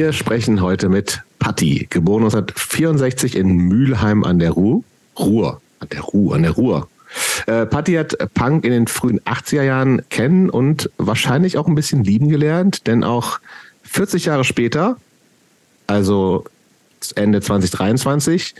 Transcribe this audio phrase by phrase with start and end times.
[0.00, 4.82] Wir sprechen heute mit Patti, geboren 1964 in Mülheim an der Ruhr.
[5.18, 6.88] Ruhr, an der Ruhr, an der Ruhr.
[7.44, 12.02] Äh, Patti hat Punk in den frühen 80er Jahren kennen und wahrscheinlich auch ein bisschen
[12.02, 13.40] lieben gelernt, denn auch
[13.82, 14.96] 40 Jahre später,
[15.86, 16.46] also
[17.14, 18.54] Ende 2023,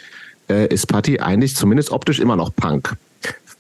[0.51, 2.99] äh, ist Patti eigentlich zumindest optisch immer noch Punk.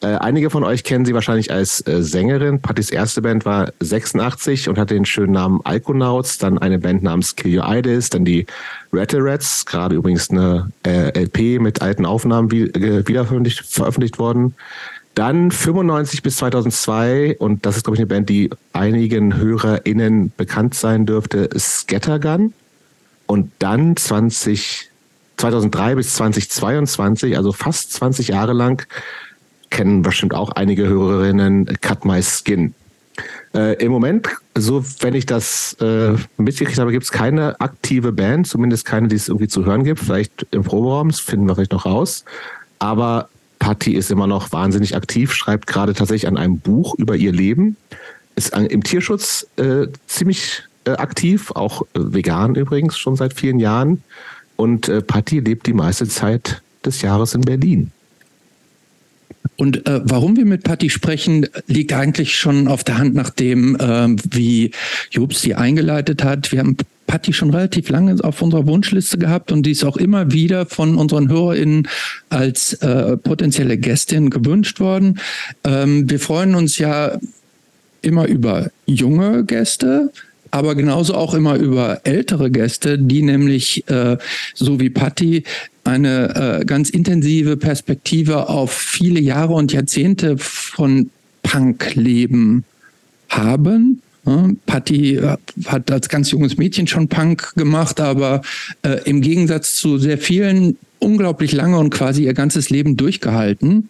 [0.02, 2.60] Äh, einige von euch kennen sie wahrscheinlich als äh, Sängerin.
[2.60, 7.36] Pattis erste Band war 86 und hatte den schönen Namen Alkonauts, dann eine Band namens
[7.36, 8.46] Kill Your Idols, dann die
[8.92, 14.18] Rattle Rats, gerade übrigens eine äh, LP mit alten Aufnahmen wie, äh, wieder veröffentlicht, veröffentlicht
[14.18, 14.54] worden.
[15.14, 20.74] Dann 95 bis 2002 und das ist glaube ich eine Band, die einigen HörerInnen bekannt
[20.74, 22.54] sein dürfte, Scattergun.
[23.26, 24.90] Und dann 20,
[25.36, 28.86] 2003 bis 2022, also fast 20 Jahre lang,
[29.70, 32.74] kennen bestimmt auch einige Hörerinnen Cut My Skin.
[33.54, 38.46] Äh, Im Moment, so wenn ich das äh, mitgekriegt habe, gibt es keine aktive Band,
[38.46, 40.00] zumindest keine, die es irgendwie zu hören gibt.
[40.00, 42.24] Vielleicht im Proberaum, das finden wir vielleicht noch raus.
[42.78, 47.32] Aber Patty ist immer noch wahnsinnig aktiv, schreibt gerade tatsächlich an einem Buch über ihr
[47.32, 47.76] Leben,
[48.36, 54.02] ist im Tierschutz äh, ziemlich äh, aktiv, auch äh, vegan übrigens schon seit vielen Jahren.
[54.56, 57.92] Und äh, Patty lebt die meiste Zeit des Jahres in Berlin.
[59.56, 64.08] Und äh, warum wir mit Patti sprechen, liegt eigentlich schon auf der Hand, nachdem, äh,
[64.30, 64.70] wie
[65.10, 66.50] Jobs die eingeleitet hat.
[66.50, 70.30] Wir haben Patti schon relativ lange auf unserer Wunschliste gehabt und die ist auch immer
[70.32, 71.88] wieder von unseren HörerInnen
[72.28, 75.18] als äh, potenzielle Gästin gewünscht worden.
[75.64, 77.18] Ähm, wir freuen uns ja
[78.00, 80.12] immer über junge Gäste,
[80.50, 84.16] aber genauso auch immer über ältere Gäste, die nämlich äh,
[84.54, 85.44] so wie Patti
[85.84, 91.10] eine äh, ganz intensive Perspektive auf viele Jahre und Jahrzehnte von
[91.42, 92.64] Punkleben
[93.28, 94.02] haben.
[94.66, 98.42] Patti äh, hat als ganz junges Mädchen schon Punk gemacht, aber
[98.82, 103.88] äh, im Gegensatz zu sehr vielen unglaublich lange und quasi ihr ganzes Leben durchgehalten.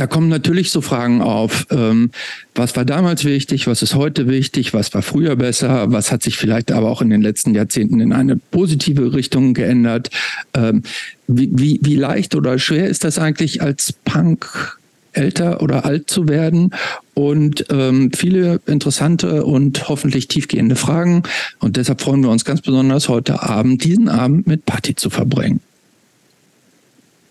[0.00, 2.10] Da kommen natürlich so Fragen auf, ähm,
[2.54, 6.38] was war damals wichtig, was ist heute wichtig, was war früher besser, was hat sich
[6.38, 10.08] vielleicht aber auch in den letzten Jahrzehnten in eine positive Richtung geändert.
[10.54, 10.84] Ähm,
[11.26, 14.78] wie, wie, wie leicht oder schwer ist das eigentlich als Punk
[15.12, 16.70] älter oder alt zu werden
[17.12, 21.24] und ähm, viele interessante und hoffentlich tiefgehende Fragen.
[21.58, 25.60] Und deshalb freuen wir uns ganz besonders heute Abend, diesen Abend mit Patti zu verbringen.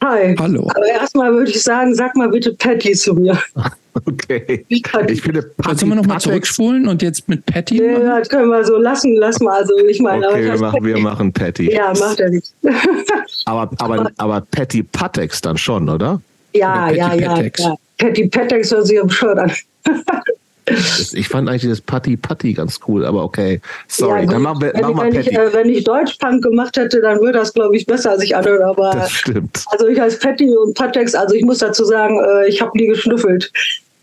[0.04, 0.36] Hi.
[0.40, 0.68] Hallo.
[0.76, 3.38] Aber erstmal würde ich sagen, sag mal bitte Patty zu mir.
[4.06, 4.64] Okay.
[4.70, 7.84] Ich kann Ich finde Patty, Sollen wir nochmal zurückspulen und jetzt mit Patty?
[7.84, 8.06] Ja, machen?
[8.20, 9.14] das können wir so lassen.
[9.18, 9.58] Lass mal.
[9.60, 11.04] Also ich meine, aber Okay, wir machen, wir Patty.
[11.04, 11.74] machen Patty.
[11.74, 12.54] Ja, macht er nicht.
[13.46, 16.22] Aber, aber, aber Patty Patex dann schon, oder?
[16.54, 17.60] ja, Oder ja, Patty ja, Patex.
[17.64, 17.76] ja.
[17.98, 19.52] Patty Patex hört sich am Shirt an.
[21.13, 23.62] Ich fand eigentlich das Patty Patty ganz cool, aber okay.
[23.88, 25.35] Sorry, ja, dann machen wir, wenn, machen wir wenn, ich, Patty.
[25.50, 28.63] äh, wenn ich Deutschpunk gemacht hätte, dann würde das, glaube ich, besser sich anhören.
[28.63, 29.63] Aber Das stimmt.
[29.68, 32.88] also ich als Patty und Patex, also ich muss dazu sagen, äh, ich habe nie
[32.88, 33.52] geschnüffelt.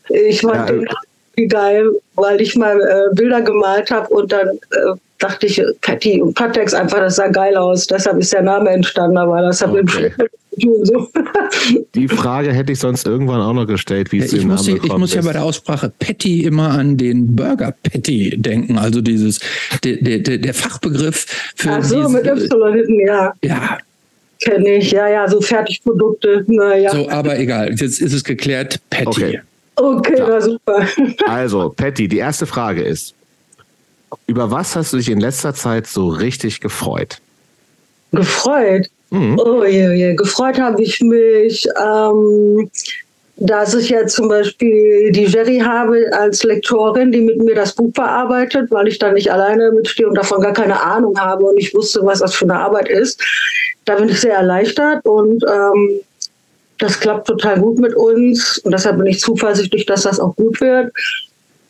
[0.08, 0.88] Ich fand Ja, den äh,
[1.36, 5.66] wie geil, weil ich mal äh, Bilder gemalt habe und dann äh, dachte ich, äh,
[5.82, 7.86] Patty und Patex einfach, das sah geil aus.
[7.86, 10.12] Deshalb ist der Name entstanden, aber das hat mit dem Okay.
[10.60, 10.84] Tun.
[10.84, 11.08] So.
[11.94, 14.66] Die Frage hätte ich sonst irgendwann auch noch gestellt, wie Ja, es zu ich, muss,
[14.66, 18.78] Namen ich gekommen muss ja bei der Aussprache Patty immer an den Burger Patty denken,
[18.78, 19.38] also dieses
[19.84, 21.26] der, der, der der Fachbegriff
[21.56, 23.78] für Ach so, diese, mit Y hinten, ja, ja,
[24.40, 24.90] kenne ich.
[24.92, 26.44] Ja, ja, so Fertigprodukte.
[26.46, 26.90] Naja.
[26.90, 29.08] so, aber egal, jetzt ist es geklärt, Patty.
[29.08, 29.40] Okay.
[29.76, 30.28] Okay, Ja.
[30.28, 30.86] na super.
[31.26, 33.14] Also, Patty, die erste Frage ist,
[34.26, 37.18] über was hast du dich in letzter Zeit so richtig gefreut?
[38.12, 38.88] Gefreut.
[39.10, 39.38] Mhm.
[39.38, 40.14] Oh je, je.
[40.14, 42.70] Gefreut habe ich mich, ähm,
[43.36, 47.92] dass ich jetzt zum Beispiel die Jerry habe als Lektorin, die mit mir das Buch
[47.92, 51.74] bearbeitet, weil ich da nicht alleine mitstehe und davon gar keine Ahnung habe und ich
[51.74, 53.20] wusste, was das für eine Arbeit ist.
[53.84, 56.00] Da bin ich sehr erleichtert und ähm,
[56.78, 60.60] das klappt total gut mit uns und deshalb bin ich zuversichtlich, dass das auch gut
[60.60, 60.92] wird.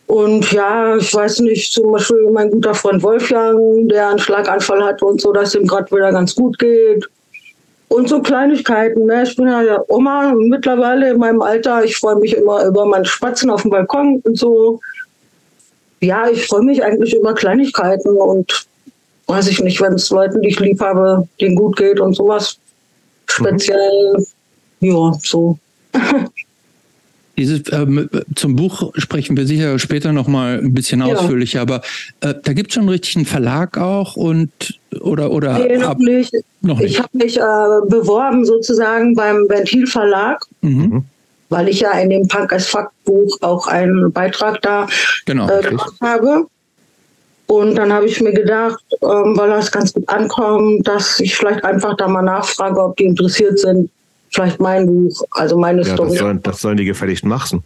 [0.06, 5.04] Und ja, ich weiß nicht, zum Beispiel mein guter Freund Wolfgang, der einen Schlaganfall hatte
[5.04, 7.08] und so, dass ihm gerade wieder ganz gut geht.
[7.88, 9.06] Und so Kleinigkeiten.
[9.06, 9.22] Ne?
[9.24, 11.84] Ich bin ja Oma mittlerweile in meinem Alter.
[11.84, 14.80] Ich freue mich immer über meinen Spatzen auf dem Balkon und so.
[16.00, 18.66] Ja, ich freue mich eigentlich über Kleinigkeiten und
[19.26, 22.58] weiß ich nicht, wenn es Leuten, die ich lieb habe, denen gut geht und sowas.
[23.28, 24.24] Speziell,
[24.80, 25.58] ja, so.
[27.38, 31.14] Dieses, ähm, zum Buch sprechen wir sicher später noch mal ein bisschen Ja.
[31.14, 31.82] ausführlicher, aber
[32.20, 34.50] äh, da gibt es schon richtig einen Verlag auch und
[35.02, 36.32] oder oder Nee, noch ab- nicht.
[36.62, 36.98] noch Ich nicht.
[37.02, 37.40] habe mich äh,
[37.90, 41.04] beworben sozusagen beim Ventil Verlag, Mhm.
[41.50, 44.86] weil ich ja in dem Punk as Fuck Buch auch einen Beitrag da
[45.26, 45.46] Genau.
[45.50, 46.46] äh, gemacht habe.
[47.48, 51.64] Und dann habe ich mir gedacht, ähm, weil das ganz gut ankommt, dass ich vielleicht
[51.64, 53.90] einfach da mal nachfrage, ob die interessiert sind.
[54.36, 56.10] Vielleicht mein Buch, also meine ja, Story.
[56.10, 57.64] Das sollen, das sollen die gefälligst machen.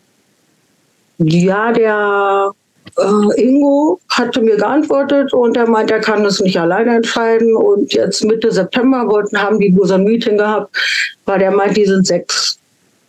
[1.19, 2.53] Ja, der
[2.97, 7.57] äh, Ingo hatte mir geantwortet und er meint, er kann das nicht alleine entscheiden.
[7.57, 10.73] Und jetzt Mitte September wollten, haben die bloß ein Meeting gehabt,
[11.25, 12.57] weil der meint, die sind sechs.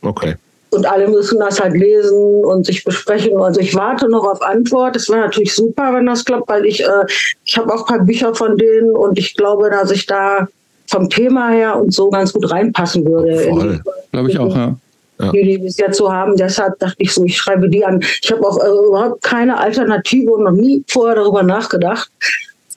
[0.01, 0.33] Okay.
[0.71, 3.37] Und alle müssen das halt lesen und sich besprechen.
[3.37, 4.95] Also ich warte noch auf Antwort.
[4.95, 7.05] Es wäre natürlich super, wenn das klappt, weil ich, äh,
[7.45, 10.47] ich habe auch ein paar Bücher von denen und ich glaube, dass ich da
[10.91, 13.39] vom Thema her und so ganz gut reinpassen würde.
[13.49, 13.81] Voll.
[14.11, 14.75] Glaube ich auch, ja.
[15.19, 15.31] Ja.
[15.31, 16.35] Die, die bis jetzt so haben.
[16.35, 18.03] Deshalb dachte ich so, ich schreibe die an.
[18.21, 22.11] Ich habe auch äh, überhaupt keine Alternative und noch nie vorher darüber nachgedacht.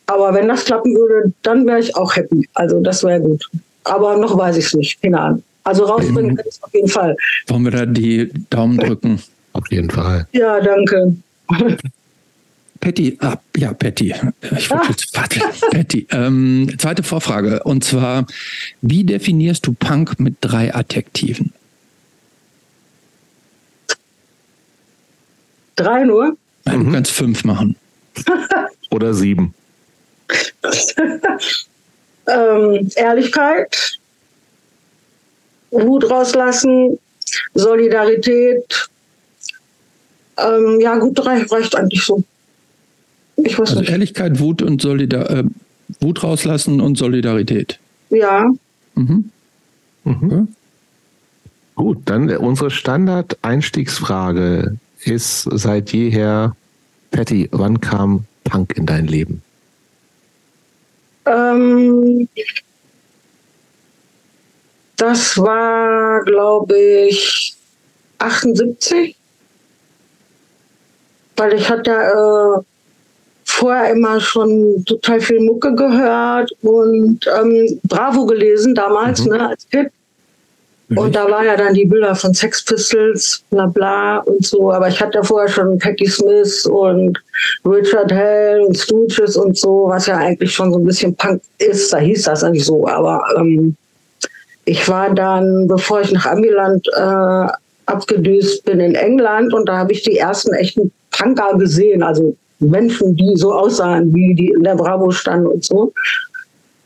[0.07, 2.47] Aber wenn das klappen würde, dann wäre ich auch happy.
[2.55, 3.43] Also das wäre gut.
[3.85, 5.03] Aber noch weiß ich es nicht.
[5.03, 5.43] Keine Ahnung.
[5.65, 7.17] Also rausbringen kann ich es auf jeden Fall.
[7.49, 9.21] Wollen wir da die Daumen drücken?
[9.55, 10.29] Auf jeden Fall.
[10.33, 11.17] Ja, danke.
[12.85, 14.15] Patty, ah, ja, Patty.
[14.59, 15.41] Ich wollte jetzt, warte,
[15.71, 16.07] Patty.
[16.11, 17.63] Ähm, zweite Vorfrage.
[17.63, 18.27] Und zwar,
[18.83, 21.55] wie definierst du Punk mit drei Adjektiven?
[25.77, 26.37] Drei nur.
[26.67, 27.77] Ja, Du kannst fünf machen.
[28.91, 29.55] Oder sieben.
[32.27, 33.99] ähm, Ehrlichkeit,
[35.71, 36.99] Wut rauslassen,
[37.55, 38.91] Solidarität.
[40.37, 42.23] Ähm, ja, gut, drei reicht eigentlich so.
[43.37, 43.91] Ich weiß Also nicht.
[43.91, 45.45] Ehrlichkeit, Wut und Solidar äh,
[46.01, 47.79] Wut rauslassen und Solidarität.
[48.11, 48.51] Ja,
[48.97, 49.31] Mhm.
[50.05, 50.47] Ja.
[51.75, 56.55] Gut, dann äh, unsere Standard-Einstiegsfrage ist seit jeher,
[57.11, 59.43] Patty, wann kam Punk in dein Leben?
[61.27, 62.29] ähm,
[64.97, 67.55] das war, glaube ich,
[68.19, 69.17] 78.
[71.37, 72.63] Weil ich hatte äh,
[73.55, 79.31] vorher immer schon total viel Mucke gehört und ähm, Bravo gelesen damals, Mhm.
[79.33, 79.91] ne, als Kind.
[80.97, 84.71] Und da waren ja dann die Bilder von Sex Pistols, bla bla und so.
[84.71, 87.19] Aber ich hatte vorher schon Patti Smith und
[87.65, 91.93] Richard Hell und Stooges und so, was ja eigentlich schon so ein bisschen Punk ist.
[91.93, 92.87] Da hieß das eigentlich so.
[92.87, 93.75] Aber ähm,
[94.67, 97.47] ich war dann, bevor ich nach Amiland äh,
[97.87, 102.03] abgedüst bin, in England und da habe ich die ersten echten Punker gesehen.
[102.03, 102.37] Also
[102.71, 105.93] Menschen, die so aussahen, wie die in der Bravo standen und so.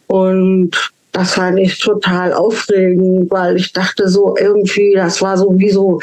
[0.06, 0.70] Und
[1.12, 6.00] das fand ich total aufregend, weil ich dachte so irgendwie, das war so wie so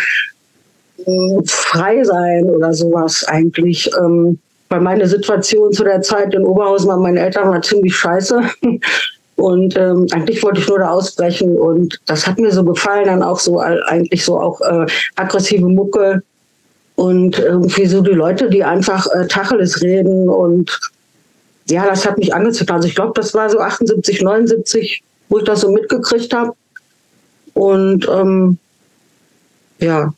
[1.05, 3.89] mh, frei sein oder sowas eigentlich.
[3.99, 4.39] Ähm,
[4.69, 8.41] weil meine Situation zu der Zeit in Oberhausen bei meinen Eltern war ziemlich scheiße.
[9.35, 13.21] Und ähm, eigentlich wollte ich nur da ausbrechen und das hat mir so gefallen, dann
[13.21, 14.85] auch so eigentlich so auch äh,
[15.17, 16.23] aggressive Mucke
[16.95, 20.79] und irgendwie so die Leute, die einfach äh, Tacheles reden und
[21.69, 22.71] ja, das hat mich angezogen.
[22.71, 26.53] Also ich glaube, das war so 78, 79, wo ich das so mitgekriegt habe.
[27.53, 28.57] Und ähm,
[29.79, 30.13] ja,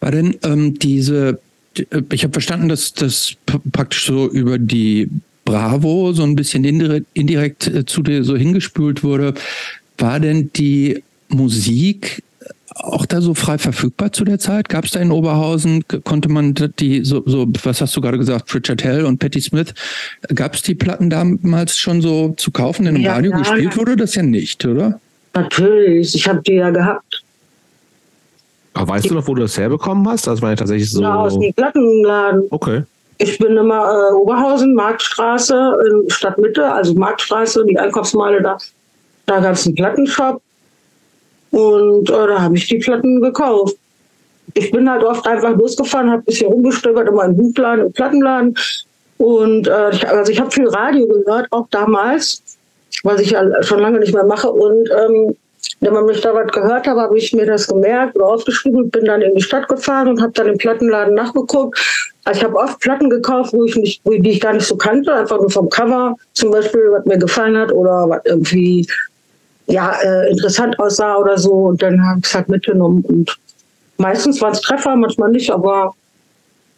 [0.00, 1.38] War denn ähm, diese,
[1.76, 3.34] die- äh, ich habe verstanden, dass das
[3.72, 5.10] praktisch so über die
[5.44, 9.34] Bravo so ein bisschen indirekt, indirekt äh, zu dir so hingespült wurde.
[9.98, 12.22] War denn die Musik
[12.78, 14.68] auch da so frei verfügbar zu der Zeit?
[14.68, 18.54] Gab es da in Oberhausen, konnte man die, so, so, was hast du gerade gesagt,
[18.54, 19.74] Richard Hell und Patti Smith,
[20.34, 23.38] gab es die Platten damals schon so zu kaufen, denn im Ja, Radio ja.
[23.38, 25.00] gespielt wurde das ja nicht, oder?
[25.36, 27.22] natürlich, ich habe die ja gehabt.
[28.74, 30.26] Aber weißt du noch, wo du das herbekommen hast?
[30.26, 31.04] Das war ja tatsächlich so.
[31.04, 32.44] Aus dem Plattenladen.
[32.50, 32.82] Okay.
[33.18, 38.58] Ich bin immer äh, Oberhausen, Marktstraße, in Stadtmitte, also Marktstraße, die Einkaufsmeile da.
[39.24, 40.42] Da gab es einen Plattenshop
[41.50, 43.76] und äh, da habe ich die Platten gekauft.
[44.54, 48.56] Ich bin halt oft einfach losgefahren, habe ein bisschen rumgestöbert, immer im Buchladen, im Plattenladen.
[49.18, 52.42] Und äh, ich, also ich habe viel Radio gehört, auch damals,
[53.02, 54.50] was ich ja schon lange nicht mehr mache.
[54.50, 55.36] Und ähm,
[55.80, 58.90] wenn man mich da was gehört hat, habe ich mir das gemerkt oder aufgeschrieben und
[58.92, 61.78] bin dann in die Stadt gefahren und habe dann im Plattenladen nachgeguckt.
[62.24, 65.12] Also ich habe oft Platten gekauft, wo ich nicht, die ich gar nicht so kannte,
[65.12, 68.86] einfach nur vom Cover zum Beispiel, was mir gefallen hat oder was irgendwie
[69.66, 71.52] ja, äh, interessant aussah oder so.
[71.52, 73.02] Und dann habe ich es halt mitgenommen.
[73.04, 73.36] Und
[73.98, 75.94] meistens waren es Treffer, manchmal nicht, aber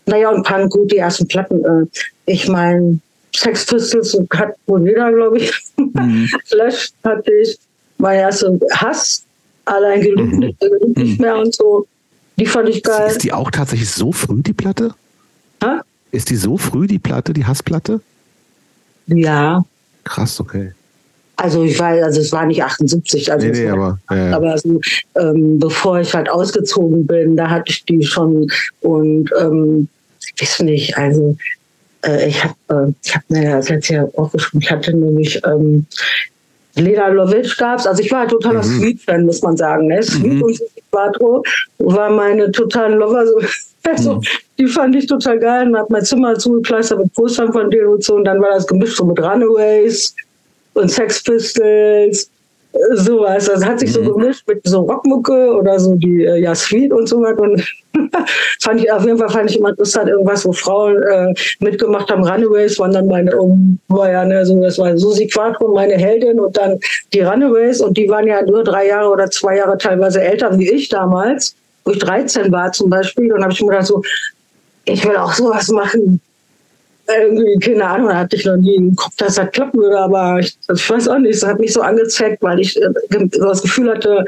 [0.07, 1.65] naja, und Punk, gut, die ersten Platten.
[1.65, 1.87] Äh,
[2.27, 2.99] ich meine,
[3.35, 5.53] Sex Pistols hat wohl jeder, glaube ich.
[5.77, 6.29] Mhm.
[6.47, 7.59] Flash hatte ich.
[7.99, 9.25] Mein erster Hass,
[9.65, 10.93] allein geliebt, Mhm.
[10.97, 11.87] nicht, mehr und so.
[12.37, 13.11] Die fand ich geil.
[13.11, 14.95] Ist die auch tatsächlich so früh, die Platte?
[15.63, 15.81] Hä?
[16.13, 18.01] Ist die so früh, die Platte, die Hassplatte?
[19.09, 19.65] Ja,
[20.05, 20.73] Krass, okay.
[21.39, 23.99] Also ich weiß, also es war nicht 78, also Nee, nee, aber.
[24.11, 24.37] Ja, ja.
[24.37, 24.81] Aber so,
[25.17, 29.89] ähm, bevor ich halt ausgezogen bin, da hatte ich die schon und ähm,
[30.21, 31.37] ich weiß nicht, also
[32.03, 34.61] Äh, ich habe, äh, ich habe mir das jetzt hier aufgeschrieben.
[34.63, 35.87] Ich hatte nämlich ähm,
[36.77, 37.87] Lena Lovic gab's.
[37.87, 38.79] Also ich war ein totaler mhm.
[38.79, 39.89] Sweet-Fan, muss man sagen.
[39.89, 40.03] Ne?
[40.03, 40.43] Sweet mhm.
[40.43, 41.43] und Quattro
[41.79, 43.25] war meine totalen Lover.
[43.85, 44.23] Also, mhm.
[44.59, 48.05] Die fand ich total geil und habe mein Zimmer zugekleistert mit Postern von denen und
[48.05, 48.17] so.
[48.17, 50.15] Und dann war das gemischt so mit Runaways
[50.75, 52.31] und Sex Pistols
[52.95, 53.47] sowas.
[53.47, 54.13] Das hat sich so mhm.
[54.13, 57.39] gemischt mit so Rockmucke oder so die äh, ja Sweet und so was.
[57.39, 57.63] Und
[58.61, 62.23] fand ich auf jeden Fall fand ich immer interessant, irgendwas, wo Frauen äh, mitgemacht haben.
[62.23, 63.33] Runaways waren dann meine,
[63.89, 66.79] war ja, ne, so, das war Susi Quattro, meine Heldin und dann
[67.13, 70.71] die Runaways und die waren ja nur drei Jahre oder zwei Jahre teilweise älter wie
[70.71, 73.33] ich damals, wo ich 13 war zum Beispiel.
[73.33, 74.03] Und habe ich mir gedacht so,
[74.85, 76.21] ich will auch sowas machen
[77.09, 80.41] irgendwie, keine Ahnung, da hatte ich noch nie im Kopf, dass das klappen würde, aber
[80.41, 82.89] ich, ich weiß auch nicht, es hat mich so angezeigt, weil ich äh,
[83.39, 84.25] das Gefühl hatte,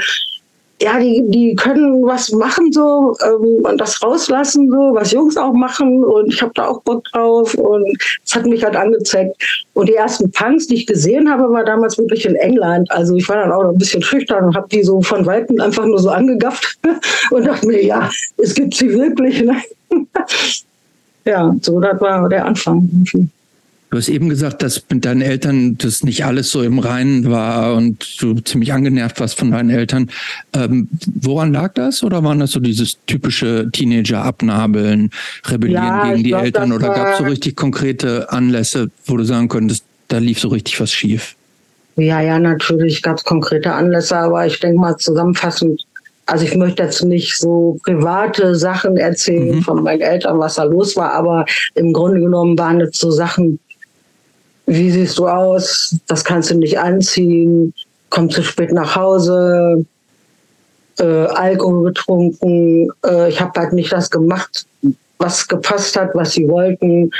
[0.82, 5.52] ja, die, die können was machen so ähm, und das rauslassen, so, was Jungs auch
[5.52, 7.84] machen und ich habe da auch Bock drauf und
[8.24, 9.36] es hat mich halt angezeigt.
[9.74, 12.90] Und die ersten Punks, die ich gesehen habe, war damals wirklich in England.
[12.90, 15.60] Also ich war dann auch noch ein bisschen schüchtern und habe die so von Weitem
[15.60, 16.78] einfach nur so angegafft
[17.30, 18.08] und dachte mir, ja,
[18.38, 19.42] es gibt sie wirklich.
[19.42, 19.56] Ne?
[21.24, 22.88] Ja, so das war der Anfang.
[23.90, 27.74] Du hast eben gesagt, dass mit deinen Eltern das nicht alles so im Reinen war
[27.74, 30.10] und du ziemlich angenervt warst von deinen Eltern.
[30.54, 30.88] Ähm,
[31.20, 32.04] woran lag das?
[32.04, 35.10] Oder waren das so dieses typische Teenager-Abnabeln,
[35.44, 36.72] Rebellieren ja, gegen die glaub, Eltern?
[36.72, 40.80] Oder gab es so richtig konkrete Anlässe, wo du sagen könntest, da lief so richtig
[40.80, 41.34] was schief?
[41.96, 45.84] Ja, ja, natürlich gab es konkrete Anlässe, aber ich denke mal zusammenfassend
[46.30, 49.62] also ich möchte jetzt nicht so private Sachen erzählen mhm.
[49.62, 51.44] von meinen Eltern, was da los war, aber
[51.74, 53.58] im Grunde genommen waren das so Sachen,
[54.66, 57.74] wie siehst du aus, das kannst du nicht anziehen,
[58.10, 59.84] komm zu spät nach Hause,
[61.00, 64.66] äh, Alkohol getrunken, äh, ich habe halt nicht das gemacht,
[65.18, 67.10] was gepasst hat, was sie wollten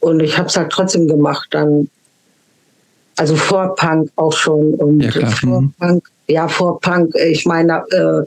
[0.00, 1.90] und ich habe es halt trotzdem gemacht dann.
[3.16, 5.74] Also vor Punk auch schon und ja, vor mhm.
[5.78, 8.24] Punk ja, vor Punk, ich meine, äh,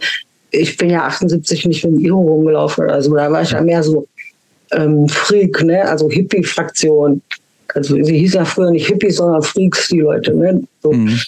[0.52, 3.62] ich bin ja 78 nicht mit dem Iro rumgelaufen oder so, da war ich ja
[3.62, 4.08] mehr so
[4.72, 5.88] ähm, Freak, ne?
[5.88, 7.22] also Hippie-Fraktion.
[7.74, 10.34] Also sie hießen ja früher nicht Hippies, sondern Freaks, die Leute.
[10.34, 10.64] Ne?
[10.82, 11.20] So, mhm.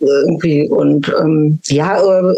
[0.00, 0.68] Irgendwie.
[0.68, 2.34] Und ähm, ja, äh,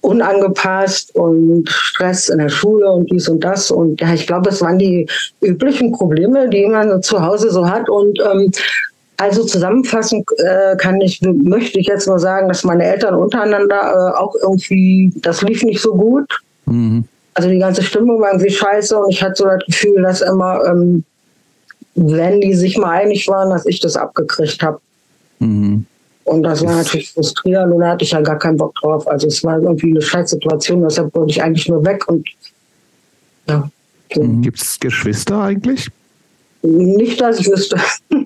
[0.00, 3.70] unangepasst und Stress in der Schule und dies und das.
[3.70, 5.06] Und ja, ich glaube, es waren die
[5.40, 7.88] üblichen Probleme, die man zu Hause so hat.
[7.88, 8.50] Und ähm,
[9.16, 14.18] also zusammenfassend äh, kann ich, möchte ich jetzt nur sagen, dass meine Eltern untereinander äh,
[14.18, 16.40] auch irgendwie, das lief nicht so gut.
[16.66, 17.04] Mhm.
[17.34, 20.64] Also die ganze Stimmung war irgendwie scheiße und ich hatte so das Gefühl, dass immer,
[20.66, 21.04] ähm,
[21.94, 24.80] wenn die sich mal einig waren, dass ich das abgekriegt habe.
[25.38, 25.86] Mhm.
[26.24, 29.06] Und das war natürlich frustrierend und da hatte ich ja gar keinen Bock drauf.
[29.06, 32.26] Also es war irgendwie eine Scheißsituation, deshalb wollte ich eigentlich nur weg und
[33.48, 33.70] ja.
[34.14, 34.22] So.
[34.22, 34.42] Mhm.
[34.42, 35.88] Gibt es Geschwister eigentlich?
[36.66, 37.80] Nicht, dass ich wüsste.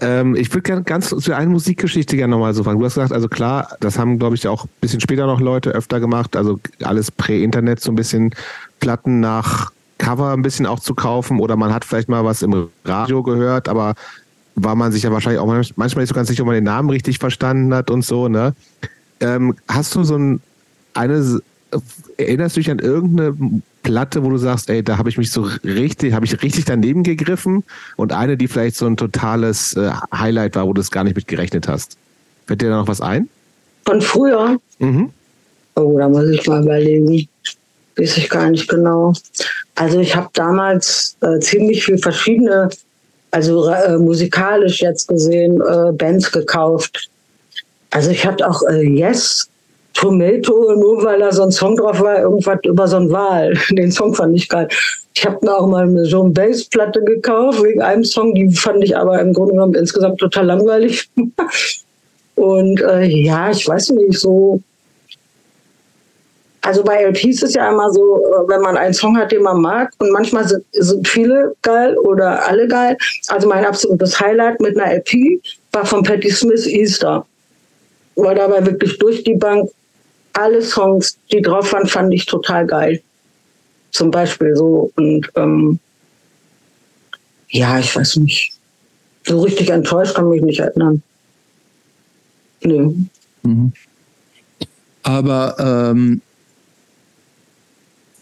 [0.00, 2.78] ähm, ich würde gerne ganz zu einer Musikgeschichte gerne nochmal so fragen.
[2.78, 5.70] Du hast gesagt, also klar, das haben, glaube ich, auch ein bisschen später noch Leute
[5.70, 8.34] öfter gemacht, also alles prä-Internet, so ein bisschen
[8.80, 12.68] Platten nach Cover ein bisschen auch zu kaufen oder man hat vielleicht mal was im
[12.84, 13.94] Radio gehört, aber
[14.54, 16.90] war man sich ja wahrscheinlich auch manchmal nicht so ganz sicher, ob man den Namen
[16.90, 18.54] richtig verstanden hat und so, ne?
[19.20, 20.40] Ähm, hast du so ein,
[20.94, 21.40] eine,
[22.16, 25.48] erinnerst du dich an irgendeine Platte, wo du sagst, ey, da habe ich mich so
[25.64, 27.64] richtig, habe ich richtig daneben gegriffen
[27.96, 31.16] und eine, die vielleicht so ein totales äh, Highlight war, wo du es gar nicht
[31.16, 31.96] mit gerechnet hast.
[32.46, 33.28] Fällt dir da noch was ein?
[33.86, 34.58] Von früher?
[34.78, 35.10] Mhm.
[35.76, 37.28] Oh, da muss ich mal überlegen.
[37.96, 39.12] Weiß ich gar nicht genau.
[39.74, 42.70] Also ich habe damals äh, ziemlich viel verschiedene,
[43.30, 47.10] also äh, musikalisch jetzt gesehen, äh, Bands gekauft.
[47.90, 49.49] Also ich hatte auch äh, Yes
[49.94, 53.54] Tomato, nur weil da so ein Song drauf war, irgendwas über so einen Wal.
[53.70, 54.68] Den Song fand ich geil.
[55.14, 58.82] Ich habe mir auch mal eine John Bass Platte gekauft wegen einem Song, die fand
[58.84, 61.10] ich aber im Grunde genommen insgesamt total langweilig.
[62.36, 64.60] Und äh, ja, ich weiß nicht, so.
[66.62, 69.60] Also bei LPs ist ja immer so, äh, wenn man einen Song hat, den man
[69.60, 72.96] mag, und manchmal sind, sind viele geil oder alle geil.
[73.28, 75.42] Also mein absolutes Highlight mit einer LP
[75.72, 77.26] war von Patti Smith Easter.
[78.16, 79.70] War dabei wirklich durch die Bank
[80.32, 83.02] alle Songs, die drauf waren, fand ich total geil.
[83.90, 84.92] Zum Beispiel so.
[84.96, 85.78] Und ähm,
[87.48, 88.52] ja, ich weiß nicht.
[89.26, 91.02] So richtig enttäuscht kann mich nicht erinnern.
[92.62, 92.92] Nö.
[93.42, 93.72] Mhm.
[95.02, 96.20] Aber ähm,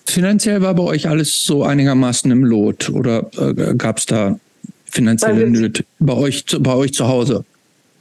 [0.07, 4.39] finanziell war bei euch alles so einigermaßen im Lot oder äh, gab es da
[4.87, 7.45] finanzielle Nöte bei euch, bei euch zu Hause?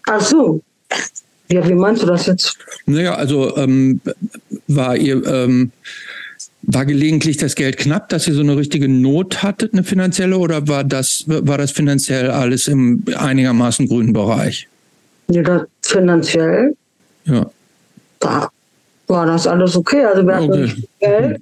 [0.05, 0.61] Ach so.
[1.49, 2.57] Ja, wie meinst du das jetzt?
[2.85, 4.01] Naja, also ähm,
[4.67, 5.71] war ihr, ähm,
[6.63, 10.67] war gelegentlich das Geld knapp, dass ihr so eine richtige Not hattet, eine finanzielle, oder
[10.67, 14.67] war das, war das finanziell alles im einigermaßen grünen Bereich?
[15.29, 16.75] Ja, das finanziell
[17.25, 17.49] Ja.
[18.19, 18.49] da
[19.07, 20.03] war das alles okay.
[20.03, 20.73] Also wir hatten Okay.
[20.99, 21.41] Geld.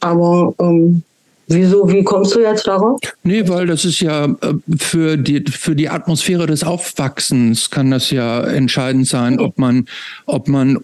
[0.00, 1.02] Aber ähm,
[1.46, 2.98] wieso, wie kommst du jetzt darauf?
[3.22, 8.10] Nee, weil das ist ja äh, für die, für die Atmosphäre des Aufwachsens kann das
[8.10, 9.86] ja entscheidend sein, ob man,
[10.26, 10.78] ob man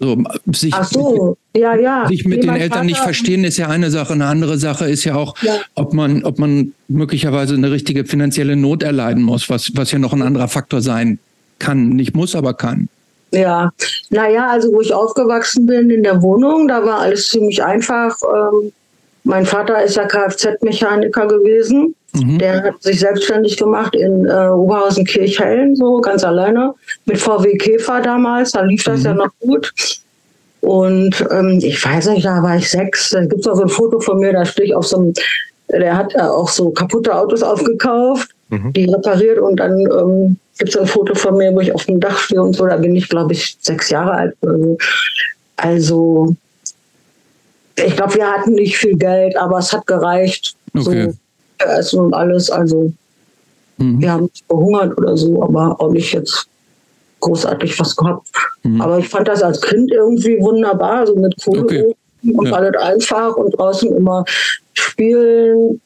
[0.00, 0.18] also
[0.52, 2.06] sich, so, ja, ja.
[2.06, 4.12] sich mit Nee, den Eltern nicht verstehen, ist ja eine Sache.
[4.12, 5.54] Eine andere Sache ist ja auch, Ja.
[5.74, 10.12] ob man, ob man möglicherweise eine richtige finanzielle Not erleiden muss, was, was ja noch
[10.12, 11.18] ein anderer Faktor sein
[11.58, 11.90] kann.
[11.90, 12.88] Nicht muss, aber kann.
[13.30, 13.72] Ja,
[14.10, 18.14] naja, also wo ich aufgewachsen bin in der Wohnung, da war alles ziemlich einfach.
[18.22, 18.72] Ähm,
[19.24, 21.94] mein Vater ist ja Kfz-Mechaniker gewesen.
[22.14, 22.38] Mhm.
[22.38, 26.74] Der hat sich selbstständig gemacht in äh, Oberhausen-Kirchhellen, so ganz alleine,
[27.06, 28.52] mit VW Käfer damals.
[28.52, 29.06] Da lief das Mhm.
[29.06, 29.72] ja noch gut.
[30.60, 33.10] Und ähm, ich weiß nicht, da war ich sechs.
[33.10, 35.14] Da gibt es auch so ein Foto von mir, da stehe ich auf so einem,
[35.70, 38.72] der hat äh, auch so kaputte Autos aufgekauft, Mhm.
[38.74, 41.98] die repariert und dann ähm, gibt es ein Foto von mir, wo ich auf dem
[42.00, 42.66] Dach stehe und so.
[42.66, 44.36] Da bin ich, glaube ich, sechs Jahre alt.
[45.56, 46.34] Also,
[47.86, 50.54] ich glaube, wir hatten nicht viel Geld, aber es hat gereicht.
[50.74, 50.82] Okay.
[50.82, 52.50] So für Essen und alles.
[52.50, 52.92] Also,
[53.78, 54.00] Mhm.
[54.00, 56.46] wir haben nicht verhungert oder so, aber auch nicht jetzt
[57.20, 58.26] großartig was gehabt.
[58.62, 58.80] Mhm.
[58.80, 61.94] Aber ich fand das als Kind irgendwie wunderbar, so mit Kohle Okay.
[62.34, 62.52] und Ja.
[62.54, 64.24] alles einfach und draußen immer
[64.74, 65.80] spielen.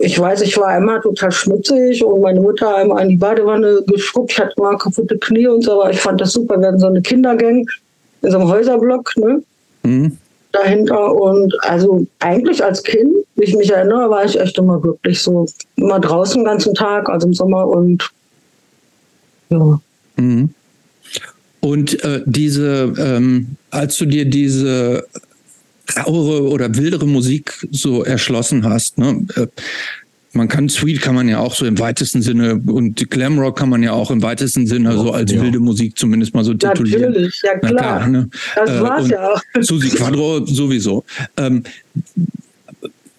[0.00, 3.82] Ich weiß, ich war immer total schmutzig und meine Mutter hat immer in die Badewanne
[3.86, 4.30] geschrubbt.
[4.32, 6.60] Ich hatte immer kaputte Knie und so, aber ich fand das super.
[6.60, 7.66] Wir hatten so eine Kindergang
[8.22, 9.42] in so einem Häuserblock, ne?
[9.82, 10.16] Mhm.
[10.52, 11.14] Dahinter.
[11.14, 15.22] Und also eigentlich als Kind, wie ich mich erinnere, war ich echt immer glücklich.
[15.22, 18.10] So immer draußen den ganzen Tag, also im Sommer und
[19.50, 19.80] ja.
[20.16, 20.50] Mhm.
[21.60, 25.04] Und äh, diese, ähm, als du dir diese
[25.96, 29.26] rauere oder wildere Musik so erschlossen hast, ne?
[29.34, 29.46] Äh,
[30.32, 33.82] man kann Sweet kann man ja auch so im weitesten Sinne und Glamrock kann man
[33.82, 35.40] ja auch im weitesten Sinne so als Ja.
[35.42, 37.12] wilde Musik zumindest mal so titulieren.
[37.12, 37.72] Natürlich, ja klar.
[37.72, 38.28] klar, ne?
[38.54, 39.42] Das Äh, war's ja auch.
[39.60, 41.04] Susi Quadro sowieso.
[41.36, 41.62] Ähm,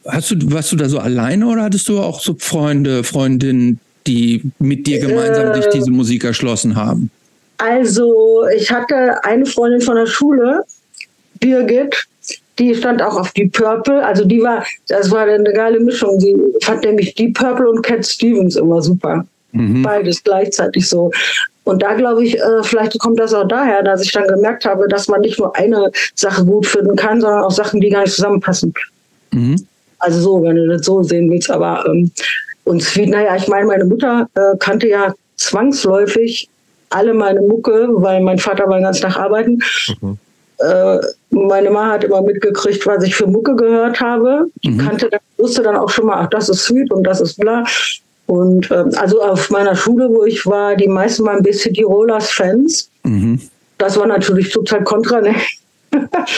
[0.08, 4.43] hast du, warst du da so alleine oder hattest du auch so Freunde, Freundinnen, die
[4.60, 7.10] mit dir gemeinsam Äh, sich diese Musik erschlossen haben?
[7.58, 10.63] Also ich hatte eine Freundin von der Schule,
[11.39, 12.06] Birgit,
[12.60, 14.06] die stand auch auf Deep Purple.
[14.06, 16.19] Also die war, das war eine geile Mischung.
[16.19, 19.26] Sie fand nämlich Deep Purple und Cat Stevens immer super.
[19.52, 19.82] Mhm.
[19.82, 21.12] Beides gleichzeitig so.
[21.63, 24.88] Und da glaube ich, äh, vielleicht kommt das auch daher, dass ich dann gemerkt habe,
[24.88, 28.13] dass man nicht nur eine Sache gut finden kann, sondern auch Sachen, die gar nicht
[28.13, 28.74] zusammenpassen.
[29.32, 29.67] Mhm.
[30.00, 31.50] Also so, wenn du das so sehen willst.
[31.52, 32.12] Aber ähm,
[32.63, 36.50] und Sweet, naja, ich meine, meine Mutter äh, kannte ja zwangsläufig
[36.89, 39.60] alle meine Mucke, weil mein Vater war den ganzen Tag arbeiten.
[40.60, 40.98] Äh,
[41.32, 44.45] meine Mama hat immer mitgekriegt, was ich für Mucke gehört habe.
[44.63, 44.78] Die Mhm.
[44.80, 47.63] kannte, dann- wusste dann auch schon mal, ach, das ist Sweet und das ist bla.
[48.26, 52.89] Und ähm, also auf meiner Schule, wo ich war, die meisten waren BCD Rollers Fans.
[53.04, 53.39] Mhm.
[53.78, 55.34] Das war natürlich total kontra, ne?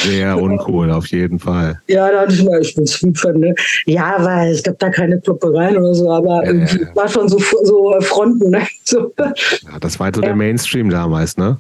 [0.06, 1.82] Sehr uncool, auf jeden Fall.
[1.88, 3.56] Ja, da hatte ich mal, ich bin Sweet-Fan, ne?
[3.86, 6.96] Ja, weil es gab da keine Kloppereien oder so, aber Ja, irgendwie ja, ja.
[6.96, 8.62] war schon so, so Fronten, ne?
[8.86, 9.12] So.
[9.18, 11.58] Ja, das war so der Mainstream damals, ne?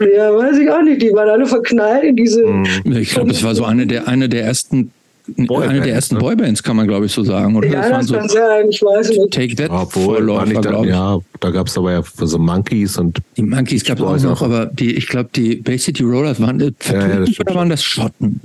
[0.00, 1.02] Ja, weiß ich auch nicht.
[1.02, 2.44] Die waren alle verknallt in diese.
[2.44, 2.66] Mhm.
[2.96, 4.92] Ich glaube, es war so eine der, eine der ersten,
[5.36, 6.20] Boybands, eine der ersten ne?
[6.20, 7.68] Boybands, kann man glaube ich so sagen, oder?
[7.68, 9.30] Ja, das waren das so kann sein, ich weiß nicht.
[9.30, 10.92] Take That Obwohl, Vorläufer, glaube ich.
[10.92, 14.42] ja, da gab es aber ja so Monkeys und Die Monkeys gab es auch noch,
[14.42, 17.84] aber die, ich glaube, die Bay City Rollers waren äh, Ja, ja, oder waren das
[17.84, 18.40] Schotten?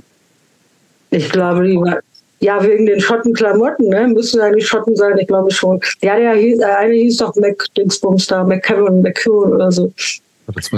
[1.10, 1.96] Ich glaube, die waren.
[2.40, 4.08] Ja, wegen den Schottenklamotten, ne?
[4.08, 5.80] Müssen eigentlich Schotten sein, ich glaube schon.
[6.02, 9.90] Ja, der hieß, der eine hieß doch Mac Dingsbums da, McKevin, McCune oder so.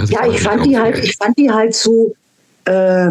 [0.08, 2.14] Ja, ich fand die halt, ich fand die halt so,
[2.64, 3.10] äh,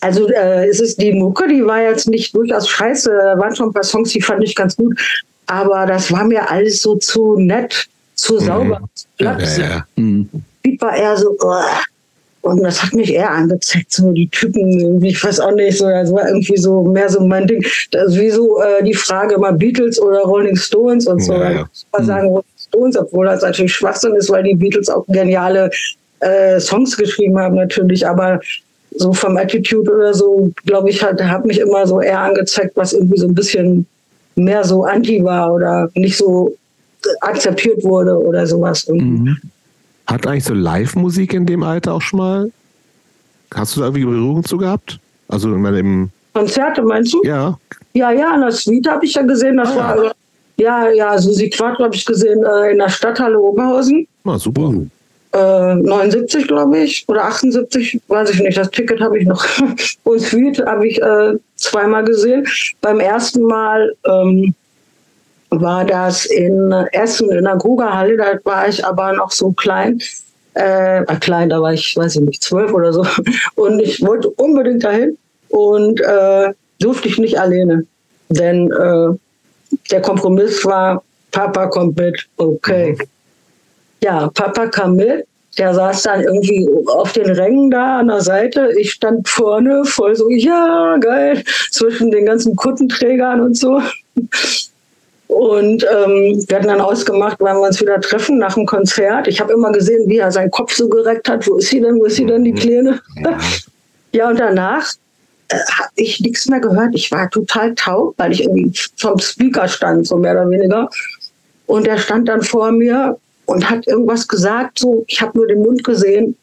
[0.00, 3.68] also äh, es ist die Mucke, die war jetzt nicht durchaus scheiße, da waren schon
[3.68, 4.98] ein paar Songs, die fand ich ganz gut,
[5.46, 9.42] aber das war mir alles so zu nett, zu sauber, zu glatt.
[9.42, 9.86] Ja, ja, ja.
[10.62, 11.62] Beat war eher so, uh,
[12.42, 16.10] und das hat mich eher angezeigt, so die Typen, ich weiß auch nicht, so, das
[16.10, 17.62] war irgendwie so mehr so mein Ding.
[17.90, 21.34] Das ist wie so äh, die Frage mal Beatles oder Rolling Stones und so.
[21.34, 21.68] Ja, Ja.
[21.72, 25.70] Ich mal sagen Rolling Stones, obwohl das natürlich Schwachsinn ist, weil die Beatles auch geniale
[26.20, 28.40] äh, Songs geschrieben haben natürlich, aber
[28.96, 32.92] so vom Attitude oder so, glaube ich, hat, hat mich immer so eher angezeigt, was
[32.92, 33.86] irgendwie so ein bisschen
[34.34, 36.54] mehr so anti war oder nicht so
[37.20, 38.86] akzeptiert wurde oder sowas.
[38.88, 39.36] Mhm.
[40.06, 42.50] Hat eigentlich so Live-Musik in dem Alter auch schon mal?
[43.54, 44.98] Hast du da irgendwie Berührung zu gehabt?
[45.28, 47.22] Also in meinem, Konzerte meinst du?
[47.24, 47.56] ja,
[47.94, 49.56] Ja, ja, in der Suite habe ich ja gesehen.
[49.56, 50.10] Das Ah, war, äh,
[50.60, 54.06] ja, ja, Susi Quattro habe ich gesehen äh, in der Stadthalle Oberhausen.
[54.24, 54.68] na super.
[54.68, 54.86] Uh.
[55.32, 58.58] äh, 79, glaube ich, oder 78, weiß ich nicht.
[58.58, 59.44] Das Ticket habe ich noch.
[60.04, 62.46] Und Sweet habe ich äh, zweimal gesehen.
[62.80, 64.54] Beim ersten Mal ähm,
[65.50, 68.16] war das in Essen in der Grugerhalle.
[68.16, 70.00] Da war ich aber noch so klein.
[70.54, 73.06] Äh, klein, da war ich, weiß ich nicht, zwölf oder so.
[73.54, 75.16] Und ich wollte unbedingt dahin
[75.48, 77.84] und äh, durfte ich nicht alleine.
[78.28, 79.16] Denn äh,
[79.90, 82.92] der Kompromiss war, Papa kommt mit, okay.
[82.92, 83.04] Mhm.
[84.02, 85.26] Ja, Papa kam mit.
[85.58, 88.70] Der saß dann irgendwie auf den Rängen da an der Seite.
[88.78, 93.82] Ich stand vorne, voll so, ja, geil, zwischen den ganzen Kuttenträgern und so.
[95.26, 99.28] Und ähm, wir hatten dann ausgemacht, wann wir uns wieder treffen nach dem Konzert.
[99.28, 101.46] Ich habe immer gesehen, wie er seinen Kopf so gereckt hat.
[101.46, 102.00] Wo ist sie denn?
[102.00, 103.00] Wo ist sie denn, die Kleine?
[103.22, 103.38] Ja,
[104.12, 104.86] ja und danach
[105.50, 106.94] äh, habe ich nichts mehr gehört.
[106.94, 110.88] Ich war total taub, weil ich irgendwie vom Speaker stand, so mehr oder weniger.
[111.66, 114.78] Und er stand dann vor mir und hat irgendwas gesagt.
[114.78, 116.36] So, ich habe nur den Mund gesehen.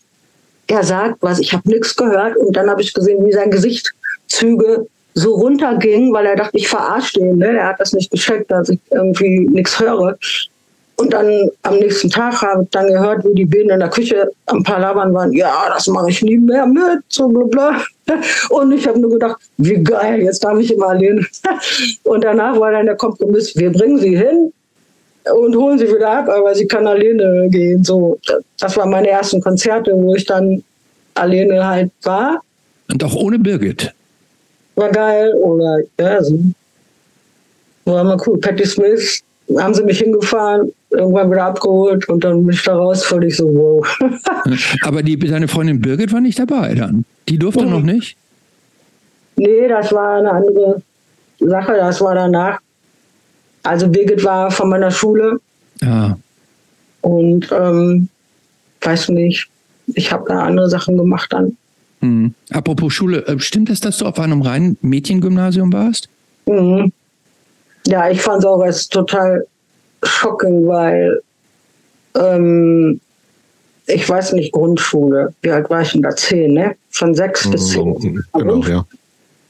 [0.68, 2.36] Er sagt was, ich habe nichts gehört.
[2.38, 7.20] Und dann habe ich gesehen, wie sein Gesichtszüge so runtergingen, weil er dachte, ich verarsche
[7.20, 7.38] ihn.
[7.38, 7.58] Ne?
[7.58, 10.18] Er hat das nicht gecheckt, dass ich irgendwie nichts höre.
[11.00, 14.32] Und dann am nächsten Tag habe ich dann gehört, wie die Bienen in der Küche
[14.48, 15.32] am Palabern waren.
[15.32, 17.82] Ja, das mache ich nie mehr mit, so bla bla.
[18.50, 21.26] Und ich habe nur gedacht, wie geil, jetzt darf ich immer allein.
[22.04, 24.52] Und danach war dann der Kompromiss, wir bringen sie hin,
[25.32, 27.84] und holen sie wieder ab, aber sie kann alleine gehen.
[27.84, 28.18] So,
[28.60, 30.64] das waren meine ersten Konzerte, wo ich dann
[31.16, 32.42] alleine halt war.
[32.90, 33.94] Und auch ohne Birgit.
[34.76, 35.34] War geil.
[35.34, 36.40] Oder ja, so.
[37.86, 38.40] War mal cool.
[38.40, 39.22] Patti Smith
[39.58, 43.48] haben sie mich hingefahren, irgendwann wieder abgeholt und dann bin ich da raus, völlig so,
[43.54, 44.00] wow.
[44.84, 47.06] aber die, deine Freundin Birgit war nicht dabei dann.
[47.28, 47.72] Die durfte mhm.
[47.72, 48.18] noch nicht?
[49.36, 50.82] Nee, das war eine andere
[51.40, 51.74] Sache.
[51.74, 52.60] Das war danach.
[53.64, 55.40] Also Birgit war von meiner Schule.
[55.82, 55.88] Ja.
[55.88, 56.18] Ah.
[57.02, 58.10] Und ähm,
[58.82, 59.48] weiß nicht,
[59.88, 61.56] ich habe da andere Sachen gemacht dann.
[62.02, 62.34] Mhm.
[62.52, 66.10] Apropos Schule, äh, stimmt es, dass du auf einem reinen Mädchengymnasium warst?
[66.48, 66.92] Mhm.
[67.86, 69.46] Ja, ich fand es auch als total
[70.04, 71.22] schockend, weil
[72.16, 73.00] ähm,
[73.88, 76.16] ich weiß nicht, Grundschule, wie alt war ich denn da?
[76.16, 76.76] Zehn, ne?
[76.90, 77.52] Von sechs mhm.
[77.52, 78.24] bis zehn.
[78.34, 78.86] Genau, ja.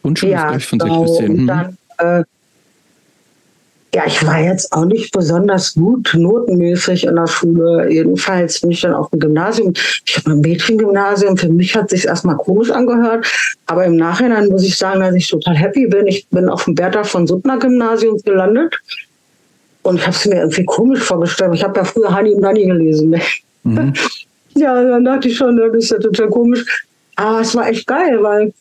[0.04, 1.06] Grundschule ja, ist von genau.
[1.06, 1.32] sechs bis zehn.
[1.32, 1.48] Und mhm.
[1.48, 2.24] dann äh,
[3.98, 7.90] ja, ich war jetzt auch nicht besonders gut notenmäßig in der Schule.
[7.90, 9.74] Jedenfalls bin ich dann auf dem Gymnasium.
[10.06, 11.36] Ich habe ein Mädchengymnasium.
[11.36, 13.26] Für mich hat sich erstmal komisch angehört.
[13.66, 16.06] Aber im Nachhinein muss ich sagen, dass ich total happy bin.
[16.06, 18.80] Ich bin auf dem Bertha von Suttner Gymnasium gelandet.
[19.88, 21.54] Und ich habe es mir irgendwie komisch vorgestellt.
[21.54, 23.12] Ich habe ja früher Hani und Nani gelesen.
[23.12, 23.22] Ne?
[23.64, 23.94] Mhm.
[24.56, 26.66] ja, dann dachte ich schon, das ist ja total komisch.
[27.16, 28.54] Aber es war echt geil, weil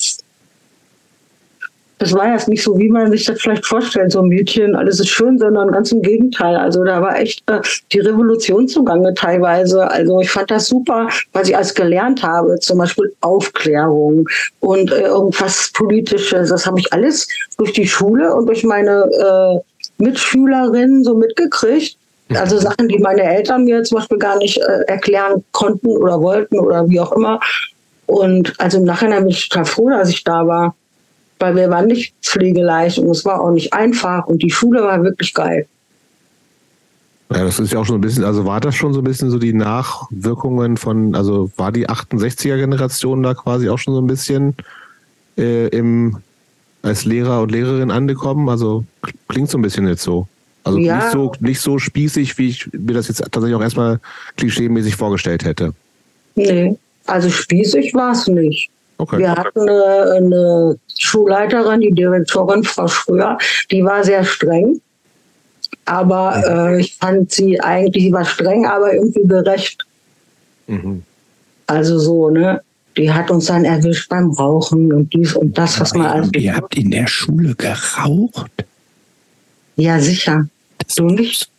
[1.98, 5.00] das war jetzt nicht so, wie man sich das vielleicht vorstellt, so ein Mädchen, alles
[5.00, 6.54] ist schön, sondern ganz im Gegenteil.
[6.54, 7.60] Also da war echt äh,
[7.92, 9.90] die Revolution zugange teilweise.
[9.90, 14.28] Also ich fand das super, was ich alles gelernt habe, zum Beispiel Aufklärung
[14.60, 16.50] und äh, irgendwas Politisches.
[16.50, 19.60] Das habe ich alles durch die Schule und durch meine äh,
[19.98, 21.96] Mitschülerinnen so mitgekriegt.
[22.34, 26.58] Also Sachen, die meine Eltern mir zum Beispiel gar nicht äh, erklären konnten oder wollten
[26.58, 27.38] oder wie auch immer.
[28.06, 30.74] Und also im Nachhinein bin ich total froh, dass ich da war
[31.38, 35.02] weil wir waren nicht pflegeleicht und es war auch nicht einfach und die Schule war
[35.02, 35.66] wirklich geil.
[37.30, 39.30] Ja, das ist ja auch schon ein bisschen, also war das schon so ein bisschen
[39.30, 44.06] so die Nachwirkungen von, also war die 68er Generation da quasi auch schon so ein
[44.06, 44.54] bisschen
[45.36, 46.18] äh, im,
[46.86, 48.48] als Lehrer und Lehrerin angekommen?
[48.48, 48.84] Also
[49.28, 50.26] klingt so ein bisschen jetzt so.
[50.64, 50.96] Also ja.
[50.96, 54.00] nicht so nicht so spießig, wie ich mir das jetzt tatsächlich auch erstmal
[54.36, 55.72] klischeemäßig vorgestellt hätte.
[56.34, 58.70] Nee, also spießig war es nicht.
[58.98, 59.18] Okay.
[59.18, 63.36] Wir hatten eine, eine, Schulleiterin, die Direktorin Frau Schröer,
[63.70, 64.80] die war sehr streng.
[65.84, 69.84] Aber äh, ich fand sie eigentlich, sie war streng, aber irgendwie gerecht.
[70.66, 71.02] Mhm.
[71.66, 72.62] Also so, ne?
[72.96, 76.30] Die hat uns dann erwischt beim Rauchen und dies und das, was man alles.
[76.36, 78.64] Ihr habt in der Schule geraucht?
[79.76, 80.48] Ja, sicher.
[80.78, 81.50] Das du nicht?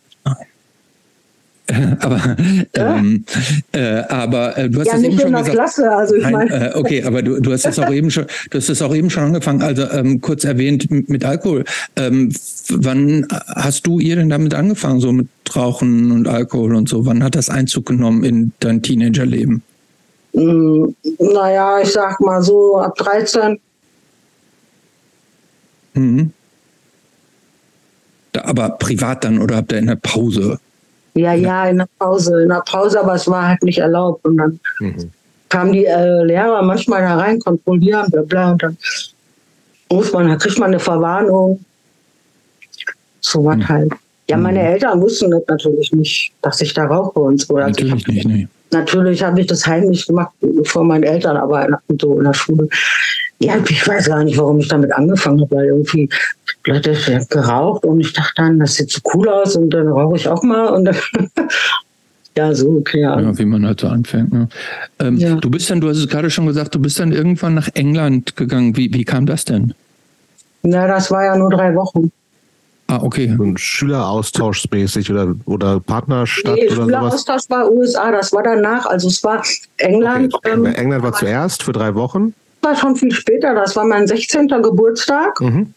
[2.00, 2.36] aber
[2.74, 3.24] ähm,
[3.72, 5.50] äh, aber äh, du hast ja, das eben schon gesagt.
[5.50, 6.74] Klasse, also ich meine.
[6.74, 9.10] Äh, okay, aber du, du hast das auch eben schon, du hast das auch eben
[9.10, 9.60] schon angefangen.
[9.60, 11.64] Also ähm, kurz erwähnt mit Alkohol.
[11.96, 12.32] Ähm,
[12.70, 17.04] wann hast du ihr denn damit angefangen, so mit Rauchen und Alkohol und so?
[17.04, 19.62] Wann hat das Einzug genommen in dein Teenagerleben?
[20.38, 23.58] Naja, ich sag mal so ab 13.
[25.94, 26.32] Mhm.
[28.42, 30.60] Aber privat dann oder habt ihr in der Pause
[31.18, 34.24] ja, ja, in der Pause, in der Pause, aber es war halt nicht erlaubt.
[34.24, 35.10] Und dann mhm.
[35.48, 38.76] kamen die äh, Lehrer manchmal da rein, kontrollieren, bla bla, und dann
[39.90, 41.64] muss man, da kriegt man eine Verwarnung.
[43.20, 43.68] So was mhm.
[43.68, 43.92] halt.
[44.30, 44.66] Ja, meine mhm.
[44.66, 47.56] Eltern wussten das natürlich nicht, dass ich da rauche und so.
[47.56, 48.48] Also natürlich nicht, nee.
[48.70, 50.32] Natürlich habe ich das heimlich gemacht
[50.64, 52.68] vor meinen Eltern, aber so in der Schule.
[53.40, 56.08] Ja, ich weiß gar nicht, warum ich damit angefangen habe, weil irgendwie
[56.66, 56.96] Leute
[57.30, 60.42] geraucht und ich dachte dann, das sieht so cool aus und dann rauche ich auch
[60.42, 60.96] mal und dann
[62.36, 63.00] ja, so, okay.
[63.00, 63.18] Ja.
[63.20, 64.32] ja, wie man halt so anfängt.
[64.32, 64.48] Ne?
[64.98, 65.36] Ähm, ja.
[65.36, 68.36] Du bist dann, du hast es gerade schon gesagt, du bist dann irgendwann nach England
[68.36, 68.76] gegangen.
[68.76, 69.74] Wie, wie kam das denn?
[70.62, 72.12] Na, das war ja nur drei Wochen.
[72.90, 73.34] Ah, okay.
[73.36, 77.50] So ein Schüleraustauschmäßig oder, oder Partnerstadt nee, oder Schüleraustausch sowas?
[77.50, 78.86] war USA, das war danach.
[78.86, 79.42] Also es war
[79.76, 80.34] England.
[80.34, 80.52] Okay.
[80.52, 82.34] Ähm, England war zuerst für drei Wochen?
[82.62, 84.48] Das war schon viel später, das war mein 16.
[84.48, 85.38] Geburtstag.
[85.40, 85.74] Mhm.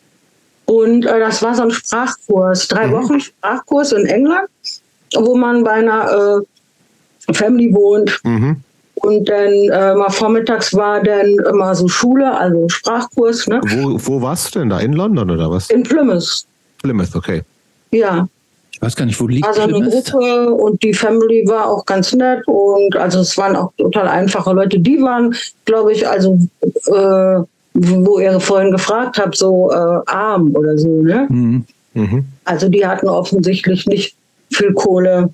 [0.65, 2.91] Und äh, das war so ein Sprachkurs, drei mhm.
[2.93, 4.47] Wochen Sprachkurs in England,
[5.13, 6.41] wo man bei einer
[7.27, 8.21] äh, Family wohnt.
[8.23, 8.61] Mhm.
[8.95, 13.47] Und dann äh, mal vormittags war dann immer so Schule, also Sprachkurs.
[13.47, 13.59] Ne?
[13.65, 14.79] Wo, wo warst du denn da?
[14.79, 15.69] In London oder was?
[15.69, 16.45] In Plymouth.
[16.81, 17.43] Plymouth, okay.
[17.91, 18.27] Ja.
[18.71, 20.05] Ich weiß gar nicht, wo liegt Also eine Plymouth?
[20.11, 24.53] Gruppe und die Family war auch ganz nett und also es waren auch total einfache
[24.53, 24.79] Leute.
[24.79, 26.39] Die waren, glaube ich, also
[26.87, 29.75] äh, wo ihr vorhin gefragt habt, so äh,
[30.07, 31.27] arm oder so, ne?
[31.29, 31.65] Mhm.
[31.93, 32.25] Mhm.
[32.45, 34.15] Also die hatten offensichtlich nicht
[34.51, 35.29] viel Kohle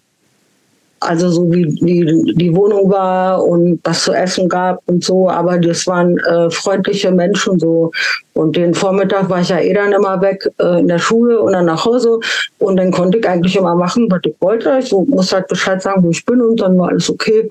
[1.00, 5.60] also so wie die, die Wohnung war und was zu essen gab und so, aber
[5.60, 7.92] das waren äh, freundliche Menschen so.
[8.34, 11.54] Und den Vormittag war ich ja eh dann immer weg äh, in der Schule und
[11.54, 12.20] dann nach Hause
[12.60, 14.80] und dann konnte ich eigentlich immer machen, was ich wollte.
[14.80, 17.48] Ich muss halt Bescheid sagen, wo ich bin und dann war alles okay.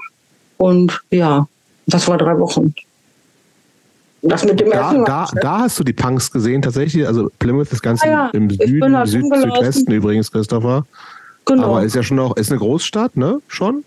[0.59, 1.47] Und ja,
[1.87, 2.75] das war drei Wochen.
[4.23, 7.07] Das mit dem da, Essen da, da hast du die Punks gesehen tatsächlich.
[7.07, 8.31] Also Plymouth ist ganz ah, ja.
[8.33, 10.85] im Süden, im Süd, Südwesten übrigens, Christopher.
[11.47, 11.77] Genau.
[11.77, 13.41] Aber ist ja schon auch, ist eine Großstadt, ne?
[13.49, 13.85] Schon?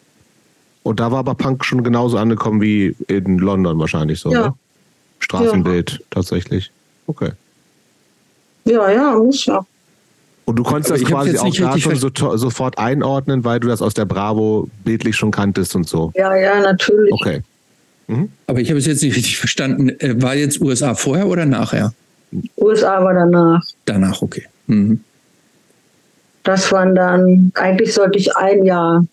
[0.84, 4.48] Und da war aber Punk schon genauso angekommen wie in London wahrscheinlich so, ja.
[4.48, 4.54] ne?
[5.19, 5.98] Straßenbild ja.
[6.10, 6.72] tatsächlich.
[7.08, 7.32] Okay.
[8.65, 9.65] Ja, ja, muss ja.
[10.45, 13.93] Und du konntest das quasi auch da schon so, sofort einordnen, weil du das aus
[13.93, 16.12] der Bravo bildlich schon kanntest und so.
[16.15, 17.12] Ja, ja, natürlich.
[17.13, 17.41] Okay.
[18.08, 18.32] Mhm.
[18.48, 19.89] Aber ich habe es jetzt nicht richtig verstanden.
[20.00, 21.93] Äh, war jetzt USA vorher oder nachher?
[22.58, 23.62] USA war danach.
[23.86, 24.45] Danach, okay.
[24.65, 25.04] Mhm.
[26.49, 29.05] Das waren dann, eigentlich sollte ich ein Jahr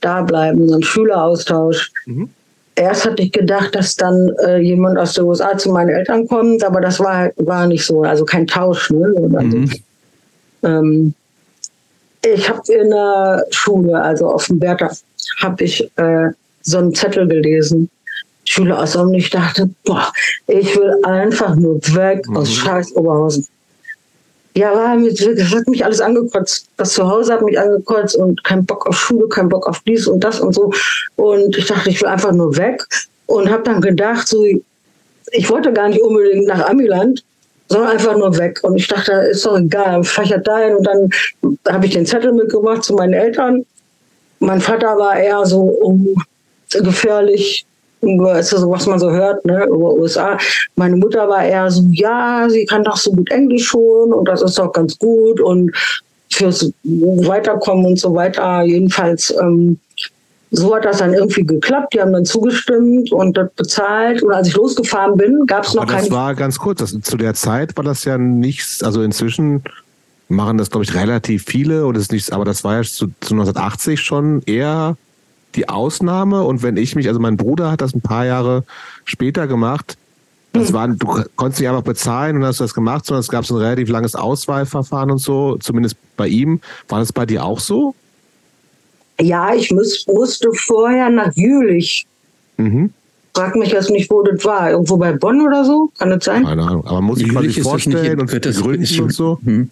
[0.00, 1.90] da bleiben, so ein Schüleraustausch.
[2.06, 2.30] Mhm.
[2.76, 6.62] Erst hatte ich gedacht, dass dann äh, jemand aus den USA zu meinen Eltern kommt,
[6.62, 8.88] aber das war, war nicht so, also kein Tausch.
[8.90, 9.12] Ne?
[9.42, 9.72] Mhm.
[10.62, 11.14] Ähm,
[12.24, 14.92] ich habe in der Schule, also auf dem Bertha,
[15.40, 16.28] habe ich äh,
[16.62, 17.90] so einen Zettel gelesen.
[18.44, 20.12] Schüler aus und ich dachte, boah,
[20.46, 22.36] ich will einfach nur weg mhm.
[22.36, 23.44] aus scheiß Oberhausen
[24.54, 26.66] ja, das hat mich alles angekotzt.
[26.76, 30.24] Das Zuhause hat mich angekotzt und kein Bock auf Schule, kein Bock auf dies und
[30.24, 30.72] das und so.
[31.16, 32.84] Und ich dachte, ich will einfach nur weg
[33.26, 34.44] und habe dann gedacht, so,
[35.32, 37.24] ich wollte gar nicht unbedingt nach Amiland,
[37.68, 38.58] sondern einfach nur weg.
[38.62, 40.74] Und ich dachte, ist doch egal, fahre ich halt dahin.
[40.74, 41.10] Und dann
[41.68, 43.64] habe ich den Zettel mitgebracht zu meinen Eltern.
[44.40, 45.96] Mein Vater war eher so oh,
[46.72, 47.64] gefährlich,
[48.02, 50.38] ist so, was man so hört, ne, über USA.
[50.76, 54.42] Meine Mutter war eher so, ja, sie kann doch so gut Englisch schon und das
[54.42, 55.70] ist doch ganz gut und
[56.32, 58.62] fürs Weiterkommen und so weiter.
[58.62, 59.78] Jedenfalls, ähm,
[60.52, 61.94] so hat das dann irgendwie geklappt.
[61.94, 64.22] Die haben dann zugestimmt und das bezahlt.
[64.22, 66.02] Und als ich losgefahren bin, gab es noch keine.
[66.02, 66.80] Das war ganz kurz.
[66.80, 68.82] Das, zu der Zeit war das ja nichts.
[68.82, 69.62] Also inzwischen
[70.28, 71.86] machen das, glaube ich, relativ viele.
[71.86, 74.96] Und es ist nichts, aber das war ja zu, zu 1980 schon eher
[75.54, 76.44] die Ausnahme.
[76.44, 78.64] Und wenn ich mich, also mein Bruder hat das ein paar Jahre
[79.04, 79.96] später gemacht.
[80.52, 80.74] Das hm.
[80.74, 83.62] war, du konntest nicht einfach bezahlen und hast das gemacht, sondern es gab so ein
[83.62, 86.60] relativ langes Auswahlverfahren und so, zumindest bei ihm.
[86.88, 87.94] War das bei dir auch so?
[89.20, 92.06] Ja, ich muss, musste vorher nach Jülich.
[92.56, 92.92] Mhm.
[93.34, 94.70] Frag mich jetzt nicht, wo das war.
[94.70, 95.90] Irgendwo bei Bonn oder so?
[95.98, 96.44] Kann das sein?
[96.44, 96.84] Keine Ahnung.
[96.86, 99.38] Aber muss ich quasi vorstellen und gründen und so?
[99.42, 99.70] Mhm.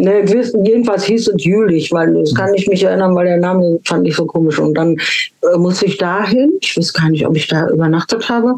[0.00, 0.24] Ne,
[0.62, 4.14] jedenfalls hieß es Jülich, weil das kann ich mich erinnern, weil der Name fand ich
[4.14, 4.58] so komisch.
[4.60, 4.96] Und dann
[5.42, 6.52] äh, musste ich dahin.
[6.60, 8.54] Ich weiß gar nicht, ob ich da übernachtet habe.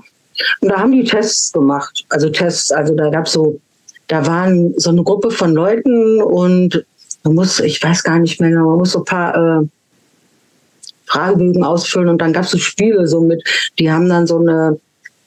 [0.60, 2.04] Und da haben die Tests gemacht.
[2.10, 3.58] Also Tests, also da gab so,
[4.08, 6.84] da waren so eine Gruppe von Leuten und
[7.22, 9.66] man muss, ich weiß gar nicht mehr, man muss so ein paar äh,
[11.06, 13.42] Fragebögen ausfüllen und dann gab es so Spiele so mit,
[13.78, 14.78] die haben dann so eine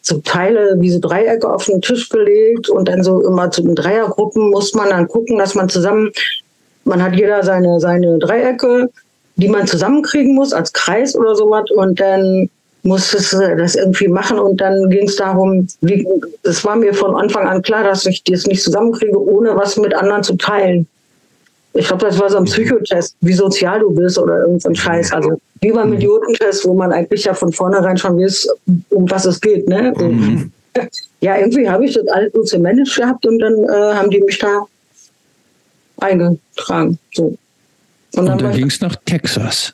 [0.03, 3.73] so Teile wie so Dreiecke auf den Tisch gelegt und dann so immer zu den
[3.73, 6.11] Dreiergruppen muss man dann gucken, dass man zusammen,
[6.83, 8.89] man hat jeder seine, seine Dreiecke,
[9.37, 12.49] die man zusammenkriegen muss als Kreis oder sowas und dann
[12.83, 16.05] muss es das irgendwie machen und dann ging es darum, wie,
[16.43, 19.95] es war mir von Anfang an klar, dass ich das nicht zusammenkriege, ohne was mit
[19.95, 20.85] anderen zu teilen.
[21.73, 25.11] Ich glaube, das war so ein Psychotest, wie sozial du bist oder irgendein Scheiß.
[25.11, 25.95] Also wie beim mhm.
[25.95, 28.47] Idiotentest, wo man eigentlich ja von vornherein schon weiß,
[28.89, 29.67] um was es geht.
[29.67, 29.93] Ne?
[29.97, 30.51] Mhm.
[31.21, 34.37] Ja, irgendwie habe ich das alles so gemanagt gehabt und dann äh, haben die mich
[34.37, 34.65] da
[35.97, 36.99] eingetragen.
[37.13, 37.25] So.
[37.25, 37.37] Und,
[38.15, 39.73] und dann, dann ging es nach Texas.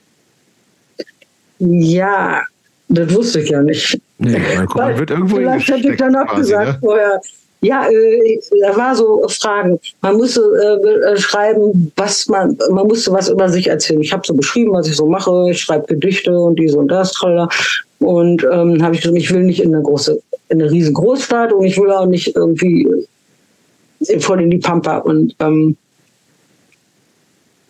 [1.60, 2.44] Ja,
[2.88, 4.00] das wusste ich ja nicht.
[4.18, 4.40] Nee,
[4.76, 6.80] man wird irgendwo Vielleicht hätte ich dann auch quasi, gesagt ne?
[6.80, 7.22] vorher.
[7.62, 9.80] Ja, äh, da war so Fragen.
[10.02, 14.02] Man musste äh, schreiben, was man, man musste was über sich erzählen.
[14.02, 15.50] Ich habe so beschrieben, was ich so mache.
[15.52, 17.50] Ich schreibe Gedichte und dies und das, tralla.
[18.00, 21.52] Und ähm, habe ich gesagt, ich will nicht in eine große, in eine riesen Großstadt
[21.52, 22.88] und ich will auch nicht irgendwie
[24.20, 25.00] voll in die Pampa.
[25.00, 25.76] Und ähm,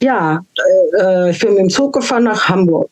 [0.01, 2.91] ja, äh, äh, ich bin mit dem Zug gefahren nach Hamburg.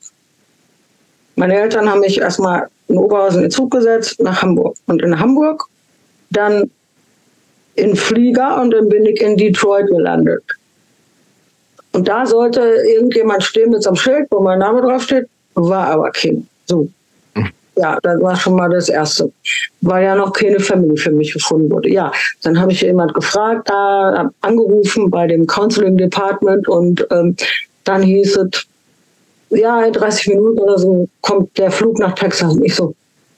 [1.35, 4.75] Meine Eltern haben mich erstmal in Oberhausen in den Zug gesetzt nach Hamburg.
[4.87, 5.65] Und in Hamburg
[6.31, 6.71] dann
[7.77, 10.43] in Flieger und dann bin ich in Detroit gelandet.
[11.93, 16.11] Und da sollte irgendjemand stehen mit so einem Schild, wo mein Name draufsteht, war aber
[16.11, 16.47] kein.
[16.65, 16.87] So.
[17.75, 19.31] Ja, das war schon mal das Erste.
[19.81, 21.91] Weil ja noch keine Family für mich gefunden wurde.
[21.91, 22.11] Ja,
[22.41, 27.35] dann habe ich jemand gefragt, da angerufen bei dem Counseling Department und ähm,
[27.83, 28.65] dann hieß es,
[29.51, 32.53] ja, in 30 Minuten oder so kommt der Flug nach Texas.
[32.53, 32.95] Und ich so,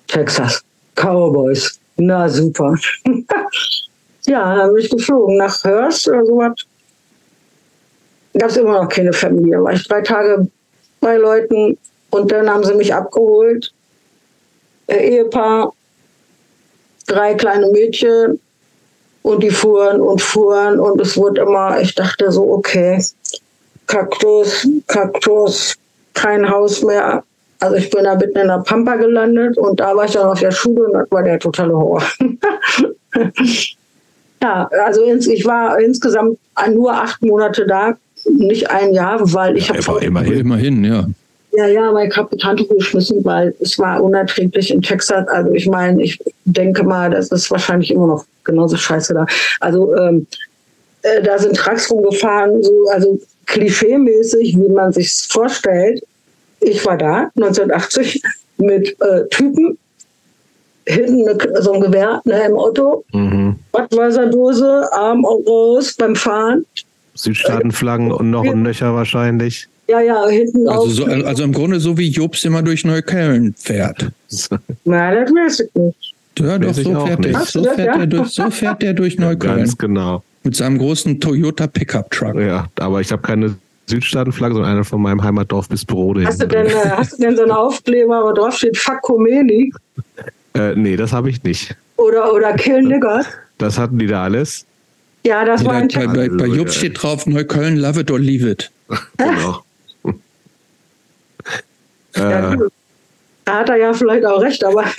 [0.08, 0.63] Texas,
[0.95, 2.75] Cowboys, na super.
[4.30, 6.54] ja, dann bin ich geflogen nach Hearst oder sowas.
[8.38, 9.62] Gab es immer noch keine Familie.
[9.63, 10.48] War ich drei Tage
[11.02, 11.78] bei Leuten
[12.12, 13.74] und dann haben sie mich abgeholt.
[14.88, 15.74] Ein Ehepaar,
[17.08, 18.39] drei kleine Mädchen
[19.24, 23.04] und die fuhren und fuhren und es wurde immer, ich dachte so, okay,
[23.88, 25.76] Kaktus, Kaktus,
[26.13, 27.24] kein Haus mehr.
[27.60, 30.39] Also ich bin da mitten in der Pampa gelandet und da war ich dann auf
[30.39, 32.04] der Schule und das war der totale Horror.
[34.41, 36.38] ja, also ins, ich war insgesamt
[36.71, 40.39] nur acht Monate da, nicht ein Jahr, weil ich habe Aber immerhin.
[40.39, 41.08] Immerhin, ja.
[41.52, 45.28] ja, ja, mein Handtuch geschmissen, weil es war unerträglich in Texas.
[45.28, 49.25] Also ich meine, ich denke mal, das ist wahrscheinlich immer noch genauso scheiße da.
[49.60, 50.28] Also ähm,
[51.02, 56.04] äh, da sind Trucks rumgefahren, so, also klischeemäßig, wie man sich vorstellt.
[56.60, 58.21] Ich war da 1980
[58.58, 59.78] mit äh, Typen,
[60.89, 63.56] hinten eine, so ein Gewehr ne, im Auto, Mhm.
[63.71, 66.65] Badweiserdose, Arm raus beim Fahren.
[67.15, 69.67] Südstaatenflaggen und noch und nöcher wahrscheinlich.
[69.88, 70.89] Ja, ja, hinten Also, auf.
[70.91, 74.10] so, also im Grunde so wie Jobs immer durch Neukölln fährt.
[74.86, 76.13] Na, das weiß ich nicht.
[76.39, 77.34] Ja, doch, so auch fährt, nicht.
[77.36, 77.99] der, so, fährt ja?
[77.99, 79.58] er durch, so fährt der durch Neukölln.
[79.58, 80.23] Ganz genau.
[80.43, 82.36] Mit seinem großen Toyota Pickup Truck.
[82.39, 83.56] Ja, aber ich habe keine
[83.88, 86.25] Südstaatenflagge, sondern eine von meinem Heimatdorf bis Brode.
[86.25, 89.73] Hast du denn, äh, hast du denn so einen Aufkleber, wo drauf steht Fuck Khomeini
[90.60, 91.76] Äh, nee, das habe ich nicht.
[91.98, 93.24] oder, oder Kill Nigger?
[93.58, 94.65] Das hatten die da alles.
[95.26, 96.45] Ja, das war Ja, ein bei, bei, bei.
[96.45, 98.72] Jobs steht drauf Neukölln, love it or leave it.
[99.17, 99.63] Genau.
[102.15, 102.58] Ja, äh.
[103.45, 104.86] Da hat er ja vielleicht auch recht, aber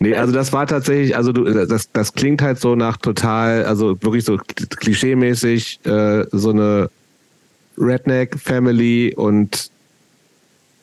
[0.00, 4.00] nee, also das war tatsächlich, also du, das, das klingt halt so nach total, also
[4.02, 6.90] wirklich so klischeemäßig, äh, so eine
[7.78, 9.70] Redneck-Family und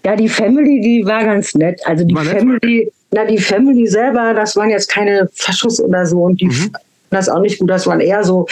[0.06, 1.82] ja, die Family, die war ganz nett.
[1.86, 2.38] Also die War nett?
[2.40, 6.52] Family, na, die Family selber, das waren jetzt keine Faschos oder so und die Mhm.
[6.52, 6.78] fanden
[7.12, 7.70] das auch nicht gut.
[7.70, 8.46] Das waren eher so,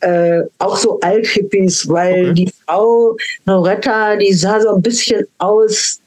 [0.00, 2.34] äh, auch so Althippies, weil Okay.
[2.34, 5.98] die Frau Loretta, die sah so ein bisschen aus.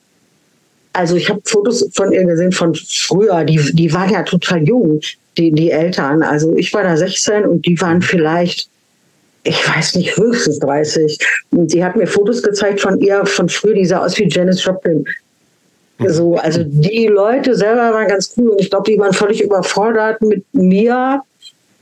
[0.93, 3.43] Also ich habe Fotos von ihr gesehen von früher.
[3.43, 5.01] Die, die waren ja total jung,
[5.37, 6.21] die, die Eltern.
[6.23, 8.69] Also ich war da 16 und die waren vielleicht,
[9.45, 11.17] ich weiß nicht, höchstens 30.
[11.51, 14.63] Und sie hat mir Fotos gezeigt von ihr von früher, die sah aus wie Janis
[14.63, 15.05] Joplin.
[16.07, 20.21] So, also die Leute selber waren ganz cool und ich glaube, die waren völlig überfordert
[20.21, 21.21] mit mir,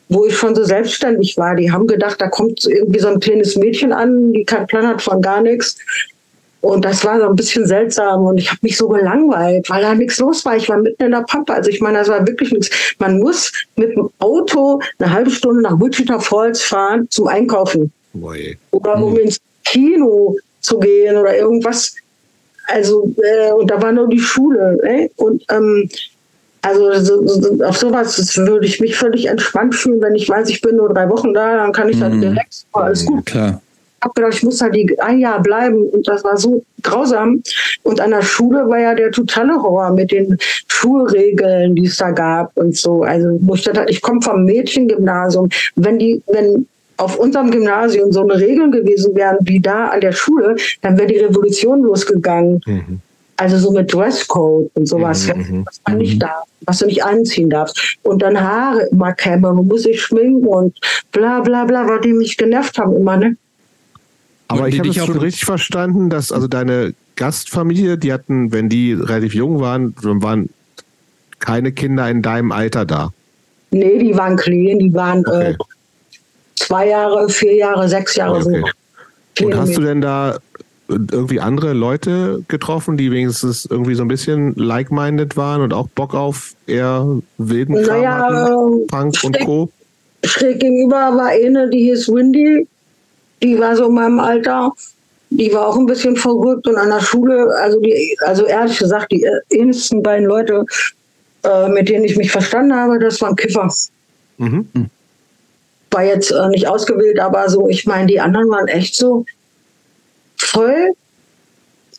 [0.09, 1.55] wo ich schon so selbstständig war.
[1.55, 5.01] Die haben gedacht, da kommt irgendwie so ein kleines Mädchen an, die keinen Plan hat
[5.01, 5.77] von gar nichts.
[6.63, 9.93] Und das war so ein bisschen seltsam und ich habe mich so gelangweilt, weil da
[9.93, 10.55] nichts los war.
[10.55, 11.55] Ich war mitten in der Pampa.
[11.55, 12.69] Also ich meine, das war wirklich nichts.
[12.99, 18.57] Man muss mit dem Auto eine halbe Stunde nach Wichita Falls fahren zum Einkaufen boy.
[18.71, 21.95] oder um ins Kino zu gehen oder irgendwas.
[22.67, 24.77] Also, äh, und da war nur die Schule.
[24.81, 25.09] Ne?
[25.17, 25.89] Und ähm,
[26.61, 30.61] also so, so, auf sowas würde ich mich völlig entspannt fühlen, wenn ich weiß, ich
[30.61, 32.21] bin nur drei Wochen da, dann kann ich dann Mhm.
[32.21, 33.25] direkt, oh, alles gut.
[33.25, 33.61] Klar.
[34.03, 37.41] Ich habe gedacht, ich muss da die, ein Jahr bleiben und das war so grausam.
[37.83, 40.37] Und an der Schule war ja der totale Horror mit den
[40.67, 43.03] Schulregeln, die es da gab und so.
[43.03, 45.47] Also ich ich komme vom Mädchengymnasium.
[45.77, 50.11] Wenn die, wenn auf unserem Gymnasium so eine Regeln gewesen wären wie da an der
[50.11, 52.59] Schule, dann wäre die Revolution losgegangen.
[52.65, 52.99] Mhm.
[53.37, 57.49] Also so mit Dresscode und sowas, Mhm, was man nicht darf, was du nicht anziehen
[57.49, 57.97] darfst.
[58.03, 60.77] Und dann Haare immer kämme, man muss sich schminken und
[61.13, 63.37] bla bla bla, weil die mich genervt haben immer, ne?
[64.53, 68.11] Aber Und ich habe es dich auch- schon richtig verstanden, dass also deine Gastfamilie, die
[68.13, 70.49] hatten, wenn die relativ jung waren, dann waren
[71.39, 73.11] keine Kinder in deinem Alter da.
[73.71, 75.51] Nee, die waren clean, die waren Okay.
[75.51, 75.55] äh,
[76.55, 78.61] zwei Jahre, vier Jahre, sechs Jahre Okay.
[79.39, 79.45] so.
[79.47, 80.37] Und hast du denn da
[80.87, 86.13] irgendwie andere Leute getroffen, die wenigstens irgendwie so ein bisschen like-minded waren und auch Bock
[86.13, 87.07] auf eher
[87.39, 88.87] wilden Kram Naja, hatten?
[88.87, 89.69] Punk und schräg- Co.
[90.23, 92.67] Schräg gegenüber war eine, die hieß Windy.
[93.43, 94.71] Die war so in meinem Alter.
[95.29, 99.11] Die war auch ein bisschen verrückt und an der Schule, also die, also ehrlich gesagt,
[99.11, 100.63] die ähnlichsten beiden Leute,
[101.43, 103.67] äh, mit denen ich mich verstanden habe, das waren Kiffer.
[104.37, 104.67] Mhm.
[105.89, 109.25] War jetzt äh, nicht ausgewählt, aber so, ich meine, die anderen waren echt so
[110.37, 110.93] voll,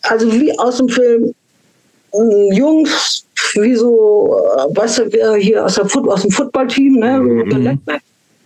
[0.03, 1.35] also wie aus dem Film,
[2.53, 7.19] Jungs, wie so, äh, weißt du, hier aus, der Foot, aus dem Footballteam, ne?
[7.19, 7.81] Mhm.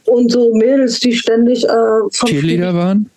[0.08, 3.10] Und so Mädels, die ständig äh, vom Cheerleader waren?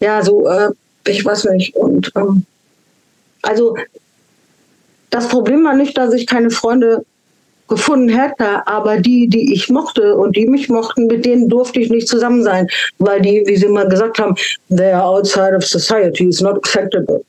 [0.00, 0.70] ja, so, äh,
[1.06, 1.74] ich weiß nicht.
[1.74, 2.44] Und ähm,
[3.42, 3.76] also
[5.10, 7.04] das Problem war nicht, dass ich keine Freunde
[7.68, 11.90] gefunden hätte, aber die, die ich mochte und die mich mochten, mit denen durfte ich
[11.90, 12.68] nicht zusammen sein,
[12.98, 14.36] weil die, wie sie mal gesagt haben,
[14.68, 17.24] they are outside of society, is not acceptable.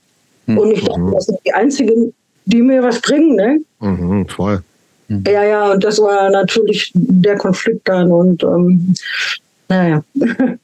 [0.45, 2.13] Und ich dachte, das sind die einzigen,
[2.45, 3.59] die mir was bringen, ne?
[3.79, 4.61] Mhm, voll.
[5.09, 8.93] Ja, ja, und das war natürlich der Konflikt dann und ähm,
[9.69, 10.03] naja.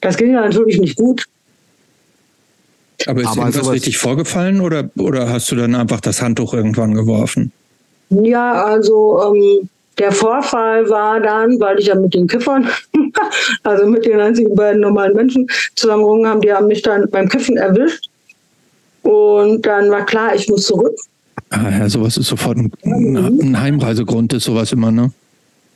[0.00, 1.24] Das ging ja natürlich nicht gut.
[3.06, 6.54] Aber ist Aber irgendwas sowas- richtig vorgefallen oder, oder hast du dann einfach das Handtuch
[6.54, 7.50] irgendwann geworfen?
[8.10, 9.68] Ja, also ähm,
[9.98, 12.68] der Vorfall war dann, weil ich ja mit den Kiffern,
[13.64, 17.56] also mit den einzigen beiden normalen Menschen zusammengerungen haben, die haben mich dann beim Kiffen
[17.56, 18.08] erwischt.
[19.02, 20.94] Und dann war klar, ich muss zurück.
[21.50, 25.10] Ah, ja, sowas ist sofort ein, ein Heimreisegrund, ist sowas immer, ne?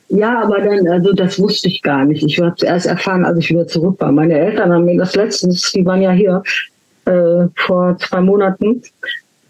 [0.09, 2.23] Ja, aber dann, also das wusste ich gar nicht.
[2.23, 4.11] Ich habe es erst erfahren, als ich wieder zurück war.
[4.11, 6.43] Meine Eltern haben mir das letztens, die waren ja hier
[7.05, 8.83] äh, vor zwei Monaten,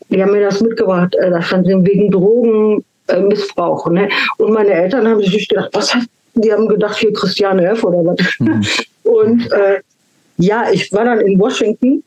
[0.10, 1.16] die haben mir das mitgebracht.
[1.16, 3.88] Äh, da stand wegen Drogenmissbrauch.
[3.88, 4.10] Äh, ne?
[4.38, 6.04] Und meine Eltern haben sich gedacht, was hat,
[6.36, 7.84] die haben gedacht, hier Christiane F.
[7.84, 8.18] oder was.
[9.04, 9.82] Und äh,
[10.38, 12.04] ja, ich war dann in Washington,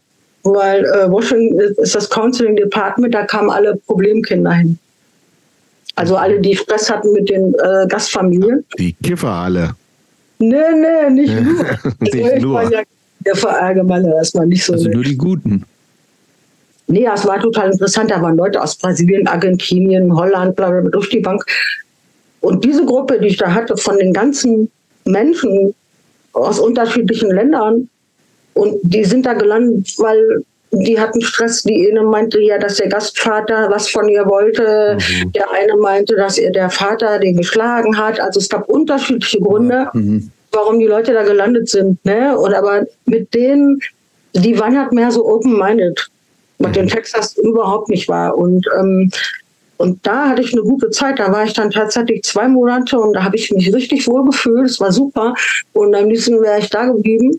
[0.47, 4.79] weil äh, Washington ist das Counseling Department, da kamen alle Problemkinder hin.
[5.97, 8.65] Also alle, die Stress hatten mit den äh, Gastfamilien.
[8.79, 9.75] Die Kiffer alle.
[10.39, 11.65] Nee, nee, nicht nur.
[12.01, 12.55] Nicht ich nur.
[12.55, 12.83] war ja
[13.25, 14.75] der Verallgemeiner, das war nicht so.
[14.75, 14.95] Also nett.
[14.95, 15.65] nur die Guten.
[16.89, 18.11] Nee, das war total interessant.
[18.11, 21.45] Da waren Leute aus Brasilien, Argentinien, Holland, bla, bla, bla, durch die Bank.
[22.41, 24.71] Und diese Gruppe, die ich da hatte, von den ganzen
[25.05, 25.75] Menschen
[26.33, 27.89] aus unterschiedlichen Ländern,
[28.57, 30.43] und die sind da gelandet, weil
[30.73, 31.63] die hatten Stress.
[31.63, 34.99] Die eine meinte ja, dass der Gastvater was von ihr wollte.
[35.35, 38.19] Der eine meinte, dass ihr der Vater den geschlagen hat.
[38.21, 40.31] Also es gab unterschiedliche Gründe, Mhm.
[40.53, 42.05] warum die Leute da gelandet sind.
[42.05, 42.37] Ne?
[42.37, 43.81] Und aber mit denen,
[44.35, 46.09] die waren halt mehr so open-minded,
[46.59, 48.37] was in Texas überhaupt nicht war.
[48.37, 49.11] Und, ähm,
[49.79, 51.19] und da hatte ich eine gute Zeit.
[51.21, 54.67] Da war ich dann tatsächlich zwei Monate und da habe ich mich richtig wohl gefühlt.
[54.67, 55.33] Es war super.
[55.75, 57.39] Und am liebsten wäre ich da geblieben.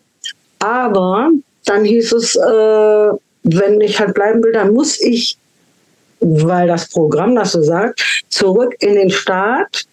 [0.59, 1.31] Aber
[1.65, 3.09] dann hieß es, äh,
[3.43, 5.37] wenn ich halt bleiben will, dann muss ich,
[6.19, 9.85] weil das Programm das so sagt, zurück in den Staat,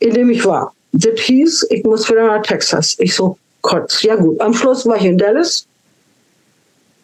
[0.00, 0.72] in dem ich war.
[0.92, 2.96] Das hieß, ich muss wieder nach Texas.
[2.98, 4.02] Ich so, Kotz.
[4.02, 5.66] Ja gut, am Schluss war ich in Dallas.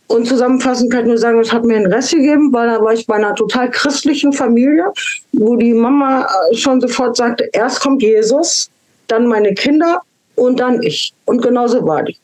[0.07, 2.93] Und zusammenfassend kann ich nur sagen, es hat mir einen Rest gegeben, weil da war
[2.93, 4.93] ich bei einer total christlichen Familie,
[5.33, 8.71] wo die Mama äh, schon sofort sagte, erst kommt Jesus,
[9.09, 10.03] dann meine Kinder
[10.37, 11.15] und dann ich.
[11.25, 12.17] Und genauso war die.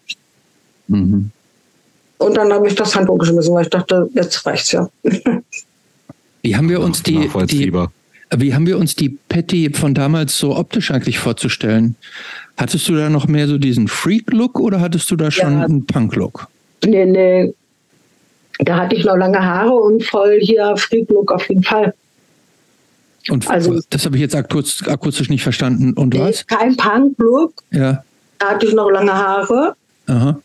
[0.90, 1.30] Mhm.
[2.18, 4.88] Und dann habe ich das Handtuch geschmissen, weil ich dachte, jetzt reicht's ja.
[6.42, 7.92] Wie haben wir uns die, die, Nachvollziehbar.
[8.36, 11.96] wie haben wir uns die Patty von damals so optisch eigentlich vorzustellen?
[12.56, 15.64] Hattest du da noch mehr so diesen Freak-Look oder hattest du da schon Ja.
[15.64, 16.48] einen Punk-Look?
[16.84, 17.54] Nee, nee.
[18.58, 21.94] Da hatte ich noch lange Haare und voll hier Freak-Look auf jeden Fall.
[23.28, 25.92] Und Also- das habe ich jetzt akustisch, akustisch nicht verstanden.
[25.92, 26.46] Und Nee, was?
[26.46, 27.52] kein Punk-Look.
[27.70, 28.02] Ja.
[28.38, 29.74] Da hatte ich noch lange Haare
[30.06, 30.40] Aha.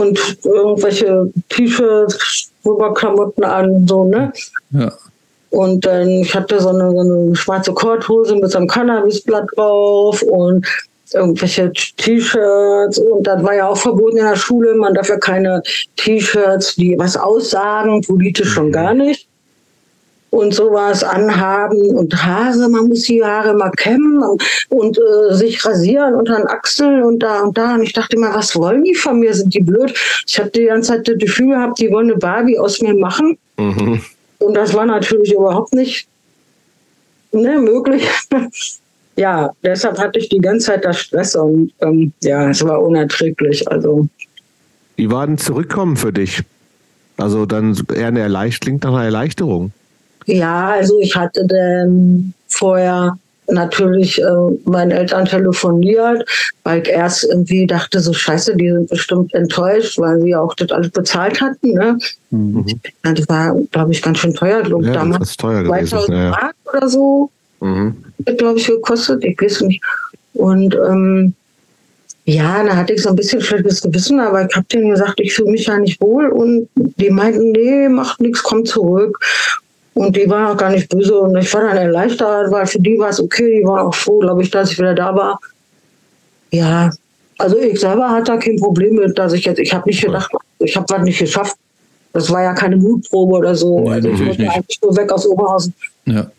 [0.00, 4.32] Und irgendwelche T-Shirts, Rüberklamotten an, so, ne?
[4.70, 4.92] Ja.
[5.50, 10.22] Und dann, ich hatte so eine, so eine schwarze Korthose mit so einem Cannabisblatt drauf
[10.22, 10.66] und
[11.12, 12.98] irgendwelche T-Shirts.
[12.98, 14.74] Und das war ja auch verboten in der Schule.
[14.74, 15.62] Man darf ja keine
[15.96, 19.26] T-Shirts, die was aussagen, politisch schon gar nicht.
[20.30, 24.22] Und sowas anhaben und Haare, man muss die Haare mal kämmen
[24.68, 27.74] und, äh, sich rasieren unter den Achseln und da und da.
[27.74, 29.34] Und ich dachte immer, was wollen die von mir?
[29.34, 29.92] Sind die blöd?
[30.26, 33.38] Ich habe die ganze Zeit das Gefühl gehabt, die wollen eine Barbie aus mir machen.
[33.58, 34.00] Mhm.
[34.38, 36.06] Und das war natürlich überhaupt nicht
[37.32, 38.08] ne, möglich.
[39.16, 43.68] ja, deshalb hatte ich die ganze Zeit das Stress und ähm, ja, es war unerträglich.
[43.70, 44.08] Also
[44.96, 46.42] Wie war denn Zurückkommen für dich?
[47.16, 49.72] Also dann eher eine Erleicht klingt nach einer Erleichterung.
[50.30, 53.16] Ja, also ich hatte dann vorher
[53.52, 54.24] natürlich äh,
[54.64, 56.24] meinen Eltern telefoniert,
[56.62, 60.70] weil ich erst irgendwie dachte, so scheiße, die sind bestimmt enttäuscht, weil sie auch das
[60.70, 61.72] alles bezahlt hatten.
[61.72, 61.98] Ne?
[62.30, 62.64] Mhm.
[63.02, 64.62] Das war, glaube ich, ganz schön teuer.
[64.62, 65.88] Glaub, ja, damals das ist teuer gewesen.
[65.88, 66.30] 2000 Ja.
[66.30, 67.96] Mark oder so, Mhm.
[68.26, 69.24] hat, glaube ich, gekostet.
[69.24, 69.82] Ich weiß nicht.
[70.34, 71.34] Und ähm,
[72.24, 75.34] ja, da hatte ich so ein bisschen schlechtes Gewissen, aber ich habe denen gesagt, ich
[75.34, 76.28] fühle mich ja nicht wohl.
[76.28, 79.18] Und die meinten, nee, macht nichts, komm zurück.
[79.94, 81.18] Und die waren auch gar nicht böse.
[81.18, 83.60] Und ich war dann erleichtert, weil für die war es okay.
[83.60, 85.40] Die waren auch froh, glaube ich, dass ich wieder da war.
[86.52, 86.90] Ja,
[87.38, 90.30] also ich selber hatte da kein Problem mit, dass ich jetzt, ich habe nicht gedacht,
[90.58, 91.56] ich habe was nicht geschafft.
[92.12, 93.80] Das war ja keine Mutprobe oder so.
[93.80, 94.50] Nee, also ich wollte nicht.
[94.50, 95.74] eigentlich nur weg aus Oberhausen.
[96.06, 96.30] Ja.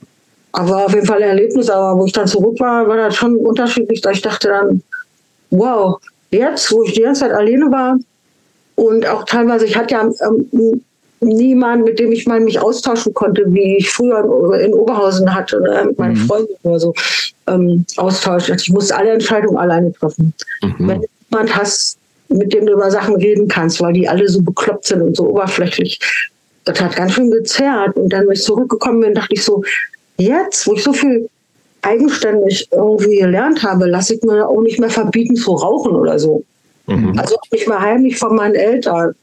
[0.51, 1.69] Aber auf jeden Fall ein Erlebnis.
[1.69, 4.01] Aber wo ich dann zurück war, war das schon unterschiedlich.
[4.01, 4.83] Da ich dachte dann,
[5.49, 5.99] wow,
[6.29, 7.97] jetzt, wo ich die ganze Zeit alleine war
[8.75, 10.81] und auch teilweise, ich hatte ja ähm,
[11.21, 15.83] niemanden, mit dem ich mal mich austauschen konnte, wie ich früher in, Oberhausen hatte, ne,
[15.87, 16.27] mit meinen Mhm.
[16.27, 16.93] Freunden oder so,
[17.47, 18.55] ähm, austauschen.
[18.55, 20.33] Ich musste alle Entscheidungen alleine treffen.
[20.63, 20.87] Mhm.
[20.87, 21.97] Wenn du jemand hast,
[22.29, 25.29] mit dem du über Sachen reden kannst, weil die alle so bekloppt sind und so
[25.29, 25.99] oberflächlich,
[26.65, 27.95] das hat ganz schön gezerrt.
[27.95, 29.63] Und dann, wenn ich zurückgekommen bin, dachte ich so,
[30.17, 31.29] jetzt, wo ich so viel
[31.83, 36.43] eigenständig irgendwie gelernt habe, lasse ich mir auch nicht mehr verbieten zu rauchen oder so.
[36.87, 37.17] Mhm.
[37.17, 39.15] Also nicht mehr heimlich von meinen Eltern.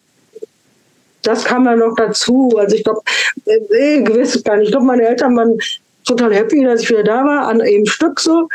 [1.22, 2.54] Das kam ja noch dazu.
[2.58, 3.00] Also ich glaube,
[3.44, 4.66] nee, gewiss gar nicht.
[4.66, 5.58] Ich glaube, meine Eltern waren
[6.04, 8.48] total happy, dass ich wieder da war, an einem Stück so.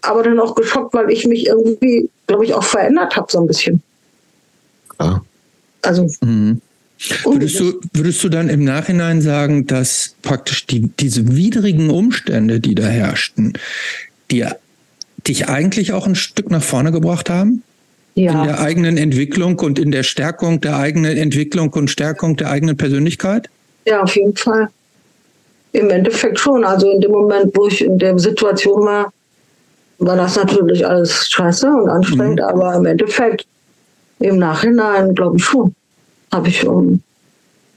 [0.00, 3.46] Aber dann auch geschockt, weil ich mich irgendwie, glaube ich, auch verändert habe so ein
[3.46, 3.82] bisschen.
[5.00, 5.22] Ja.
[5.82, 6.60] Also Mhm.
[7.24, 12.74] Würdest du, würdest du dann im Nachhinein sagen, dass praktisch die, diese widrigen Umstände, die
[12.74, 13.52] da herrschten,
[14.30, 14.58] dir,
[15.26, 17.62] dich eigentlich auch ein Stück nach vorne gebracht haben?
[18.18, 22.50] In ja, der eigenen Entwicklung und in der Stärkung der eigenen Entwicklung und Stärkung der
[22.50, 23.48] eigenen Persönlichkeit?
[23.86, 24.68] ja, auf jeden Fall.
[25.72, 26.64] Im Endeffekt schon.
[26.64, 29.12] Also in dem Moment, wo ich in der Situation war,
[29.98, 32.46] war das natürlich alles scheiße und anstrengend, Mhm.
[32.46, 33.46] aber im Endeffekt,
[34.18, 35.74] im Nachhinein, glaube ich schon,
[36.32, 37.00] habe ich um,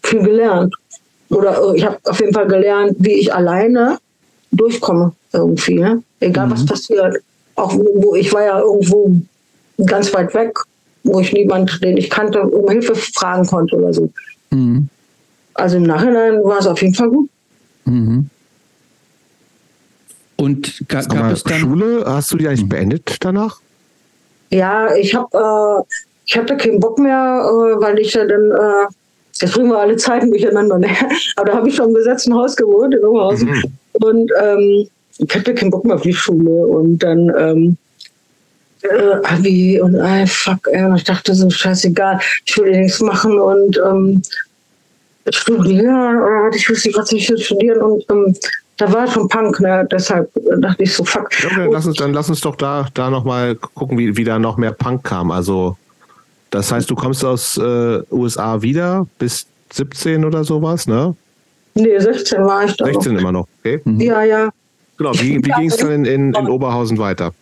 [0.04, 0.74] viel gelernt.
[1.30, 3.98] Oder äh, ich habe auf jeden Fall gelernt, wie ich alleine
[4.52, 5.76] durchkomme irgendwie.
[5.80, 6.04] Ne?
[6.20, 6.66] Egal was Mhm.
[6.68, 7.18] passiert.
[7.56, 9.12] Auch wo ich war ja irgendwo
[9.86, 10.58] ganz weit weg,
[11.04, 14.10] wo ich niemand, den ich kannte, um Hilfe fragen konnte oder so.
[14.52, 14.90] Mhm.
[15.54, 17.30] Also im Nachhinein war es auf jeden Fall gut.
[17.86, 18.30] Mhm.
[20.38, 21.60] Und ga, gab mal, es dann.
[21.60, 23.60] Schule, hast du die eigentlich beendet danach?
[24.50, 25.94] Ja, ich habe äh,
[26.26, 28.88] ich hatte keinen Bock mehr, äh, weil ich ja dann, äh,
[29.34, 30.88] jetzt bringen wir alle Zeiten durcheinander, ne?
[31.36, 33.64] aber da habe ich schon im besetzten Haus gewohnt in Oberhausen Mhm.
[33.94, 37.78] und ähm, ich hatte keinen Bock mehr auf die Schule und dann ähm,
[38.84, 43.80] äh, Abi und äh, fuck, ey, ich dachte so, scheißegal, ich will nichts machen und
[43.86, 44.22] ähm,
[45.30, 48.36] studieren oder was, ich wusste nicht, was ich studieren und ähm,
[48.78, 49.88] da war schon Punk, ne?
[49.92, 51.30] deshalb dachte ich so, fuck.
[51.46, 54.58] Okay, lass uns, dann lass uns doch da, da nochmal gucken, wie, wie da noch
[54.58, 55.30] mehr Punk kam.
[55.30, 55.78] Also,
[56.50, 61.16] das heißt, du kommst aus äh, USA wieder bis 17 oder sowas, ne?
[61.76, 62.86] Nee, 16 war ich da.
[62.86, 62.94] noch.
[62.94, 63.82] 16 immer noch, okay?
[63.86, 64.50] Ja, ja.
[64.98, 67.34] Genau, wie, wie ging es dann in, in, in Oberhausen weiter?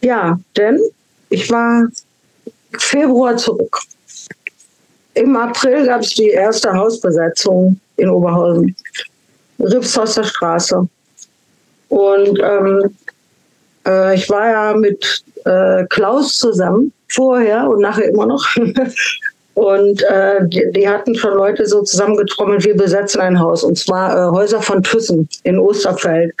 [0.00, 0.80] Ja, denn
[1.30, 1.88] ich war
[2.78, 3.80] Februar zurück.
[5.14, 8.76] Im April gab es die erste Hausbesetzung in Oberhausen.
[9.58, 10.86] Ripshauser Straße.
[11.88, 12.96] Und ähm,
[13.86, 18.46] äh, ich war ja mit äh, Klaus zusammen, vorher und nachher immer noch.
[19.54, 23.64] und äh, die, die hatten schon Leute so zusammengetrommelt, wir besetzen ein Haus.
[23.64, 26.32] Und zwar äh, Häuser von Thyssen in Osterfeld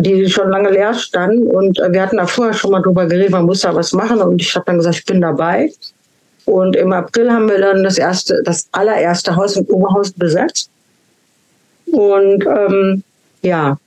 [0.00, 1.46] die schon lange leer standen.
[1.46, 4.20] Und äh, wir hatten da vorher schon mal drüber geredet, man muss da was machen.
[4.20, 5.70] Und ich habe dann gesagt, ich bin dabei.
[6.44, 10.70] Und im April haben wir dann das erste, das allererste Haus in Oberhausen besetzt.
[11.86, 13.02] Und ähm,
[13.42, 13.78] ja,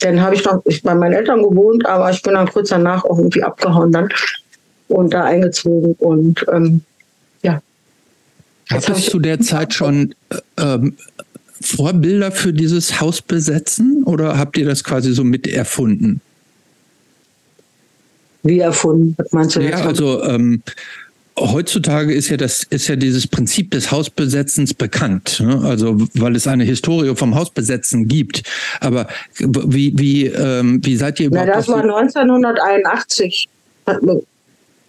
[0.00, 3.04] dann habe ich noch ich bei meinen Eltern gewohnt, aber ich bin dann kurz danach
[3.04, 4.08] auch irgendwie abgehauen dann
[4.88, 5.94] und da eingezogen.
[5.98, 6.82] Und ähm,
[7.42, 7.60] ja.
[8.68, 10.96] Gab es zu der Zeit schon äh, ähm,
[11.66, 16.20] Vorbilder für dieses Hausbesetzen oder habt ihr das quasi so mit erfunden?
[18.42, 20.62] Wie erfunden, was meinst du Ja, also ähm,
[21.38, 25.60] heutzutage ist ja das ist ja dieses Prinzip des Hausbesetzens bekannt, ne?
[25.64, 28.42] also weil es eine Historie vom Hausbesetzen gibt.
[28.80, 29.08] Aber
[29.38, 31.58] wie wie ähm, wie seid ihr Na, überhaupt?
[31.58, 33.48] das auf war die- 1981.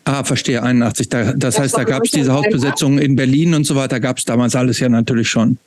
[0.05, 1.09] ah, verstehe 81.
[1.09, 2.31] Da, das, Das heißt, da gab es diese 1981.
[2.31, 3.99] Hausbesetzungen in Berlin und so weiter.
[3.99, 5.57] Gab es damals alles ja natürlich schon.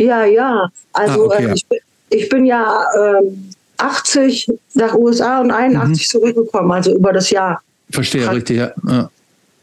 [0.00, 0.68] Ja, ja.
[0.92, 1.54] Also Ah, okay, äh.
[1.54, 1.78] Ich, bin-
[2.10, 6.10] ich bin ja ähm, 80 nach USA und 81 Mhm.
[6.10, 7.60] zurückgekommen, also über das Jahr.
[7.90, 8.34] Verstehe Krass.
[8.36, 8.56] richtig.
[8.58, 8.72] Ja.
[8.88, 9.10] Ja.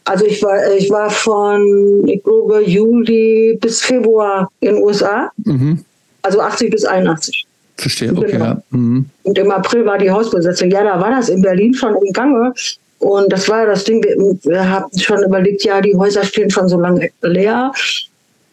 [0.06, 5.84] Also ich war, ich war von, ich glaube, Juli bis Februar in den USA, Mhm.
[6.22, 7.46] also 80 bis 81.
[7.78, 8.32] Verstehe, okay.
[8.34, 8.46] Genau.
[8.46, 8.62] Ja.
[8.70, 9.06] Mhm.
[9.24, 10.70] Und im April war die Hausbesetzung.
[10.70, 12.54] Ja, da war das in Berlin schon im Gange.
[13.00, 16.50] Und das war ja das Ding, wir, wir haben schon überlegt, ja, die Häuser stehen
[16.50, 17.72] schon so lange leer.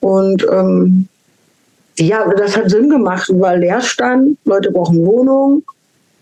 [0.01, 1.07] Und ähm,
[1.99, 5.63] ja, das hat Sinn gemacht, weil Leerstand, Leute brauchen Wohnungen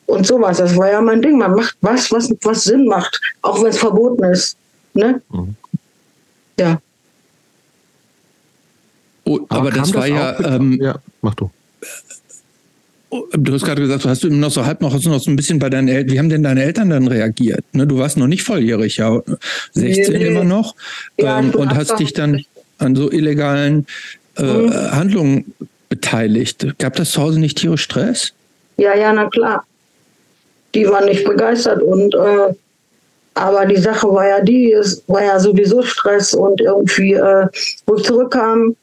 [0.06, 0.58] und sowas.
[0.58, 1.38] Das war ja mein Ding.
[1.38, 4.56] Man macht was, was, was Sinn macht, auch wenn es verboten ist.
[4.94, 5.22] Ne?
[5.30, 5.54] Mhm.
[6.58, 6.80] Ja.
[9.24, 10.56] Oh, aber, aber das war das ja.
[10.56, 11.50] Ähm, ja, mach du.
[13.32, 15.30] Du hast gerade gesagt, du hast du noch so halb noch, hast du noch so
[15.30, 17.64] ein bisschen bei deinen Eltern, wie haben denn deine Eltern dann reagiert?
[17.72, 19.20] Ne, du warst noch nicht volljährig, ja,
[19.72, 20.76] 16 nee, immer noch
[21.18, 22.44] ja, ähm, und hast dich dann
[22.78, 23.86] an so illegalen
[24.40, 24.92] äh, mhm.
[24.92, 25.54] Handlungen
[25.88, 26.66] beteiligt.
[26.78, 28.32] Gab das zu Hause nicht tierisch Stress?
[28.76, 29.64] Ja, ja, na klar.
[30.74, 32.54] Die waren nicht begeistert und äh,
[33.34, 37.46] aber die Sache war ja die, es war ja sowieso Stress und irgendwie, äh,
[37.86, 38.76] wo ich zurückkam,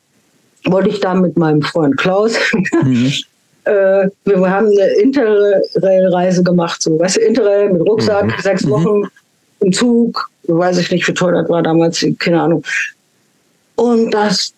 [0.66, 2.34] wollte ich da mit meinem Freund Klaus
[2.84, 3.12] mhm.
[3.68, 8.42] äh, wir haben eine Interrail-Reise gemacht, so, weißt du, Interrail mit Rucksack, mhm.
[8.42, 8.70] sechs mhm.
[8.72, 9.10] Wochen mhm.
[9.60, 12.64] im Zug, weiß ich nicht, wie teuer das war damals, keine Ahnung.
[13.76, 14.54] Und das,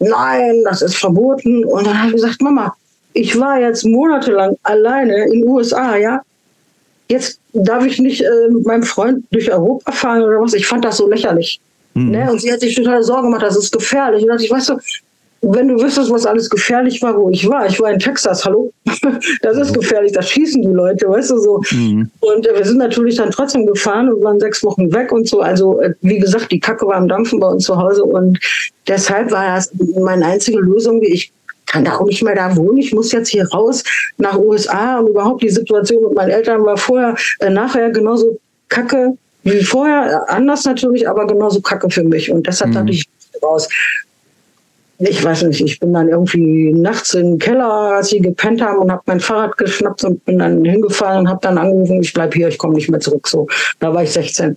[0.00, 1.64] nein, das ist verboten.
[1.64, 2.74] Und dann habe ich gesagt, Mama,
[3.12, 6.22] ich war jetzt monatelang alleine in den USA, ja.
[7.08, 10.54] Jetzt darf ich nicht äh, mit meinem Freund durch Europa fahren oder was.
[10.54, 11.60] Ich fand das so lächerlich.
[11.94, 12.10] Mhm.
[12.10, 12.30] Ne?
[12.30, 14.28] Und sie hat sich total Sorgen gemacht, das ist gefährlich.
[14.28, 14.78] Und ich, weißt du,
[15.42, 17.66] wenn du wüsstest, was alles gefährlich war, wo ich war.
[17.66, 18.72] Ich war in Texas, hallo.
[19.42, 21.60] Das ist gefährlich, da schießen die Leute, weißt du so.
[21.70, 22.10] Mhm.
[22.20, 25.40] Und äh, wir sind natürlich dann trotzdem gefahren und waren sechs Wochen weg und so.
[25.40, 28.38] Also, äh, wie gesagt, die Kacke war am Dampfen bei uns zu Hause und
[28.86, 31.32] deshalb war das meine einzige Lösung, wie ich
[31.66, 32.78] kann da auch nicht mehr da wohnen.
[32.78, 33.84] Ich muss jetzt hier raus
[34.18, 38.38] nach USA und überhaupt die Situation mit meinen Eltern war vorher, äh, nachher genauso
[38.68, 40.28] kacke wie vorher.
[40.28, 42.30] Anders natürlich, aber genauso kacke für mich.
[42.30, 42.74] Und deshalb mhm.
[42.74, 43.04] dachte ich
[43.42, 43.68] raus
[45.00, 48.78] ich weiß nicht, ich bin dann irgendwie nachts in den Keller, als sie gepennt haben
[48.78, 52.34] und habe mein Fahrrad geschnappt und bin dann hingefallen und habe dann angerufen, ich bleib
[52.34, 53.26] hier, ich komme nicht mehr zurück.
[53.26, 53.46] So,
[53.78, 54.56] da war ich 16.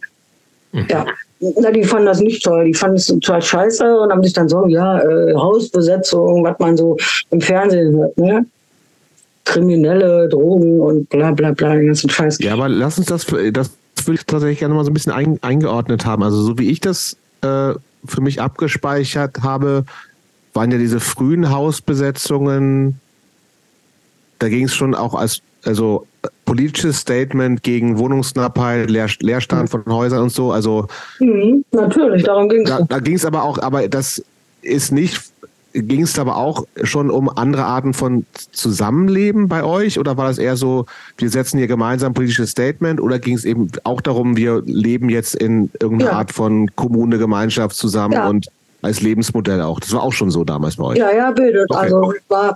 [0.74, 0.88] Mhm.
[0.90, 1.06] Ja,
[1.40, 2.66] na, die fanden das nicht toll.
[2.66, 6.76] Die fanden es total scheiße und haben sich dann so, ja, äh, Hausbesetzung, was man
[6.76, 6.98] so
[7.32, 8.46] im Fernsehen hört, ne?
[9.46, 12.40] Kriminelle, Drogen und bla bla bla, den ganzen Scheiß.
[12.40, 13.72] Ja, aber lass uns das, das
[14.06, 16.24] würde ich tatsächlich gerne mal so ein bisschen ein, eingeordnet haben.
[16.24, 17.74] Also so wie ich das äh,
[18.06, 19.86] für mich abgespeichert habe,
[20.54, 23.00] waren ja diese frühen Hausbesetzungen,
[24.40, 26.06] da ging es schon auch als also
[26.46, 30.52] politisches Statement gegen Wohnungsknappheit, Leer, Leerstand von Häusern und so.
[30.52, 30.88] Also
[31.20, 32.70] mhm, natürlich, darum ging es.
[32.70, 34.24] Da, da ging es aber auch, aber das
[34.62, 35.22] ist nicht,
[35.74, 40.38] ging es aber auch schon um andere Arten von Zusammenleben bei euch oder war das
[40.38, 40.86] eher so,
[41.18, 45.36] wir setzen hier gemeinsam politisches Statement oder ging es eben auch darum, wir leben jetzt
[45.36, 46.18] in irgendeiner ja.
[46.18, 48.30] Art von Kommune, Gemeinschaft zusammen ja.
[48.30, 48.48] und
[48.84, 49.80] als Lebensmodell auch.
[49.80, 50.98] Das war auch schon so damals bei euch.
[50.98, 51.70] Ja, ja, bildet.
[51.70, 51.80] Okay.
[51.80, 52.56] Also war,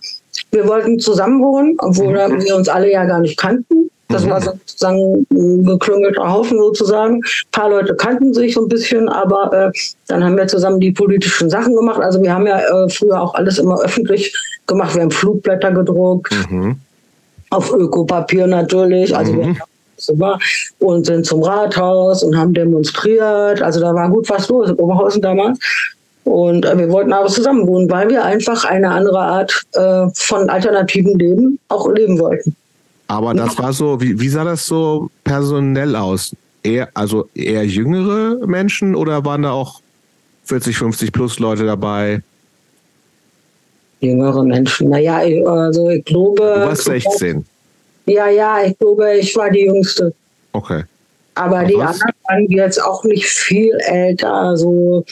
[0.52, 2.44] wir wollten zusammen wohnen, obwohl mhm.
[2.44, 3.90] wir uns alle ja gar nicht kannten.
[4.10, 4.30] Das mhm.
[4.30, 7.16] war sozusagen ein geklüngelter Haufen sozusagen.
[7.16, 9.72] Ein paar Leute kannten sich so ein bisschen, aber äh,
[10.08, 12.00] dann haben wir zusammen die politischen Sachen gemacht.
[12.02, 14.34] Also wir haben ja äh, früher auch alles immer öffentlich
[14.66, 14.96] gemacht.
[14.96, 16.78] Wir haben Flugblätter gedruckt, mhm.
[17.50, 19.16] auf Ökopapier natürlich.
[19.16, 19.40] Also mhm.
[19.40, 19.56] wir
[20.20, 20.40] war
[20.80, 23.62] und sind zum Rathaus und haben demonstriert.
[23.62, 25.60] Also da war gut was los in Oberhausen damals.
[26.28, 30.50] Und äh, wir wollten aber zusammen wohnen, weil wir einfach eine andere Art äh, von
[30.50, 32.56] alternativen Leben auch leben wollten.
[33.08, 36.36] Aber das war so, wie, wie sah das so personell aus?
[36.64, 39.80] Eher, also eher jüngere Menschen oder waren da auch
[40.44, 42.22] 40, 50 plus Leute dabei?
[44.02, 44.90] Jüngere Menschen.
[44.90, 46.42] Naja, also ich glaube.
[46.42, 47.46] Du warst 16.
[48.06, 50.14] Ja, ja, ich glaube, ich war die Jüngste.
[50.52, 50.84] Okay.
[51.36, 51.68] Aber Was?
[51.68, 55.06] die anderen waren jetzt auch nicht viel älter, so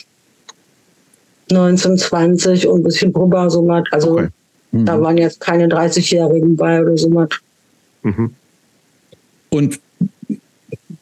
[1.51, 3.83] 19, 20 und ein bisschen drüber, so was.
[3.91, 4.27] Also okay.
[4.71, 4.85] mhm.
[4.85, 7.29] da waren jetzt keine 30-Jährigen bei oder so was.
[8.03, 8.33] Mhm.
[9.49, 9.79] Und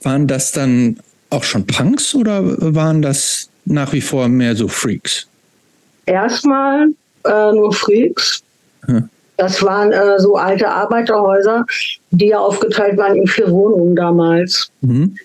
[0.01, 0.97] waren das dann
[1.29, 2.41] auch schon Punks oder
[2.75, 5.27] waren das nach wie vor mehr so Freaks?
[6.05, 6.89] Erstmal
[7.25, 8.43] äh, nur Freaks.
[8.85, 9.09] Hm.
[9.37, 11.65] Das waren äh, so alte Arbeiterhäuser,
[12.11, 14.69] die ja aufgeteilt waren in vier Wohnungen damals.
[14.81, 15.15] Mhm.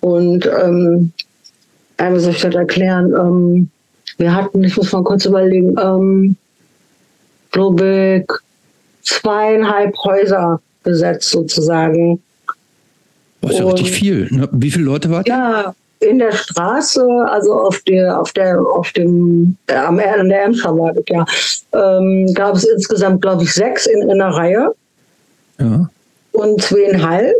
[0.00, 1.12] Und ähm,
[1.98, 3.12] wie soll ich das erklären?
[3.12, 3.70] Ähm,
[4.18, 6.36] wir hatten, ich muss mal kurz überlegen, ähm,
[7.50, 8.32] glaube ich,
[9.02, 12.22] zweieinhalb Häuser besetzt sozusagen.
[13.40, 14.28] Das ist ja richtig viel.
[14.30, 14.48] Ne?
[14.52, 19.56] Wie viele Leute waren Ja, in der Straße, also auf der, auf der, auf dem,
[19.66, 21.24] äh, am an der Emscher war das, ja,
[21.72, 24.74] ähm, gab es insgesamt, glaube ich, sechs in, in einer Reihe.
[25.58, 25.88] Ja.
[26.32, 27.34] Und zweieinhalb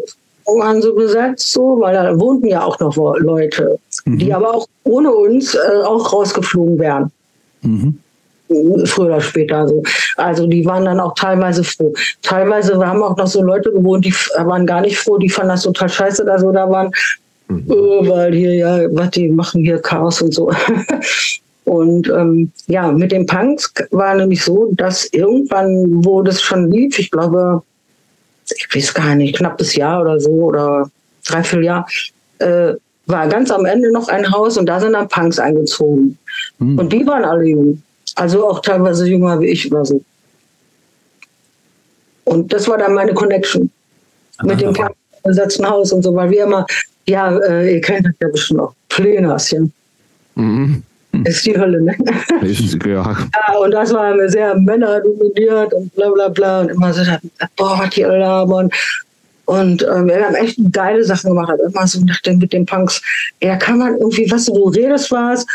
[0.46, 4.18] waren so besetzt, so, weil da wohnten ja auch noch Leute, mhm.
[4.18, 7.12] die aber auch ohne uns äh, auch rausgeflogen wären.
[7.62, 7.98] Mhm.
[8.84, 9.82] früher oder später so.
[10.16, 11.92] Also die waren dann auch teilweise froh.
[12.22, 15.62] Teilweise haben auch noch so Leute gewohnt, die waren gar nicht froh, die fanden das
[15.62, 16.90] total scheiße, dass so da waren,
[17.48, 17.64] mhm.
[17.68, 20.52] oh, weil hier ja, was die machen hier Chaos und so.
[21.64, 26.98] und ähm, ja, mit den Punks war nämlich so, dass irgendwann, wo das schon lief,
[27.00, 27.62] ich glaube,
[28.54, 30.88] ich weiß gar nicht, knappes Jahr oder so oder
[31.26, 31.88] dreiviertel Jahr,
[32.38, 32.74] äh,
[33.06, 36.18] war ganz am Ende noch ein Haus und da sind dann Punks eingezogen.
[36.58, 36.78] Mhm.
[36.78, 37.82] Und die waren alle jung.
[38.16, 40.00] Also auch teilweise jünger wie ich oder so.
[42.24, 43.70] Und das war dann meine Connection
[44.38, 44.74] ah, mit dem
[45.22, 46.66] besetzten Haus und so, weil wir immer,
[47.06, 49.60] ja, äh, ihr kennt das ja bestimmt auch, ja.
[50.34, 50.82] Mhm.
[51.24, 51.96] Ist die Hölle, ne?
[52.42, 53.02] Ist, ja.
[53.02, 53.56] ja.
[53.58, 57.02] Und das war sehr männerdominiert und bla bla bla und immer so,
[57.56, 58.70] boah, was die alle labern.
[59.46, 61.58] Und ähm, wir haben echt geile Sachen gemacht.
[61.66, 63.00] Immer so nach dem, mit den Punks,
[63.40, 65.46] ja, kann man irgendwie, was du redest was,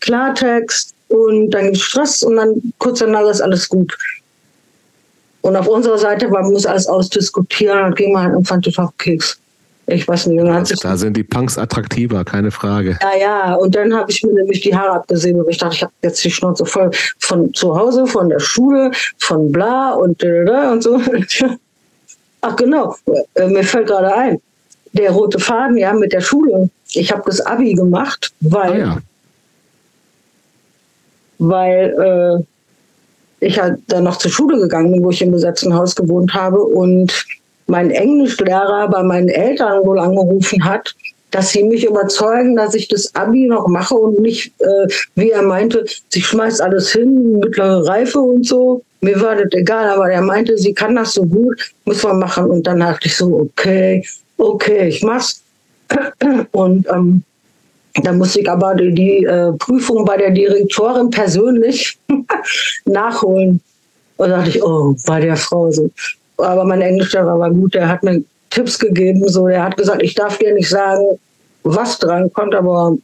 [0.00, 3.96] Klartext und dann gibt Stress und dann kurz danach ist alles gut.
[5.42, 8.96] Und auf unserer Seite, man muss alles ausdiskutieren, dann ging man halt irgendwann total auf
[8.98, 9.38] Keks.
[9.88, 12.96] Ich weiß nicht, dann hat sich da sind die Punks attraktiver, keine Frage.
[13.02, 15.82] Ja, ja, und dann habe ich mir nämlich die Haare abgesehen, und ich dachte, ich
[15.82, 20.82] habe jetzt die Schnauze voll von zu Hause, von der Schule, von bla und und
[20.82, 21.00] so.
[22.42, 22.96] Ach genau,
[23.34, 24.40] äh, mir fällt gerade ein,
[24.92, 26.68] der rote Faden, ja, mit der Schule.
[26.92, 28.98] Ich habe das Abi gemacht, weil, ah, ja.
[31.38, 32.44] weil
[33.40, 36.34] äh, ich halt dann noch zur Schule gegangen bin, wo ich im besetzten Haus gewohnt
[36.34, 37.26] habe und
[37.68, 40.94] mein Englischlehrer bei meinen Eltern wohl angerufen hat,
[41.32, 45.42] dass sie mich überzeugen, dass ich das Abi noch mache und nicht, äh, wie er
[45.42, 48.82] meinte, sie schmeißt alles hin, mittlere Reife und so.
[49.00, 52.50] Mir war das egal, aber er meinte, sie kann das so gut, muss man machen.
[52.50, 54.04] Und dann dachte ich so, okay,
[54.36, 55.42] okay, ich mach's.
[56.52, 57.22] Und ähm,
[58.02, 61.98] da musste ich aber die, die äh, Prüfung bei der Direktorin persönlich
[62.84, 63.60] nachholen.
[64.18, 65.90] Und da dachte ich, oh, bei der Frau so.
[66.36, 68.22] Aber mein Englischlehrer war gut, der hat mir
[68.52, 69.26] Tipps gegeben.
[69.28, 71.18] So, der hat gesagt, ich darf dir nicht sagen,
[71.64, 72.96] was dran kommt, aber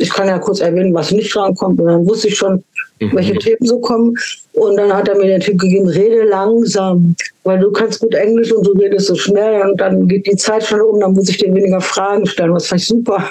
[0.00, 1.78] ich kann ja kurz erwähnen, was nicht dran kommt.
[1.78, 2.64] Und dann wusste ich schon,
[3.00, 3.10] mhm.
[3.12, 4.14] welche Themen so kommen.
[4.54, 7.14] Und dann hat er mir den Tipp gegeben, rede langsam,
[7.44, 10.64] weil du kannst gut Englisch und du redest so schnell und dann geht die Zeit
[10.64, 12.54] schon um, dann muss ich dir weniger Fragen stellen.
[12.54, 13.30] Was fand ich super.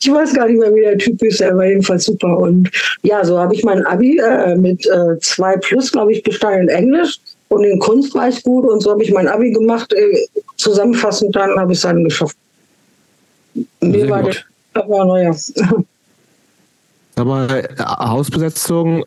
[0.00, 2.38] Ich weiß gar nicht mehr, wie der Typ ist, er war jedenfalls super.
[2.38, 2.68] Und
[3.02, 6.68] ja, so habe ich mein Abi äh, mit äh, zwei plus, glaube ich, bestanden in
[6.68, 7.20] Englisch.
[7.48, 9.92] Und in Kunst war ich gut und so habe ich mein Abi gemacht.
[9.92, 10.26] Äh,
[10.60, 12.36] zusammenfassend dann habe ich es dann geschafft.
[13.80, 14.46] Mir war gut.
[14.74, 15.34] der, aber naja.
[17.16, 19.04] Aber Hausbesetzung,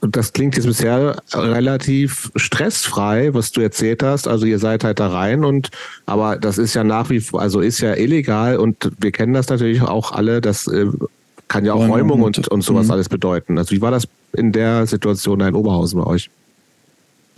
[0.00, 4.28] das klingt jetzt bisher relativ stressfrei, was du erzählt hast.
[4.28, 5.70] Also ihr seid halt da rein und
[6.06, 9.48] aber das ist ja nach wie vor, also ist ja illegal und wir kennen das
[9.48, 10.86] natürlich auch alle, das äh,
[11.48, 12.92] kann ja auch Räumung und, und sowas mhm.
[12.92, 13.58] alles bedeuten.
[13.58, 16.30] Also wie war das in der Situation in Oberhausen bei euch?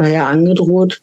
[0.00, 1.00] naja, angedroht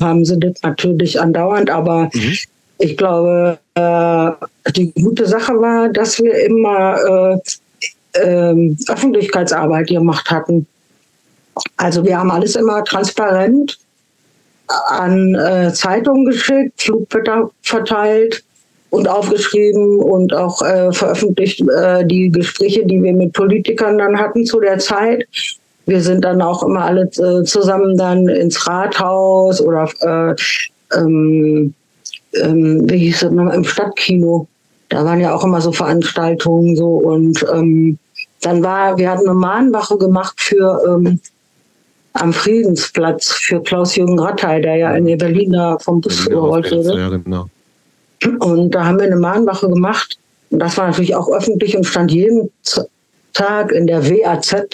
[0.00, 2.36] haben sie das natürlich andauernd, aber mhm.
[2.78, 4.30] ich glaube, äh,
[4.72, 7.38] die gute Sache war, dass wir immer
[8.14, 10.66] äh, äh, Öffentlichkeitsarbeit gemacht hatten.
[11.76, 13.78] Also wir haben alles immer transparent
[14.88, 18.44] an äh, Zeitungen geschickt, Flugblätter verteilt
[18.90, 24.44] und aufgeschrieben und auch äh, veröffentlicht äh, die Gespräche, die wir mit Politikern dann hatten
[24.44, 25.26] zu der Zeit.
[25.86, 30.34] Wir sind dann auch immer alle äh, zusammen dann ins Rathaus oder äh,
[30.96, 31.74] ähm,
[32.34, 34.46] ähm, wie hieß das nochmal, im Stadtkino.
[34.88, 37.98] Da waren ja auch immer so Veranstaltungen so und ähm,
[38.42, 41.20] dann war, wir hatten eine Mahnwache gemacht für ähm,
[42.14, 46.98] am Friedensplatz für Klaus-Jürgen Rattay, der ja in Berlin da vom Bus überrollt wurde.
[46.98, 47.46] Ja, genau.
[48.40, 50.18] Und da haben wir eine Mahnwache gemacht.
[50.50, 52.50] Und das war natürlich auch öffentlich und stand jeden
[53.32, 54.66] Tag in der WAZ.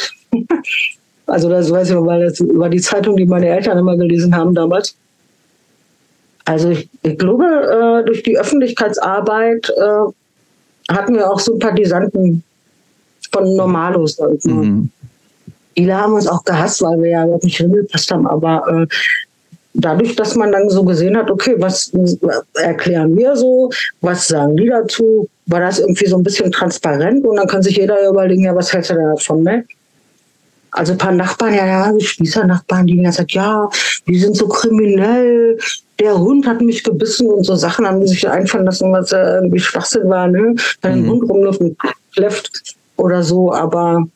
[1.26, 4.54] Also das weiß ich, weil das war die Zeitung, die meine Eltern immer gelesen haben
[4.54, 4.94] damals.
[6.44, 12.44] Also ich, ich glaube, äh, durch die Öffentlichkeitsarbeit äh, hatten wir auch Sympathisanten
[13.32, 14.16] von Normalos.
[14.44, 14.90] Mhm.
[15.76, 18.28] Viele haben uns auch gehasst, weil wir ja überhaupt nicht hingepasst haben.
[18.28, 18.86] Aber äh,
[19.74, 21.92] dadurch, dass man dann so gesehen hat, okay, was
[22.54, 23.70] erklären wir so,
[24.00, 27.76] was sagen die dazu, war das irgendwie so ein bisschen transparent und dann kann sich
[27.76, 29.64] jeder überlegen, ja, was hältst du davon, ne?
[30.76, 33.68] Also ein paar Nachbarn, ja, ja, die Spießer-Nachbarn, die gesagt, ja,
[34.06, 35.58] die sind so kriminell,
[35.98, 39.58] der Hund hat mich gebissen und so Sachen haben sich einfallen lassen, was äh, irgendwie
[39.58, 40.54] Schwachsinn war, ne?
[40.82, 41.04] Wenn mhm.
[41.04, 41.78] ein Hund rumläuft und
[42.14, 44.06] kläfft oder so, aber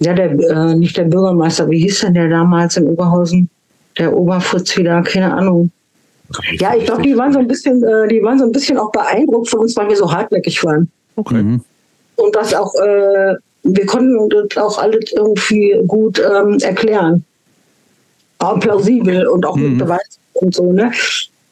[0.00, 3.48] ja, der, äh, nicht der Bürgermeister, wie hieß denn der damals in Oberhausen?
[3.96, 5.70] Der Oberfritz wieder, keine Ahnung.
[6.58, 8.90] Ja, ich glaube, die waren so ein bisschen, äh, die waren so ein bisschen auch
[8.90, 10.90] beeindruckt von uns, weil wir so hartnäckig waren.
[11.14, 11.42] Okay.
[11.42, 11.60] Mhm.
[12.16, 17.24] Und das auch äh, wir konnten das auch alles irgendwie gut ähm, erklären.
[18.38, 19.78] Aber plausibel und auch mit Mhm.
[19.78, 20.90] Beweis und so, ne?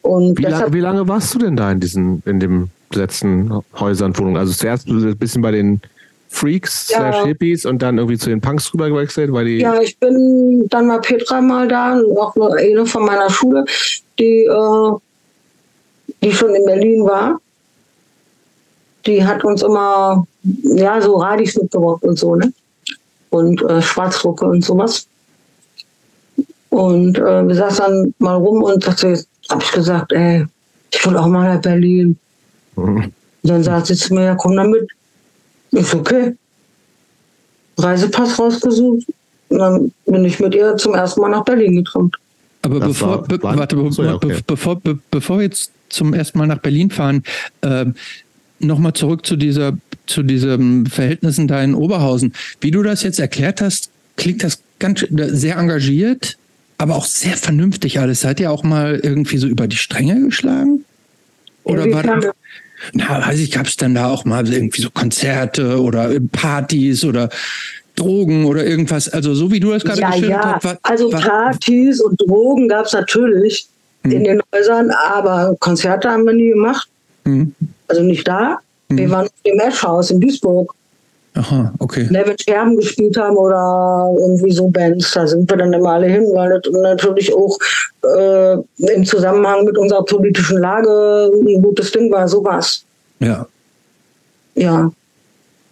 [0.02, 3.52] Und Wie, deshalb, lange, wie lange warst du denn da in diesen, in dem besetzten
[3.78, 4.38] Häusern, Wohnungen?
[4.38, 5.80] Also zuerst ein bisschen bei den
[6.30, 6.98] Freaks Ja.
[6.98, 9.58] slash Hippies und dann irgendwie zu den Punks rüber gewechselt, weil die.
[9.58, 13.64] ja, ich bin dann mal Petra mal da, auch eine, eine von meiner Schule,
[14.18, 14.92] die, äh,
[16.22, 17.40] die schon in Berlin war.
[19.06, 20.26] Die hat uns immer,
[20.62, 22.52] ja, so Radis mitgebracht und so, ne?
[23.30, 25.06] Und äh, Schwarzdrucke und sowas.
[26.68, 30.46] Und äh, wir saßen dann mal rum und dachte, hab ich gesagt, ey,
[30.92, 32.16] ich will auch mal nach Berlin.
[32.76, 32.96] Mhm.
[33.42, 34.88] Und dann sagt sie zu mir, ja, komm dann mit.
[35.72, 36.36] Ist okay.
[37.78, 39.06] Reisepass rausgesucht.
[39.48, 42.10] Und dann bin ich mit ihr zum ersten Mal nach Berlin gekommen.
[42.62, 44.28] Aber Das bevor, war- be, war- warte, be, so, ja, okay.
[44.28, 47.22] be, bevor, be, bevor wir jetzt zum ersten Mal nach Berlin fahren,
[47.62, 47.86] äh,
[48.60, 52.32] nochmal zurück zu dieser, zu diesen Verhältnissen da in Oberhausen.
[52.60, 56.36] Wie du das jetzt erklärt hast, klingt das ganz schön- sehr engagiert,
[56.78, 58.20] aber auch sehr vernünftig alles.
[58.20, 60.84] Seid ihr auch mal irgendwie so über die Stränge geschlagen?
[61.64, 62.20] Oder war Inwiefern?
[62.22, 62.32] das,
[62.94, 67.28] na, weiß ich, gab es dann da auch mal irgendwie so Konzerte oder Partys oder
[67.96, 69.08] Drogen oder irgendwas?
[69.08, 70.54] Also so wie du das gerade Ja, geschildert ja.
[70.54, 70.64] hast.
[70.64, 73.66] war- Also war- Partys und Drogen gab es natürlich
[74.04, 74.12] Hm.
[74.12, 76.88] in den Häusern, aber Konzerte haben wir nie gemacht.
[77.30, 77.54] Hm.
[77.88, 78.58] Also nicht da.
[78.88, 79.10] Wir Hm.
[79.12, 80.74] waren im Eschhaus in Duisburg.
[81.34, 82.08] Aha, okay.
[82.10, 86.08] Ne, wenn Scherben gespielt haben oder irgendwie so Bands, da sind wir dann immer alle
[86.08, 87.56] hin, weil das natürlich auch
[88.04, 88.54] äh,
[88.94, 92.84] im Zusammenhang mit unserer politischen Lage ein gutes Ding war, sowas.
[93.20, 93.46] Ja.
[94.56, 94.90] Ja.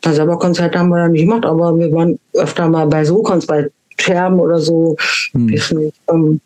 [0.04, 3.20] Also aber Konzerte haben wir dann nicht gemacht, aber wir waren öfter mal bei so
[3.22, 4.96] Konzerten, bei Scherben oder so.
[5.32, 5.46] Hm.
[5.46, 5.74] Nicht,
[6.08, 6.40] ähm,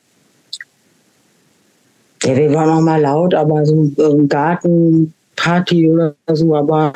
[2.23, 6.93] ja, wir waren auch mal laut, aber so ähm, Gartenparty oder so, aber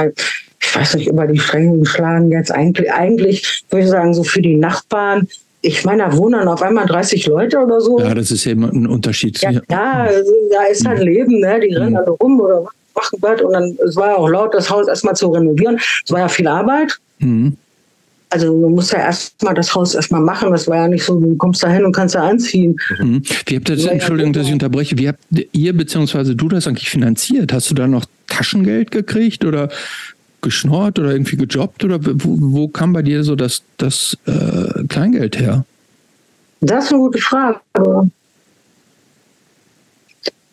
[0.61, 4.43] ich weiß nicht, über die Stränge geschlagen jetzt eigentlich, eigentlich würde ich sagen, so für
[4.43, 5.29] die Nachbarn.
[5.63, 7.99] Ich meine, da wohnen dann auf einmal 30 Leute oder so.
[7.99, 9.41] ja, das ist ja immer ein Unterschied.
[9.41, 11.61] Ja, klar, also, da ist halt Leben, ne?
[11.61, 12.65] Die rennen alle rum oder
[12.95, 13.41] machen was.
[13.43, 15.77] Und dann, es war ja auch laut, das Haus erstmal zu renovieren.
[15.77, 16.99] Es war ja viel Arbeit.
[17.19, 17.57] Mhm.
[18.29, 20.51] Also man muss ja erstmal das Haus erstmal machen.
[20.51, 22.77] Das war ja nicht so, du kommst da hin und kannst da anziehen.
[22.99, 23.23] Mhm.
[23.47, 24.67] Wie habt ihr das, Ja, Entschuldigung, dass ich genau.
[24.67, 25.21] unterbreche, wie habt
[25.53, 26.35] ihr bzw.
[26.35, 27.53] du das eigentlich finanziert?
[27.53, 29.69] Hast du da noch Taschengeld gekriegt oder
[30.43, 35.39] geschnort oder irgendwie gejobbt oder wo, wo kam bei dir so das, das äh, Kleingeld
[35.39, 35.65] her?
[36.61, 37.61] Das ist eine gute Frage.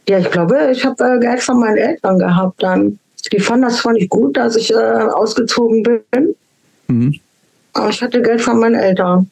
[0.08, 3.00] Ja, ich glaube, ich habe äh, Geld von meinen Eltern gehabt dann.
[3.32, 6.36] Die fanden das zwar nicht gut, dass ich äh, ausgezogen bin,
[6.90, 7.20] Mhm.
[7.74, 9.30] Aber ich hatte Geld von meinen Eltern.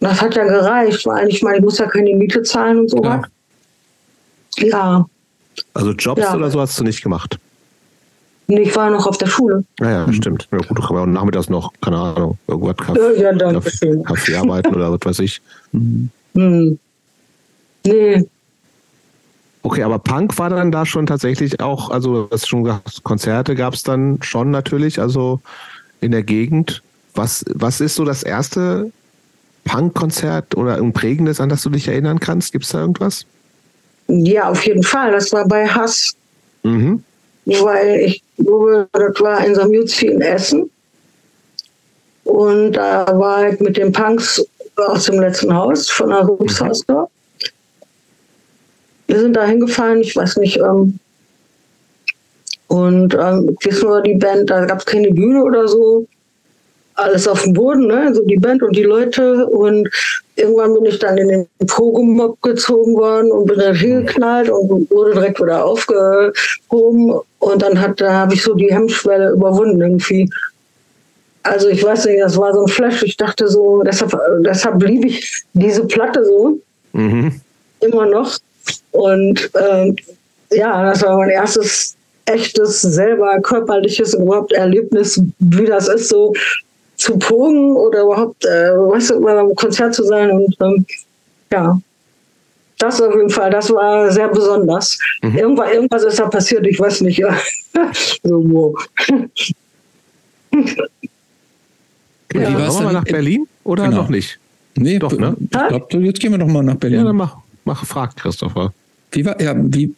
[0.00, 2.98] Das hat ja gereicht, weil ich meine, ich muss ja keine Miete zahlen und so.
[3.00, 3.28] Klar.
[4.58, 5.06] Ja,
[5.72, 6.34] Also Jobs Ja.
[6.34, 7.38] oder so hast du nicht gemacht.
[8.46, 9.64] Nee, ich war noch auf der Schule.
[9.80, 10.12] Ja, ja, Mhm.
[10.12, 10.48] stimmt.
[10.52, 14.02] Ja, gut, auch nachmittags noch, keine Ahnung, irgendwas Ja, Kaffee, ja danke Kaffee, schön.
[14.04, 15.40] Kaffee arbeiten oder was weiß ich.
[15.72, 16.10] Mhm.
[16.34, 16.78] Hm.
[17.86, 18.26] Nee,
[19.66, 23.72] Okay, aber Punk war dann da schon tatsächlich auch, also das schon gesagt, Konzerte gab
[23.72, 25.40] es dann schon natürlich, also
[26.02, 26.82] in der Gegend.
[27.14, 28.90] Was, was ist so das erste
[29.64, 32.52] Punk-Konzert oder ein prägendes, an das du dich erinnern kannst?
[32.52, 33.24] Gibt es da irgendwas?
[34.08, 35.12] ja, auf jeden Fall.
[35.12, 36.14] Das war bei Hass.
[36.62, 37.02] Mhm.
[37.44, 40.70] weil ich glaube, das war in Samjuzi in Essen.
[42.24, 44.42] Und da war ich mit den Punks
[44.76, 47.06] aus dem letzten Haus von der Rupshaus da.
[49.06, 50.56] Wir sind da hingefahren, ich weiß nicht.
[50.56, 50.98] Ähm,
[52.68, 56.06] und ähm, ich weiß nur, die Band, da gab es keine Bühne oder so.
[56.96, 58.14] Alles auf dem Boden, ne?
[58.14, 59.46] so die Band und die Leute.
[59.46, 59.88] Und
[60.36, 65.12] irgendwann bin ich dann in den Pogo-Mob gezogen worden und bin dann hingeknallt und wurde
[65.12, 67.20] direkt wieder aufgehoben.
[67.40, 70.30] Und dann hat, da habe ich so die Hemmschwelle überwunden irgendwie.
[71.42, 73.02] Also ich weiß nicht, das war so ein Flash.
[73.02, 76.58] Ich dachte so, deshalb, deshalb liebe ich diese Platte so
[76.94, 77.40] Mhm.
[77.80, 78.38] immer noch.
[78.92, 79.96] Und ähm,
[80.52, 86.32] ja, das war mein erstes echtes, selber körperliches überhaupt Erlebnis, wie das ist, so
[87.04, 90.30] zu pogen oder überhaupt, äh, weißt du, bei einem Konzert zu sein.
[90.30, 90.86] Und ähm,
[91.52, 91.78] ja,
[92.78, 94.98] das auf jeden Fall, das war sehr besonders.
[95.20, 95.36] Mhm.
[95.36, 97.18] Irgendwas, irgendwas ist da passiert, ich weiß nicht.
[97.18, 97.36] Ja.
[98.22, 98.88] so, wow.
[100.50, 103.96] Wie Ja, war's wollen wir nach Berlin oder Genau.
[103.98, 104.38] noch nicht?
[104.76, 105.36] Nee, Doch, ne?
[105.38, 107.00] Ich glaube, jetzt gehen wir doch mal nach Berlin.
[107.00, 108.72] Ja, dann mach, mach fragt Christopher.
[109.12, 109.94] Wie war, ja, wie,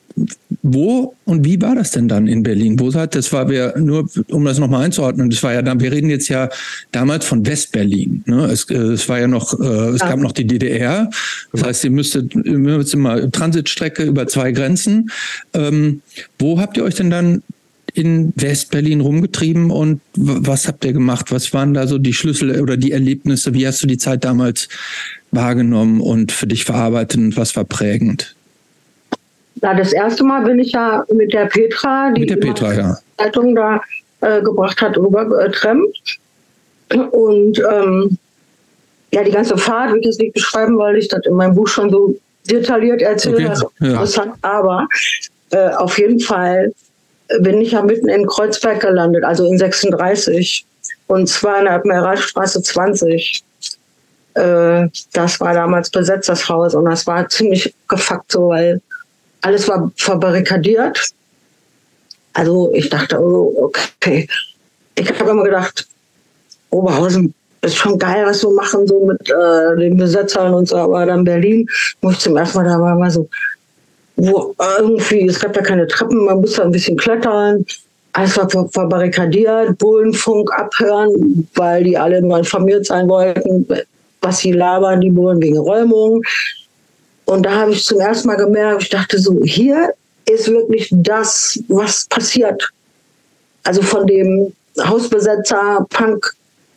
[0.75, 2.79] wo und wie war das denn dann in Berlin?
[2.79, 5.93] Wo seid, das war wir, nur um das nochmal einzuordnen, das war ja dann, wir
[5.93, 6.49] reden jetzt ja
[6.93, 8.23] damals von Westberlin.
[8.27, 8.47] Ne?
[8.47, 10.11] Es, äh, es war ja noch, äh, es Ja.
[10.11, 11.11] gab noch die DDR.
[11.53, 15.11] Das heißt, ihr müsstet, ihr müsst immer Transitstrecke über zwei Grenzen.
[15.55, 16.03] Ähm,
[16.39, 17.43] wo habt ihr euch denn dann
[17.95, 21.33] in Westberlin rumgetrieben und was habt ihr gemacht?
[21.33, 23.55] Was waren da so die Schlüssel oder die Erlebnisse?
[23.55, 24.69] Wie hast du die Zeit damals
[25.31, 28.36] wahrgenommen und für dich verarbeitet und was war prägend?
[29.63, 32.99] Ja, das erste Mal bin ich ja mit der Petra, die der Petra, ja.
[33.17, 33.81] Zeitung da
[34.21, 35.97] äh, gebracht hat, rübergetrennt.
[37.11, 38.19] Und ähm,
[39.13, 41.69] ja, die ganze Fahrt will ich jetzt nicht beschreiben, weil ich das in meinem Buch
[41.69, 42.15] schon so
[42.51, 43.49] detailliert erzählt okay.
[43.49, 43.71] habe.
[43.81, 43.87] Ja.
[43.89, 44.89] Interessant, aber
[45.51, 46.73] äh, auf jeden Fall
[47.41, 50.65] bin ich ja mitten in Kreuzberg gelandet, also in 36
[51.09, 53.43] und zwar in der Admiralstraße 20.
[54.35, 58.81] Äh, das war damals besetzt, das Haus, und das war ziemlich gefuckt so, weil
[59.47, 60.99] alles war verbarrikadiert.
[62.33, 64.27] Also ich dachte, oh, okay.
[64.97, 65.87] Ich habe immer gedacht,
[66.71, 67.33] Oberhausen
[67.63, 71.25] ist schon geil, was wir machen, so mit äh, den Besetzern und so, aber dann
[71.25, 71.67] Berlin,
[72.03, 73.29] wo ich zum ersten Mal da war, war so,
[74.17, 77.65] wo irgendwie, es gab ja keine Treppen, man musste ein bisschen klettern,
[78.15, 83.67] alles war verbarrikadiert, Bullenfunk abhören, weil die alle mal informiert sein wollten,
[84.23, 86.23] was sie labern, die Bullen wegen Räumung.
[87.27, 89.93] Und da habe ich zum ersten Mal gemerkt, ich dachte so, hier
[90.29, 92.71] ist wirklich das, was passiert.
[93.65, 96.35] Also von dem Hausbesetzer, Punk,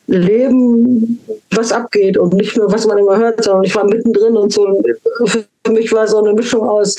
[0.08, 1.20] Leben,
[1.52, 4.82] was abgeht und nicht nur, was man immer hört, sondern ich war mittendrin und so.
[5.26, 6.96] Für mich war so eine Mischung aus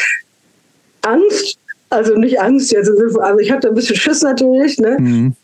[1.03, 4.97] Angst, also nicht Angst jetzt, also ich hatte ein bisschen Schiss natürlich, ne?
[5.01, 5.35] Mhm.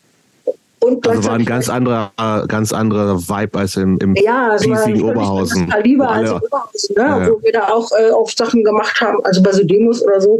[0.79, 2.11] Und also war ein ganz anderer,
[2.47, 5.69] ganz anderer Vibe als im, im ja, es war Oberhausen.
[5.69, 7.01] Kaliber als Oberhausen, ne?
[7.01, 7.29] Ja.
[7.29, 10.37] wo wir da auch äh, oft Sachen gemacht haben, also bei so Demos oder so,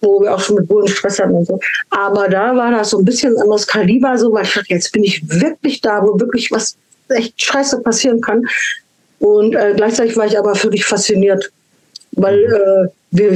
[0.00, 1.60] wo wir auch schon mit Bullen Stress hatten und so.
[1.90, 5.04] Aber da war das so ein bisschen anderes Kaliber, so, weil ich dachte, jetzt bin
[5.04, 6.76] ich wirklich da, wo wirklich was
[7.08, 8.42] echt scheiße passieren kann.
[9.20, 11.50] Und äh, gleichzeitig war ich aber völlig fasziniert,
[12.12, 13.30] weil äh, wir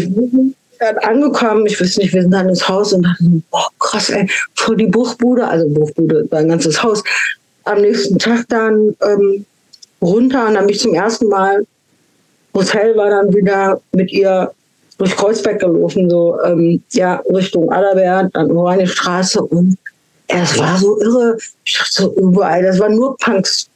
[0.79, 4.29] dann angekommen, ich weiß nicht, wir sind dann ins Haus und dachten, boah, krass, ey,
[4.55, 7.03] vor die Buchbude, also Buchbude war ein ganzes Haus.
[7.65, 9.47] Am nächsten Tag dann ähm,
[10.01, 11.65] runter und dann bin ich zum ersten Mal,
[12.55, 14.53] Hotel war dann wieder mit ihr
[14.99, 19.79] durch Kreuzberg gelaufen, so ähm, ja, Richtung Adalbert, dann Straße und
[20.29, 21.37] es war so irre.
[21.65, 23.69] Ich dachte so, überall, das waren nur Punks.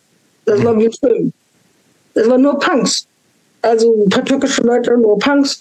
[0.44, 1.32] Das war wie ein Film.
[2.14, 3.06] Das waren nur Punks.
[3.62, 5.58] Also ein paar türkische Leute, nur Punks.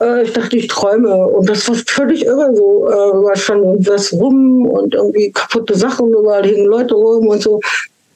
[0.00, 1.26] Äh, ich dachte, ich träume.
[1.26, 2.54] Und das war völlig irre.
[2.54, 7.42] So äh, war schon was rum und irgendwie kaputte Sachen, überall hingen Leute rum und
[7.42, 7.60] so.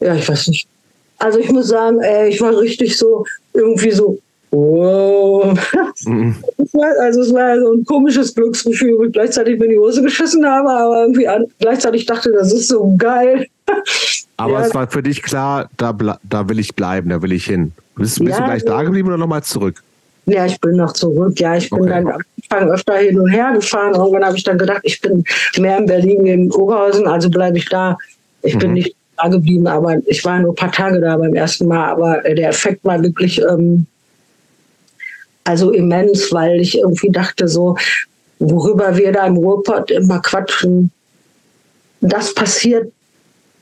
[0.00, 0.66] Ja, ich weiß nicht.
[1.18, 4.18] Also ich muss sagen, ey, ich war richtig so, irgendwie so,
[4.50, 5.54] wow.
[6.06, 6.34] Mhm.
[7.00, 10.70] also es war so ein komisches Glücksgefühl, wo ich gleichzeitig mir die Hose geschissen habe,
[10.70, 13.46] aber irgendwie an, gleichzeitig dachte, das ist so geil.
[14.38, 14.66] Aber ja.
[14.66, 17.72] es war für dich klar, da, da will ich bleiben, da will ich hin.
[17.96, 19.82] Bist, bist ja, du gleich da geblieben oder nochmal zurück?
[20.26, 21.38] Ja, ich bin noch zurück.
[21.40, 21.90] Ja, ich bin okay.
[21.90, 23.94] dann am Anfang öfter hin und her gefahren.
[23.94, 25.24] Irgendwann habe ich dann gedacht, ich bin
[25.58, 27.96] mehr in Berlin in Oberhausen, also bleibe ich da.
[28.42, 28.58] Ich mhm.
[28.58, 31.90] bin nicht da geblieben, aber ich war nur ein paar Tage da beim ersten Mal.
[31.90, 33.86] Aber der Effekt war wirklich ähm,
[35.44, 37.76] also immens, weil ich irgendwie dachte, so,
[38.38, 40.90] worüber wir da im Ruhrpott immer quatschen,
[42.00, 42.92] das passiert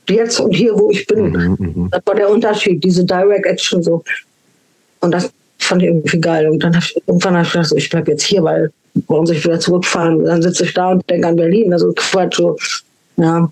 [0.09, 1.31] jetzt und hier, wo ich bin.
[1.31, 1.89] Mhm, mhm.
[1.91, 4.03] das war der Unterschied, diese Direct Action so.
[5.01, 6.49] Und das fand ich irgendwie geil.
[6.49, 8.73] Und dann hab ich, irgendwann habe ich gedacht, so, ich bleibe jetzt hier, weil
[9.07, 10.25] warum soll ich wieder zurückfahren?
[10.25, 11.73] Dann sitze ich da und denke an Berlin.
[11.73, 12.57] Also Quatsch, so,
[13.17, 13.51] ja.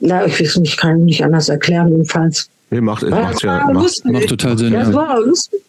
[0.00, 2.48] Ja, ich weiß nicht, kann nicht anders erklären, jedenfalls.
[2.70, 4.72] Nee, macht, macht, ja, macht, macht total Sinn.
[4.72, 5.60] Ja, es war lustig.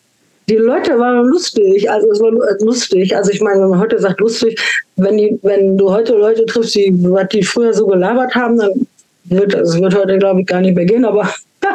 [0.49, 3.15] Die Leute waren lustig, also es war lustig.
[3.15, 4.59] Also ich meine, wenn man heute sagt lustig,
[4.97, 8.87] wenn die, wenn du heute Leute triffst, die, was die früher so gelabert haben, dann
[9.25, 11.33] wird, es wird heute, glaube ich, gar nicht mehr gehen, aber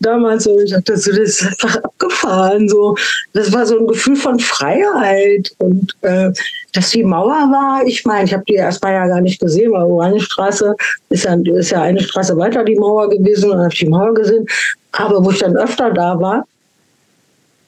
[0.00, 2.68] damals so, ich dachte, das ist einfach abgefahren.
[2.68, 2.96] So.
[3.32, 5.52] Das war so ein Gefühl von Freiheit.
[5.58, 6.30] Und äh,
[6.72, 9.82] dass die Mauer war, ich meine, ich habe die erstmal ja gar nicht gesehen, weil
[9.82, 10.74] Oranjestraße
[11.10, 14.46] ist ja, ist ja eine Straße weiter die Mauer gewesen und habe die Mauer gesehen.
[14.92, 16.46] Aber wo ich dann öfter da war,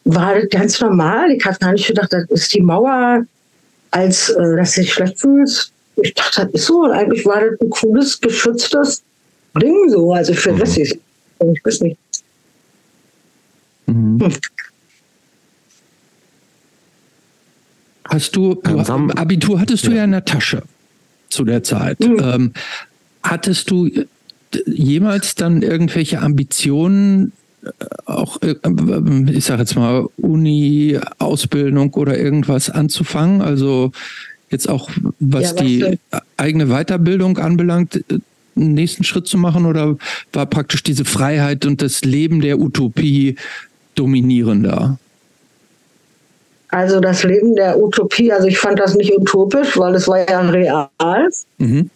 [0.05, 1.31] war das ganz normal.
[1.31, 3.25] Ich habe gar nicht gedacht, das ist die Mauer,
[3.91, 5.73] als äh, dass du dich schlecht fühlst.
[5.97, 6.85] Ich dachte, das ist so.
[6.85, 9.03] Und eigentlich war das ein cooles, geschütztes
[9.61, 10.13] Ding so.
[10.13, 10.59] Also für mhm.
[10.59, 10.97] das ist
[11.51, 11.99] ich weiß nicht.
[13.87, 14.21] Mhm.
[14.21, 14.33] Hm.
[18.05, 20.05] Hast du, du Abitur hattest du ja.
[20.05, 20.63] in der Tasche
[21.29, 22.01] zu der Zeit.
[22.01, 22.19] Mhm.
[22.23, 22.53] Ähm,
[23.23, 23.91] hattest du
[24.67, 27.33] jemals dann irgendwelche Ambitionen,
[27.65, 27.71] äh,
[28.05, 28.55] auch, äh,
[29.31, 33.41] ich sag jetzt mal, Uni, Ausbildung oder irgendwas anzufangen?
[33.41, 33.93] Also
[34.51, 35.99] jetzt auch, was, ja, was die denn?
[36.37, 38.05] eigene Weiterbildung anbelangt,
[38.57, 39.97] einen nächsten Schritt zu machen oder
[40.33, 43.37] war praktisch diese Freiheit und das Leben der Utopie
[43.95, 44.99] dominierender?
[46.69, 50.41] Also das Leben der Utopie, also ich fand das nicht utopisch, weil es war ja
[50.41, 50.89] real.
[51.59, 51.91] Mhm.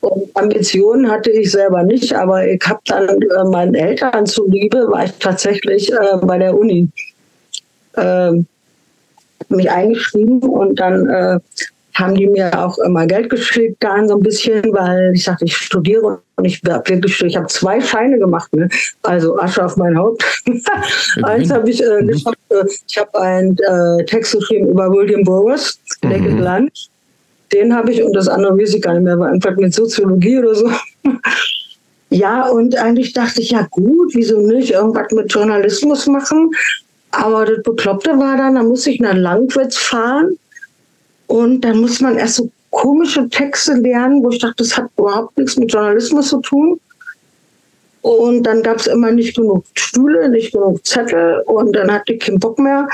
[0.00, 5.06] Und Ambitionen hatte ich selber nicht, aber ich habe dann äh, meinen Eltern zuliebe, war
[5.06, 6.88] ich tatsächlich äh, bei der Uni.
[7.94, 8.32] Äh,
[9.48, 11.38] mich eingeschrieben und dann äh,
[11.98, 15.56] haben die mir auch immer Geld geschickt, dann so ein bisschen, weil ich sagte, ich
[15.56, 18.68] studiere und ich habe wirklich, ich habe zwei Scheine gemacht, ne?
[19.02, 20.24] also Asche auf mein Haupt.
[21.22, 25.80] Eins habe ich äh, geschafft, äh, ich habe einen äh, Text geschrieben über William Burroughs,
[26.02, 26.38] Naked mhm.
[26.40, 26.88] Lunch.
[27.52, 30.38] Den habe ich und das andere weiß ich gar nicht mehr, war einfach mit Soziologie
[30.38, 30.70] oder so.
[32.10, 36.50] ja, und eigentlich dachte ich, ja gut, wieso nicht irgendwas mit Journalismus machen?
[37.10, 40.36] Aber das Bekloppte war dann, da muss ich nach Langwitz fahren
[41.28, 45.36] und dann muss man erst so komische Texte lernen, wo ich dachte, das hat überhaupt
[45.38, 46.80] nichts mit Journalismus zu tun.
[48.00, 52.20] Und dann gab es immer nicht genug Stühle, nicht genug Zettel und dann hatte ich
[52.20, 52.88] keinen Bock mehr.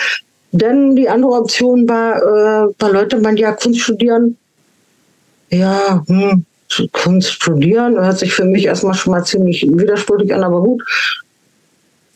[0.50, 4.36] Denn die andere Option war, äh, da Leute man ja Kunst studieren.
[5.50, 6.44] Ja, hm,
[6.90, 10.82] Kunst studieren hört sich für mich erstmal schon mal ziemlich widersprüchlich an, aber gut.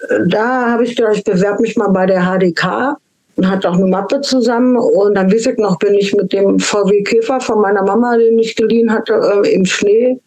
[0.09, 2.97] Äh, da habe ich gedacht, ich bewerbe mich mal bei der HDK
[3.39, 4.77] und hatte auch eine Mappe zusammen.
[4.77, 8.39] Und dann weiß ich noch, bin ich mit dem VW Käfer von meiner Mama, den
[8.39, 10.19] ich geliehen hatte, äh, im Schnee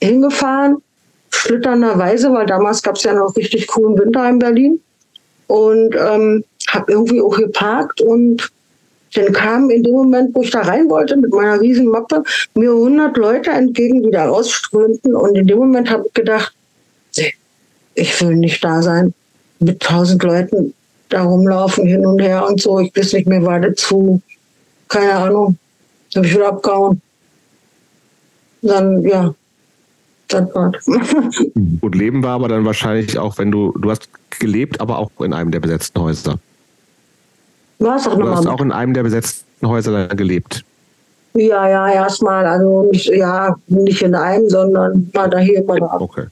[0.00, 0.76] hingefahren.
[1.30, 4.80] Schlitternderweise, weil damals gab es ja noch richtig coolen Winter in Berlin.
[5.48, 8.48] Und ähm, habe irgendwie auch geparkt und
[9.14, 12.22] dann kamen in dem Moment, wo ich da rein wollte mit meiner riesen Mappe,
[12.54, 15.14] mir 100 Leute entgegen, die da rausströmten.
[15.14, 16.52] Und in dem Moment habe ich gedacht,
[17.96, 19.12] ich will nicht da sein
[19.58, 20.74] mit 1000 Leuten
[21.14, 22.80] da rumlaufen hin und her und so.
[22.80, 24.20] Ich weiß nicht mehr weiter zu.
[24.88, 25.56] Keine Ahnung.
[26.14, 27.00] Habe ich wieder abgehauen.
[28.62, 29.34] Dann, ja,
[30.28, 30.86] das war's.
[31.80, 34.08] Und Leben war aber dann wahrscheinlich auch, wenn du, du hast
[34.38, 36.38] gelebt, aber auch in einem der besetzten Häuser.
[37.78, 40.64] Was auch Du hast auch in einem der besetzten Häuser gelebt.
[41.34, 42.46] Ja, ja, erstmal.
[42.46, 45.96] Also nicht, ja, nicht in einem, sondern mal da hier, mal da.
[46.00, 46.26] Okay.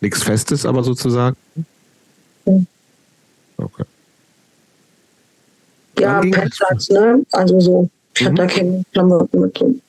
[0.00, 1.36] Nichts Festes, aber sozusagen?
[2.44, 2.66] Mhm.
[3.56, 3.84] Okay.
[5.98, 7.24] Ja, Petplatz, ne?
[7.32, 7.90] Also so.
[8.14, 9.80] Ich hatte da keine Klamotten mit drin.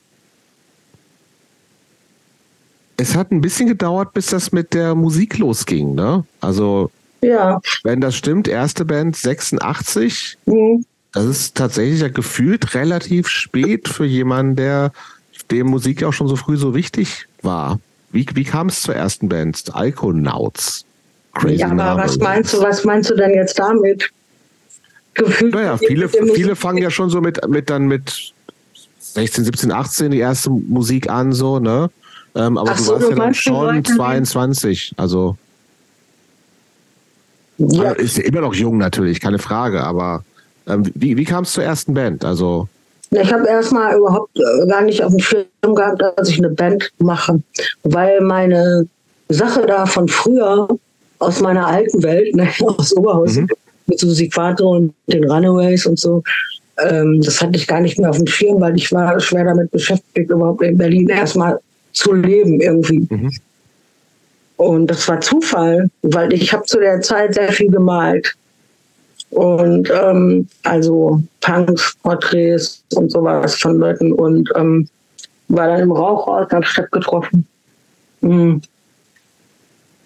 [2.97, 6.25] Es hat ein bisschen gedauert, bis das mit der Musik losging, ne?
[6.41, 6.91] Also,
[7.21, 7.59] ja.
[7.83, 10.85] wenn das stimmt, erste Band 86, mhm.
[11.11, 14.91] das ist tatsächlich ja gefühlt relativ spät für jemanden, der
[15.51, 17.79] dem Musik auch schon so früh so wichtig war.
[18.11, 19.63] Wie, wie kam es zur ersten Band?
[19.75, 20.85] Iconauts.
[21.33, 22.03] Crazy ja, aber Name.
[22.03, 24.09] was meinst du, was meinst du denn jetzt damit?
[25.13, 25.53] Gefühlt.
[25.53, 28.33] Naja, viele, viele fangen ja schon so mit, mit dann mit
[28.99, 31.89] 16, 17, 18 die erste Musik an, so, ne?
[32.35, 35.37] Ähm, aber Ach du so, warst du ja dann schon 22, also.
[37.57, 37.89] Ja.
[37.89, 38.01] also.
[38.01, 40.23] Ist immer noch jung natürlich, keine Frage, aber
[40.67, 42.25] ähm, wie, wie kam es zur ersten Band?
[42.25, 42.67] Also.
[43.11, 46.89] Ich habe erstmal überhaupt äh, gar nicht auf dem Schirm gehabt, dass ich eine Band
[46.97, 47.43] mache,
[47.83, 48.87] weil meine
[49.29, 50.67] Sache da von früher
[51.19, 55.99] aus meiner alten Welt, ne, aus Oberhausen, mhm mit Susi Quattro und den Runaways und
[55.99, 56.23] so.
[56.79, 59.71] Ähm, das hatte ich gar nicht mehr auf dem Schirm, weil ich war schwer damit
[59.71, 61.59] beschäftigt, überhaupt in Berlin erstmal
[61.93, 63.07] zu leben irgendwie.
[63.09, 63.31] Mhm.
[64.57, 68.33] Und das war Zufall, weil ich habe zu der Zeit sehr viel gemalt.
[69.29, 74.87] Und ähm, also Punks, Porträts und sowas von Leuten und ähm,
[75.47, 77.47] war dann im Rauchhaus, habe Stadt getroffen.
[78.21, 78.61] Mhm.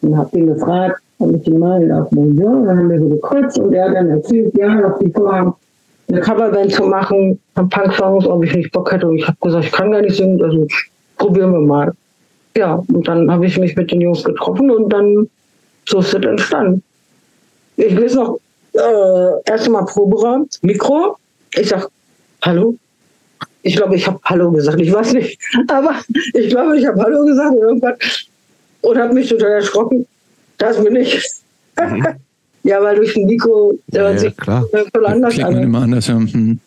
[0.01, 3.57] Und habe ihn gefragt, habe ich ihn mal auf Museum, dann haben wir so gekreuzt
[3.59, 5.53] und er hat dann erzählt, ja, dass die vorhaben,
[6.09, 9.07] eine Coverband zu machen von Punk-Songs, ob ich nicht Bock hätte.
[9.07, 10.65] Und ich habe gesagt, ich kann gar nicht singen, also
[11.17, 11.91] probieren wir mal.
[12.55, 15.29] Ja, und dann habe ich mich mit den Jungs getroffen und dann
[15.87, 16.83] so ist es entstanden.
[17.75, 18.39] Ich weiß noch,
[18.73, 21.17] äh, erst Mal Proberaum, Mikro.
[21.55, 21.89] Ich sag,
[22.41, 22.75] hallo?
[23.61, 24.79] Ich glaube, ich habe Hallo gesagt.
[24.79, 25.39] Ich weiß nicht.
[25.67, 25.95] Aber
[26.33, 28.27] ich glaube, ich habe Hallo gesagt oder irgendwas.
[28.81, 30.07] Und habe mich total erschrocken.
[30.57, 31.21] Das bin ich.
[31.79, 32.07] Mhm.
[32.63, 34.65] ja, weil durch den Nico, der ja, sich klar.
[34.93, 35.63] voll anders Klingt an.
[35.63, 36.15] immer anders, ja.
[36.15, 36.59] Mhm.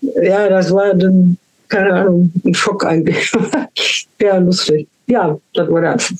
[0.00, 1.36] ja, das war dann,
[1.68, 3.32] keine Ahnung, ein Schock eigentlich.
[4.20, 4.88] ja, lustig.
[5.06, 6.18] Ja, das war der Anfang.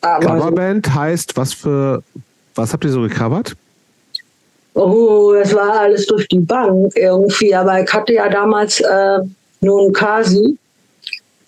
[0.00, 0.94] Coverband so.
[0.94, 2.02] heißt, was für,
[2.54, 3.56] was habt ihr so gecovert?
[4.74, 9.18] Oh, es war alles durch die Bank irgendwie, aber ich hatte ja damals äh,
[9.60, 10.56] nur einen Kasi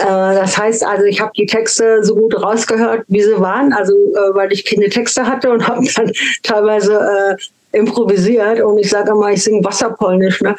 [0.05, 4.35] das heißt also, ich habe die Texte so gut rausgehört, wie sie waren, also äh,
[4.35, 6.13] weil ich keine Texte hatte und habe dann
[6.43, 7.37] teilweise
[7.73, 10.41] äh, improvisiert und ich sage immer, ich singe Wasserpolnisch.
[10.41, 10.57] Ne?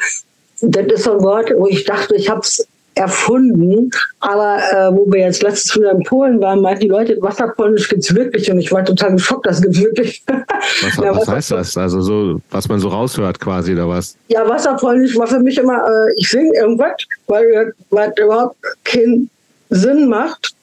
[0.60, 3.90] Das ist so ein Wort, wo ich dachte, ich habe es erfunden.
[4.20, 8.14] Aber äh, wo wir jetzt letztes wieder in Polen waren, meinten die Leute, Wasserpolnisch gibt's
[8.14, 8.50] wirklich.
[8.50, 10.22] Und ich war total geschockt, das gibt's wirklich.
[10.82, 11.76] Was, ja, was heißt das?
[11.76, 14.16] Also so, was man so raushört quasi oder was?
[14.28, 16.92] Ja, Wasserpolnisch war für mich immer, äh, ich singe irgendwas,
[17.26, 19.28] weil was überhaupt keinen
[19.70, 20.54] Sinn macht.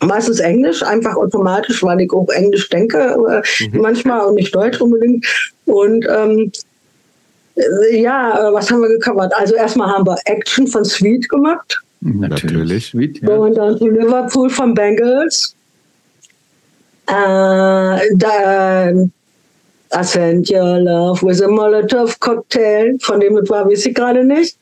[0.00, 3.80] Meistens Englisch, einfach automatisch, weil ich auch Englisch denke, äh, mhm.
[3.80, 5.26] manchmal und nicht Deutsch unbedingt.
[5.66, 6.50] Und ähm, äh,
[7.92, 9.32] ja, äh, was haben wir gecovert?
[9.36, 11.80] Also erstmal haben wir Action von Sweet gemacht.
[12.00, 12.86] Natürlich.
[12.86, 13.30] Sweet, ja.
[13.30, 15.54] Und dann zu Liverpool von Bengals.
[17.06, 19.12] Äh, dann
[19.96, 22.98] I sent your love with a Molotov Cocktail.
[23.00, 24.56] Von dem war, weiß ich gerade nicht.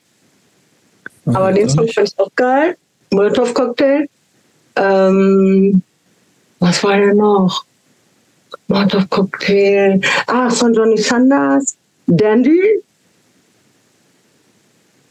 [1.27, 2.77] Aber oh, den Song fand ich auch geil.
[3.10, 4.06] Molotov Cocktail.
[4.77, 5.82] Ähm,
[6.59, 7.64] was war denn noch?
[8.69, 10.01] Molotov Cocktail.
[10.27, 11.77] Ah, von Johnny Sanders.
[12.06, 12.82] Dandy.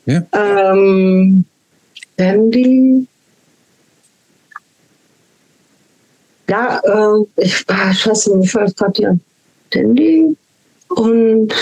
[0.06, 0.24] Ja.
[0.34, 1.46] Ähm,
[2.18, 3.08] Dandy.
[6.50, 9.20] Ja, äh, ich, ah, scheiße, mir fällt gerade hier.
[9.70, 10.36] Dandy
[10.90, 11.54] und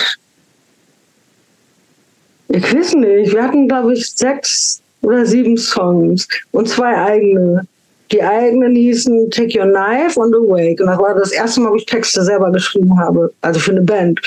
[2.48, 7.68] ich weiß nicht, wir hatten, glaube ich, sechs oder sieben Songs und zwei eigene.
[8.12, 10.82] Die eigenen hießen Take Your Knife und Awake.
[10.82, 13.84] Und das war das erste Mal, wo ich Texte selber geschrieben habe, also für eine
[13.84, 14.20] Band.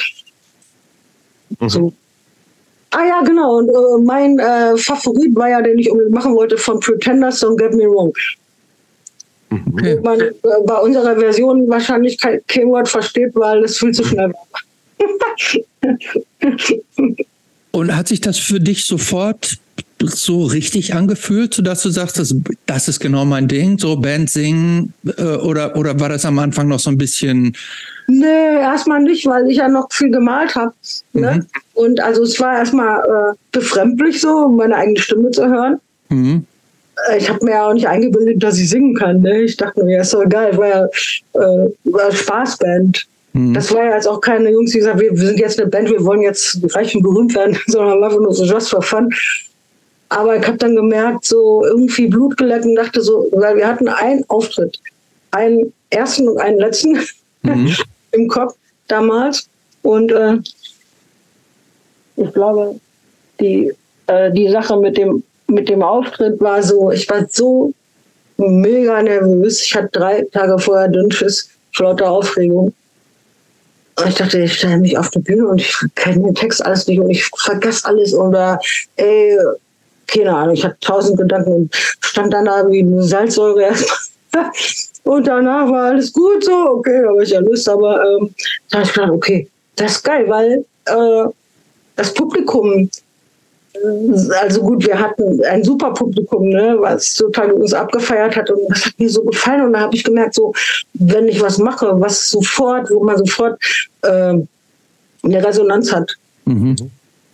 [1.61, 1.69] Mhm.
[1.69, 1.93] So.
[2.91, 3.59] Ah ja, genau.
[3.59, 7.57] Und äh, mein äh, Favorit war ja, den ich unbedingt machen wollte, von Pretenders, Don't
[7.57, 8.13] Get Me Wrong.
[9.51, 9.65] Mhm.
[9.73, 10.01] Okay.
[10.03, 10.33] Man äh,
[10.67, 14.47] bei unserer Version wahrscheinlich kein, kein Wort versteht, weil es viel zu schnell war.
[17.73, 19.57] Und hat sich das für dich sofort
[20.01, 22.35] so richtig angefühlt, sodass du sagst, das,
[22.67, 24.93] das ist genau mein Ding, so Band singen?
[25.17, 27.55] Äh, oder, oder war das am Anfang noch so ein bisschen
[28.09, 30.73] Nee, erstmal nicht, weil ich ja noch viel gemalt habe.
[31.13, 31.35] Ne?
[31.37, 31.47] Mhm.
[31.75, 35.81] Und also es war erstmal äh, befremdlich so, meine eigene Stimme zu hören.
[36.09, 36.45] Mhm.
[37.09, 39.21] Äh, ich habe mir ja auch nicht eingebildet, dass ich singen kann.
[39.21, 39.43] Ne?
[39.43, 43.07] Ich dachte mir, ja, ist doch geil, war ja äh, war Spaßband.
[43.35, 43.55] Mhm.
[43.55, 45.89] Das war ja jetzt auch keine Jungs, die gesagt wir, wir sind jetzt eine Band,
[45.89, 49.09] wir wollen jetzt reich und berühmt werden, sondern einfach nur so just for fun.
[50.13, 53.89] Aber ich habe dann gemerkt, so irgendwie Blut geleckt und dachte so, weil wir hatten
[53.89, 54.79] einen Auftritt,
[55.31, 56.99] einen ersten und einen letzten.
[57.45, 57.75] Mhm.
[58.13, 58.55] im Kopf
[58.87, 59.49] damals.
[59.83, 60.37] Und äh,
[62.15, 62.79] ich glaube,
[63.41, 63.73] die,
[64.07, 67.73] äh, die Sache mit dem, mit dem Auftritt war so, ich war so
[68.37, 69.61] mega nervös.
[69.63, 72.73] Ich hatte drei Tage vorher Dünnschiss, flotte Aufregung.
[73.97, 76.87] Und ich dachte, ich stelle mich auf die Bühne und ich kenne den Text alles
[76.87, 78.59] nicht und ich vergesse alles oder
[78.97, 79.37] ey,
[80.07, 83.99] keine Ahnung, ich hatte tausend Gedanken und stand dann da wie eine Salzsäure erstmal
[85.05, 88.35] und danach war alles gut so, okay, da habe ich ja Lust, aber ähm,
[88.71, 91.31] da habe ich gedacht, okay, das ist geil, weil äh,
[91.97, 92.89] das Publikum,
[94.41, 98.87] also gut, wir hatten ein super Publikum, ne, was total uns abgefeiert hat und das
[98.87, 100.53] hat mir so gefallen und da habe ich gemerkt, so,
[100.95, 103.61] wenn ich was mache, was sofort, wo man sofort
[104.03, 104.35] äh,
[105.25, 106.13] eine Resonanz hat.
[106.45, 106.77] Mhm.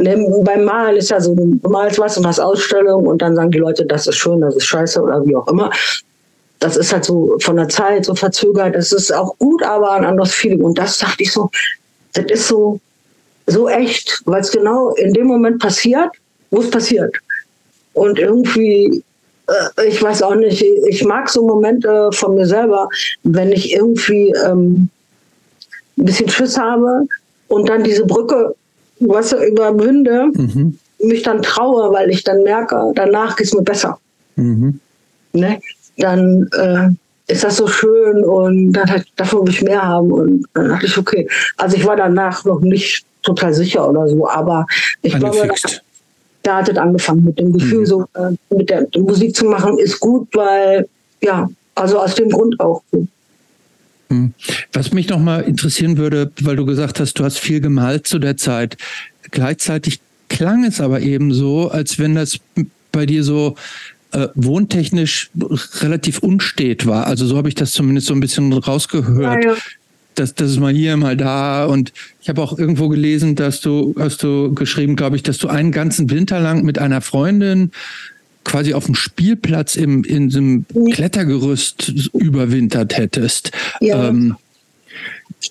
[0.00, 3.50] Ne, beim Malen ist ja so, du malst was und hast Ausstellung und dann sagen
[3.50, 5.72] die Leute, das ist schön, das ist scheiße oder wie auch immer
[6.58, 8.74] das ist halt so von der Zeit so verzögert.
[8.74, 10.62] Das ist auch gut, aber ein anderes Feeling.
[10.62, 11.50] Und das dachte ich so,
[12.14, 12.80] das ist so,
[13.46, 16.10] so echt, weil es genau in dem Moment passiert,
[16.50, 17.14] wo es passiert.
[17.92, 19.02] Und irgendwie,
[19.46, 22.88] äh, ich weiß auch nicht, ich mag so Momente von mir selber,
[23.22, 24.88] wenn ich irgendwie ähm,
[25.96, 27.06] ein bisschen Schiss habe
[27.48, 28.54] und dann diese Brücke,
[29.00, 30.78] was überwinde, mhm.
[30.98, 33.98] mich dann traue, weil ich dann merke, danach geht es mir besser.
[34.36, 34.80] Mhm.
[35.32, 35.60] Ne?
[35.98, 40.12] dann äh, ist das so schön und dann, davon will ich mehr haben.
[40.12, 41.28] Und dann dachte ich, okay.
[41.56, 44.66] Also ich war danach noch nicht total sicher oder so, aber
[45.02, 45.52] ich glaube,
[46.42, 47.86] da hat es angefangen mit dem Gefühl, mhm.
[47.86, 50.88] so äh, mit der Musik zu machen, ist gut, weil,
[51.20, 52.82] ja, also aus dem Grund auch.
[52.92, 53.08] Mhm.
[54.72, 58.18] Was mich noch mal interessieren würde, weil du gesagt hast, du hast viel gemalt zu
[58.18, 58.76] der Zeit.
[59.30, 62.38] Gleichzeitig klang es aber eben so, als wenn das
[62.92, 63.56] bei dir so
[64.12, 65.30] äh, wohntechnisch
[65.80, 67.06] relativ unstet war.
[67.06, 69.44] Also so habe ich das zumindest so ein bisschen rausgehört.
[69.44, 69.56] Ja, ja.
[70.14, 71.66] Das, das ist mal hier, mal da.
[71.66, 75.48] Und ich habe auch irgendwo gelesen, dass du, hast du geschrieben, glaube ich, dass du
[75.48, 77.70] einen ganzen Winter lang mit einer Freundin
[78.48, 83.52] quasi auf dem Spielplatz im, in diesem Klettergerüst überwintert hättest.
[83.80, 84.08] Ja.
[84.08, 84.36] Ähm,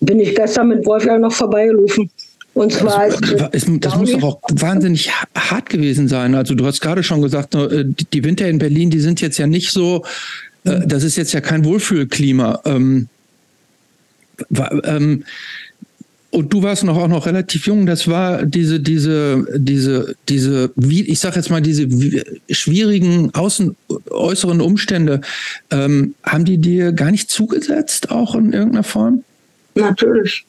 [0.02, 2.10] Bin ich gestern mit Wolfgang noch vorbeigelaufen.
[2.56, 3.20] Und zwar also,
[3.52, 6.34] es, das muss doch auch wahnsinnig hart gewesen sein.
[6.34, 9.46] Also du hast gerade schon gesagt, äh, die Winter in Berlin, die sind jetzt ja
[9.46, 10.04] nicht so,
[10.64, 12.62] äh, das ist jetzt ja kein Wohlfühlklima.
[12.66, 13.10] Ähm,
[14.84, 15.24] ähm,
[16.38, 17.88] und du warst noch auch noch relativ jung.
[17.88, 21.88] Das war diese, diese, diese, diese, wie ich sag jetzt mal, diese
[22.50, 23.76] schwierigen außen,
[24.12, 25.22] äußeren Umstände.
[25.72, 29.24] Ähm, haben die dir gar nicht zugesetzt, auch in irgendeiner Form?
[29.74, 30.46] Natürlich.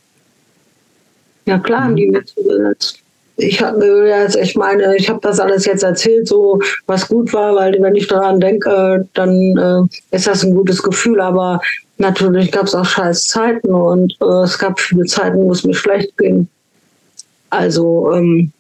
[1.47, 3.01] Ja klar, haben die mir zugesetzt.
[3.41, 7.55] Ich habe jetzt, ich meine, ich habe das alles jetzt erzählt, so was gut war,
[7.55, 11.21] weil wenn ich daran denke, dann äh, ist das ein gutes Gefühl.
[11.21, 11.61] Aber
[11.99, 15.75] natürlich gab es auch scheiß Zeiten und äh, es gab viele Zeiten, wo es mir
[15.75, 16.49] schlecht ging.
[17.51, 18.53] Also ähm,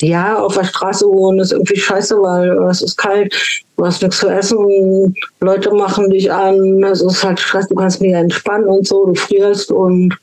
[0.00, 3.34] ja, auf der Straße wohnen ist irgendwie scheiße, weil äh, es ist kalt,
[3.78, 8.02] du hast nichts zu essen, Leute machen dich an, es ist halt Stress, du kannst
[8.02, 10.14] nicht entspannen und so, du frierst und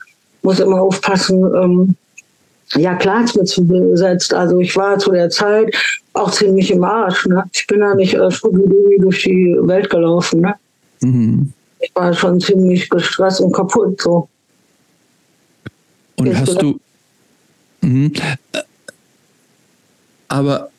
[0.44, 1.44] musst immer aufpassen.
[1.56, 1.96] Ähm,
[2.76, 4.34] ja, klar es mir zugesetzt.
[4.34, 5.76] Also ich war zu der Zeit
[6.14, 7.26] auch ziemlich im Arsch.
[7.26, 7.44] Ne?
[7.52, 8.30] Ich bin da nicht äh,
[9.00, 10.42] durch die Welt gelaufen.
[10.42, 10.56] Ne?
[11.02, 14.02] Mhm ich war schon ziemlich gestresst und kaputt.
[14.02, 14.30] So.
[16.16, 16.80] Und Jetzt hast du.
[17.82, 18.12] Mh,
[20.30, 20.70] aber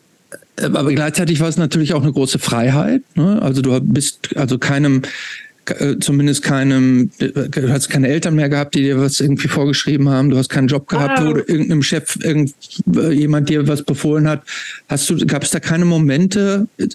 [0.62, 3.02] aber gleichzeitig war es natürlich auch eine große Freiheit.
[3.16, 3.42] Ne?
[3.42, 5.02] Also du bist also keinem,
[5.66, 10.30] äh, zumindest keinem, du hast keine Eltern mehr gehabt, die dir was irgendwie vorgeschrieben haben.
[10.30, 11.26] Du hast keinen Job gehabt, ah.
[11.26, 12.54] wo irgendeinem Chef irgend,
[12.96, 14.42] äh, jemand dir was befohlen hat.
[14.88, 16.86] Hast du, gab es da keine Momente, äh,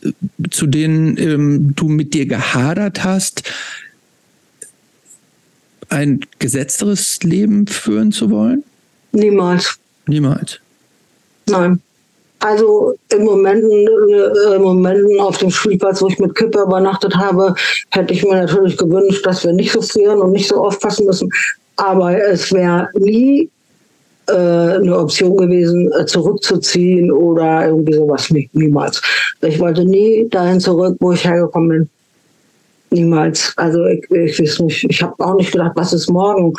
[0.49, 3.43] zu denen ähm, du mit dir gehadert hast?
[5.89, 8.63] ein gesetzteres Leben führen zu wollen?
[9.11, 9.79] Niemals.
[10.07, 10.59] Niemals.
[11.47, 11.81] Nein.
[12.39, 17.53] Also im Moment, äh, im Moment auf dem Spielplatz, wo ich mit Kippe übernachtet habe,
[17.91, 21.29] hätte ich mir natürlich gewünscht, dass wir nicht so frieren und nicht so aufpassen müssen.
[21.75, 23.49] Aber es wäre nie
[24.27, 28.29] äh, eine Option gewesen, äh, zurückzuziehen oder irgendwie sowas.
[28.29, 29.01] Nie, niemals.
[29.41, 31.89] Ich wollte nie dahin zurück, wo ich hergekommen bin.
[32.91, 33.53] Niemals.
[33.57, 36.53] Also ich, ich weiß nicht, ich habe auch nicht gedacht, was ist morgen.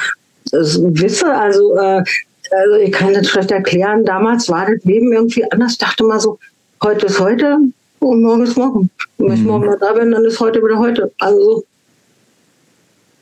[0.52, 2.02] Das wisse, also, äh,
[2.50, 4.04] also ich kann das schlecht erklären.
[4.04, 5.72] Damals war das Leben irgendwie anders.
[5.72, 6.38] Ich dachte mal so,
[6.82, 7.58] heute ist heute
[8.00, 8.90] und morgen ist morgen.
[9.18, 9.46] Und wenn ich mhm.
[9.46, 11.12] morgen mal da bin, dann ist heute wieder heute.
[11.18, 11.64] Also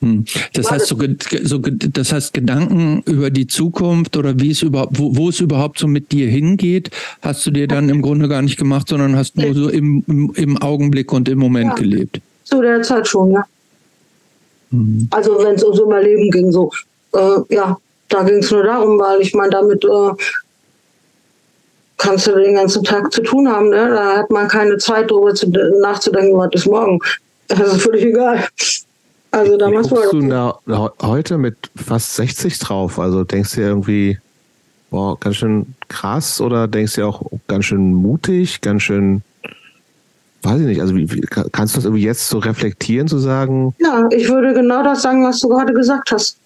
[0.00, 0.24] hm.
[0.52, 0.96] das heißt, so,
[1.42, 5.78] so, das heißt, Gedanken über die Zukunft oder wie es überhaupt, wo, wo, es überhaupt
[5.78, 6.90] so mit dir hingeht,
[7.20, 10.32] hast du dir dann im Grunde gar nicht gemacht, sondern hast nur so im, im,
[10.36, 11.74] im Augenblick und im Moment ja.
[11.74, 12.20] gelebt.
[12.44, 13.44] Zu der Zeit schon, ja.
[14.70, 15.08] Mhm.
[15.10, 16.70] Also wenn es ums Überleben ging, so,
[17.14, 17.76] äh, ja,
[18.08, 20.10] da ging es nur darum, weil ich meine, damit äh,
[21.98, 23.70] kannst du den ganzen Tag zu tun haben.
[23.70, 23.88] Ne?
[23.88, 26.98] Da hat man keine Zeit, darüber zu, nachzudenken, was ist morgen.
[27.48, 28.46] Das ist völlig egal.
[29.30, 30.58] Also damals war du da
[31.02, 32.98] heute mit fast 60 drauf?
[32.98, 34.18] Also denkst du irgendwie,
[34.90, 39.22] boah, ganz schön krass oder denkst du auch ganz schön mutig, ganz schön
[40.42, 43.74] weiß ich nicht, also wie, wie, kannst du das irgendwie jetzt so reflektieren, zu sagen?
[43.78, 46.38] Ja, ich würde genau das sagen, was du gerade gesagt hast.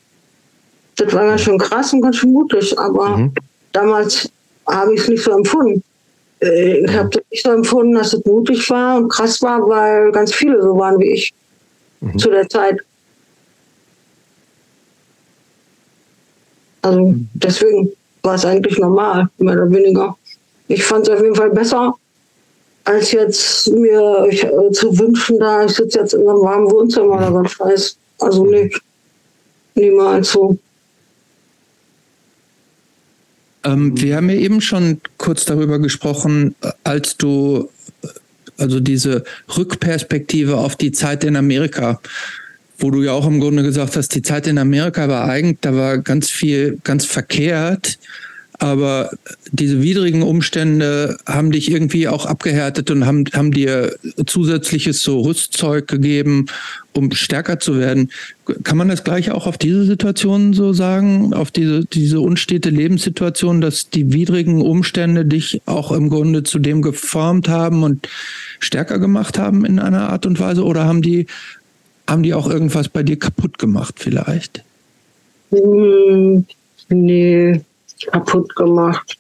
[0.97, 3.33] Das war ganz schön krass und ganz schön mutig, aber mhm.
[3.73, 4.31] damals
[4.67, 5.83] habe ich es nicht so empfunden.
[6.41, 10.13] Äh, ich habe das nicht so empfunden, dass es mutig war und krass war, weil
[10.13, 11.33] ganz viele so waren wie ich
[12.01, 12.19] mhm.
[12.19, 12.79] zu der Zeit.
[16.83, 17.29] Also mhm.
[17.35, 17.93] deswegen
[18.23, 20.17] war es eigentlich normal, mehr oder weniger.
[20.69, 21.95] Ich fand es auf jeden Fall besser,
[22.85, 27.17] als jetzt mir ich, äh, zu wünschen, da ich sitze jetzt in einem warmen Wohnzimmer
[27.17, 27.97] oder was Scheiß.
[28.19, 28.81] Also nicht.
[29.75, 30.57] Niemals so.
[33.65, 37.69] Ähm, wir haben ja eben schon kurz darüber gesprochen, als du
[38.59, 39.25] also diese
[39.57, 42.01] Rückperspektive auf die Zeit in Amerika,
[42.79, 45.75] wo du ja auch im Grunde gesagt hast, die Zeit in Amerika war eigentlich, da
[45.75, 47.99] war ganz viel, ganz verkehrt
[48.63, 49.11] aber
[49.51, 55.89] diese widrigen Umstände haben dich irgendwie auch abgehärtet und haben, haben dir zusätzliches so Rüstzeug
[55.89, 56.47] gegeben,
[56.93, 58.13] um stärker zu werden.
[58.63, 63.61] Kann man das gleich auch auf diese Situation so sagen, auf diese, diese unstete Lebenssituation,
[63.61, 68.09] dass die widrigen Umstände dich auch im Grunde zu dem geformt haben und
[68.61, 70.63] stärker gemacht haben in einer Art und Weise?
[70.63, 71.27] Oder haben die,
[72.07, 74.63] haben die auch irgendwas bei dir kaputt gemacht vielleicht?
[75.51, 76.47] Hm,
[76.89, 77.61] nee,
[78.11, 79.17] kaputt gemacht.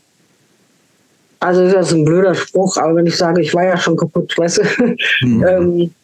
[1.40, 4.32] Also das ist ein blöder Spruch, aber wenn ich sage, ich war ja schon kaputt,
[4.38, 4.96] weißt du,
[5.26, 5.46] mhm.
[5.46, 5.94] ähm,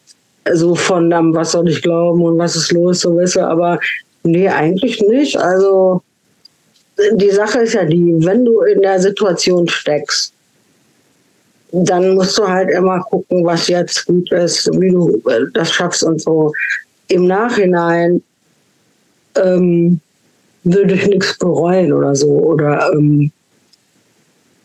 [0.52, 3.78] so von um, was soll ich glauben und was ist los, so weißt du, aber
[4.22, 5.36] nee, eigentlich nicht.
[5.36, 6.02] Also
[7.12, 10.32] die Sache ist ja die, wenn du in der Situation steckst,
[11.70, 16.02] dann musst du halt immer gucken, was jetzt gut ist, wie du äh, das schaffst
[16.02, 16.52] und so.
[17.08, 18.22] Im Nachhinein
[19.36, 20.00] ähm,
[20.72, 22.28] würde ich nichts bereuen oder so.
[22.28, 23.30] Oder ähm,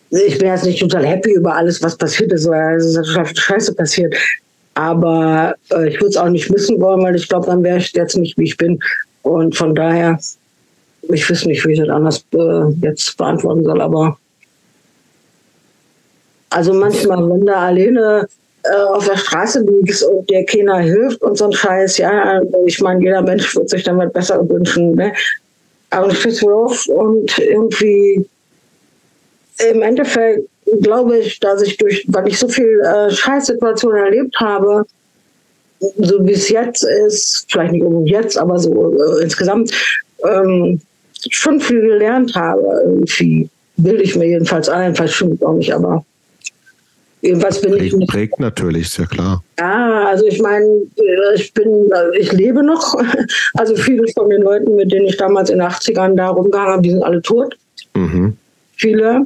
[0.10, 3.36] ich bin jetzt nicht total happy über alles, was passiert ist, weil es ist total
[3.36, 4.16] scheiße passiert.
[4.76, 7.92] Aber äh, ich würde es auch nicht missen wollen, weil ich glaube, dann wäre ich
[7.94, 8.80] jetzt nicht, wie ich bin.
[9.24, 10.20] Und von daher
[11.10, 14.18] ich weiß nicht, wie ich das anders äh, jetzt beantworten soll, aber
[16.50, 18.28] also manchmal, wenn da alleine
[18.64, 22.80] äh, auf der Straße liegst und dir keiner hilft und so ein Scheiß, ja, ich
[22.80, 25.14] meine, jeder Mensch wird sich damit besser wünschen, ne?
[26.16, 28.26] Stehst auf und irgendwie
[29.72, 30.48] im Endeffekt
[30.82, 34.86] glaube ich, dass ich durch, weil ich so viel äh, Scheißsituationen erlebt habe,
[35.98, 39.72] so wie es jetzt ist, vielleicht nicht unbedingt jetzt, aber so äh, insgesamt,
[40.24, 40.80] ähm,
[41.30, 42.64] schon viel gelernt habe.
[42.86, 46.06] Irgendwie bilde ich mir jedenfalls ein, vielleicht stimmt auch nicht, aber
[47.24, 48.08] jedenfalls bin prägt, ich.
[48.08, 49.44] Prägt natürlich, ist ja klar.
[49.58, 50.68] Ja, also ich meine,
[51.36, 51.90] ich bin,
[52.20, 52.96] ich lebe noch.
[53.56, 56.82] Also viele von den Leuten, mit denen ich damals in den 80ern da rumgegangen habe,
[56.82, 57.56] die sind alle tot.
[57.96, 58.36] Mhm.
[58.76, 59.26] Viele.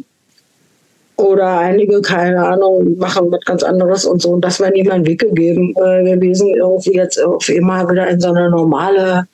[1.15, 4.29] Oder einige, keine Ahnung, machen was ganz anderes und so.
[4.29, 8.19] Und das wäre nie mein Weg gegeben äh, gewesen, irgendwie jetzt auf immer wieder in
[8.19, 9.27] so eine normale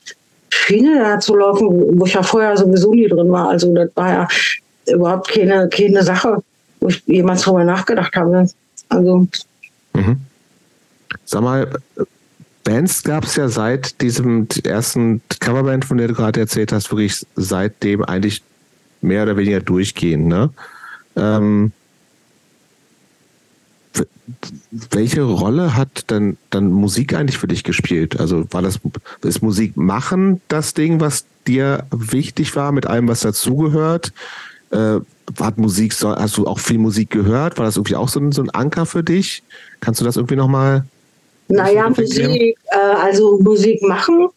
[0.50, 3.50] Schiene da zu laufen, wo ich ja vorher sowieso nie drin war.
[3.50, 4.28] Also das war ja
[4.88, 6.38] überhaupt keine, keine Sache,
[6.84, 8.50] wo ich jemals drüber nachgedacht habe.
[8.90, 9.28] Also
[9.94, 10.18] Mhm.
[11.26, 11.80] Sag mal,
[12.64, 17.26] Bands gab es ja seit diesem ersten Coverband, von der du gerade erzählt hast, wirklich
[17.36, 18.42] seitdem eigentlich
[19.02, 20.28] mehr oder weniger durchgehend.
[20.28, 20.50] Ne?
[21.16, 21.72] Ähm,
[24.72, 28.20] welche Rolle hat dann, dann Musik eigentlich für dich gespielt?
[28.20, 28.80] Also war das
[29.22, 34.14] ist Musik machen das Ding, was dir wichtig war, mit allem, was dazugehört?
[34.72, 35.00] Äh,
[35.40, 37.58] hat Musik, hast du auch viel Musik gehört?
[37.58, 39.44] War das irgendwie auch so ein, so ein Anker für dich?
[39.80, 40.86] Kannst du das irgendwie nochmal?
[41.48, 44.30] Naja, Musik äh, also Musik machen,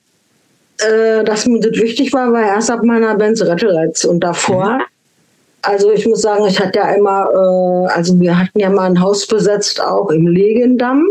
[0.78, 4.80] äh, dass mir das wichtig war, war erst ab meiner Band Retteletz und davor.
[5.62, 9.00] Also ich muss sagen, ich hatte ja immer, äh, also wir hatten ja mal ein
[9.00, 11.08] Haus besetzt, auch im Legendamm.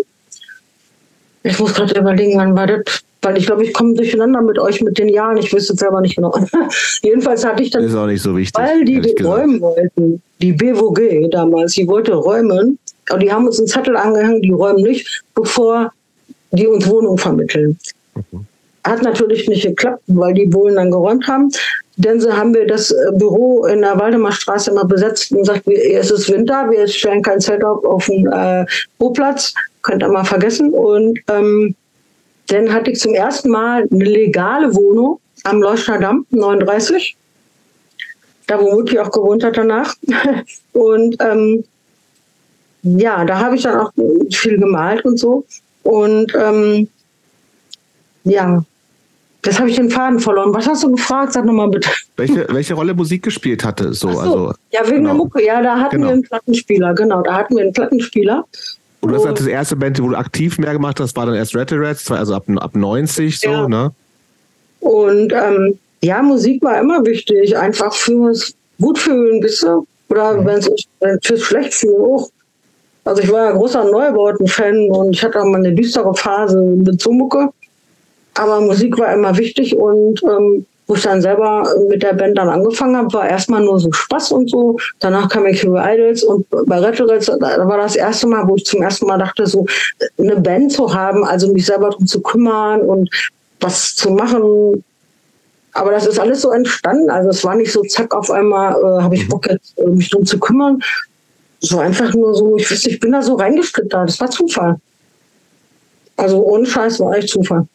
[1.43, 3.02] Ich muss gerade überlegen, wann war das?
[3.26, 5.38] Weil ich glaube, ich komme durcheinander mit euch mit den Jahren.
[5.38, 6.31] Ich wüsste es selber nicht genau.
[7.02, 8.64] Jedenfalls hatte ich dann Ist auch nicht so wichtig.
[8.64, 10.22] weil die räumen wollten.
[10.39, 12.77] Die BWG damals, die wollte räumen.
[13.10, 15.91] Aber die haben uns einen Zettel angehangen, die räumen nicht, bevor
[16.52, 17.80] die uns Wohnung vermitteln.
[18.84, 21.49] Hat natürlich nicht geklappt, weil die Wohlen dann geräumt haben.
[21.97, 26.11] Denn so haben wir das äh, Büro in der Waldemarstraße immer besetzt und gesagt, es
[26.11, 28.65] ist Winter, wir stellen kein Zelt auf, auf den äh,
[28.99, 30.72] Boplatz, könnt ihr mal vergessen.
[30.72, 31.73] Und ähm,
[32.47, 37.17] dann hatte ich zum ersten Mal eine legale Wohnung am Leuchtner Damm, 39
[38.47, 39.95] da wo Mutti auch gewohnt hat danach.
[40.73, 41.63] Und ähm,
[42.84, 43.91] ja, da habe ich dann auch
[44.31, 45.43] viel gemalt und so.
[45.81, 46.88] Und ähm,
[48.23, 48.63] ja,
[49.41, 50.53] das habe ich den Faden verloren.
[50.53, 51.34] Was hast du gefragt?
[51.34, 51.89] Sag nochmal bitte.
[52.15, 53.93] Welche, welche Rolle Musik gespielt hatte?
[53.93, 55.09] So, so, also, ja, wegen genau.
[55.09, 55.43] der Mucke.
[55.43, 56.07] Ja, da hatten Genau.
[56.07, 56.93] wir einen Plattenspieler.
[56.93, 58.45] Genau, da hatten wir einen Plattenspieler.
[59.06, 61.56] Und das hat das erste Band, wo du aktiv mehr gemacht hast, war dann erst
[61.56, 63.68] Rattle Rats, also ab, ab 90 so, Ja.
[63.68, 63.91] ne?
[64.80, 69.84] Und ähm, ja, Musik war immer wichtig, einfach fürs Gutfühlen, wisst ihr?
[70.10, 70.45] Oder Mhm.
[70.99, 72.30] wenn fürs Schlechtfühlen auch.
[73.06, 76.99] Also ich war ja großer Neubauten-Fan und ich hatte auch mal eine düstere Phase mit
[77.02, 77.49] so Mucke.
[78.36, 82.49] Aber Musik war immer wichtig und ähm, wo ich dann selber mit der Band dann
[82.49, 84.78] angefangen habe, war erstmal nur so Spaß und so.
[84.99, 88.66] Danach kam ich Hero Idols und bei Retterets, da war das erste Mal, wo ich
[88.66, 89.66] zum ersten Mal dachte, so
[90.20, 93.10] eine Band zu haben, also mich selber darum zu kümmern und
[93.60, 94.84] was zu machen.
[95.74, 97.10] Aber das ist alles so entstanden.
[97.10, 100.10] Also es war nicht so, zack, auf einmal äh, habe ich Bock jetzt, äh, mich
[100.10, 100.82] drum zu kümmern.
[101.60, 104.07] So einfach nur so, ich weiß nicht, ich bin da so reingeschlittert.
[104.07, 104.78] Das war Zufall.
[106.16, 107.68] Also ohne Scheiß war echt Zufall.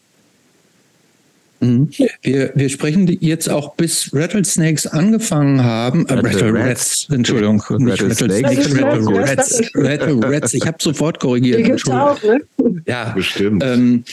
[1.60, 1.90] Mhm.
[2.22, 6.06] Wir, wir sprechen jetzt auch bis Rattlesnakes angefangen haben.
[6.08, 7.06] Äh, Rattle Rattle Rats.
[7.10, 7.62] Entschuldigung.
[7.78, 8.22] Nicht Rattlesnakes.
[8.22, 9.60] Rattlesnakes, Rattle Rats.
[9.60, 9.70] Rats.
[9.74, 10.54] Rattle Rats.
[10.54, 11.58] Ich habe sofort korrigiert.
[11.60, 12.40] Die gibt's Entschuldigung.
[12.58, 12.82] auch, ne?
[12.86, 13.62] Ja, Bestimmt.
[13.64, 14.04] ähm,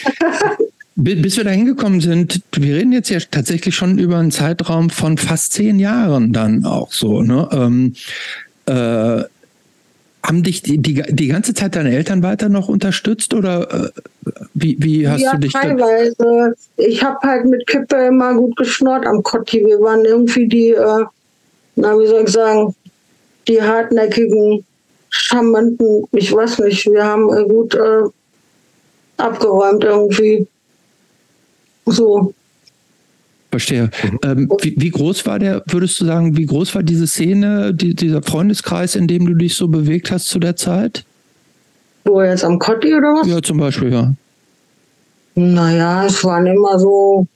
[0.96, 4.90] bi- bis wir da hingekommen sind, wir reden jetzt ja tatsächlich schon über einen Zeitraum
[4.90, 7.22] von fast zehn Jahren dann auch so.
[7.22, 7.48] Ne?
[7.54, 7.94] Ähm,
[8.66, 9.24] äh,
[10.24, 13.90] haben dich die, die, die ganze Zeit deine Eltern weiter noch unterstützt oder äh,
[14.54, 16.56] wie, wie hast ja, du dich da, teilweise.
[16.76, 19.66] Ich habe halt mit Kippe immer gut geschnurrt am Kotti.
[19.66, 21.06] Wir waren irgendwie die, äh,
[21.76, 22.76] na, wie soll ich sagen,
[23.48, 24.66] die hartnäckigen,
[25.10, 28.04] charmanten, ich weiß nicht, wir haben äh, gut äh,
[29.18, 30.48] abgeräumt irgendwie.
[31.86, 32.34] So.
[33.50, 33.90] Verstehe.
[34.24, 37.96] Ähm, wie, wie groß war der, würdest du sagen, wie groß war diese Szene, die,
[37.96, 41.06] dieser Freundeskreis, in dem du dich so bewegt hast zu der Zeit?
[42.04, 43.28] Wo jetzt am Kotti oder was?
[43.28, 44.14] Ja, zum Beispiel, ja.
[45.36, 47.28] Naja, es waren immer so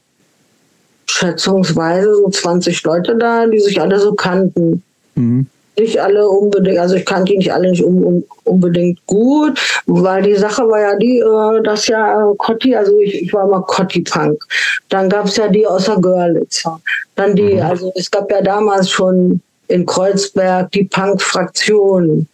[1.05, 4.83] schätzungsweise so 20 Leute da, die sich alle so kannten.
[5.15, 5.47] Mhm.
[5.81, 10.21] Nicht alle unbedingt, also ich kannte die nicht alle nicht um, um, unbedingt gut, weil
[10.23, 13.61] die Sache war ja die, äh, dass ja äh, Cotti, also ich, ich war mal
[13.61, 14.41] Cotti-Punk.
[14.89, 16.79] Dann gab es ja die außer Görlitzer.
[17.15, 17.61] Dann die, mhm.
[17.61, 22.27] also es gab ja damals schon in Kreuzberg die Punk-Fraktion.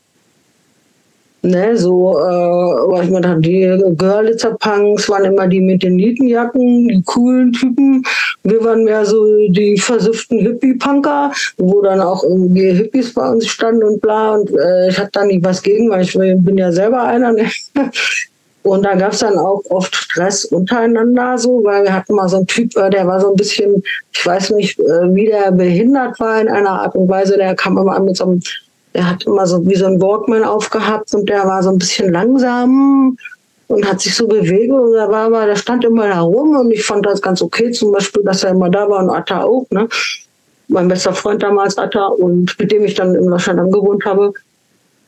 [1.44, 7.04] Ne, so, äh, ich meine, die Görlitzer Punks waren immer die mit den Nietenjacken, die
[7.06, 8.04] coolen Typen.
[8.44, 13.84] Wir waren mehr so die versüfften Hippie-Punker, wo dann auch irgendwie Hippies bei uns standen
[13.84, 14.34] und bla.
[14.34, 17.32] Und äh, ich hatte da nicht was gegen, weil ich bin ja selber einer.
[17.32, 17.46] Ne?
[18.64, 22.38] Und da gab es dann auch oft Stress untereinander, so, weil wir hatten mal so
[22.38, 23.82] einen Typ, äh, der war so ein bisschen,
[24.12, 27.78] ich weiß nicht, äh, wie der behindert war in einer Art und Weise, der kam
[27.78, 28.42] immer mit so einem
[28.98, 32.12] der hat immer so wie so ein Walkman aufgehabt und der war so ein bisschen
[32.12, 33.16] langsam
[33.68, 36.72] und hat sich so bewegt und der war aber, der stand immer da rum und
[36.72, 39.68] ich fand das ganz okay, zum Beispiel, dass er immer da war und Atta auch,
[39.70, 39.88] ne?
[40.68, 44.34] Mein bester Freund damals, Atta, und mit dem ich dann in Waschland gewohnt habe.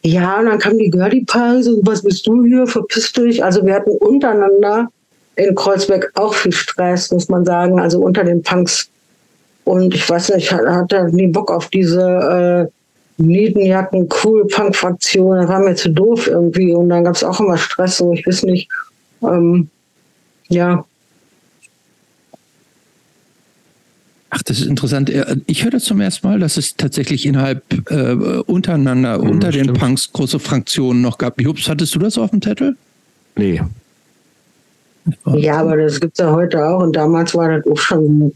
[0.03, 3.44] Ja, und dann kam die Girlie Pause und was bist du hier, verpiss dich.
[3.44, 4.88] Also wir hatten untereinander
[5.36, 8.88] in Kreuzberg auch viel Stress, muss man sagen, also unter den Punks.
[9.66, 12.78] Und ich weiß nicht, ich hatte nie Bock auf diese äh,
[13.20, 17.58] Nietenjacken, cool, Punk-Fraktion, das war mir zu doof irgendwie und dann gab es auch immer
[17.58, 18.70] Stress, so ich weiß nicht,
[19.22, 19.70] ähm,
[20.48, 20.86] ja.
[24.32, 25.12] Ach, das ist interessant.
[25.48, 28.14] Ich höre das zum ersten Mal, dass es tatsächlich innerhalb äh,
[28.46, 29.70] untereinander, mhm, unter stimmt.
[29.70, 31.41] den Punks große Fraktionen noch gab.
[31.41, 32.78] Jups, hattest du das auf dem Zettel?
[33.36, 33.62] Nee.
[35.26, 38.34] Ja, aber das gibt es ja heute auch und damals war das auch schon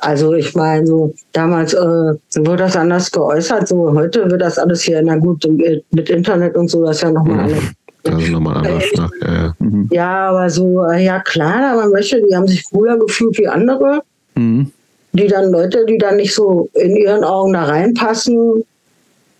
[0.00, 4.82] also ich meine, so damals äh, wurde das anders geäußert, so heute wird das alles
[4.82, 5.46] hier, na gut,
[5.90, 7.40] mit Internet und so, das ist ja nochmal mhm.
[7.40, 7.62] alles.
[8.02, 8.84] Das ist nochmal anders.
[8.84, 9.54] Äh, ja, ja.
[9.58, 9.88] Mhm.
[9.90, 14.02] ja, aber so, äh, ja klar, aber welche, die haben sich cooler gefühlt wie andere.
[14.34, 14.70] Mhm.
[15.12, 18.64] Die dann Leute, die dann nicht so in ihren Augen da reinpassen,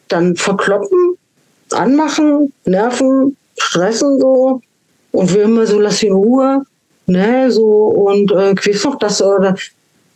[0.08, 1.14] dann verkloppen,
[1.72, 4.60] anmachen, nerven, stressen so.
[5.12, 6.62] Und wir immer so, lass ihn in Ruhe.
[7.06, 9.54] Ne, so, und äh, ich weiß noch, dass, äh,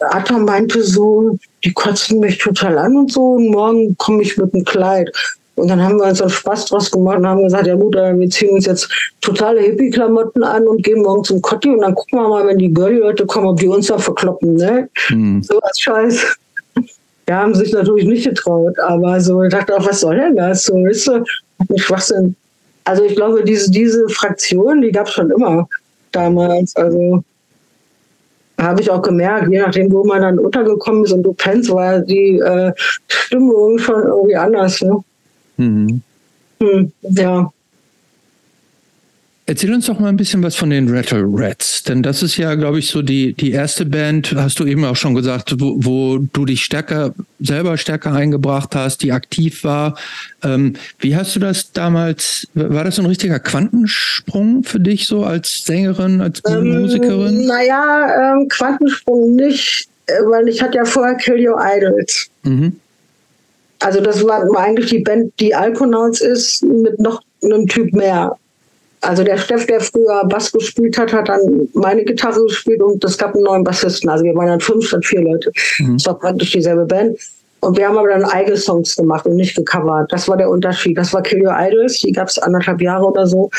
[0.04, 4.54] Atta meinte so, die kotzen mich total an und so und morgen komme ich mit
[4.54, 5.10] einem Kleid.
[5.56, 8.30] Und dann haben wir uns einen Spaß draus gemacht und haben gesagt, ja gut, wir
[8.30, 8.88] ziehen uns jetzt
[9.20, 12.72] totale Hippie-Klamotten an und gehen morgen zum Kotti und dann gucken wir mal, wenn die
[12.72, 14.88] Girlie-Leute kommen, ob die uns da verkloppen, ne?
[15.10, 15.42] Mhm.
[15.42, 16.36] So was Scheiß.
[17.26, 20.64] Die haben sich natürlich nicht getraut, aber so, ich dachte auch, was soll denn das?
[20.64, 21.24] So, weißt du,
[21.70, 22.36] ein Schwachsinn.
[22.84, 25.66] Also ich glaube, diese, diese Fraktion, die gab es schon immer
[26.12, 26.76] damals.
[26.76, 27.24] Also
[28.58, 32.00] habe ich auch gemerkt, je nachdem, wo man dann untergekommen ist und du pennst, war
[32.00, 32.72] die äh,
[33.08, 34.80] Stimmung schon irgendwie anders.
[34.80, 34.98] Ne?
[35.56, 36.02] Mhm.
[36.60, 37.52] Hm, ja.
[39.46, 42.54] Erzähl uns doch mal ein bisschen was von den Rattle Rats, denn das ist ja,
[42.54, 46.18] glaube ich, so die, die erste Band, hast du eben auch schon gesagt, wo, wo
[46.18, 49.98] du dich stärker, selber stärker eingebracht hast, die aktiv war.
[50.42, 55.24] Ähm, wie hast du das damals, war das so ein richtiger Quantensprung für dich so
[55.24, 57.44] als Sängerin, als ähm, Musikerin?
[57.44, 62.30] Naja, ähm, Quantensprung nicht, äh, weil ich hatte ja vorher Kill Your Idols.
[62.44, 62.76] Mhm.
[63.80, 68.38] Also das war eigentlich die Band, die Alkonauts ist, mit noch einem Typ mehr.
[69.04, 73.18] Also der Steff, der früher Bass gespielt hat, hat dann meine Gitarre gespielt und es
[73.18, 74.08] gab einen neuen Bassisten.
[74.08, 75.52] Also wir waren dann fünf statt vier Leute.
[75.78, 76.04] Mhm.
[76.04, 77.18] war praktisch dieselbe Band.
[77.60, 80.12] Und wir haben aber dann eigene Songs gemacht und nicht gecovert.
[80.12, 80.98] Das war der Unterschied.
[80.98, 83.50] Das war Kill Your Idols, die gab es anderthalb Jahre oder so.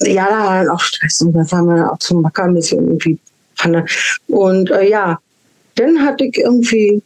[0.00, 2.84] Ja, da war dann auch Stress und da waren wir auch zum Macker ein bisschen
[2.84, 3.18] irgendwie
[3.56, 3.86] Pfanne.
[4.28, 5.18] Und äh, ja,
[5.76, 7.02] dann hatte ich irgendwie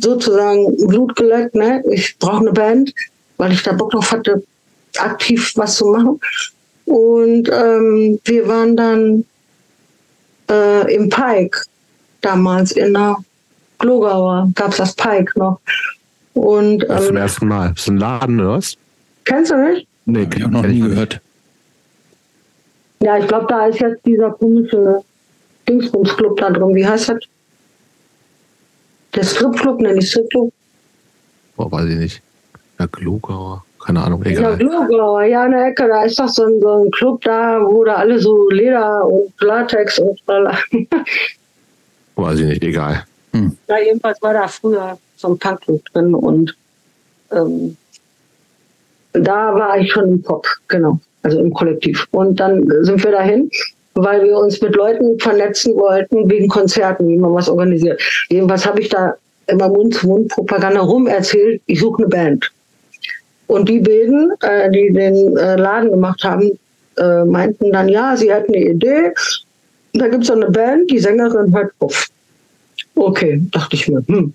[0.00, 1.54] sozusagen Blut geleckt.
[1.54, 1.82] Ne?
[1.90, 2.92] Ich brauche eine Band,
[3.36, 4.42] weil ich da Bock drauf hatte,
[4.98, 6.20] aktiv was zu machen.
[6.86, 9.24] Und ähm, wir waren dann
[10.50, 11.62] äh, im Pike,
[12.20, 13.16] damals in der
[13.78, 15.60] Glogauer, gab es das Pike noch.
[16.34, 17.70] Und, ähm, das zum ersten Mal.
[17.70, 18.76] Das ist ein Laden, oder was?
[19.24, 19.86] Kennst du nicht?
[20.04, 21.20] Nee, ich habe noch nie gehört.
[23.00, 25.02] Ja, ich glaube, da ist jetzt dieser komische
[25.68, 26.74] Dingsbums-Club da drin.
[26.74, 27.18] Wie heißt das?
[29.14, 30.52] Der Stripclub, nenne ich Stripclub.
[31.56, 32.22] Boah, weiß ich nicht.
[32.78, 34.58] Ja, Glogauer keine Ahnung, egal.
[34.60, 37.84] Ja, ja, in der Ecke, da ist doch so ein, so ein Club da, wo
[37.84, 40.20] da alle so Leder und Latex und
[42.16, 43.04] Weiß ich nicht, egal.
[43.32, 43.56] Hm.
[43.68, 46.56] Ja, jedenfalls war da früher so ein Punkclub drin und
[47.32, 47.76] ähm,
[49.12, 52.06] da war ich schon im Pop, genau, also im Kollektiv.
[52.12, 53.50] Und dann sind wir dahin,
[53.94, 58.00] weil wir uns mit Leuten vernetzen wollten wegen Konzerten, wie man was organisiert.
[58.28, 59.14] Jedenfalls habe ich da
[59.46, 62.50] immer Mund-zu-Mund-Propaganda rum erzählt, ich suche eine Band.
[63.46, 66.58] Und die beiden, äh, die den äh, Laden gemacht haben,
[66.96, 69.12] äh, meinten dann, ja, sie hätten eine Idee.
[69.92, 72.08] Da gibt es so eine Band, die Sängerin hört auf.
[72.94, 74.32] Okay, dachte ich mir, hm.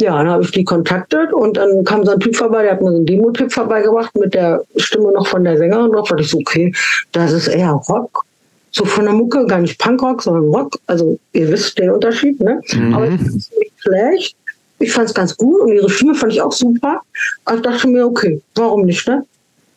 [0.00, 2.82] Ja, dann habe ich die kontaktet und dann kam so ein Typ vorbei, der hat
[2.82, 6.08] mir so einen Demo-Tipp vorbeigebracht mit der Stimme noch von der Sängerin drauf.
[6.08, 6.74] Da ich so, okay,
[7.12, 8.24] das ist eher Rock.
[8.72, 10.76] So von der Mucke, gar nicht Punkrock, sondern Rock.
[10.88, 12.60] Also ihr wisst den Unterschied, ne?
[12.72, 12.94] Mhm.
[12.94, 14.36] Aber es ist nicht schlecht.
[14.78, 17.00] Ich fand es ganz gut und ihre Stimme fand ich auch super.
[17.44, 19.24] Aber ich dachte mir, okay, warum nicht, ne?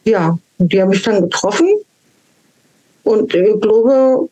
[0.04, 1.70] Ja, und die habe ich dann getroffen.
[3.04, 4.28] Und ich glaube,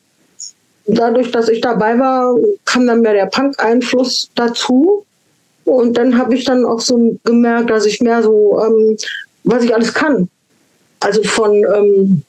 [0.87, 2.35] dadurch, dass ich dabei war,
[2.65, 5.05] kam dann mehr der Punk-Einfluss dazu.
[5.65, 8.97] Und dann habe ich dann auch so gemerkt, dass ich mehr so, ähm,
[9.43, 10.29] was ich alles kann.
[10.99, 12.23] Also von, ähm,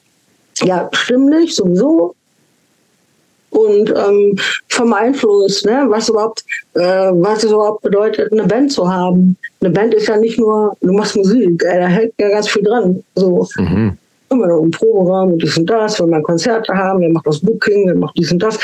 [0.59, 2.15] ja, stimmlich sowieso.
[3.67, 4.37] Und ähm,
[4.69, 9.37] vom Einfluss, ne, was überhaupt, äh, was es überhaupt bedeutet, eine Band zu haben.
[9.61, 12.63] Eine Band ist ja nicht nur, du machst Musik, äh, da hält ja ganz viel
[12.63, 13.03] dran.
[13.15, 13.47] So.
[13.57, 13.97] Mhm.
[14.29, 17.39] Immer noch im Proberaum und dies und das, wenn wir Konzerte haben, wer macht das
[17.39, 18.59] Booking, wer macht dies und das,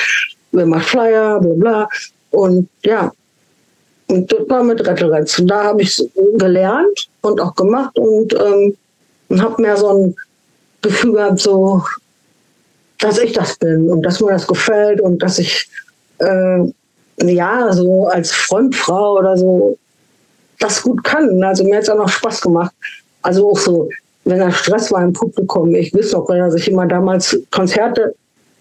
[0.51, 1.89] wer macht Flyer, bla bla.
[2.31, 3.11] Und ja,
[4.07, 5.39] und das war mit Rettelretz.
[5.39, 6.03] Und da habe ich
[6.35, 8.75] gelernt und auch gemacht und, ähm,
[9.30, 10.15] und habe mehr so ein
[10.81, 11.81] Gefühl gehabt, so,
[13.03, 15.69] dass ich das bin und dass mir das gefällt und dass ich
[16.19, 16.59] äh,
[17.21, 19.77] ja so als Frontfrau oder so
[20.59, 21.43] das gut kann.
[21.43, 22.73] Also mir hat es auch noch Spaß gemacht.
[23.21, 23.89] Also auch so,
[24.23, 25.75] wenn da Stress war im Publikum.
[25.75, 28.15] Ich weiß noch, dass ich immer damals Konzerte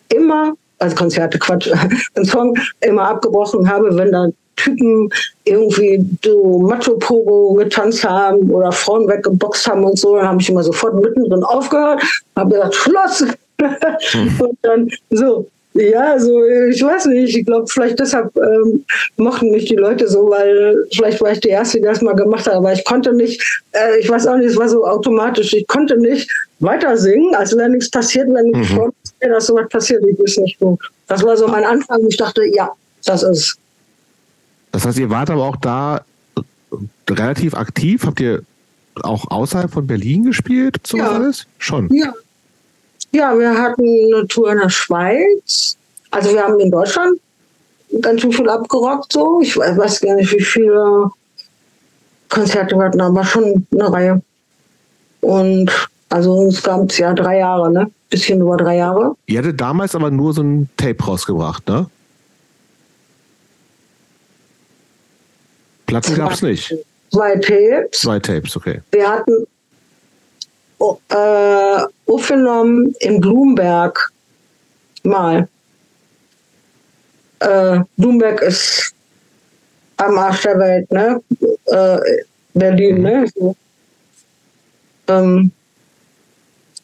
[0.09, 1.71] immer, also Konzerte, Quatsch,
[2.15, 5.09] einen Song immer abgebrochen habe, wenn da Typen
[5.45, 10.63] irgendwie so Macho-Pogo getanzt haben oder Frauen weggeboxt haben und so, dann habe ich immer
[10.63, 12.03] sofort mittendrin aufgehört,
[12.37, 13.25] habe gesagt, Schluss.
[14.13, 14.41] Hm.
[14.41, 18.85] und dann so, ja, so, ich weiß nicht, ich glaube, vielleicht deshalb ähm,
[19.17, 22.47] mochten mich die Leute so, weil vielleicht war ich die Erste, die das mal gemacht
[22.47, 25.67] hat, aber ich konnte nicht, äh, ich weiß auch nicht, es war so automatisch, ich
[25.69, 26.31] konnte nicht
[26.61, 28.75] weiter singen, als wäre nichts passiert, wenn ich mhm.
[28.75, 30.77] vor dass sowas passiert, ich weiß nicht so.
[31.07, 32.73] Das war so mein Anfang, ich dachte, ja,
[33.05, 33.57] das ist
[34.73, 36.05] das heißt, ihr wart aber auch da
[37.09, 38.05] relativ aktiv.
[38.05, 38.43] Habt ihr
[39.03, 40.79] auch außerhalb von Berlin gespielt?
[40.85, 41.13] So ja.
[41.13, 41.47] alles?
[41.59, 41.95] Schon.
[41.95, 42.13] Ja.
[43.11, 45.77] Ja, wir hatten eine Tour in der Schweiz.
[46.11, 47.21] Also wir haben in Deutschland
[48.01, 49.41] ganz schön viel abgerockt so.
[49.43, 51.11] Ich weiß gar nicht, wie viele
[52.29, 54.23] Konzerte wir hatten, aber schon eine Reihe.
[55.21, 55.71] Und
[56.09, 57.91] also uns gab es ja drei Jahre, ne?
[58.11, 59.17] Bisschen über drei Jahre.
[59.27, 61.87] Ihr hattet damals aber nur so ein Tape rausgebracht, ne?
[65.87, 66.75] Platten gab es nicht.
[67.11, 68.01] Zwei Tapes.
[68.01, 68.81] Zwei Tapes, okay.
[68.91, 69.47] Wir hatten
[71.09, 74.11] äh, aufgenommen in Bloomberg
[75.03, 75.49] mal.
[77.41, 78.95] Äh, Bloomberg ist
[79.97, 81.21] am Arsch der Welt, ne?
[81.67, 81.99] Äh,
[82.55, 83.03] Berlin, mhm.
[83.03, 83.27] ne?
[83.35, 83.57] So.
[85.09, 85.51] Ähm,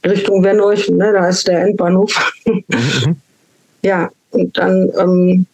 [0.04, 1.12] Richtung Werneuchen, ne?
[1.12, 2.32] Da ist der Endbahnhof.
[2.44, 3.16] Mhm.
[3.82, 5.46] ja, und dann ähm,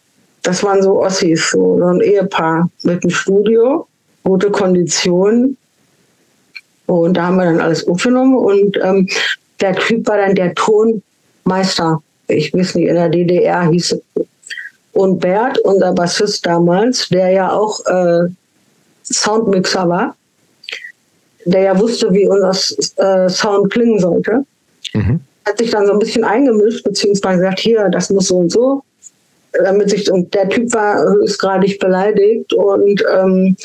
[0.45, 3.87] das waren so Ossis, so, so ein Ehepaar mit einem Studio,
[4.23, 5.57] gute Konditionen.
[6.87, 9.07] Und da haben wir dann alles aufgenommen und ähm,
[9.61, 12.01] der Typ war dann der Tonmeister.
[12.27, 14.25] Ich weiß nicht, in der DDR hieß es.
[14.93, 18.29] Und Bert, unser Bassist damals, der ja auch äh,
[19.03, 20.15] Soundmixer war,
[21.45, 22.51] der ja wusste, wie unser
[22.97, 24.45] äh, Sound klingen sollte,
[24.93, 25.19] mhm.
[25.45, 28.83] hat sich dann so ein bisschen eingemischt, beziehungsweise gesagt, hier, das muss so und so
[29.63, 33.55] damit sich, und der Typ war höchstgradig beleidigt und ähm,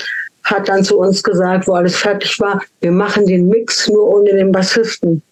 [0.45, 4.33] hat dann zu uns gesagt, wo alles fertig war, wir machen den Mix nur ohne
[4.33, 5.23] den Bassisten.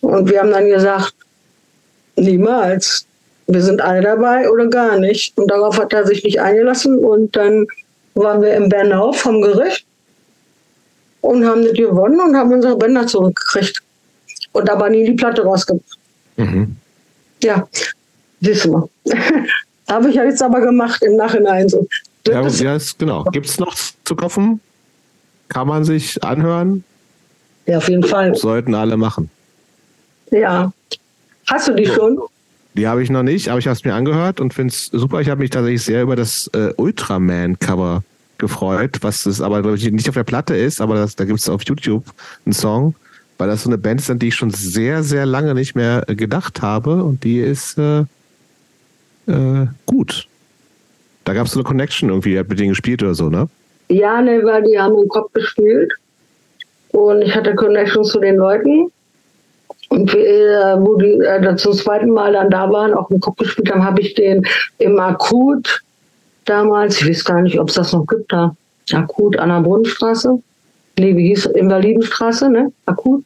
[0.00, 1.14] Und wir haben dann gesagt,
[2.16, 3.06] niemals.
[3.46, 5.36] Wir sind alle dabei oder gar nicht.
[5.36, 6.98] Und darauf hat er sich nicht eingelassen.
[6.98, 7.66] Und dann
[8.14, 9.84] waren wir im Bernau vom Gericht
[11.20, 13.82] und haben das gewonnen und haben unsere Bänder zurückgekriegt.
[14.52, 15.98] Und aber nie die Platte rausgebracht.
[16.36, 16.76] Mhm.
[17.42, 17.68] Ja,
[18.40, 18.72] wissen
[19.04, 19.46] wir.
[19.88, 21.86] Habe ich ja jetzt aber gemacht im Nachhinein so.
[22.26, 23.24] Ja, ja ist, genau.
[23.24, 23.74] Gibt es noch
[24.04, 24.60] zu kaufen?
[25.48, 26.84] Kann man sich anhören?
[27.66, 28.34] Ja, auf jeden Fall.
[28.34, 29.30] Sollten alle machen.
[30.30, 30.72] Ja.
[31.46, 31.94] Hast du die so.
[31.94, 32.18] schon?
[32.74, 35.20] Die habe ich noch nicht, aber ich habe es mir angehört und finde es super.
[35.20, 38.04] Ich habe mich tatsächlich sehr über das äh, Ultraman-Cover
[38.38, 41.40] gefreut, was es aber, glaube ich, nicht auf der Platte ist, aber das, da gibt
[41.40, 42.04] es auf YouTube
[42.46, 42.94] einen Song,
[43.38, 46.02] weil das so eine Band ist, an die ich schon sehr, sehr lange nicht mehr
[46.06, 48.00] gedacht habe und die ist äh,
[49.26, 50.26] äh, gut.
[51.30, 53.48] Da gab es so eine Connection irgendwie, ihr habt mit denen gespielt oder so, ne?
[53.88, 55.92] Ja, ne, weil die haben im Kopf gespielt.
[56.88, 58.90] Und ich hatte Connection zu den Leuten.
[59.90, 63.36] Und wir, äh, wo die äh, zum zweiten Mal dann da waren, auch im Kopf
[63.36, 64.44] gespielt haben, habe ich den
[64.78, 65.82] im Akut
[66.46, 68.56] damals, ich weiß gar nicht, ob es das noch gibt da,
[68.92, 70.36] Akut an der Brunnenstraße.
[70.98, 72.72] Nee, wie hieß Invalidenstraße, ne?
[72.86, 73.22] Akut.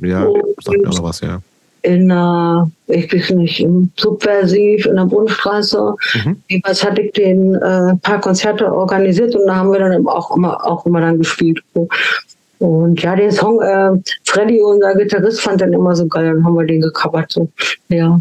[0.00, 0.26] Ja,
[0.60, 1.40] sagt mir noch was, ja.
[1.82, 5.94] In der, ich weiß nicht, im Subversiv in der Bundesstraße.
[6.24, 6.42] Mhm.
[6.48, 10.64] Jeweils hatte ich den äh, paar Konzerte organisiert und da haben wir dann auch immer,
[10.64, 11.60] auch immer dann gespielt.
[12.58, 13.90] Und ja, den Song, äh,
[14.24, 17.32] Freddy, unser Gitarrist, fand den immer so geil, dann haben wir den gecovert.
[17.32, 17.50] So.
[17.88, 18.20] Ja.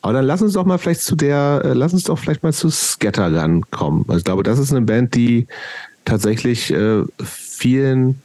[0.00, 2.52] Aber dann lass uns doch mal vielleicht zu der, äh, lass uns doch vielleicht mal
[2.52, 4.04] zu Scattergun kommen.
[4.08, 5.46] Also ich glaube, das ist eine Band, die
[6.04, 8.20] tatsächlich äh, vielen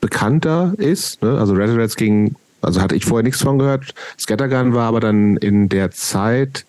[0.00, 1.22] bekannter ist.
[1.22, 1.38] Ne?
[1.38, 3.94] Also Red Rats ging, also hatte ich vorher nichts von gehört.
[4.18, 6.64] Scattergun war aber dann in der Zeit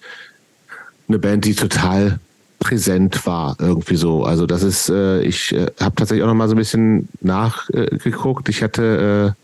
[1.08, 2.20] eine Band, die total
[2.60, 4.24] präsent war, irgendwie so.
[4.24, 8.50] Also das ist, äh, ich äh, habe tatsächlich auch noch mal so ein bisschen nachgeguckt.
[8.50, 9.36] ich hatte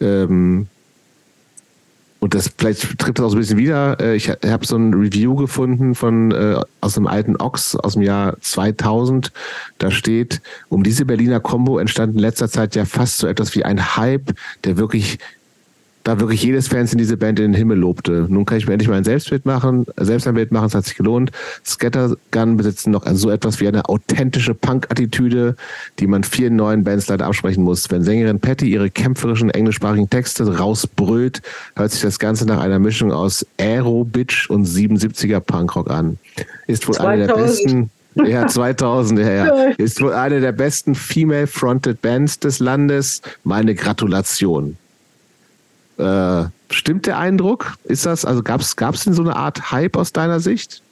[0.00, 0.68] äh, ähm,
[2.18, 4.00] und das vielleicht tritt das auch so ein bisschen wieder.
[4.00, 8.02] Äh, ich habe so ein Review gefunden von äh, aus einem alten Ox aus dem
[8.02, 9.32] Jahr 2000.
[9.78, 13.64] Da steht, um diese Berliner Combo entstand in letzter Zeit ja fast so etwas wie
[13.64, 14.34] ein Hype,
[14.64, 15.18] der wirklich
[16.06, 18.26] da wirklich jedes Fans in diese Band in den Himmel lobte.
[18.28, 20.84] Nun kann ich mir endlich mal ein Selbstbild machen, selbst ein Bild machen, es hat
[20.84, 21.32] sich gelohnt.
[21.64, 25.56] Scattergun besitzen noch so etwas wie eine authentische Punk-Attitüde,
[25.98, 27.90] die man vielen neuen Bands leider absprechen muss.
[27.90, 31.42] Wenn Sängerin Patty ihre kämpferischen englischsprachigen Texte rausbrüllt,
[31.74, 36.18] hört sich das Ganze nach einer Mischung aus Aero-Bitch und 77er Punkrock an.
[36.68, 37.08] Ist wohl 2000.
[37.08, 39.64] eine der besten ja, 2000, ja, ja.
[39.76, 43.20] Ist wohl eine der besten female-fronted Bands des Landes.
[43.44, 44.78] Meine Gratulation.
[45.98, 47.74] Äh, stimmt der Eindruck?
[47.84, 50.82] Ist das, also gab es denn so eine Art Hype aus deiner Sicht?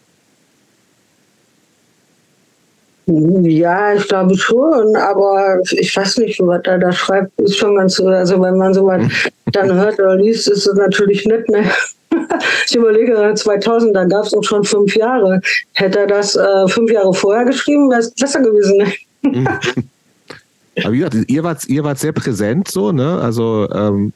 [3.06, 7.97] Ja, ich glaube schon, aber ich weiß nicht, was er da schreibt, ist schon ganz
[7.97, 9.02] so, also wenn man sowas
[9.52, 11.64] dann hört oder liest, ist es natürlich nett, ne?
[12.66, 15.40] Ich überlege, 2000, da gab es uns schon fünf Jahre.
[15.72, 18.78] Hätte er das äh, fünf Jahre vorher geschrieben, wäre es besser gewesen.
[19.22, 19.44] Ne?
[20.85, 23.20] Aber wie gesagt, ihr wart, ihr wart sehr präsent so, ne?
[23.20, 24.12] Also ähm,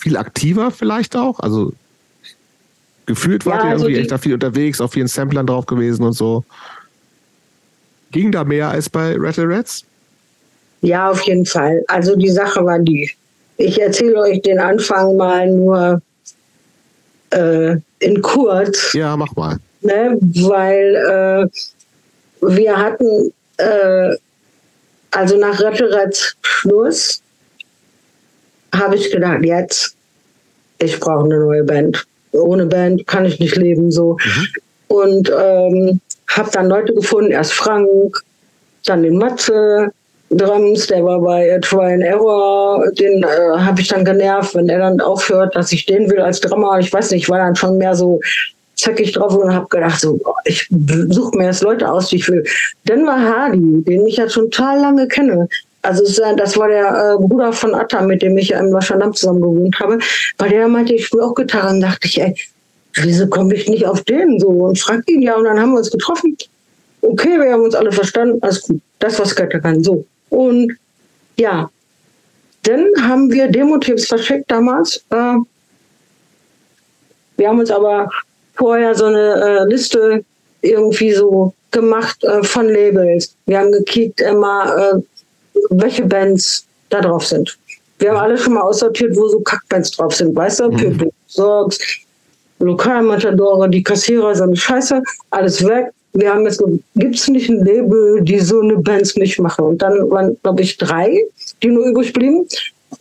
[0.00, 1.40] viel aktiver vielleicht auch?
[1.40, 1.72] Also
[3.06, 6.04] gefühlt wart ja, ihr also irgendwie echt da viel unterwegs, auf vielen Samplern drauf gewesen
[6.04, 6.44] und so.
[8.10, 9.84] Ging da mehr als bei Rattle Rats?
[10.80, 11.84] Ja, auf jeden Fall.
[11.88, 13.10] Also die Sache war die.
[13.56, 16.00] Ich erzähle euch den Anfang mal nur
[17.30, 18.92] äh, in kurz.
[18.94, 19.58] Ja, mach mal.
[19.82, 21.50] Ne, weil
[22.40, 24.16] äh, wir hatten äh,
[25.10, 27.22] also nach Rattle Rats Schluss
[28.74, 29.94] habe ich gedacht, jetzt,
[30.78, 32.06] ich brauche eine neue Band.
[32.32, 34.16] Ohne Band kann ich nicht leben so.
[34.24, 34.46] Mhm.
[34.88, 37.88] Und ähm, habe dann Leute gefunden, erst Frank,
[38.84, 39.92] dann den Matze,
[40.30, 44.78] Drums, der war bei Try and Error, den äh, habe ich dann genervt, wenn er
[44.78, 46.78] dann aufhört, dass ich den will als Drummer.
[46.78, 48.20] Ich weiß nicht, ich war dann schon mehr so
[48.76, 50.68] zackig drauf und habe gedacht, so, ich
[51.08, 52.44] suche mir jetzt Leute aus, die ich will.
[52.84, 55.48] Dann war Hardy, den ich ja schon total lange kenne.
[55.82, 56.04] Also
[56.36, 59.80] das war der äh, Bruder von Atta, mit dem ich ja im Waschandam zusammen gewohnt
[59.80, 59.98] habe.
[60.38, 61.70] Weil der meinte, ich spiele auch Gitarre.
[61.70, 62.34] Und dachte ich, ey,
[62.94, 64.48] wieso komme ich nicht auf den so?
[64.48, 65.36] Und frag ihn ja.
[65.36, 66.36] Und dann haben wir uns getroffen.
[67.00, 68.38] Okay, wir haben uns alle verstanden.
[68.42, 68.80] Alles gut.
[68.98, 69.82] Das, was Götter kann.
[69.82, 70.04] So.
[70.28, 70.76] Und
[71.36, 71.70] ja,
[72.64, 74.96] dann haben wir Demo-Tipps verschickt damals.
[75.10, 75.36] Äh,
[77.36, 78.10] wir haben uns aber
[78.54, 80.24] vorher so eine äh, Liste
[80.60, 83.34] irgendwie so gemacht äh, von Labels.
[83.46, 85.00] Wir haben gekickt immer, äh,
[85.70, 87.56] welche Bands da drauf sind.
[87.98, 90.70] Wir haben alle schon mal aussortiert, wo so Kackbands drauf sind, weißt du?
[90.70, 91.10] Mhm.
[91.26, 91.78] Sorgs,
[92.58, 95.90] Lokalmatadore, die Kassierer, so eine Scheiße, alles weg.
[96.12, 96.62] Wir haben jetzt,
[96.96, 99.64] gibt es nicht ein Label, die so eine Bands nicht machen?
[99.64, 101.16] Und dann waren, glaube ich, drei,
[101.62, 102.46] die nur übrig blieben.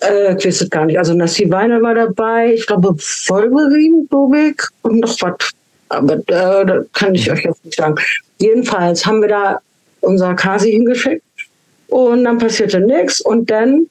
[0.01, 0.97] Äh, ich weiß es gar nicht.
[0.97, 5.49] Also Nassi Weiner war dabei, ich glaube Vollberin, Dobik und noch was.
[5.89, 7.95] Aber äh, da kann ich euch jetzt nicht sagen.
[8.37, 9.59] Jedenfalls haben wir da
[10.01, 11.23] unser Kasi hingeschickt
[11.89, 13.21] und dann passierte nichts.
[13.21, 13.87] Und dann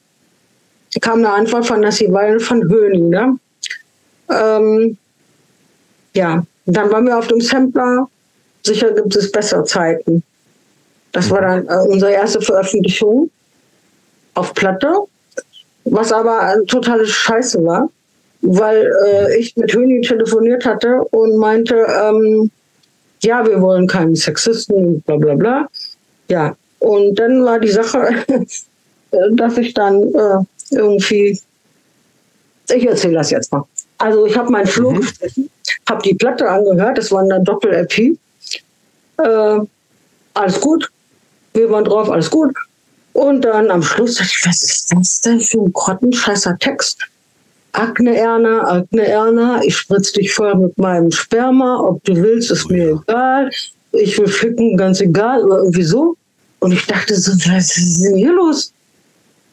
[1.01, 3.09] kam eine Antwort von Nassi Weil von Höning.
[3.09, 3.37] Ne?
[4.29, 4.97] Ähm,
[6.13, 8.07] ja, dann waren wir auf dem Sampler.
[8.65, 10.23] Sicher gibt es bessere Zeiten.
[11.11, 13.29] Das war dann äh, unsere erste Veröffentlichung
[14.35, 14.93] auf Platte,
[15.85, 17.89] was aber totale Scheiße war,
[18.41, 22.51] weil äh, ich mit Höning telefoniert hatte und meinte, ähm,
[23.23, 25.67] ja, wir wollen keinen Sexisten, bla bla bla.
[26.29, 28.25] Ja, und dann war die Sache,
[29.31, 30.37] dass ich dann äh,
[30.71, 31.39] irgendwie,
[32.69, 33.63] ich erzähle das jetzt mal.
[33.97, 35.01] Also ich habe meinen Flur mhm.
[35.01, 35.49] gestrichen,
[35.89, 38.17] habe die Platte angehört, das war eine Doppel-LP.
[39.17, 39.59] Äh,
[40.33, 40.89] alles gut,
[41.53, 42.55] wir waren drauf, alles gut.
[43.13, 46.99] Und dann am Schluss dachte ich, was ist das denn für ein grottenscheißer Text?
[47.73, 52.69] Akne Erna, Akne Erna, ich spritze dich voll mit meinem Sperma, ob du willst, ist
[52.69, 53.49] mir egal.
[53.91, 56.15] Ich will ficken, ganz egal, oder irgendwie so.
[56.59, 58.73] Und ich dachte so, was ist denn hier los?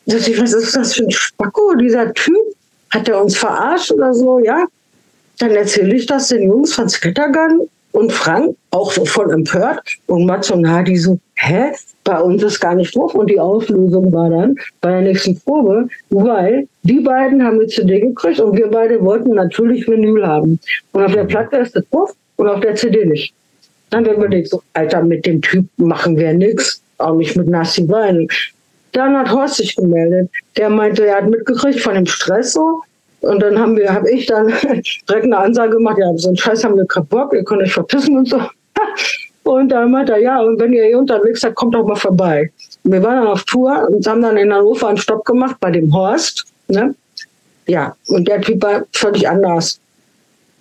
[0.07, 2.37] Ich, was ist das für ein Spacko, dieser Typ?
[2.91, 4.39] Hat er uns verarscht oder so?
[4.39, 4.67] Ja.
[5.39, 9.81] Dann erzähle ich das den Jungs von Scattergun und Frank, auch so voll empört.
[10.07, 11.73] Und Mats und Hadi so, hä?
[12.05, 13.15] Bei uns ist gar nicht drauf.
[13.15, 18.01] Und die Auflösung war dann bei der nächsten Probe, weil die beiden haben eine CD
[18.01, 20.61] gekriegt und wir beide wollten natürlich Vinyl haben.
[20.93, 23.35] Und auf der Platte ist das drauf und auf der CD nicht.
[23.91, 27.49] Dann haben wir überlegt, so, Alter, mit dem Typen machen wir nichts, auch nicht mit
[27.49, 28.29] Nassi Wein.
[28.93, 30.31] Dann hat Horst sich gemeldet.
[30.57, 32.83] Der meinte, er hat mitgekriegt von dem Stress so.
[33.21, 34.47] Und dann haben wir, habe ich dann
[35.09, 37.73] direkt eine Ansage gemacht, ja, so einen Scheiß haben wir keinen Bock, ihr könnt euch
[37.73, 38.41] verpissen und so.
[39.43, 42.51] Und dann meinte er, ja, und wenn ihr hier unterwegs seid, kommt doch mal vorbei.
[42.83, 45.95] Wir waren dann auf Tour und haben dann in Hannover einen Stopp gemacht bei dem
[45.95, 46.47] Horst.
[46.67, 46.97] Ne?
[47.69, 49.79] Ja, und der Typ war völlig anders.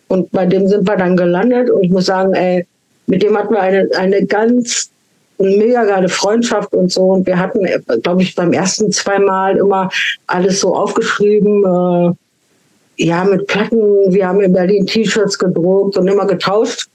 [0.07, 2.68] Und bei dem sind wir dann gelandet und ich muss sagen, ey,
[3.07, 4.91] mit dem hatten wir eine, eine ganz
[5.38, 7.03] mega geile Freundschaft und so.
[7.03, 7.66] Und wir hatten,
[8.02, 9.90] glaube ich, beim ersten zweimal immer
[10.28, 12.14] alles so aufgeschrieben, äh,
[12.98, 14.14] ja, mit Platten.
[14.14, 16.88] Wir haben in Berlin T-Shirts gedruckt und immer getauscht.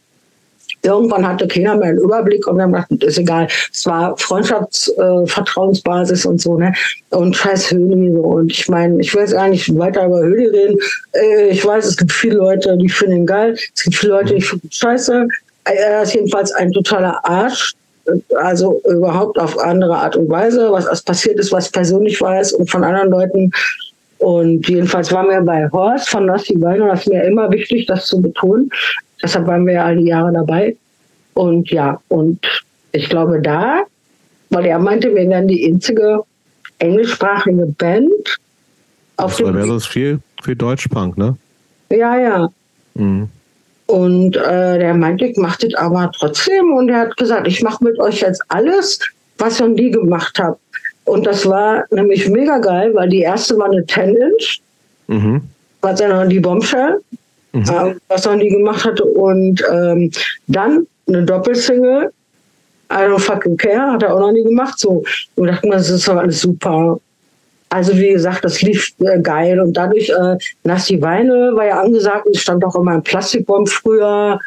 [0.83, 3.49] Irgendwann hatte keiner mehr einen Überblick und dann dachte, ist egal.
[3.71, 6.73] Es war Freundschaftsvertrauensbasis äh, und so, ne?
[7.11, 8.23] Und scheiß Höhli so.
[8.23, 10.79] Und ich meine, ich will jetzt gar nicht weiter über Höhli reden.
[11.13, 13.59] Äh, ich weiß, es gibt viele Leute, die finden ihn geil.
[13.75, 15.29] Es gibt viele Leute, die finden scheiße.
[15.65, 17.75] Er ist jedenfalls ein totaler Arsch.
[18.37, 20.71] Also überhaupt auf andere Art und Weise.
[20.71, 23.53] Was, was passiert ist, was persönlich weiß und von anderen Leuten
[24.21, 27.87] und jedenfalls waren wir bei Horst von Nossi Wein und das ist mir immer wichtig,
[27.87, 28.71] das zu betonen.
[29.23, 30.77] Deshalb waren wir ja all die Jahre dabei.
[31.33, 32.39] Und ja, und
[32.93, 33.85] ich glaube da,
[34.51, 36.23] weil er meinte, wir wären die einzige
[36.81, 38.11] englischsprachige Band.
[39.17, 41.37] Auf das wäre das viel, viel Deutschpunk, ne?
[41.91, 42.49] Ja, ja.
[42.95, 43.31] Mhm.
[43.91, 46.73] Und äh, der meinte, ich mache das aber trotzdem.
[46.75, 49.01] Und er hat gesagt, ich mache mit euch jetzt alles,
[49.39, 50.61] was ihr nie gemacht habt.
[51.07, 54.61] Und das war nämlich mega geil, weil die erste war eine 10-Inch,
[55.09, 55.43] mhm.
[55.81, 57.01] was dann die Bombshell,
[57.53, 57.63] mhm.
[57.63, 59.05] äh, was er nie gemacht hatte.
[59.05, 60.13] Und ähm,
[60.47, 62.13] dann eine Doppelsingle,
[62.93, 64.79] I don't fucking care, hat er auch noch nie gemacht.
[64.79, 65.03] So,
[65.35, 67.01] und dachte mir, das ist doch alles super.
[67.71, 72.27] Also wie gesagt, das lief äh, geil und dadurch äh, Nassi Weine war ja angesagt
[72.27, 74.41] und stand auch immer im Plastikbomb früher.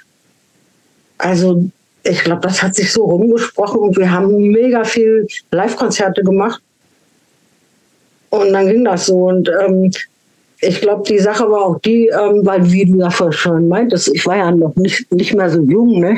[1.18, 1.64] Also
[2.04, 6.62] ich glaube, das hat sich so rumgesprochen und wir haben mega viel Live-Konzerte gemacht.
[8.30, 9.28] Und dann ging das so.
[9.28, 9.90] Und ähm,
[10.60, 14.26] ich glaube, die Sache war auch die, ähm, weil wie du ja schon meintest, ich
[14.26, 16.18] war ja noch nicht, nicht mehr so jung, ne?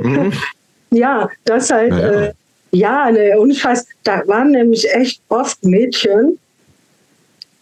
[0.00, 0.32] Mhm.
[0.90, 2.22] ja, das halt, ja, ja.
[2.22, 2.32] Äh,
[2.72, 6.38] ja ne, ohne Scheiß, da waren nämlich echt oft Mädchen,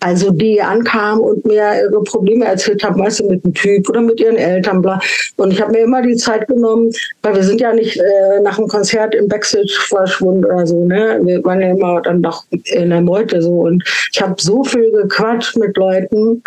[0.00, 4.00] also die ankamen und mir ihre Probleme erzählt haben, weißt du, mit dem Typ oder
[4.00, 4.98] mit ihren Eltern, bla.
[5.36, 6.90] Und ich habe mir immer die Zeit genommen,
[7.22, 11.20] weil wir sind ja nicht äh, nach dem Konzert im Backstage verschwunden oder so, ne?
[11.22, 13.50] Wir waren ja immer dann doch in der Meute so.
[13.50, 16.42] Und ich habe so viel gequatscht mit Leuten.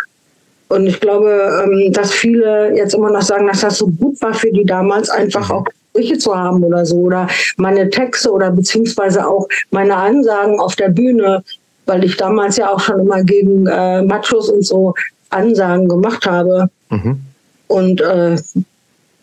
[0.68, 4.34] Und ich glaube, ähm, dass viele jetzt immer noch sagen, dass das so gut war
[4.34, 5.64] für die damals, einfach auch
[5.94, 6.96] Gespräche zu haben oder so.
[6.96, 11.42] Oder meine Texte oder beziehungsweise auch meine Ansagen auf der Bühne
[11.86, 14.94] weil ich damals ja auch schon immer gegen äh, Machos und so
[15.30, 16.70] Ansagen gemacht habe.
[16.90, 17.20] Mhm.
[17.66, 18.36] Und äh,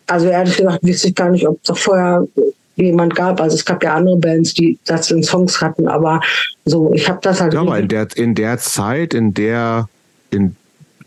[0.06, 2.26] also ehrlich gesagt wüsste ich gar nicht, ob es doch vorher
[2.76, 3.40] jemand gab.
[3.40, 6.20] Also es gab ja andere Bands, die das in Songs hatten, aber
[6.64, 7.54] so, ich habe das halt.
[7.54, 9.88] Ja, aber in der, in der Zeit, in der,
[10.30, 10.56] in,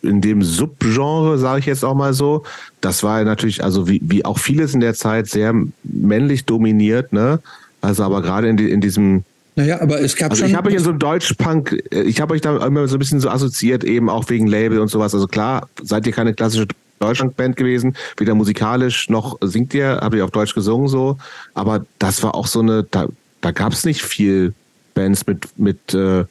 [0.06, 2.44] in dem Subgenre, sage ich jetzt auch mal so,
[2.82, 5.53] das war natürlich, also wie, wie auch vieles in der Zeit sehr
[5.84, 7.40] männlich dominiert, ne?
[7.82, 9.23] Also aber gerade in, die, in diesem
[9.56, 10.49] naja, aber es gab also schon.
[10.49, 13.22] Ich habe euch in so Deutsch-Punk, äh, ich habe euch da immer so ein bisschen
[13.22, 15.14] so assoziiert, eben auch wegen Label und sowas.
[15.14, 16.68] Also klar, seid ihr keine klassische
[16.99, 21.18] Deutschland-Band gewesen, weder musikalisch noch singt ihr, habt ihr auf Deutsch gesungen so.
[21.53, 23.07] Aber das war auch so eine, da,
[23.41, 24.53] da gab es nicht viel
[24.94, 26.26] Bands mit, mit äh,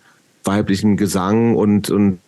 [0.44, 2.18] weiblichem Gesang und, und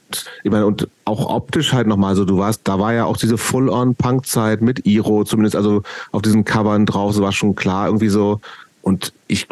[0.42, 3.38] ich meine, und auch optisch halt nochmal so, du warst, da war ja auch diese
[3.38, 8.40] Full-on-Punk-Zeit mit Iro, zumindest also auf diesen Covern drauf, so war schon klar, irgendwie so,
[8.82, 9.48] und ich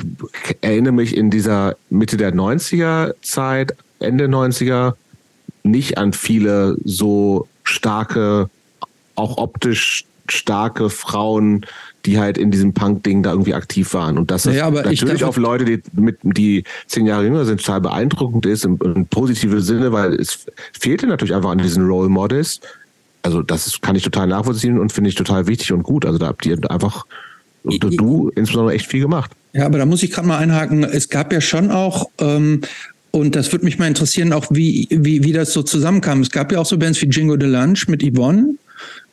[0.60, 4.94] erinnere mich in dieser Mitte der 90er Zeit, Ende 90er,
[5.64, 8.48] nicht an viele so starke,
[9.16, 11.66] auch optisch starke Frauen,
[12.06, 14.18] die halt in diesem Punk-Ding da irgendwie aktiv waren.
[14.18, 17.80] Und das ja, ist natürlich auf Leute, die mit die zehn Jahre jünger sind, total
[17.80, 20.46] beeindruckend ist im, im positiven Sinne, weil es
[20.78, 22.60] fehlte natürlich einfach an diesen Role Models.
[23.22, 26.04] Also das kann ich total nachvollziehen und finde ich total wichtig und gut.
[26.04, 27.06] Also da habt ihr einfach
[27.64, 29.30] und du insbesondere echt viel gemacht.
[29.54, 30.84] Ja, aber da muss ich gerade mal einhaken.
[30.84, 32.60] Es gab ja schon auch, ähm,
[33.10, 36.20] und das würde mich mal interessieren, auch wie, wie, wie das so zusammenkam.
[36.20, 38.56] Es gab ja auch so Bands wie Jingo de Lunch mit Yvonne,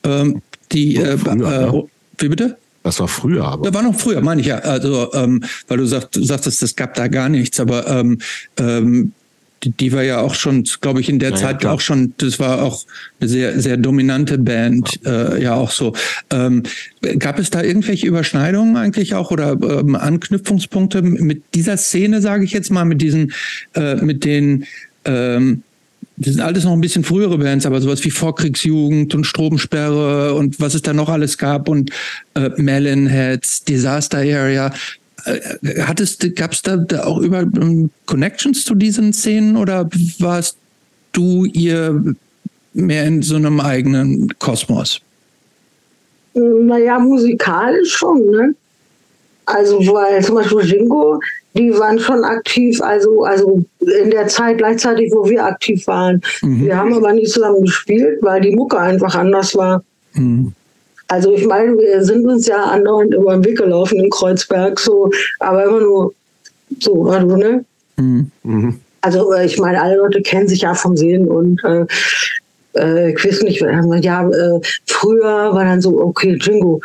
[0.03, 0.41] ähm,
[0.72, 1.84] die, äh, früher, äh, ja.
[2.18, 2.57] wie bitte?
[2.83, 3.69] Das war früher, aber.
[3.69, 4.57] Das war noch früher, meine ich ja.
[4.57, 8.17] Also, ähm, weil du, sagt, du sagtest, es gab da gar nichts, aber ähm,
[8.57, 9.13] ähm,
[9.63, 12.13] die, die war ja auch schon, glaube ich, in der ja, Zeit ja, auch schon,
[12.17, 12.83] das war auch
[13.19, 15.93] eine sehr, sehr dominante Band, ja, äh, ja auch so.
[16.31, 16.63] Ähm,
[17.19, 22.51] gab es da irgendwelche Überschneidungen eigentlich auch oder ähm, Anknüpfungspunkte mit dieser Szene, sage ich
[22.51, 23.33] jetzt mal, mit diesen,
[23.75, 24.65] äh, mit den
[25.05, 25.63] ähm,
[26.22, 30.60] das sind alles noch ein bisschen frühere Bands, aber sowas wie Vorkriegsjugend und Stromsperre und
[30.60, 31.91] was es da noch alles gab und
[32.35, 34.72] äh, Melonheads, Disaster Area.
[35.26, 39.89] Äh, hattest, gab es da, da, auch über um, ähm, Connections zu diesen Szenen oder
[40.19, 40.57] warst
[41.11, 42.15] du ihr
[42.73, 45.02] mehr in so einem eigenen Kosmos?
[46.34, 48.56] Naja, musikalisch schon, ne?
[49.45, 51.19] Also, weil zum Beispiel Jingo,
[51.53, 56.21] die waren schon aktiv, also, also in der Zeit gleichzeitig, wo wir aktiv waren.
[56.41, 56.65] Mhm.
[56.65, 59.83] Wir haben aber nie zusammen gespielt, weil die Mucke einfach anders war.
[60.13, 60.53] Mhm.
[61.07, 65.09] Also ich meine, wir sind uns ja andauernd über den Weg gelaufen in Kreuzberg, so,
[65.39, 66.13] aber immer nur
[66.79, 67.65] so, also, ne?
[67.97, 68.31] Mhm.
[68.43, 68.79] mhm.
[69.01, 71.85] Also äh, ich meine, alle Leute kennen sich ja vom Sehen und äh,
[72.75, 76.81] äh, ich weiß nicht, ja, äh, früher war dann so, okay, Jingo,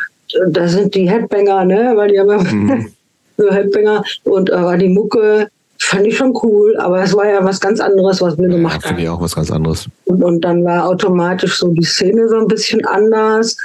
[0.49, 1.93] da sind die Headbanger, ne?
[1.95, 2.91] Weil die haben mhm.
[3.37, 5.49] Headbanger und äh, war die Mucke
[5.79, 8.75] fand ich schon cool, aber es war ja was ganz anderes, was wir ja, gemacht
[8.75, 8.87] haben.
[8.87, 9.87] Finde ich auch was ganz anderes.
[10.05, 13.55] Und, und dann war automatisch so die Szene so ein bisschen anders.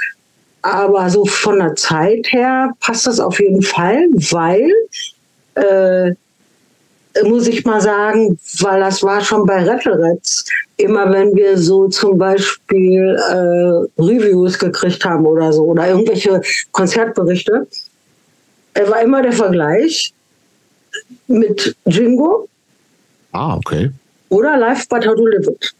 [0.61, 4.71] Aber so von der Zeit her passt das auf jeden Fall, weil,
[5.55, 6.13] äh,
[7.25, 10.45] muss ich mal sagen, weil das war schon bei Retteretz,
[10.77, 16.41] immer wenn wir so zum Beispiel äh, Reviews gekriegt haben oder so oder irgendwelche
[16.71, 17.67] Konzertberichte,
[18.73, 20.13] er war immer der Vergleich
[21.27, 22.47] mit Jingo.
[23.31, 23.91] Ah, okay.
[24.29, 25.73] Oder Live But How to Live It.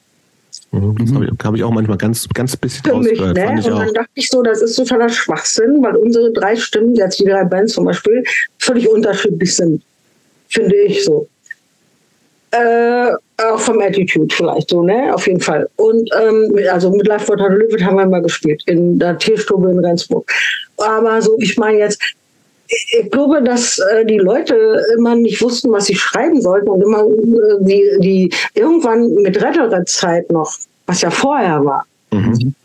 [0.71, 3.27] Mhm, das habe ich, hab ich, auch manchmal ganz, ganz bisschen Für mich, ne?
[3.27, 7.25] Und dann dachte ich so, das ist totaler Schwachsinn, weil unsere drei Stimmen, jetzt die
[7.25, 8.23] drei Bands zum Beispiel,
[8.59, 9.83] völlig unterschiedlich sind.
[10.49, 11.27] Finde ich so.
[12.51, 15.13] Äh, auch vom Attitude vielleicht so, ne?
[15.13, 15.67] Auf jeden Fall.
[15.75, 19.79] Und ähm, also mit Live for Live haben wir mal gespielt, in der Tierstube in
[19.79, 20.31] Rendsburg.
[20.77, 21.99] Aber so, ich meine jetzt,
[22.73, 27.03] ich glaube, dass äh, die Leute immer nicht wussten, was sie schreiben sollten und immer
[27.03, 30.53] äh, die, die irgendwann mit Retterer-Zeit noch,
[30.85, 32.55] was ja vorher war, mhm.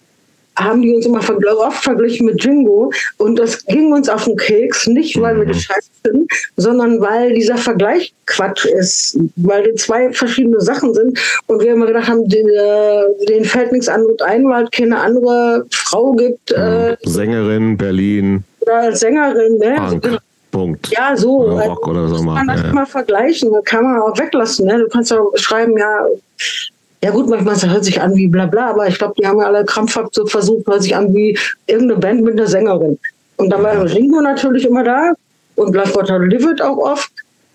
[0.59, 1.21] Haben die uns immer
[1.59, 5.57] oft verglichen mit Jingo und das ging uns auf den Keks, nicht weil wir das
[5.57, 5.61] mhm.
[5.61, 11.63] scheiße finden, sondern weil dieser Vergleich Quatsch ist, weil die zwei verschiedene Sachen sind und
[11.63, 15.67] wir immer gedacht haben, den, äh, denen fällt nichts anderes ein, weil es keine andere
[15.71, 16.51] Frau gibt.
[16.51, 19.59] Äh, Sängerin, Berlin oder Sängerin.
[19.59, 19.77] Ne?
[19.77, 20.19] Punk.
[20.51, 20.89] Punkt.
[20.91, 21.45] Ja, so.
[21.45, 22.37] Oder Rock oder so mal.
[22.37, 22.73] Kann man das ja.
[22.73, 24.67] mal vergleichen, kann man auch weglassen.
[24.67, 24.79] Ne?
[24.79, 26.07] Du kannst auch schreiben, ja,
[27.03, 29.47] ja gut, manchmal hört sich an wie bla bla, aber ich glaube, die haben ja
[29.47, 32.99] alle krampfhaft so versucht, hört sich an wie irgendeine Band mit einer Sängerin.
[33.37, 35.13] Und dann war Ringo natürlich immer da
[35.55, 37.11] und Live Water Live auch oft,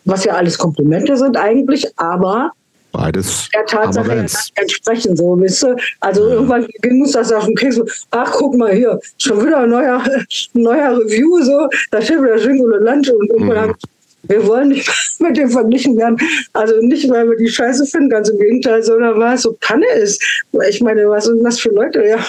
[0.05, 2.51] was ja alles Komplimente sind eigentlich, aber
[2.93, 3.49] Beides.
[3.51, 5.75] Der Tatsache entsprechen, so, wisst ihr?
[5.99, 6.35] Also ja.
[6.35, 7.81] irgendwann ging uns das auf den Keks.
[8.11, 10.03] Ach, guck mal hier, schon wieder ein neuer,
[10.53, 11.67] neuer Review, so.
[11.89, 13.75] Da steht wieder Jingle und Lunch und irgendwann mhm.
[14.23, 14.89] Wir wollen nicht
[15.19, 16.17] mit dem verglichen werden.
[16.53, 19.87] Also nicht, weil wir die Scheiße finden, ganz im Gegenteil, sondern weil es so Panne
[20.01, 20.23] ist.
[20.69, 22.03] Ich meine, was sind das für Leute?
[22.05, 22.25] Ja,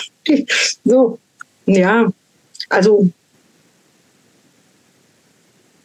[0.85, 1.19] so,
[1.67, 2.13] ja,
[2.69, 3.09] also.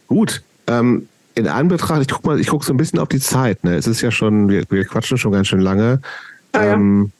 [0.07, 0.41] Gut.
[0.67, 3.63] Ähm, in Anbetracht, ich guck mal, ich gucke so ein bisschen auf die Zeit.
[3.63, 3.75] Ne?
[3.75, 6.01] Es ist ja schon, wir, wir quatschen schon ganz schön lange.
[6.51, 6.73] Ah, ja.
[6.73, 7.11] ähm,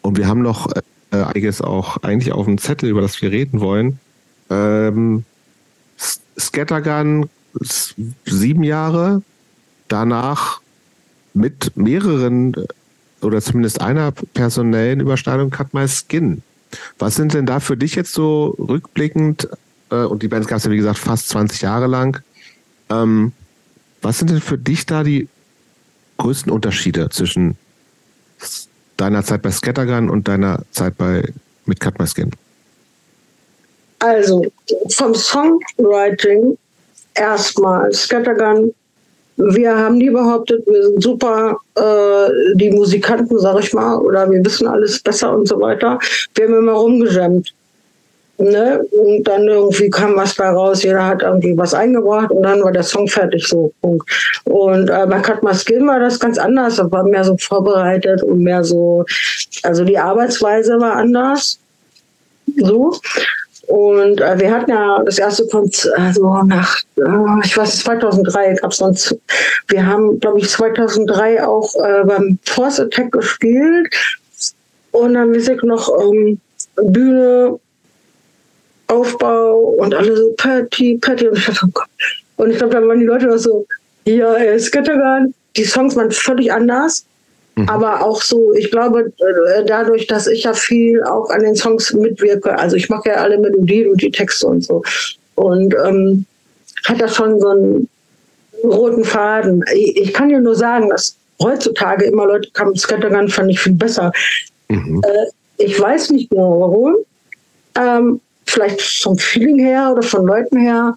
[0.00, 3.60] und wir haben noch äh, einiges auch eigentlich auf dem Zettel, über das wir reden
[3.60, 4.00] wollen.
[4.50, 5.24] Ähm,
[6.38, 9.22] Scattergun sieben Jahre,
[9.88, 10.60] danach
[11.34, 12.54] mit mehreren
[13.20, 16.42] oder zumindest einer personellen Überschneidung Cut My Skin.
[16.98, 19.48] Was sind denn da für dich jetzt so rückblickend,
[19.90, 22.22] äh, und die Bands gab es ja wie gesagt fast 20 Jahre lang,
[22.90, 23.32] ähm,
[24.00, 25.28] was sind denn für dich da die
[26.18, 27.56] größten Unterschiede zwischen
[28.96, 31.32] deiner Zeit bei Scattergun und deiner Zeit bei
[31.66, 32.30] mit Cut My Skin?
[34.00, 34.44] Also
[34.90, 36.58] vom Songwriting
[37.14, 38.74] erstmal Scattergun.
[39.36, 44.44] Wir haben nie behauptet, wir sind super, äh, die Musikanten, sag ich mal, oder wir
[44.44, 45.98] wissen alles besser und so weiter.
[46.34, 47.52] Wir haben immer rumgejammt.
[48.38, 48.84] Ne?
[48.90, 52.72] Und dann irgendwie kam was da raus, jeder hat irgendwie was eingebracht und dann war
[52.72, 53.72] der Song fertig, so.
[53.80, 54.10] Punkt.
[54.44, 58.22] Und äh, bei Cut My Skin war das ganz anders, das war mehr so vorbereitet
[58.22, 59.04] und mehr so,
[59.62, 61.58] also die Arbeitsweise war anders.
[62.56, 62.96] So.
[63.72, 68.70] Und äh, wir hatten ja das erste Konzert, also nach, äh, ich weiß, 2003 gab
[68.70, 69.16] es sonst,
[69.68, 73.88] wir haben, glaube ich, 2003 auch äh, beim Force Attack gespielt.
[74.90, 76.38] Und dann ich noch, ähm,
[76.82, 77.58] Bühne
[78.88, 81.88] Aufbau und alle so Patty, Patty und ich dachte, oh Gott.
[82.36, 83.66] Und ich glaube, da waren die Leute auch so,
[84.04, 87.06] ja, Scattergun, die Songs waren völlig anders.
[87.54, 87.68] Mhm.
[87.68, 91.92] Aber auch so, ich glaube, äh, dadurch, dass ich ja viel auch an den Songs
[91.92, 94.82] mitwirke, also ich mache ja alle Melodien und die Texte und so.
[95.34, 96.24] Und ähm,
[96.84, 97.88] hat das schon so einen
[98.64, 99.64] roten Faden.
[99.74, 103.74] Ich, ich kann dir nur sagen, dass heutzutage immer Leute kamen, Scattergun fand ich viel
[103.74, 104.12] besser.
[104.68, 105.02] Mhm.
[105.04, 106.96] Äh, ich weiß nicht genau warum.
[107.78, 110.96] Ähm, vielleicht vom Feeling her oder von Leuten her.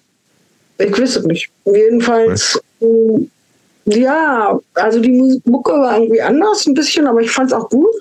[0.78, 1.50] Ich weiß es nicht.
[1.64, 3.26] Jedenfalls, äh,
[3.86, 7.94] ja, also die Mucke war irgendwie anders ein bisschen, aber ich fand es auch gut,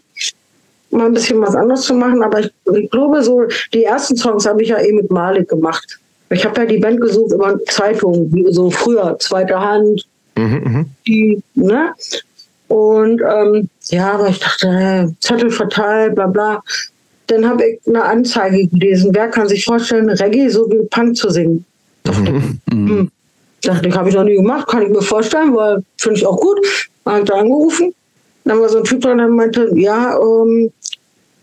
[0.90, 2.24] mal ein bisschen was anderes zu machen.
[2.24, 3.44] Aber ich, ich glaube, so
[3.74, 5.99] die ersten Songs habe ich ja eh mit Malik gemacht.
[6.30, 10.86] Ich habe ja die Band gesucht über Zeitungen, wie so früher, zweite Hand, mhm, mhm.
[11.06, 11.94] die, ne?
[12.68, 16.64] Und ähm, ja, aber ich dachte, Zettel verteilt, bla bla.
[17.28, 19.12] Dann habe ich eine Anzeige gelesen.
[19.14, 21.64] Wer kann sich vorstellen, Reggae so wie Punk zu singen?
[22.03, 22.41] Dachte,
[22.72, 23.12] mhm.
[23.67, 26.39] Dachte ich, habe ich noch nie gemacht, kann ich mir vorstellen, weil finde ich auch
[26.39, 26.59] gut.
[27.05, 27.93] Habe ich da angerufen.
[28.45, 30.71] Dann war so ein Typ dran, der meinte, ja, ähm,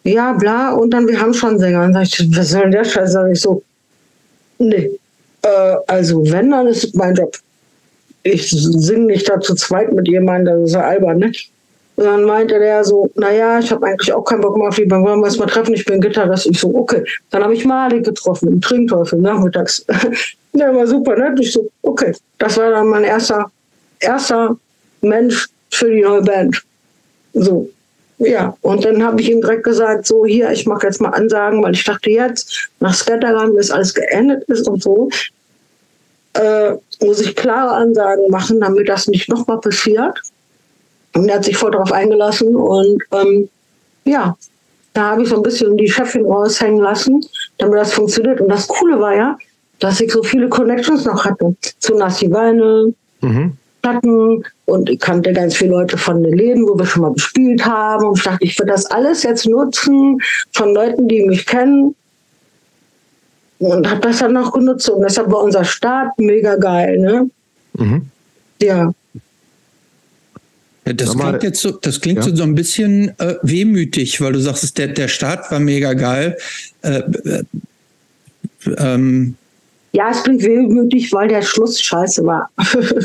[0.04, 1.84] ja, bla, und dann, wir haben schon Sänger.
[1.84, 3.12] Und dann sag ich, was soll denn der Scheiß?
[3.12, 3.62] Sag ich so,
[4.58, 4.90] nee.
[5.42, 7.36] Äh, also, wenn, dann ist es mein Job
[8.22, 11.32] ich singe nicht da zu zweit mit jemandem, das ist ja albern, ne?
[11.97, 14.86] Und dann meinte der so, naja, ich habe eigentlich auch keinen Bock mehr auf die
[14.86, 16.47] Bank, wollen wir uns mal treffen, ich bin Gitarrist.
[16.47, 17.05] Ich so, okay.
[17.31, 19.85] Dann habe ich Malik getroffen, im Trinkteufel, nachmittags.
[20.52, 21.39] der war super nett.
[21.39, 22.14] Ich so, okay.
[22.39, 23.51] Das war dann mein erster,
[24.01, 24.56] erster
[25.02, 26.62] Mensch für die neue Band.
[27.35, 27.69] So,
[28.19, 31.62] ja, und dann habe ich ihm direkt gesagt, so hier, ich mache jetzt mal Ansagen,
[31.62, 35.10] weil ich dachte jetzt, nach Scattergun, bis alles geendet ist und so,
[36.35, 40.20] äh, muss ich klare Ansagen machen, damit das nicht nochmal passiert.
[41.14, 43.48] Und er hat sich voll darauf eingelassen und ähm,
[44.05, 44.36] ja,
[44.94, 47.24] da habe ich so ein bisschen die Chefin raushängen lassen,
[47.59, 48.40] damit das funktioniert.
[48.40, 49.39] Und das Coole war ja,
[49.78, 53.52] dass ich so viele Connections noch hatte zu Nassi Weine, mhm.
[53.82, 57.64] Platten und ich kannte ganz viele Leute von den Läden, wo wir schon mal gespielt
[57.64, 58.06] haben.
[58.06, 60.18] Und ich dachte, ich würde das alles jetzt nutzen
[60.52, 61.94] von Leuten, die mich kennen
[63.59, 64.89] und habe das dann auch genutzt.
[64.89, 66.98] Und deshalb war unser Start mega geil.
[66.98, 67.30] Ne?
[67.74, 68.06] Mhm.
[68.60, 68.93] Ja.
[70.86, 72.34] Ja, das klingt jetzt so, das klingt ja.
[72.34, 76.36] so ein bisschen äh, wehmütig, weil du sagst, der, der Start war mega geil.
[76.82, 77.44] Äh, äh,
[78.78, 79.36] ähm.
[79.92, 82.50] Ja, es klingt wehmütig, weil der Schluss scheiße war.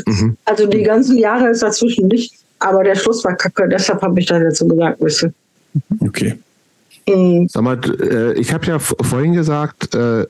[0.06, 0.36] Mhm.
[0.44, 4.26] Also die ganzen Jahre ist dazwischen nicht, aber der Schluss war kacke, deshalb habe ich
[4.26, 5.32] das jetzt so gesagt, weißt du.
[6.00, 6.38] Okay.
[7.08, 7.48] Mhm.
[7.48, 10.26] Sag mal, äh, ich habe ja vorhin gesagt, äh,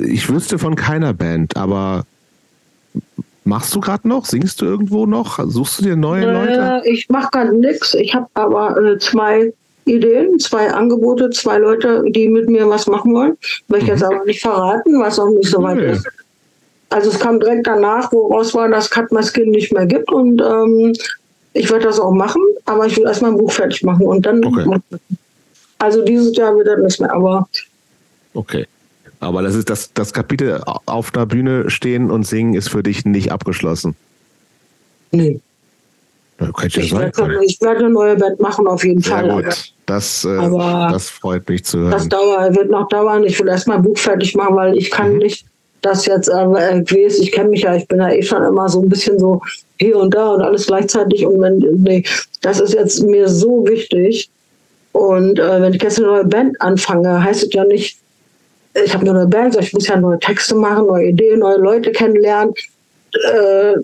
[0.00, 2.06] ich wüsste von keiner Band, aber
[3.44, 4.24] machst du gerade noch?
[4.24, 5.38] Singst du irgendwo noch?
[5.46, 6.82] Suchst du dir neue Leute?
[6.84, 7.94] Ich mache gerade nichts.
[7.94, 9.52] Ich habe aber äh, zwei
[9.84, 13.36] Ideen, zwei Angebote, zwei Leute, die mit mir was machen wollen.
[13.68, 13.90] Möchte mhm.
[13.92, 15.92] jetzt aber nicht verraten, was auch nicht so weit nee.
[15.92, 16.06] ist.
[16.90, 20.40] Also es kam direkt danach, woraus war, dass Cut My Skin nicht mehr gibt und
[20.40, 20.92] ähm,
[21.52, 24.44] ich werde das auch machen, aber ich will erstmal ein Buch fertig machen und dann.
[24.44, 24.80] Okay.
[25.78, 27.48] Also dieses Jahr wird das nicht mehr, aber.
[28.34, 28.66] Okay.
[29.24, 33.04] Aber das ist das, das Kapitel auf der Bühne stehen und singen ist für dich
[33.04, 33.96] nicht abgeschlossen.
[35.10, 35.40] Nee.
[36.40, 37.12] Ja, ich, sein.
[37.16, 39.42] Werde, ich werde eine neue Band machen, auf jeden Sehr Fall.
[39.42, 39.72] Gut.
[39.86, 41.90] Das, äh, das freut mich zu hören.
[41.92, 43.24] Das dauert, wird noch dauern.
[43.24, 45.18] Ich will erstmal ein Buch fertig machen, weil ich kann mhm.
[45.18, 45.46] nicht
[45.82, 48.80] das jetzt, äh, ich ich kenne mich ja, ich bin ja eh schon immer so
[48.80, 49.42] ein bisschen so
[49.78, 51.26] hier und da und alles gleichzeitig.
[51.26, 52.02] Und wenn, nee,
[52.40, 54.30] das ist jetzt mir so wichtig.
[54.92, 57.98] Und äh, wenn ich jetzt eine neue Band anfange, heißt es ja nicht,
[58.74, 61.92] ich habe eine neue Band, ich muss ja neue Texte machen, neue Ideen, neue Leute
[61.92, 62.54] kennenlernen.
[63.12, 63.76] Äh,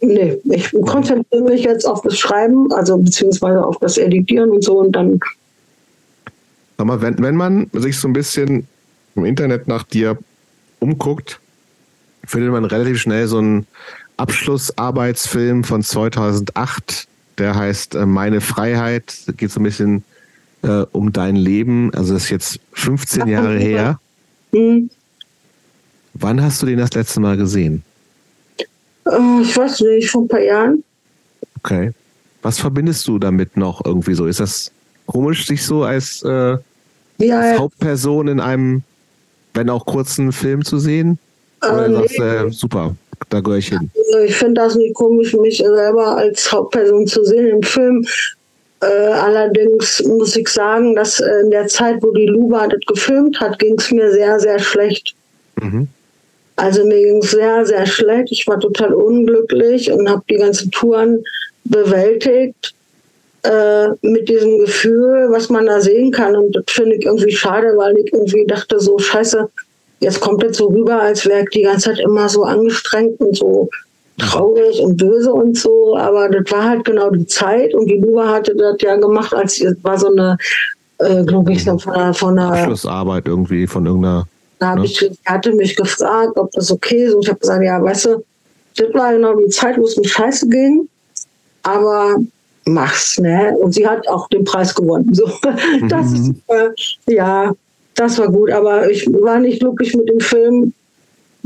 [0.00, 4.78] nee, ich konzentriere mich jetzt auf das Schreiben, also beziehungsweise auf das Editieren und so
[4.78, 5.20] und dann.
[6.78, 8.66] Sag mal, wenn, wenn man sich so ein bisschen
[9.14, 10.18] im Internet nach dir
[10.78, 11.40] umguckt,
[12.26, 13.66] findet man relativ schnell so einen
[14.16, 17.06] Abschlussarbeitsfilm von 2008,
[17.38, 19.14] der heißt äh, Meine Freiheit.
[19.36, 20.04] Geht so ein bisschen
[20.62, 21.92] äh, um dein Leben.
[21.94, 24.00] Also das ist jetzt 15 Jahre her.
[24.56, 24.90] Mhm.
[26.14, 27.82] Wann hast du den das letzte Mal gesehen?
[29.06, 30.82] Äh, ich weiß nicht, vor ein paar Jahren.
[31.58, 31.92] Okay.
[32.42, 34.26] Was verbindest du damit noch irgendwie so?
[34.26, 34.70] Ist das
[35.06, 36.56] komisch, sich so als, äh,
[37.18, 38.82] ja, als Hauptperson in einem,
[39.54, 41.18] wenn auch kurzen Film zu sehen?
[41.62, 42.96] Oder äh, sagst du, äh, super,
[43.28, 43.90] da gehöre ich hin?
[43.94, 48.06] Also ich finde das nicht komisch, mich selber als Hauptperson zu sehen im Film.
[48.80, 53.40] Äh, allerdings muss ich sagen, dass äh, in der Zeit, wo die Luba das gefilmt
[53.40, 55.14] hat, ging es mir sehr, sehr schlecht.
[55.60, 55.88] Mhm.
[56.56, 58.32] Also mir ging es sehr, sehr schlecht.
[58.32, 61.22] Ich war total unglücklich und habe die ganzen Touren
[61.64, 62.74] bewältigt
[63.42, 66.36] äh, mit diesem Gefühl, was man da sehen kann.
[66.36, 69.48] Und das finde ich irgendwie schade, weil ich irgendwie dachte, so scheiße,
[70.00, 73.36] jetzt kommt das so rüber, als wäre ich die ganze Zeit immer so angestrengt und
[73.36, 73.68] so
[74.18, 78.28] traurig und böse und so, aber das war halt genau die Zeit und die Luba
[78.28, 80.38] hatte das ja gemacht, als war so eine,
[80.98, 84.26] äh, glaube ich, von einer, von einer Abschlussarbeit irgendwie von irgendeiner.
[84.58, 84.86] Da habe ne?
[84.86, 88.24] ich, hatte mich gefragt, ob das okay ist und ich habe gesagt, ja, weißt du,
[88.76, 90.88] das war genau die Zeit, wo es mir scheiße ging,
[91.62, 92.16] aber
[92.64, 93.54] mach's, ne?
[93.60, 95.12] Und sie hat auch den Preis gewonnen.
[95.14, 95.24] So,
[95.88, 96.42] das mhm.
[96.48, 97.52] ist, äh, ja,
[97.94, 100.72] das war gut, aber ich war nicht glücklich mit dem Film,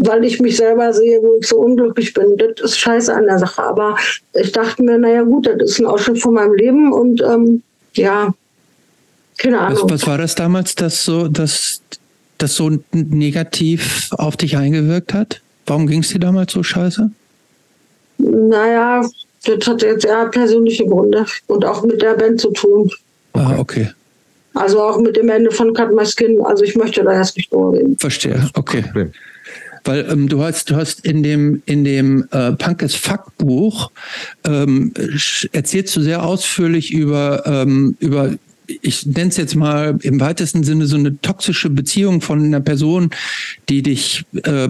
[0.02, 2.36] weil ich mich selber sehe, wo ich so unglücklich bin.
[2.36, 3.62] Das ist scheiße an der Sache.
[3.62, 3.96] Aber
[4.32, 7.62] ich dachte mir, naja gut, das ist ein Ausschnitt von meinem Leben und ähm,
[7.94, 8.32] ja,
[9.36, 9.82] keine Ahnung.
[9.84, 11.82] Was, was, war das damals, das so, das,
[12.38, 15.42] das so negativ auf dich eingewirkt hat?
[15.66, 17.10] Warum ging es dir damals so scheiße?
[18.18, 19.06] Naja,
[19.44, 22.90] das hat jetzt eher persönliche Gründe und auch mit der Band zu tun.
[23.34, 23.90] Ah, okay.
[24.54, 26.40] Also auch mit dem Ende von Cut My Skin.
[26.42, 27.96] Also ich möchte da erst nicht drüber reden.
[27.98, 28.84] Verstehe, okay.
[29.84, 33.90] Weil ähm, du hast, du hast in dem, in dem äh, Punkes Fuck Buch
[34.44, 34.92] ähm,
[35.52, 38.34] erzählst du sehr ausführlich über, ähm, über
[38.82, 43.10] ich nenne es jetzt mal im weitesten Sinne so eine toxische Beziehung von einer Person,
[43.68, 44.68] die dich äh,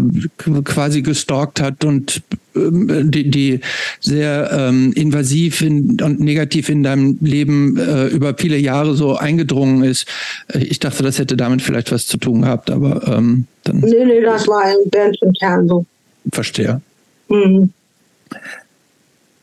[0.65, 2.23] quasi gestalkt hat und
[2.55, 3.61] die, die
[4.01, 9.85] sehr ähm, invasiv in, und negativ in deinem Leben äh, über viele Jahre so eingedrungen
[9.85, 10.07] ist.
[10.55, 13.81] Ich dachte, das hätte damit vielleicht was zu tun gehabt, aber ähm, dann.
[13.81, 15.87] Nee, nee, das war ein Band intern so.
[16.33, 16.81] Verstehe.
[17.29, 17.73] Mhm.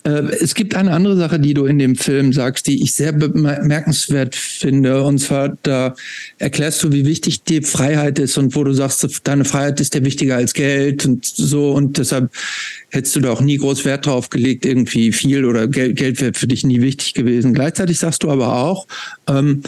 [0.08, 3.12] Äh, es gibt eine andere Sache, die du in dem Film sagst, die ich sehr
[3.12, 5.04] bemerkenswert finde.
[5.04, 5.96] Und zwar, da
[6.38, 10.04] erklärst du, wie wichtig die Freiheit ist und wo du sagst, deine Freiheit ist ja
[10.06, 11.74] wichtiger als Geld und so.
[11.74, 12.32] Und deshalb
[12.90, 16.34] hättest du da auch nie groß Wert drauf gelegt, irgendwie viel oder Geld, Geld wäre
[16.34, 17.54] für dich nie wichtig gewesen.
[17.54, 18.88] Gleichzeitig sagst du aber auch,
[19.28, 19.64] ähm,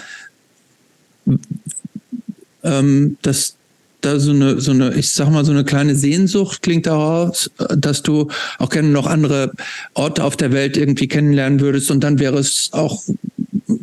[2.63, 3.58] ähm, dass
[4.01, 8.01] da so eine, so eine, ich sag mal, so eine kleine Sehnsucht klingt daraus, dass
[8.01, 9.51] du auch gerne noch andere
[9.93, 13.03] Orte auf der Welt irgendwie kennenlernen würdest und dann wäre es auch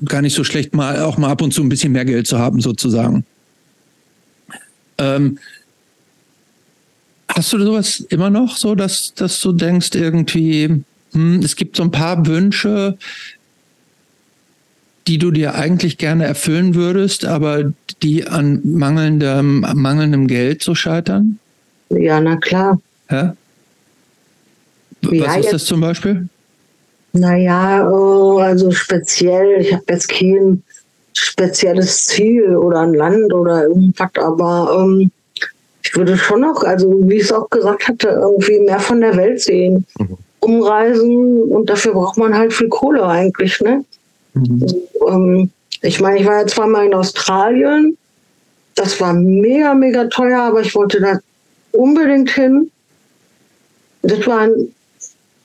[0.04, 2.38] gar nicht so schlecht, mal auch mal ab und zu ein bisschen mehr Geld zu
[2.38, 3.24] haben, sozusagen.
[4.98, 5.38] Ähm,
[7.28, 10.82] hast du sowas immer noch so, dass, dass du denkst, irgendwie,
[11.12, 12.96] hm, es gibt so ein paar Wünsche,
[15.06, 17.72] die du dir eigentlich gerne erfüllen würdest, aber
[18.02, 21.38] die an mangelndem, mangelndem Geld so scheitern?
[21.90, 22.80] Ja, na klar.
[23.10, 23.36] Ja?
[25.02, 26.28] Was ja, ist das zum Beispiel?
[27.12, 30.62] Naja, oh, also speziell, ich habe jetzt kein
[31.14, 35.10] spezielles Ziel oder ein Land oder irgendwas, aber ähm,
[35.82, 39.16] ich würde schon noch, also wie ich es auch gesagt hatte, irgendwie mehr von der
[39.16, 40.18] Welt sehen, mhm.
[40.40, 43.84] umreisen und dafür braucht man halt viel Kohle eigentlich, ne?
[44.36, 44.66] Mhm.
[45.08, 45.50] Ähm,
[45.82, 47.96] ich meine, ich war ja zweimal in Australien.
[48.74, 51.18] Das war mega, mega teuer, aber ich wollte da
[51.72, 52.70] unbedingt hin.
[54.02, 54.74] Das war ein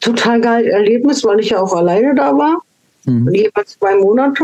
[0.01, 2.61] total geiles Erlebnis, weil ich ja auch alleine da war.
[3.05, 3.34] Mhm.
[3.34, 4.43] Jeweils zwei Monate.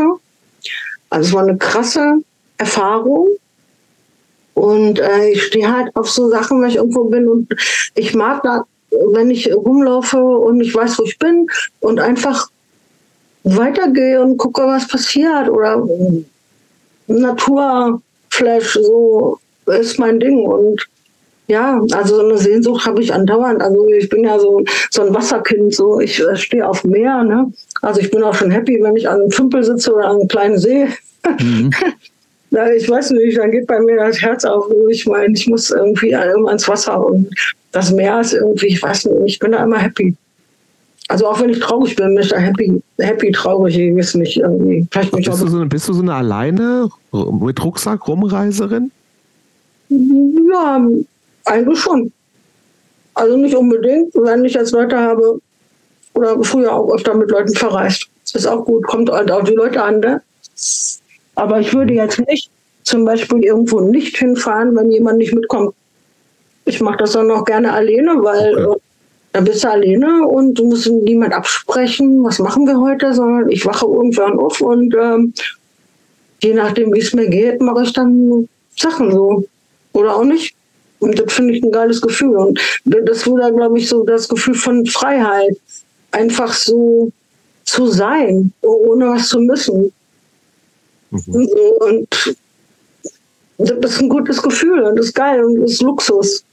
[1.10, 2.22] Also es war eine krasse
[2.56, 3.28] Erfahrung.
[4.54, 7.28] Und äh, ich stehe halt auf so Sachen, wenn ich irgendwo bin.
[7.28, 7.48] Und
[7.94, 8.64] ich mag da,
[9.12, 11.46] wenn ich rumlaufe und ich weiß, wo ich bin
[11.80, 12.48] und einfach
[13.56, 15.82] weitergehe und gucke, was passiert oder
[17.06, 20.86] Naturflash, so ist mein Ding und
[21.48, 23.62] ja, also so eine Sehnsucht habe ich andauernd.
[23.62, 27.50] Also ich bin ja so, so ein Wasserkind, so ich äh, stehe auf Meer, ne?
[27.80, 30.28] Also ich bin auch schon happy, wenn ich an einem Tümpel sitze oder an einem
[30.28, 30.88] kleinen See.
[31.40, 31.70] Mhm.
[32.76, 34.66] ich weiß nicht, dann geht bei mir das Herz auf.
[34.90, 37.30] Ich meine, ich muss irgendwie immer ins Wasser und
[37.72, 40.14] das Meer ist irgendwie, ich weiß nicht, ich bin da immer happy.
[41.08, 44.36] Also auch wenn ich traurig bin, bin ich da happy, happy traurig, ich weiß nicht,
[44.36, 44.86] irgendwie.
[44.90, 48.90] Vielleicht bist, du so, bist du so eine alleine mit Rucksack Rumreiserin?
[49.88, 50.86] Ja,
[51.46, 52.12] eigentlich schon.
[53.14, 55.40] Also nicht unbedingt, wenn ich jetzt Leute habe
[56.12, 58.06] oder früher auch öfter mit Leuten verreist.
[58.24, 60.20] Das ist auch gut, kommt halt auch die Leute an, ne?
[61.36, 62.50] Aber ich würde jetzt nicht
[62.82, 65.74] zum Beispiel irgendwo nicht hinfahren, wenn jemand nicht mitkommt.
[66.66, 68.80] Ich mache das dann auch gerne alleine, weil okay.
[69.32, 73.66] Da bist du alleine und du musst niemand absprechen, was machen wir heute, sondern ich
[73.66, 75.34] wache irgendwann auf und ähm,
[76.42, 79.44] je nachdem, wie es mir geht, mache ich dann Sachen so.
[79.92, 80.54] Oder auch nicht.
[81.00, 82.36] Und das finde ich ein geiles Gefühl.
[82.36, 85.56] Und das wurde, glaube ich, so das Gefühl von Freiheit.
[86.10, 87.12] Einfach so
[87.64, 89.92] zu sein, ohne was zu müssen.
[91.10, 91.48] Mhm.
[91.80, 92.36] Und
[93.58, 96.44] das ist ein gutes Gefühl und das ist geil und das ist Luxus.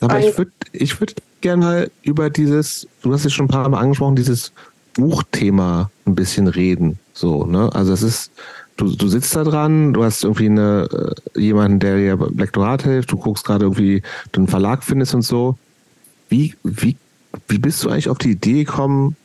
[0.00, 3.68] Aber ich würde ich würd gerne mal über dieses, du hast es schon ein paar
[3.68, 4.52] Mal angesprochen, dieses
[4.94, 6.98] Buchthema ein bisschen reden.
[7.12, 7.70] So, ne?
[7.74, 8.32] Also es ist,
[8.76, 12.82] du, du sitzt da dran, du hast irgendwie eine, äh, jemanden, der dir beim Lektorat
[12.82, 14.02] hilft, du guckst gerade irgendwie,
[14.32, 15.56] du einen Verlag findest und so.
[16.28, 16.96] Wie, wie
[17.48, 19.16] wie bist du eigentlich auf die Idee gekommen,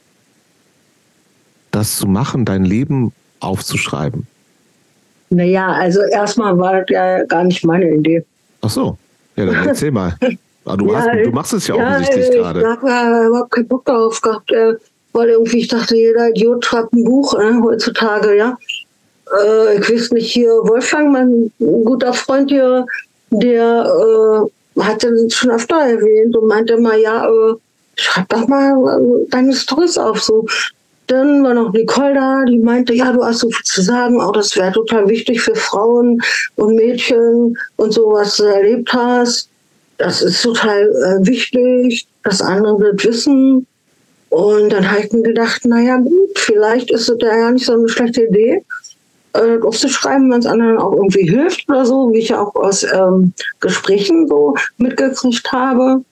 [1.72, 4.28] das zu machen, dein Leben aufzuschreiben?
[5.30, 8.26] Naja, also erstmal war das ja gar nicht meine Idee.
[8.62, 8.98] Ach so,
[9.36, 10.16] ja, dann erzähl mal.
[10.68, 12.60] Ah, du, ja, hast, du, machst es ja, ja offensichtlich gerade.
[12.60, 14.74] Ich habe ja überhaupt keinen Bock darauf gehabt, äh,
[15.14, 18.58] weil irgendwie ich dachte, jeder Idiot schreibt ein Buch äh, heutzutage, ja.
[19.42, 22.86] Äh, ich weiß nicht, hier Wolfgang, mein guter Freund hier,
[23.30, 27.54] der äh, hat den schon öfter erwähnt und meinte immer, ja, äh,
[27.96, 30.46] schreib doch mal äh, deine Storys auf, so.
[31.08, 34.34] Dann war noch Nicole da, die meinte, ja, du hast so viel zu sagen, auch
[34.34, 36.22] das wäre total wichtig für Frauen
[36.58, 39.50] und Mädchen und so, was du erlebt hast.
[39.98, 43.66] Das ist total äh, wichtig, dass andere das wissen.
[44.30, 47.88] Und dann habe ich mir gedacht, naja gut, vielleicht ist das ja nicht so eine
[47.88, 48.64] schlechte Idee,
[49.34, 52.84] äh, aufzuschreiben, wenn es anderen auch irgendwie hilft oder so, wie ich ja auch aus
[52.84, 56.04] ähm, Gesprächen so mitgekriegt habe.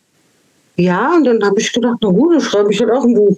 [0.78, 3.38] Ja, und dann habe ich gedacht, na gut, dann schreibe ich halt auch ein Buch.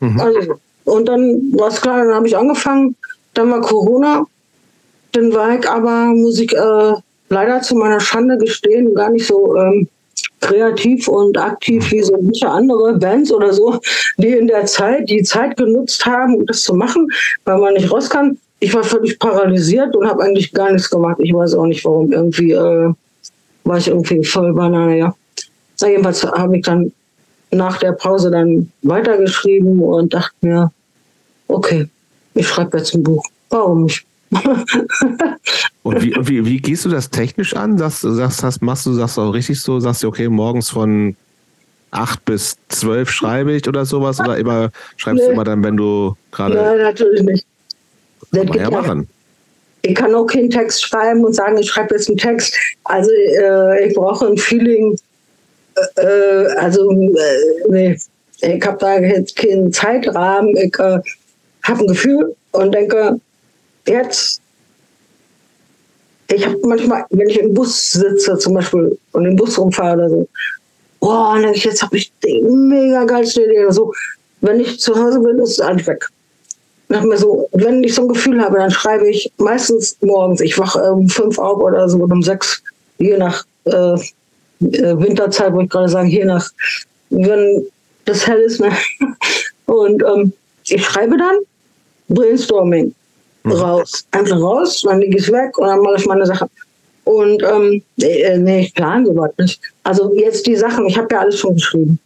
[0.00, 0.20] Mhm.
[0.20, 0.54] Also,
[0.84, 2.96] und dann war es klar, dann habe ich angefangen.
[3.32, 4.26] Dann war Corona.
[5.12, 6.92] Dann war ich aber, muss ich äh,
[7.34, 9.88] leider zu meiner Schande gestehen, gar nicht so ähm,
[10.40, 13.80] kreativ und aktiv wie so manche andere Bands oder so,
[14.18, 17.08] die in der Zeit die Zeit genutzt haben, um das zu machen,
[17.44, 18.38] weil man nicht raus kann.
[18.60, 21.16] Ich war völlig paralysiert und habe eigentlich gar nichts gemacht.
[21.18, 22.12] Ich weiß auch nicht, warum.
[22.12, 22.92] Irgendwie äh,
[23.64, 25.14] war ich irgendwie voll Banane, ja.
[25.76, 26.92] So, jedenfalls habe ich dann
[27.50, 30.72] nach der Pause dann weitergeschrieben und dachte mir,
[31.48, 31.88] okay,
[32.34, 33.24] ich schreibe jetzt ein Buch.
[33.50, 34.06] Warum nicht?
[35.82, 37.78] Und wie, wie, wie gehst du das technisch an?
[37.78, 39.80] Sagst, sagst, hast, machst du das auch richtig so?
[39.80, 41.16] Sagst du, okay, morgens von
[41.90, 44.20] acht bis zwölf schreibe ich oder sowas?
[44.20, 45.28] Oder immer schreibst nee.
[45.28, 46.54] du immer dann, wenn du gerade.
[46.54, 47.46] Nein, natürlich nicht.
[48.32, 49.08] Das kann ja machen.
[49.82, 52.56] Ich kann auch keinen Text schreiben und sagen, ich schreibe jetzt einen Text.
[52.84, 54.98] Also äh, ich brauche ein Feeling.
[55.96, 57.98] Äh, äh also äh, nee,
[58.40, 60.56] ich habe da jetzt keinen Zeitrahmen.
[60.56, 61.00] Ich äh,
[61.62, 63.20] habe ein Gefühl und denke,
[63.86, 64.40] jetzt,
[66.28, 70.10] ich habe manchmal, wenn ich im Bus sitze zum Beispiel und im Bus rumfahre oder
[70.10, 70.28] so,
[71.00, 73.92] boah, jetzt habe ich die mega geilste Idee oder so.
[74.40, 76.06] Wenn ich zu Hause bin, ist es eigentlich weg.
[76.88, 80.40] Nach mir so, wenn ich so ein Gefühl habe, dann schreibe ich meistens morgens.
[80.40, 82.62] Ich wache um fünf auf oder so um sechs,
[82.98, 86.50] je nach äh, äh Winterzeit, wollte ich gerade sagen, je nach,
[87.10, 87.66] wenn
[88.04, 88.60] das hell ist.
[88.60, 88.70] Ne?
[89.66, 90.32] Und ähm,
[90.66, 91.36] ich schreibe dann
[92.08, 92.94] Brainstorming.
[93.46, 94.06] Raus.
[94.10, 96.48] Einfach raus, dann lege ich es weg und dann mache ich meine Sache.
[97.04, 99.60] Und ähm, äh, nee, ich plane sowas nicht.
[99.82, 101.98] Also jetzt die Sachen, ich habe ja alles schon geschrieben.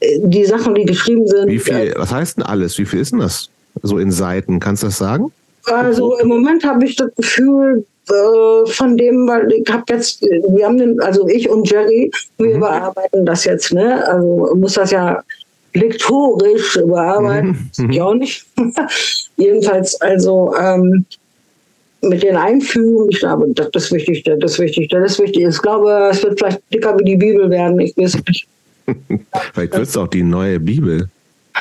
[0.00, 1.48] Äh, die Sachen, die geschrieben sind.
[1.48, 2.78] Wie viel, äh, was heißt denn alles?
[2.78, 3.48] Wie viel ist denn das?
[3.82, 5.32] So in Seiten, kannst du das sagen?
[5.64, 10.66] Also im Moment habe ich das Gefühl, äh, von dem, weil ich habe jetzt, wir
[10.66, 12.56] haben den, also ich und Jerry, wir mhm.
[12.56, 14.06] überarbeiten das jetzt, ne?
[14.06, 15.22] Also muss das ja
[15.74, 17.90] lektorisch überarbeiten, mhm.
[17.90, 18.46] ich auch nicht.
[19.36, 21.04] Jedenfalls, also ähm,
[22.00, 25.44] mit den Einfügungen, ich glaube, das ist wichtig, das ist wichtig, das ist wichtig.
[25.44, 28.46] Ich glaube, es wird vielleicht dicker wie die Bibel werden, ich weiß nicht.
[29.52, 31.08] vielleicht wird es auch die neue Bibel.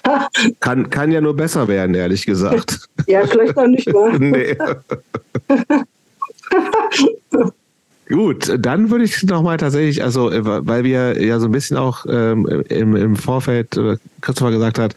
[0.60, 2.90] kann, kann ja nur besser werden, ehrlich gesagt.
[3.08, 4.18] ja, vielleicht auch nicht mal.
[4.20, 4.56] nee.
[8.14, 12.06] Gut, dann würde ich nochmal tatsächlich, also äh, weil wir ja so ein bisschen auch
[12.08, 14.96] ähm, im, im Vorfeld äh, Christopher gesagt hat,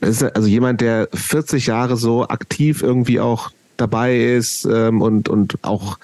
[0.00, 5.54] ist also jemand, der 40 Jahre so aktiv irgendwie auch dabei ist ähm, und, und
[5.62, 6.00] auch,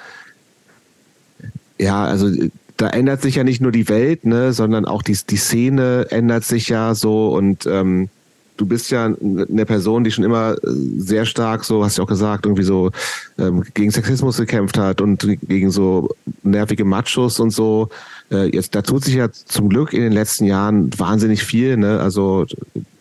[1.76, 2.30] ja, also
[2.76, 6.44] da ändert sich ja nicht nur die Welt, ne, sondern auch die, die Szene ändert
[6.44, 8.10] sich ja so und ähm,
[8.58, 10.56] du bist ja eine Person, die schon immer äh,
[10.98, 12.90] sehr stark, so hast du auch gesagt, irgendwie so
[13.38, 16.10] ähm, gegen Sexismus gekämpft hat und gegen so
[16.42, 17.88] nervige Machos und so.
[18.30, 22.00] Äh, jetzt, da tut sich ja zum Glück in den letzten Jahren wahnsinnig viel, ne?
[22.00, 22.44] Also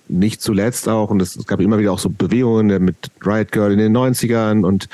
[0.10, 3.80] nicht zuletzt auch, und es gab immer wieder auch so Bewegungen mit Riot Girl in
[3.80, 4.88] den 90ern und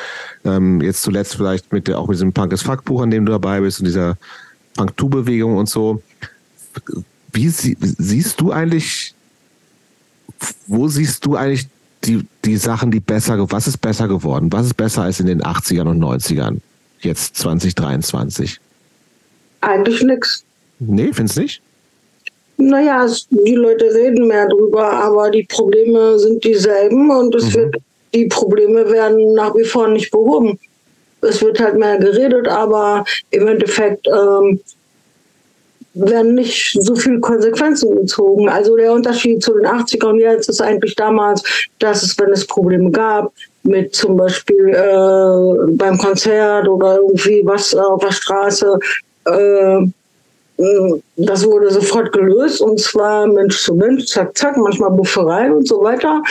[0.43, 3.25] ähm, jetzt zuletzt vielleicht mit der, auch mit diesem Punk as Fuck Buch, an dem
[3.25, 4.17] du dabei bist und dieser
[4.75, 6.01] Punk-Tu-Bewegung und so.
[7.31, 9.12] Wie sie, siehst du eigentlich
[10.67, 11.67] wo siehst du eigentlich
[12.03, 14.51] die, die Sachen, die besser, was ist besser geworden?
[14.51, 16.57] Was ist besser als in den 80ern und 90ern?
[16.99, 18.59] Jetzt 2023?
[19.61, 20.43] Eigentlich nichts.
[20.79, 21.61] Nee, findest du nicht?
[22.57, 27.53] Naja, die Leute reden mehr drüber, aber die Probleme sind dieselben und es mhm.
[27.53, 27.75] wird,
[28.13, 30.59] die Probleme werden nach wie vor nicht behoben.
[31.21, 34.59] Es wird halt mehr geredet, aber im Endeffekt ähm,
[35.93, 38.49] werden nicht so viele Konsequenzen gezogen.
[38.49, 41.43] Also der Unterschied zu den 80ern jetzt ist eigentlich damals,
[41.79, 43.31] dass es, wenn es Probleme gab,
[43.63, 48.77] mit zum Beispiel äh, beim Konzert oder irgendwie was auf der Straße,
[49.25, 49.87] äh,
[51.17, 55.81] das wurde sofort gelöst und zwar Mensch zu Mensch, zack, zack, manchmal Buffereien und so
[55.81, 56.21] weiter.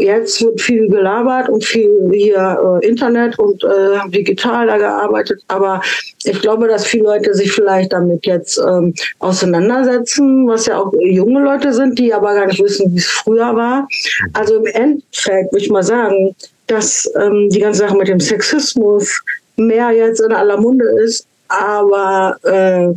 [0.00, 5.42] Jetzt wird viel gelabert und viel hier äh, Internet und äh, digital da gearbeitet.
[5.48, 5.82] Aber
[6.24, 11.42] ich glaube, dass viele Leute sich vielleicht damit jetzt ähm, auseinandersetzen, was ja auch junge
[11.42, 13.86] Leute sind, die aber gar nicht wissen, wie es früher war.
[14.32, 16.34] Also im Endeffekt würde ich mal sagen,
[16.66, 19.20] dass ähm, die ganze Sache mit dem Sexismus
[19.56, 22.94] mehr jetzt in aller Munde ist, aber äh,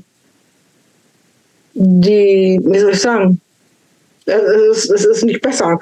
[1.73, 3.41] die, wie soll ich sagen,
[4.25, 5.79] es ist, es ist nicht besser.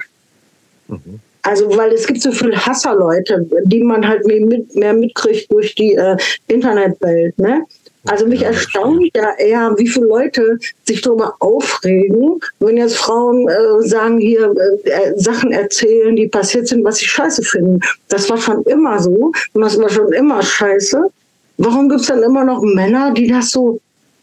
[0.91, 1.19] Mhm.
[1.43, 5.73] Also, weil es gibt so viele Hasserleute, die man halt mehr, mit, mehr mitkriegt durch
[5.73, 6.15] die äh,
[6.47, 7.37] Internetwelt.
[7.39, 7.65] Ne?
[8.05, 13.87] Also mich erstaunt ja eher, wie viele Leute sich darüber aufregen, wenn jetzt Frauen äh,
[13.87, 14.53] sagen, hier
[14.85, 17.79] äh, äh, Sachen erzählen, die passiert sind, was sie scheiße finden.
[18.07, 21.09] Das war schon immer so und das war schon immer scheiße.
[21.57, 23.79] Warum gibt es dann immer noch Männer, die das so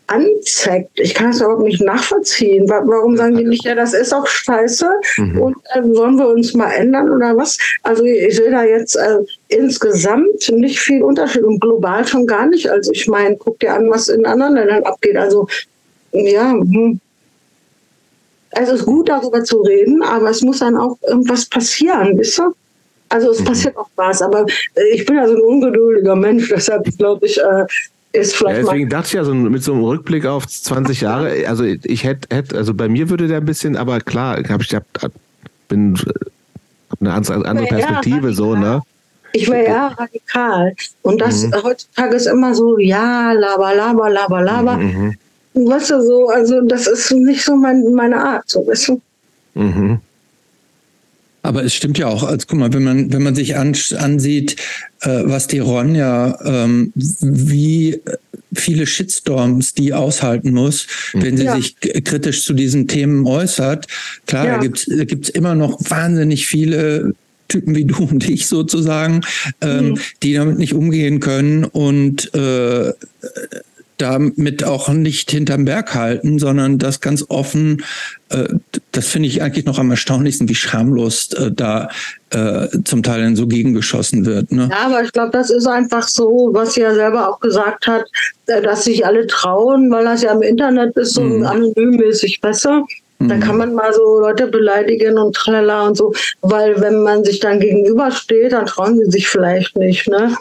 [0.08, 0.90] anzeigt.
[0.94, 2.68] Ich kann es überhaupt nicht nachvollziehen.
[2.68, 5.40] Warum sagen die nicht, ja, das ist auch scheiße mhm.
[5.40, 7.58] und äh, sollen wir uns mal ändern oder was?
[7.82, 9.18] Also ich sehe da jetzt äh,
[9.48, 12.68] insgesamt nicht viel Unterschied und global schon gar nicht.
[12.70, 15.16] Also ich meine, guck dir an, was in anderen Ländern abgeht.
[15.16, 15.46] Also
[16.12, 17.00] ja, hm.
[18.52, 22.52] es ist gut darüber zu reden, aber es muss dann auch irgendwas passieren, wisst ihr?
[23.10, 23.44] Also es mhm.
[23.44, 24.44] passiert auch was, aber
[24.74, 27.66] äh, ich bin ja so ein ungeduldiger Mensch, deshalb glaube ich, äh,
[28.12, 28.58] ist vielleicht.
[28.58, 32.04] Ja, deswegen dachte ich ja so mit so einem Rückblick auf 20 Jahre, also ich
[32.04, 34.84] hätte, hätte also bei mir würde der ein bisschen, aber klar, hab ich hab,
[35.68, 35.98] bin
[36.90, 38.82] hab eine andere Perspektive, so, ne?
[39.32, 40.74] Ich wäre ja radikal.
[41.02, 41.54] Und das mhm.
[41.62, 44.76] heutzutage ist immer so, ja, laber, laber, laber, laber.
[44.78, 45.16] Mhm.
[45.54, 49.00] Weißt du, so, also das ist nicht so mein, meine Art, so, weißt du?
[49.54, 50.00] Mhm.
[51.42, 54.56] Aber es stimmt ja auch, als guck mal, wenn man, wenn man sich an, ansieht,
[55.02, 58.00] äh, was die Ronja, ähm, wie
[58.54, 61.22] viele Shitstorms die aushalten muss, mhm.
[61.22, 61.56] wenn sie ja.
[61.56, 63.86] sich kritisch zu diesen Themen äußert.
[64.26, 64.54] Klar, ja.
[64.54, 67.14] da gibt's da gibt's immer noch wahnsinnig viele
[67.48, 69.22] Typen wie du und ich sozusagen,
[69.60, 69.98] ähm, mhm.
[70.22, 72.92] die damit nicht umgehen können und äh,
[73.98, 77.84] damit auch nicht hinterm Berg halten, sondern das ganz offen,
[78.30, 78.48] äh,
[78.92, 81.88] das finde ich eigentlich noch am erstaunlichsten, wie schamlos äh, da
[82.30, 84.52] äh, zum Teil dann so gegengeschossen wird.
[84.52, 84.68] Ne?
[84.70, 88.04] Ja, aber ich glaube, das ist einfach so, was sie ja selber auch gesagt hat,
[88.46, 91.44] dass sich alle trauen, weil das ja im Internet ist, so mhm.
[91.44, 92.84] anonymmäßig besser.
[93.20, 93.40] Da mhm.
[93.40, 97.58] kann man mal so Leute beleidigen und tralala und so, weil wenn man sich dann
[97.58, 100.36] gegenübersteht, dann trauen sie sich vielleicht nicht, ne?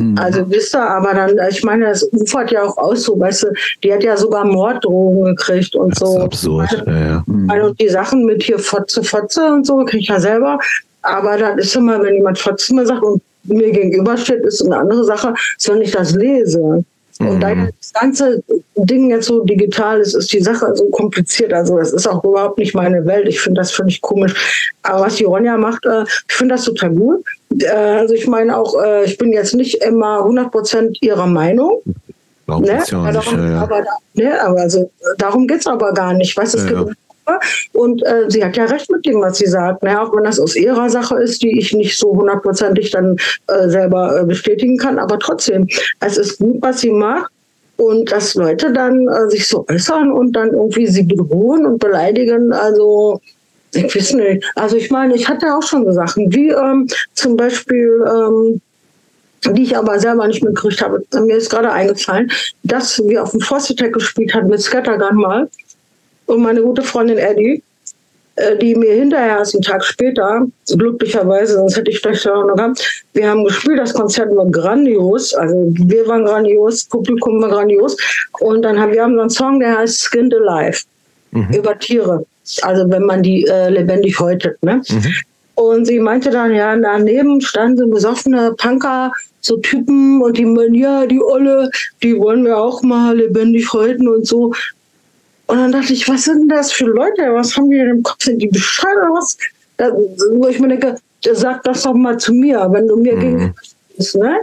[0.00, 0.18] Mhm.
[0.18, 3.46] Also wisst ihr, aber dann, ich meine, das ufert ja auch aus, so, weißt du,
[3.84, 6.16] die hat ja sogar Morddrohungen gekriegt und das so.
[6.16, 7.24] Ist absurd, ja, ja.
[7.26, 7.50] Mhm.
[7.50, 10.58] Und die Sachen mit hier Fotze, Fotze und so, kriege ich ja selber.
[11.02, 15.04] Aber dann ist immer, wenn jemand Fotze mir sagt und mir gegenübersteht, ist eine andere
[15.04, 16.84] Sache, als wenn ich das lese.
[17.20, 17.40] Und mhm.
[17.40, 18.42] da das ganze
[18.76, 21.52] Ding jetzt so digital ist, ist die Sache so kompliziert.
[21.52, 23.28] Also das ist auch überhaupt nicht meine Welt.
[23.28, 24.72] Ich finde das völlig komisch.
[24.82, 27.24] Aber was die Ronja macht, äh, ich finde das total gut.
[27.58, 31.82] Äh, also ich meine auch, äh, ich bin jetzt nicht immer 100 Prozent ihrer Meinung.
[32.46, 32.82] Ne?
[32.90, 33.60] Ja darum, ja, ja.
[33.60, 33.84] Aber,
[34.14, 34.42] ne?
[34.42, 36.36] aber also, darum geht es aber gar nicht.
[36.36, 36.96] Weißt, es gibt
[37.72, 39.82] und äh, sie hat ja recht mit dem, was sie sagt.
[39.82, 40.00] Ne?
[40.00, 43.16] Auch wenn das aus ihrer Sache ist, die ich nicht so hundertprozentig dann
[43.46, 44.98] äh, selber äh, bestätigen kann.
[44.98, 45.68] Aber trotzdem,
[46.00, 47.30] es ist gut, was sie macht.
[47.76, 52.52] Und dass Leute dann äh, sich so äußern und dann irgendwie sie bedrohen und beleidigen,
[52.52, 53.22] also
[53.72, 54.44] ich weiß nicht.
[54.54, 58.60] Also ich meine, ich hatte auch schon so Sachen, wie ähm, zum Beispiel, ähm,
[59.54, 61.02] die ich aber selber nicht mitgekriegt habe.
[61.24, 62.30] Mir ist gerade eingefallen,
[62.64, 65.48] dass wir auf dem Force Attack gespielt hatten mit Scattergun mal
[66.30, 67.62] und meine gute Freundin Eddie,
[68.36, 72.56] äh, die mir hinterher erst einen Tag später, glücklicherweise, sonst hätte ich vielleicht auch noch
[72.56, 77.96] gehabt, wir haben gespielt, das Konzert war grandios, also wir waren grandios, Publikum war grandios
[78.40, 80.82] und dann haben wir haben so einen Song, der heißt Skinned Alive,
[81.32, 81.48] mhm.
[81.52, 82.24] über Tiere,
[82.62, 84.82] also wenn man die äh, lebendig häutet, ne?
[84.88, 85.14] Mhm.
[85.56, 89.12] Und sie meinte dann, ja, daneben standen so besoffene Punker,
[89.42, 91.70] so Typen und die meinen, ja, die Olle,
[92.02, 94.54] die wollen wir auch mal lebendig häuten und so.
[95.50, 97.34] Und dann dachte ich, was sind das für Leute?
[97.34, 98.22] Was haben die denn im Kopf?
[98.22, 99.36] Sind die bescheuert oder was?
[99.78, 100.96] Da, wo ich mir denke,
[101.32, 103.20] sag das doch mal zu mir, wenn du mir mhm.
[103.20, 103.54] gegenüber
[103.96, 104.38] bist, ne?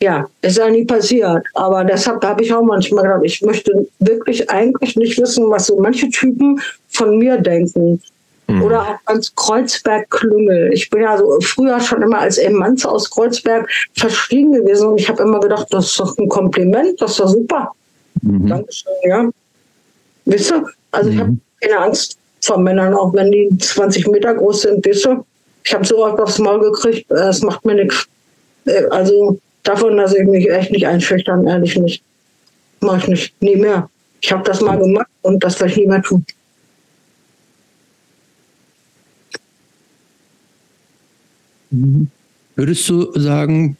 [0.00, 1.44] Ja, ist ja nie passiert.
[1.54, 5.78] Aber deshalb habe ich auch manchmal gedacht, ich möchte wirklich eigentlich nicht wissen, was so
[5.78, 8.02] manche Typen von mir denken.
[8.48, 8.62] Mhm.
[8.62, 10.72] Oder auch als Kreuzberg-Klüngel.
[10.72, 15.08] Ich bin ja so früher schon immer als Emanz aus Kreuzberg verschwiegen gewesen und ich
[15.08, 17.72] habe immer gedacht, das ist doch ein Kompliment, das ist doch super.
[18.22, 18.48] Mhm.
[18.48, 19.30] Dankeschön, ja.
[20.28, 20.62] Wisst ihr?
[20.90, 21.14] Also mhm.
[21.14, 25.24] ich habe keine Angst vor Männern, auch wenn die 20 Meter groß sind, wisst ihr?
[25.64, 28.06] Ich habe so oft aufs Maul gekriegt, es macht mir nichts.
[28.66, 32.02] Äh, also davon lasse ich mich echt nicht einschüchtern, ehrlich nicht.
[32.80, 33.88] Mach ich nicht, nie mehr.
[34.20, 36.24] Ich habe das mal gemacht und das werde ich nie mehr tun.
[41.70, 42.10] Mhm.
[42.54, 43.78] Würdest du sagen,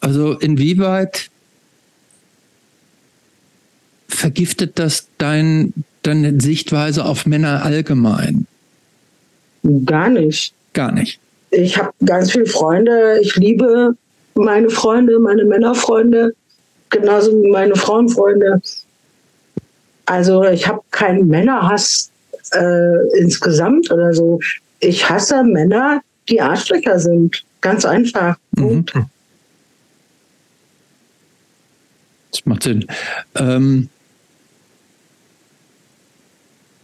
[0.00, 1.30] also inwieweit
[4.10, 5.72] vergiftet das dein,
[6.02, 8.46] deine Sichtweise auf Männer allgemein?
[9.84, 10.54] Gar nicht.
[10.72, 11.20] Gar nicht.
[11.50, 13.18] Ich habe ganz viele Freunde.
[13.22, 13.96] Ich liebe
[14.34, 16.34] meine Freunde, meine Männerfreunde,
[16.90, 18.60] genauso wie meine Frauenfreunde.
[20.06, 22.10] Also ich habe keinen Männerhass
[22.52, 24.40] äh, insgesamt oder so.
[24.80, 27.44] Ich hasse Männer, die Arschlöcher sind.
[27.60, 28.36] Ganz einfach.
[28.52, 28.84] Mhm.
[32.30, 32.86] Das macht Sinn.
[33.34, 33.88] Ähm,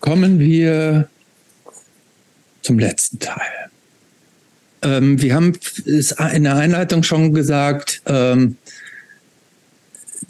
[0.06, 1.08] kommen wir
[2.62, 3.70] zum letzten Teil.
[4.82, 5.54] Ähm, wir haben
[5.84, 8.56] es in der Einleitung schon gesagt, ähm,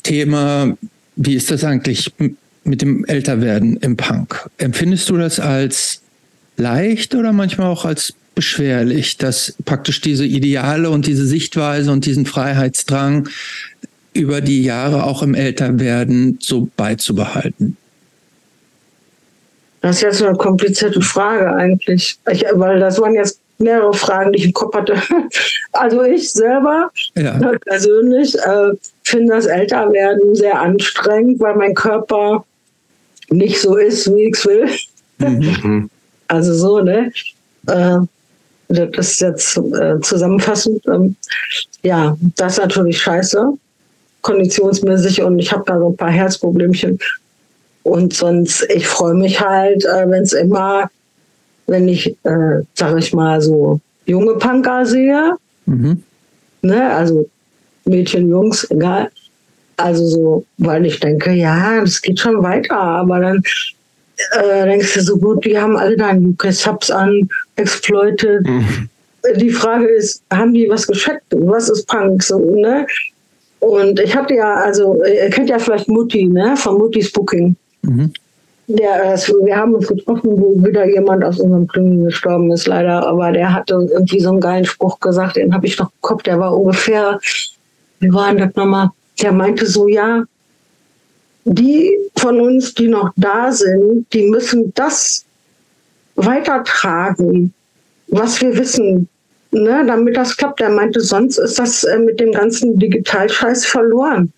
[0.03, 0.79] Thema,
[1.17, 2.11] wie ist das eigentlich
[2.65, 4.49] mit dem Älterwerden im Punk?
[4.57, 6.01] Empfindest du das als
[6.57, 12.25] leicht oder manchmal auch als beschwerlich, dass praktisch diese Ideale und diese Sichtweise und diesen
[12.25, 13.29] Freiheitsdrang
[14.15, 17.77] über die Jahre auch im Älterwerden so beizubehalten?
[19.87, 24.41] Das ist jetzt eine komplizierte Frage eigentlich, ich, weil das waren jetzt mehrere Fragen, die
[24.41, 25.01] ich im Kopf hatte.
[25.73, 27.37] Also ich selber ja.
[27.37, 28.73] Ne, persönlich äh,
[29.05, 32.45] finde das Älterwerden sehr anstrengend, weil mein Körper
[33.29, 34.71] nicht so ist, wie ich es will.
[35.19, 35.91] Mhm.
[36.29, 37.13] Also so, ne?
[37.69, 37.99] Äh,
[38.69, 40.83] das ist jetzt äh, zusammenfassend.
[40.89, 41.15] Ähm,
[41.83, 43.53] ja, das ist natürlich scheiße,
[44.23, 46.99] konditionsmäßig und ich habe da so ein paar Herzproblemchen.
[47.87, 50.91] Und sonst, ich freue mich halt, äh, wenn es immer,
[51.69, 55.37] wenn ich, äh, sag ich mal, so junge Punker sehe,
[55.67, 56.03] mhm.
[56.63, 57.31] ne, also
[57.85, 59.09] Mädchen, Jungs, egal.
[59.77, 63.43] Also so, weil ich denke, ja, das geht schon weiter, aber dann
[64.33, 68.45] äh, denkst du so gut, die haben alle dann UK Subs an, Exploited.
[68.45, 68.89] Mhm.
[69.37, 71.23] Die Frage ist, haben die was gescheckt?
[71.31, 72.21] Was ist Punk?
[72.21, 72.85] So, ne?
[73.61, 76.57] Und ich hatte ja, also, ihr kennt ja vielleicht Mutti, ne?
[76.57, 77.55] Von Muttis Booking.
[77.87, 78.13] Mhm.
[78.69, 83.07] Der, wir haben uns getroffen, wo wieder jemand aus unserem Klüngen gestorben ist, leider.
[83.07, 86.25] Aber der hatte irgendwie so einen geilen Spruch gesagt, den habe ich noch im Kopf.
[86.25, 87.21] Der war ungefähr,
[88.01, 88.91] wie war denn das nochmal?
[89.23, 90.25] Der meinte so, ja,
[91.45, 95.25] die von uns, die noch da sind, die müssen das
[96.17, 97.55] weitertragen,
[98.09, 99.09] was wir wissen,
[99.53, 100.61] ne, damit das klappt.
[100.61, 104.33] Er meinte, sonst ist das äh, mit dem ganzen Digitalscheiß verloren.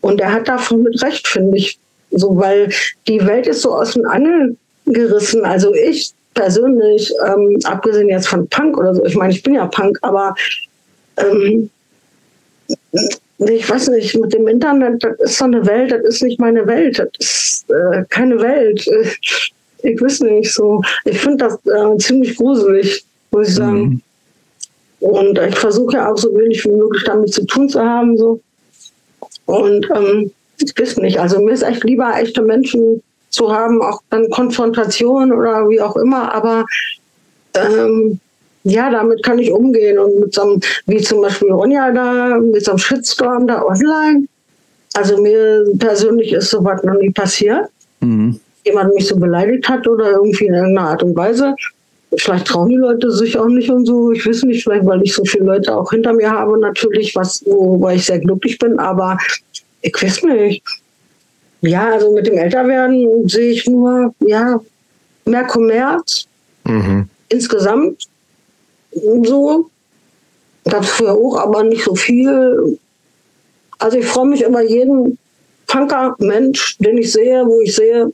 [0.00, 1.78] Und er hat davon mit Recht, finde ich.
[2.10, 2.70] So, weil
[3.06, 5.44] die Welt ist so aus den Angeln gerissen.
[5.44, 9.66] Also ich persönlich, ähm, abgesehen jetzt von Punk oder so, ich meine, ich bin ja
[9.66, 10.34] Punk, aber
[11.16, 11.70] ähm,
[13.38, 16.66] ich weiß nicht, mit dem Internet, das ist so eine Welt, das ist nicht meine
[16.66, 18.88] Welt, das ist äh, keine Welt.
[19.84, 20.82] Ich weiß nicht so.
[21.04, 23.80] Ich finde das äh, ziemlich gruselig, muss ich sagen.
[23.80, 24.02] Mhm.
[24.98, 28.18] Und ich versuche ja auch so wenig wie möglich damit zu tun zu haben.
[28.18, 28.40] So.
[29.46, 31.18] Und ähm, ich weiß nicht.
[31.18, 35.96] Also mir ist echt lieber, echte Menschen zu haben, auch dann Konfrontation oder wie auch
[35.96, 36.64] immer, aber
[37.54, 38.20] ähm,
[38.64, 39.98] ja, damit kann ich umgehen.
[39.98, 44.26] Und mit so einem, wie zum Beispiel Ronja da, mit so einem Shitstorm da online.
[44.94, 47.68] Also mir persönlich ist sowas noch nie passiert.
[48.00, 48.40] Mhm.
[48.64, 51.54] Jemand mich so beleidigt hat oder irgendwie in irgendeiner Art und Weise.
[52.16, 54.12] Vielleicht trauen die Leute sich auch nicht und so.
[54.12, 57.44] Ich weiß nicht, vielleicht weil ich so viele Leute auch hinter mir habe, natürlich, was,
[57.46, 59.18] wobei ich sehr glücklich bin, aber
[59.82, 60.64] ich weiß nicht.
[61.60, 64.60] Ja, also mit dem Älterwerden sehe ich nur, ja,
[65.24, 66.26] mehr Kommerz.
[66.64, 67.08] Mhm.
[67.28, 68.06] Insgesamt
[68.92, 69.70] so.
[70.64, 72.78] Gab es früher auch, aber nicht so viel.
[73.78, 75.18] Also ich freue mich über jeden
[75.66, 78.12] Punker-Mensch, den ich sehe, wo ich sehe,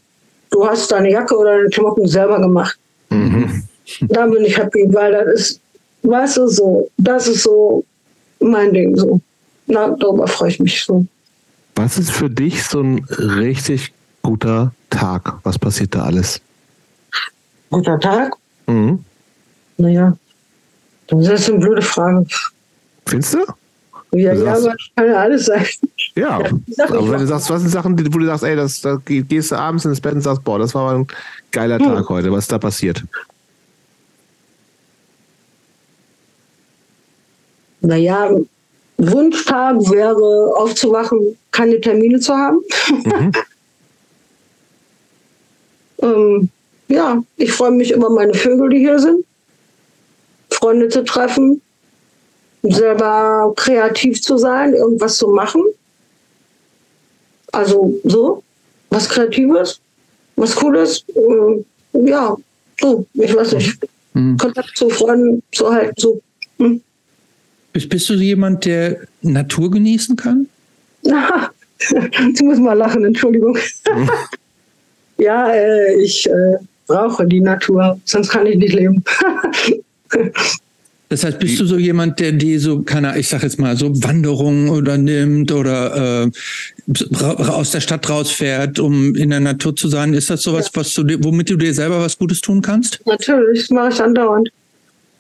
[0.50, 2.78] du hast deine Jacke oder deine Klamotten selber gemacht.
[3.10, 3.64] Mhm.
[4.02, 5.60] Da bin ich happy, weil das ist,
[6.02, 7.84] weißt du, so, das ist so
[8.40, 9.20] mein Ding so.
[9.66, 11.04] Na, darüber freue ich mich so.
[11.74, 13.92] Was ist für dich so ein richtig
[14.22, 15.38] guter Tag?
[15.42, 16.40] Was passiert da alles?
[17.70, 18.36] Guter Tag?
[18.66, 19.05] Mhm.
[19.76, 20.16] Naja,
[21.09, 22.26] das ist eine blöde Frage.
[23.06, 23.38] Findest du?
[24.12, 25.66] Ja, du ja, aber kann ja alles sein.
[26.14, 28.96] Ja, ja aber wenn du sagst, was sind Sachen, wo du sagst, ey, das, da
[29.05, 31.06] gehst du abends ins Bett und sagst, boah, das war ein
[31.51, 31.86] geiler hm.
[31.86, 33.02] Tag heute, was ist da passiert?
[37.80, 38.30] Naja,
[38.96, 42.58] Wunschtag wäre aufzuwachen, keine Termine zu haben.
[42.88, 43.32] Mhm.
[46.02, 46.48] ähm,
[46.88, 49.24] ja, ich freue mich über meine Vögel, die hier sind.
[50.50, 51.60] Freunde zu treffen,
[52.62, 55.62] selber kreativ zu sein, irgendwas zu machen.
[57.52, 58.42] Also so,
[58.90, 59.80] was Kreatives,
[60.36, 61.04] was Cooles.
[61.14, 61.64] Äh,
[62.08, 62.36] ja,
[62.80, 63.78] so, ich weiß nicht.
[64.14, 64.36] Mhm.
[64.36, 66.20] Kontakt zu Freunden zu halten, so.
[66.58, 66.80] Hm.
[67.74, 70.46] Bist, bist du jemand, der Natur genießen kann?
[71.02, 71.51] Na,
[71.90, 73.59] du musst mal lachen, Entschuldigung.
[73.92, 74.10] Mhm.
[75.18, 76.56] ja, äh, ich äh,
[76.86, 79.05] brauche die Natur, sonst kann ich nicht leben.
[81.10, 83.90] Das heißt, bist du so jemand, der die so, keine ich sag jetzt mal, so
[84.02, 86.30] Wanderungen oder nimmt oder äh,
[87.20, 90.14] aus der Stadt rausfährt, um in der Natur zu sein?
[90.14, 90.80] Ist das sowas, ja.
[90.80, 93.01] was du, womit du dir selber was Gutes tun kannst?
[93.06, 94.51] Natürlich, das mache ich andauernd.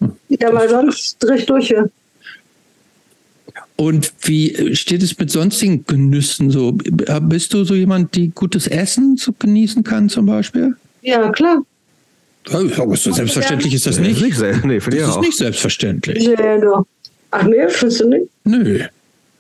[0.00, 1.88] Hm, ja, weil sonst drehe ich durch hier.
[3.76, 6.72] Und wie steht es mit sonstigen Genüssen so?
[7.22, 10.76] Bist du so jemand, die gutes Essen so genießen kann zum Beispiel?
[11.02, 11.62] Ja, klar.
[12.52, 14.20] Aber so selbstverständlich ist das nicht.
[14.20, 15.20] nicht nee, das ist auch.
[15.20, 16.24] nicht selbstverständlich.
[16.24, 16.86] Ja, doch.
[17.30, 18.28] Ach nee, findest du nicht?
[18.44, 18.80] Nö.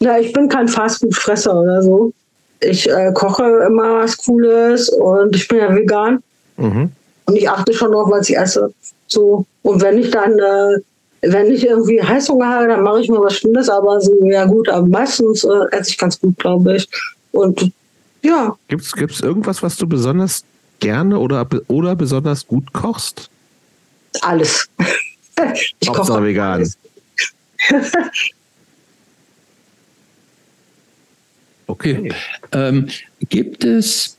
[0.00, 2.12] Ja, ich bin kein Fastfood-Fresser oder so.
[2.60, 6.22] Ich äh, koche immer was Cooles und ich bin ja vegan.
[6.56, 6.90] Mhm.
[7.26, 8.72] Und ich achte schon darauf, was ich esse.
[9.06, 9.46] So.
[9.62, 10.80] Und wenn ich dann, äh,
[11.26, 14.68] wenn ich irgendwie Heißhunger habe, dann mache ich mir was Schönes, aber so, ja gut,
[14.68, 16.88] aber meistens äh, esse ich ganz gut, glaube ich.
[17.32, 17.72] Und
[18.22, 18.56] ja.
[18.68, 20.44] Gibt es irgendwas, was du besonders
[20.80, 23.30] gerne oder, oder besonders gut kochst?
[24.20, 24.68] Alles.
[25.80, 26.70] ich koche vegan.
[31.66, 32.12] okay.
[32.52, 32.88] Ähm,
[33.28, 34.16] gibt es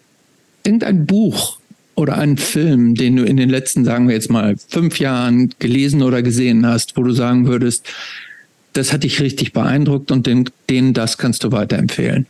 [0.63, 1.59] irgendein Buch
[1.95, 6.01] oder einen Film, den du in den letzten, sagen wir jetzt mal, fünf Jahren gelesen
[6.03, 7.87] oder gesehen hast, wo du sagen würdest,
[8.73, 12.27] das hat dich richtig beeindruckt und den, den das kannst du weiterempfehlen?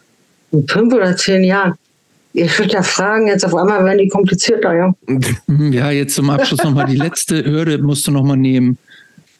[0.51, 1.73] In fünf oder zehn Jahren.
[2.33, 4.93] Ihr stellt ja Fragen, jetzt auf einmal werden die komplizierter, ja.
[5.47, 8.77] Ja, jetzt zum Abschluss nochmal die letzte Hürde musst du nochmal nehmen.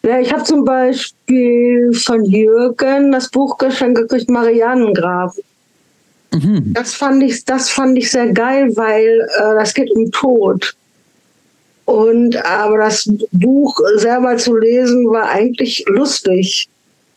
[0.02, 5.44] Ja, ich habe zum Beispiel von Jürgen das Buch geschenkt gekriegt, Marianengraben.
[6.36, 6.74] Mhm.
[6.74, 10.76] Das, fand ich, das fand ich sehr geil, weil äh, das geht um Tod.
[11.86, 16.68] Und aber das Buch selber zu lesen war eigentlich lustig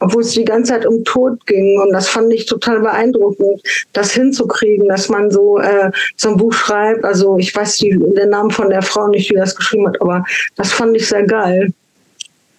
[0.01, 1.81] obwohl es die ganze Zeit um Tod ging.
[1.81, 3.61] Und das fand ich total beeindruckend,
[3.93, 7.05] das hinzukriegen, dass man so, äh, so ein Buch schreibt.
[7.05, 10.25] Also ich weiß die, den Namen von der Frau nicht, die das geschrieben hat, aber
[10.57, 11.73] das fand ich sehr geil.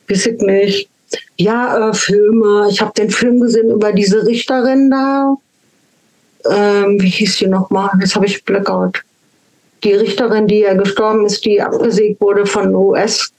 [0.10, 0.90] Weiß ich nicht.
[1.38, 2.68] Ja, äh, Filme.
[2.70, 5.36] Ich habe den Film gesehen über diese Richterin da.
[6.50, 7.90] Ähm, wie hieß die nochmal?
[8.00, 9.04] Jetzt habe ich Blackout.
[9.84, 13.32] Die Richterin, die ja gestorben ist, die abgesägt wurde von US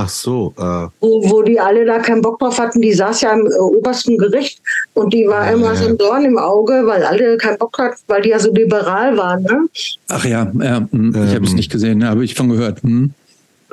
[0.00, 0.54] Ach so.
[0.56, 0.86] Äh.
[1.00, 4.16] Wo, wo die alle da keinen Bock drauf hatten, die saß ja im äh, obersten
[4.16, 4.60] Gericht
[4.94, 7.98] und die war ja, immer so ein Dorn im Auge, weil alle keinen Bock hatten,
[8.06, 9.42] weil die ja so liberal waren.
[9.42, 9.68] Ne?
[10.06, 12.80] Ach ja, ja hm, ich ähm, habe es nicht gesehen, ne, habe ich von gehört.
[12.84, 13.12] Hm.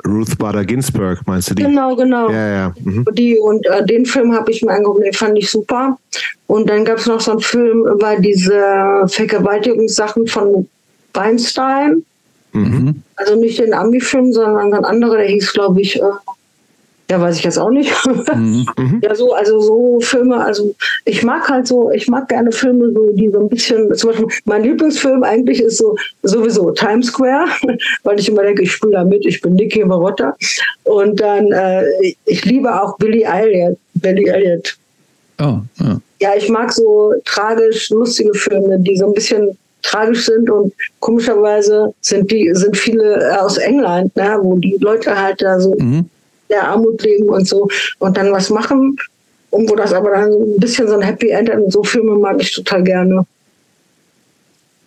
[0.04, 1.62] Ruth Bader Ginsburg, meinst du die?
[1.62, 2.30] Genau, genau.
[2.30, 2.74] Ja, ja.
[2.82, 3.06] Mhm.
[3.12, 5.98] Die, und äh, den Film habe ich mir angeguckt, den fand ich super.
[6.46, 10.68] Und dann gab es noch so einen Film über diese Vergewaltigungssachen von
[11.14, 12.04] Weinstein.
[12.52, 13.02] Mhm.
[13.16, 16.04] Also nicht den Ami-Film, sondern ein anderer, der hieß, glaube ich, äh,
[17.10, 17.92] ja, weiß ich jetzt auch nicht.
[18.34, 18.66] Mhm.
[19.02, 20.74] ja, so, also so Filme, also
[21.08, 24.26] ich mag halt so, ich mag gerne Filme, so, die so ein bisschen, zum Beispiel,
[24.44, 27.46] mein Lieblingsfilm eigentlich ist so sowieso Times Square,
[28.02, 30.36] weil ich immer denke, ich spiele da mit, ich bin Nicky Marotta.
[30.82, 31.84] Und dann, äh,
[32.24, 33.78] ich liebe auch Billy Elliot.
[33.94, 34.76] Billy Elliot.
[35.38, 36.00] Oh, ja.
[36.20, 41.94] Ja, ich mag so tragisch, lustige Filme, die so ein bisschen tragisch sind und komischerweise
[42.00, 46.08] sind die sind viele aus England, ne, wo die Leute halt da so mhm.
[46.50, 47.68] der Armut leben und so
[47.98, 48.96] und dann was machen
[49.50, 52.16] und wo das aber dann so ein bisschen so ein Happy End und so Filme
[52.16, 53.26] mag ich total gerne.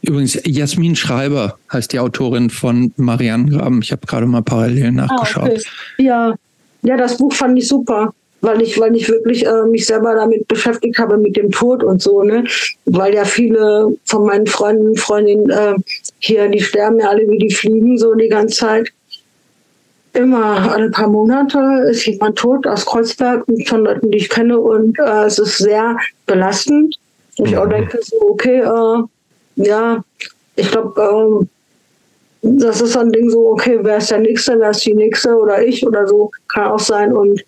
[0.02, 3.82] Übrigens, Jasmin Schreiber heißt die Autorin von Marianne Graben.
[3.82, 5.50] Ich habe gerade mal parallel nachgeschaut.
[5.50, 5.62] Ah, okay.
[5.98, 6.36] Ja,
[6.84, 10.48] ja, das Buch fand ich super weil ich, weil ich wirklich äh, mich selber damit
[10.48, 12.44] beschäftigt habe mit dem Tod und so, ne?
[12.86, 15.76] Weil ja viele von meinen Freunden, Freundinnen äh,
[16.20, 18.92] hier, die sterben ja alle wie die Fliegen so die ganze Zeit.
[20.20, 25.00] Immer alle paar Monate ist jemand tot aus Kreuzberg von Leuten, die ich kenne und
[25.00, 27.00] äh, es ist sehr belastend.
[27.38, 27.70] Und ich auch mhm.
[27.70, 29.04] denke so, okay, äh,
[29.64, 30.04] ja,
[30.58, 31.02] ich glaube,
[31.42, 31.46] äh,
[32.42, 35.38] das ist so ein Ding so, okay, wer ist der Nächste, wer ist die Nächste
[35.38, 37.16] oder ich oder so, kann auch sein.
[37.16, 37.42] Und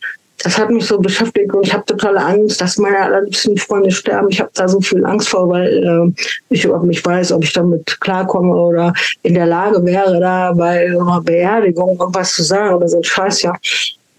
[0.44, 4.30] das hat mich so beschäftigt und ich habe totale Angst, dass meine allerliebsten Freunde sterben.
[4.30, 7.54] Ich habe da so viel Angst vor, weil äh, ich überhaupt nicht weiß, ob ich
[7.54, 12.88] damit klarkomme oder in der Lage wäre, da bei einer Beerdigung irgendwas zu sagen oder
[12.88, 13.54] so ein Scheiß, ja.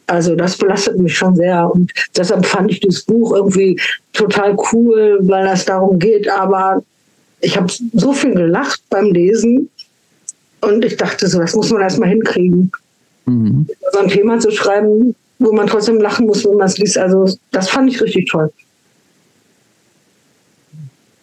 [0.07, 3.81] Also das belastet mich schon sehr und deshalb fand ich das Buch irgendwie
[4.13, 6.29] total cool, weil das darum geht.
[6.29, 6.83] Aber
[7.41, 9.71] ich habe so viel gelacht beim Lesen
[10.61, 12.71] und ich dachte so, das muss man erstmal hinkriegen.
[13.27, 13.67] Mhm.
[13.93, 16.99] So ein Thema zu schreiben, wo man trotzdem lachen muss, wenn man es liest.
[16.99, 18.51] Also das fand ich richtig toll.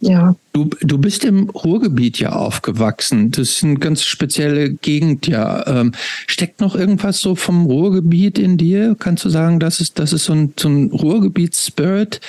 [0.02, 0.36] Ja.
[0.54, 3.32] Du, du bist im Ruhrgebiet ja aufgewachsen.
[3.32, 5.66] Das ist eine ganz spezielle Gegend ja.
[5.68, 5.92] Ähm,
[6.28, 8.96] steckt noch irgendwas so vom Ruhrgebiet in dir?
[8.98, 12.22] Kannst du sagen, das ist, das ist so ein, so ein Ruhrgebiet-Spirit,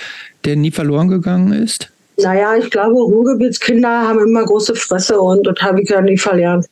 [0.44, 1.90] der nie verloren gegangen ist?
[2.16, 6.66] Naja, ich glaube, Ruhrgebietskinder haben immer große Fresse und das habe ich ja nie verlernt.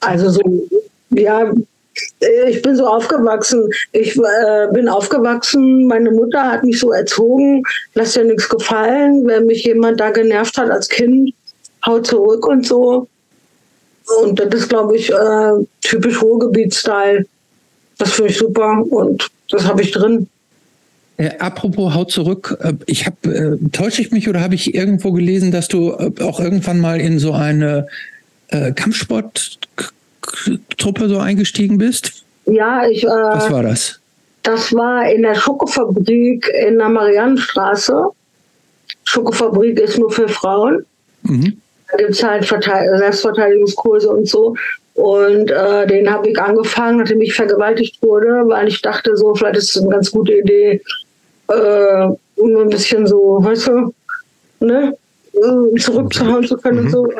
[0.00, 0.68] Also so,
[1.10, 1.52] ja,
[2.48, 3.68] ich bin so aufgewachsen.
[3.92, 7.62] Ich äh, bin aufgewachsen, meine Mutter hat mich so erzogen,
[7.94, 9.26] lass dir nichts gefallen.
[9.26, 11.34] Wenn mich jemand da genervt hat als Kind,
[11.84, 13.06] hau zurück und so.
[14.22, 17.26] Und das ist, glaube ich, äh, typisch Ruhrgebiet-Style.
[17.98, 20.28] Das finde ich super und das habe ich drin.
[21.18, 25.12] Äh, apropos Haut zurück, äh, ich habe äh, täusche ich mich oder habe ich irgendwo
[25.12, 27.88] gelesen, dass du äh, auch irgendwann mal in so eine
[28.48, 28.72] äh,
[30.22, 32.24] Kampfsporttruppe so eingestiegen bist?
[32.46, 33.04] Ja, ich.
[33.04, 34.00] Äh, Was war das?
[34.42, 38.08] Das war in der Schokofabrik in der Mariannenstraße.
[39.04, 40.86] Schokofabrik ist nur für Frauen.
[41.22, 41.60] Mhm.
[41.90, 44.54] Da gibt es halt Selbstverteidigungskurse und so.
[44.94, 49.56] Und äh, den habe ich angefangen, nachdem ich vergewaltigt wurde, weil ich dachte, so, vielleicht
[49.56, 50.82] ist es eine ganz gute Idee,
[51.48, 53.94] äh, um ein bisschen so, weißt du,
[54.60, 54.96] ne,
[55.34, 56.84] äh, zurückzuhauen zu können mhm.
[56.86, 57.12] und so.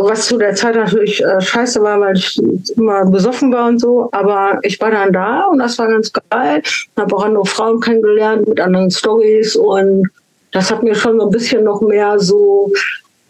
[0.00, 2.40] Was zu der Zeit natürlich äh, scheiße war, weil ich
[2.76, 4.08] immer besoffen war und so.
[4.12, 6.62] Aber ich war dann da und das war ganz geil.
[6.96, 10.08] Habe auch andere Frauen kennengelernt mit anderen Stories und
[10.52, 12.70] das hat mir schon so ein bisschen noch mehr so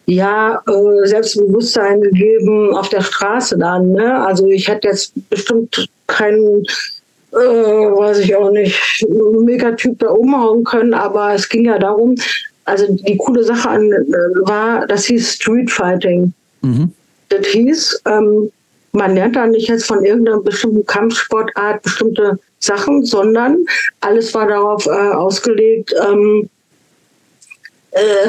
[0.05, 3.91] ja, äh, Selbstbewusstsein gegeben auf der Straße dann.
[3.91, 4.25] Ne?
[4.25, 6.65] Also ich hätte jetzt bestimmt keinen,
[7.31, 12.15] äh, weiß ich auch nicht, Megatyp da umhauen können, aber es ging ja darum,
[12.65, 16.33] also die coole Sache an, äh, war, das hieß Street Fighting.
[16.63, 16.91] Mhm.
[17.29, 18.51] Das hieß, ähm,
[18.93, 23.65] man lernt da nicht jetzt von irgendeiner bestimmten Kampfsportart bestimmte Sachen, sondern
[24.01, 26.49] alles war darauf äh, ausgelegt, ähm,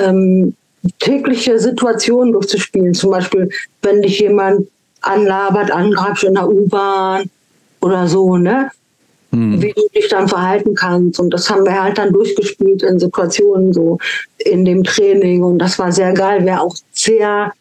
[0.02, 0.54] ähm,
[0.98, 2.94] tägliche Situationen durchzuspielen.
[2.94, 3.48] Zum Beispiel,
[3.82, 4.68] wenn dich jemand
[5.02, 7.30] anlabert, angreift in der U-Bahn
[7.80, 8.70] oder so, ne?
[9.30, 9.60] Hm.
[9.60, 11.20] Wie du dich dann verhalten kannst.
[11.20, 13.98] Und das haben wir halt dann durchgespielt in Situationen so
[14.38, 15.42] in dem Training.
[15.42, 16.44] Und das war sehr geil.
[16.44, 17.52] Wäre auch sehr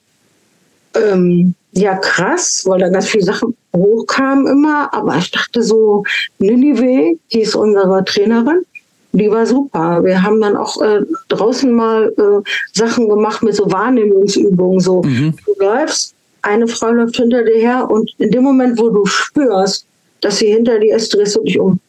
[0.95, 4.93] ähm, ja krass, weil da ganz viele Sachen hochkamen immer.
[4.93, 6.03] Aber ich dachte so,
[6.39, 8.65] Ninive hieß unsere Trainerin
[9.13, 10.03] die war super.
[10.03, 14.79] Wir haben dann auch äh, draußen mal äh, Sachen gemacht mit so Wahrnehmungsübungen.
[14.79, 15.35] So, mhm.
[15.45, 19.85] du läufst, eine Frau läuft hinter dir her und in dem Moment, wo du spürst,
[20.21, 21.79] dass sie hinter dir ist, drehst du dich um.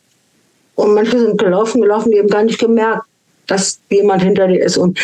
[0.74, 3.04] Und manche sind gelaufen, gelaufen, die haben gar nicht gemerkt,
[3.46, 4.76] dass jemand hinter dir ist.
[4.76, 4.98] Und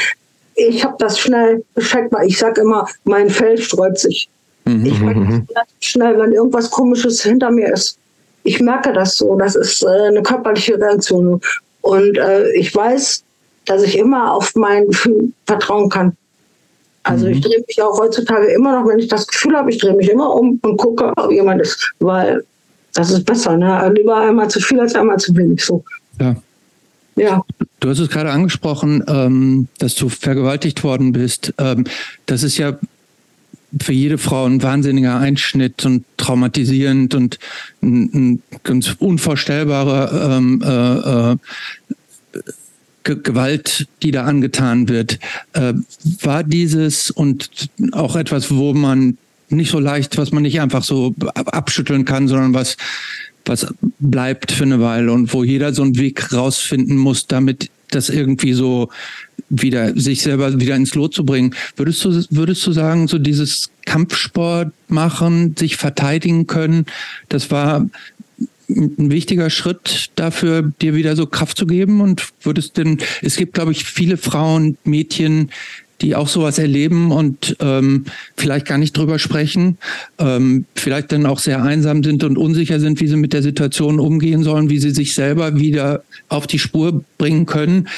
[0.68, 4.28] ich habe das schnell gecheckt, weil ich sage immer, mein Fell sträubt sich.
[4.64, 4.86] Mhm.
[4.86, 5.46] Ich merke mhm.
[5.80, 7.98] schnell, wenn irgendwas Komisches hinter mir ist.
[8.42, 9.36] Ich merke das so.
[9.36, 11.40] Das ist äh, eine körperliche Reaktion.
[11.82, 13.22] Und äh, ich weiß,
[13.66, 16.16] dass ich immer auf mein Gefühl vertrauen kann.
[17.02, 17.32] Also mhm.
[17.32, 20.10] ich drehe mich auch heutzutage immer noch, wenn ich das Gefühl habe, ich drehe mich
[20.10, 22.44] immer um und gucke, ob jemand ist, weil
[22.94, 23.56] das ist besser.
[23.56, 23.92] Ne?
[23.94, 25.64] Lieber einmal zu viel als einmal zu wenig.
[25.64, 25.82] So.
[26.20, 26.36] Ja.
[27.16, 27.42] Ja.
[27.80, 31.54] Du hast es gerade angesprochen, ähm, dass du vergewaltigt worden bist.
[31.58, 31.84] Ähm,
[32.26, 32.78] das ist ja
[33.80, 37.38] für jede Frau ein wahnsinniger Einschnitt und traumatisierend und
[37.82, 41.36] ein, ein ganz unvorstellbarer ähm, äh, äh,
[43.02, 45.18] Gewalt, die da angetan wird.
[45.54, 45.74] Äh,
[46.22, 49.16] war dieses und auch etwas, wo man
[49.48, 51.14] nicht so leicht, was man nicht einfach so
[51.46, 52.76] abschütteln kann, sondern was
[53.50, 53.66] was
[53.98, 58.52] bleibt für eine Weile und wo jeder so einen Weg rausfinden muss, damit das irgendwie
[58.52, 58.90] so
[59.48, 61.56] wieder sich selber wieder ins Lot zu bringen.
[61.74, 66.86] Würdest du, würdest du sagen, so dieses Kampfsport machen, sich verteidigen können,
[67.28, 67.88] das war
[68.68, 72.00] ein wichtiger Schritt dafür, dir wieder so Kraft zu geben?
[72.00, 75.50] Und würdest denn, es gibt, glaube ich, viele Frauen, Mädchen,
[76.00, 78.06] die auch sowas erleben und ähm,
[78.36, 79.78] vielleicht gar nicht drüber sprechen,
[80.18, 84.00] ähm, vielleicht dann auch sehr einsam sind und unsicher sind, wie sie mit der Situation
[84.00, 87.88] umgehen sollen, wie sie sich selber wieder auf die Spur bringen können.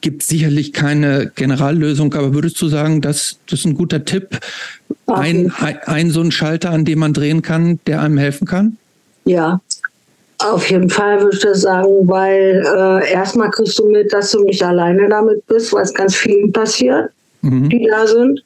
[0.00, 4.40] Gibt sicherlich keine Generallösung, aber würdest du sagen, dass das ist ein guter Tipp,
[5.06, 8.76] ein, ein, ein so ein Schalter, an dem man drehen kann, der einem helfen kann?
[9.24, 9.60] Ja,
[10.44, 14.42] auf jeden Fall würde ich das sagen, weil äh, erstmal kriegst du mit, dass du
[14.42, 17.10] nicht alleine damit bist, weil es ganz vielen passiert,
[17.42, 17.68] mhm.
[17.68, 18.42] die da sind.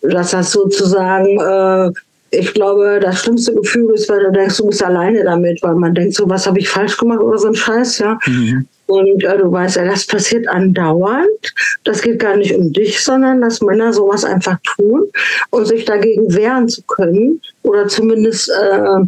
[0.00, 1.92] Dass das sozusagen, äh,
[2.30, 5.94] ich glaube, das schlimmste Gefühl ist, weil du denkst, du bist alleine damit, weil man
[5.94, 8.18] denkt, so was habe ich falsch gemacht oder so ein Scheiß, ja.
[8.26, 8.66] Mhm.
[8.88, 11.54] Und äh, du weißt ja, das passiert andauernd.
[11.84, 15.08] Das geht gar nicht um dich, sondern dass Männer sowas einfach tun
[15.50, 19.04] und sich dagegen wehren zu können oder zumindest äh,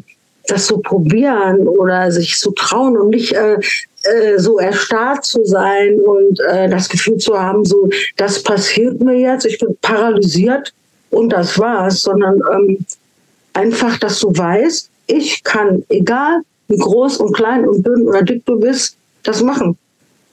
[0.49, 3.57] das so probieren oder sich so trauen und nicht äh,
[4.03, 9.19] äh, so erstarrt zu sein und äh, das Gefühl zu haben, so, das passiert mir
[9.19, 10.73] jetzt, ich bin paralysiert
[11.11, 12.79] und das war's, sondern ähm,
[13.53, 18.45] einfach, dass du weißt, ich kann, egal wie groß und klein und dünn oder dick
[18.47, 19.77] du bist, das machen.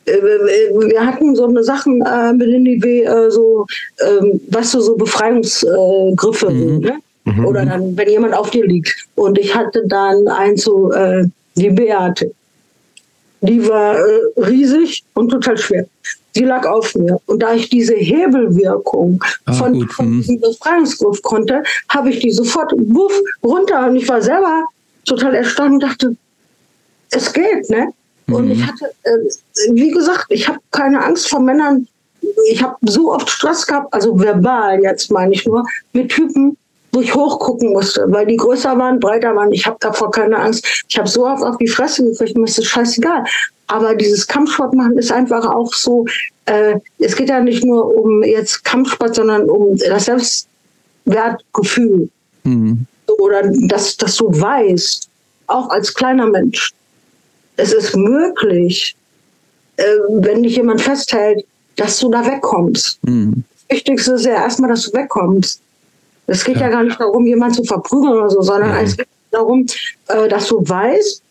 [0.06, 3.66] Äh, wir hatten so eine Sachen äh, mit den IW, äh, so,
[4.00, 6.80] ähm, was du, so Befreiungsgriffe, mhm.
[6.80, 7.00] ne?
[7.26, 7.46] Mhm.
[7.46, 9.06] Oder dann, wenn jemand auf dir liegt.
[9.16, 11.26] Und ich hatte dann eins so, äh,
[11.58, 12.32] die Beate.
[13.42, 15.86] Die war äh, riesig und total schwer.
[16.36, 17.20] Die lag auf mir.
[17.26, 20.22] Und da ich diese Hebelwirkung ah, von, von mhm.
[20.22, 23.88] diesem Befreiungsgriff konnte, habe ich die sofort wuff, runter.
[23.88, 24.66] Und ich war selber
[25.06, 26.16] total erstaunt und dachte,
[27.12, 27.94] es geht, ne?
[28.28, 28.52] Und mhm.
[28.52, 31.88] ich hatte, äh, wie gesagt, ich habe keine Angst vor Männern.
[32.52, 36.58] Ich habe so oft Stress gehabt, also verbal jetzt meine ich nur, mit Typen,
[36.98, 39.52] wo ich hochgucken musste, weil die größer waren, breiter waren.
[39.52, 40.66] Ich habe davor keine Angst.
[40.90, 43.24] Ich habe so oft auf die Fresse gekriegt, mir ist das scheißegal.
[43.68, 46.08] Aber dieses Kampfsport machen ist einfach auch so,
[46.46, 52.10] äh, es geht ja nicht nur um jetzt Kampfsport, sondern um das Selbstwertgefühl.
[52.44, 52.88] Mhm.
[53.20, 55.08] Oder dass, dass du weißt,
[55.46, 56.74] auch als kleiner Mensch,
[57.58, 58.96] es ist möglich,
[59.76, 61.46] äh, wenn dich jemand festhält,
[61.76, 62.98] dass du da wegkommst.
[63.04, 63.44] Mhm.
[63.54, 65.62] Das Wichtigste ist ja erstmal, dass du wegkommst.
[66.28, 66.64] Es geht ja.
[66.64, 68.84] ja gar nicht darum, jemanden zu verprügeln oder so, sondern mhm.
[68.84, 69.66] es geht darum,
[70.08, 71.24] äh, dass du weißt,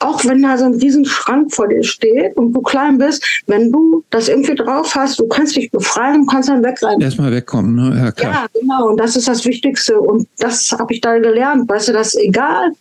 [0.00, 3.72] auch wenn da so ein riesen Schrank vor dir steht und du klein bist, wenn
[3.72, 7.00] du das irgendwie drauf hast, du kannst dich befreien und kannst dann wegrennen.
[7.00, 7.96] Erstmal wegkommen, ne?
[7.98, 8.32] Ja, klar.
[8.32, 8.88] ja, genau.
[8.90, 10.00] Und das ist das Wichtigste.
[10.00, 11.68] Und das habe ich da gelernt.
[11.68, 12.72] Weißt du, dass egal,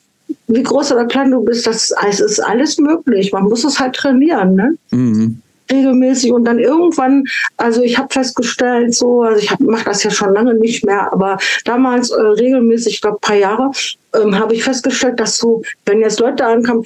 [0.47, 3.31] wie groß oder klein du bist, das es ist alles möglich.
[3.31, 4.75] Man muss es halt trainieren, ne?
[4.91, 5.41] Mhm.
[5.71, 7.23] Regelmäßig und dann irgendwann,
[7.57, 11.37] also ich habe festgestellt, so, also ich mache das ja schon lange nicht mehr, aber
[11.65, 13.71] damals äh, regelmäßig, ich glaube paar Jahre,
[14.15, 16.85] ähm, habe ich festgestellt, dass so, wenn jetzt Leute ankamen,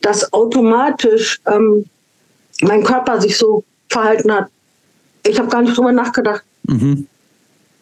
[0.00, 1.84] dass automatisch ähm,
[2.62, 4.48] mein Körper sich so verhalten hat.
[5.26, 6.42] Ich habe gar nicht drüber nachgedacht.
[6.64, 7.06] Mhm.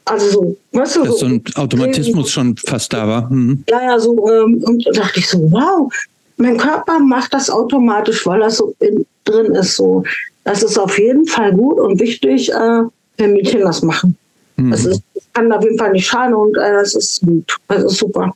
[0.05, 3.29] Also so, weißt du, Dass so ein Automatismus schon fast da war.
[3.29, 3.65] Mhm.
[3.69, 5.93] Ja, ja, so, ähm, und da dachte ich so, wow,
[6.37, 9.77] mein Körper macht das automatisch, weil das so in, drin ist.
[9.77, 10.05] So,
[10.45, 12.83] das ist auf jeden Fall gut und wichtig, äh,
[13.17, 14.17] wenn Mädchen das machen.
[14.57, 14.71] Mhm.
[14.71, 17.57] Das, ist, das kann auf jeden Fall nicht schaden und äh, das ist gut.
[17.69, 18.35] Das ist super.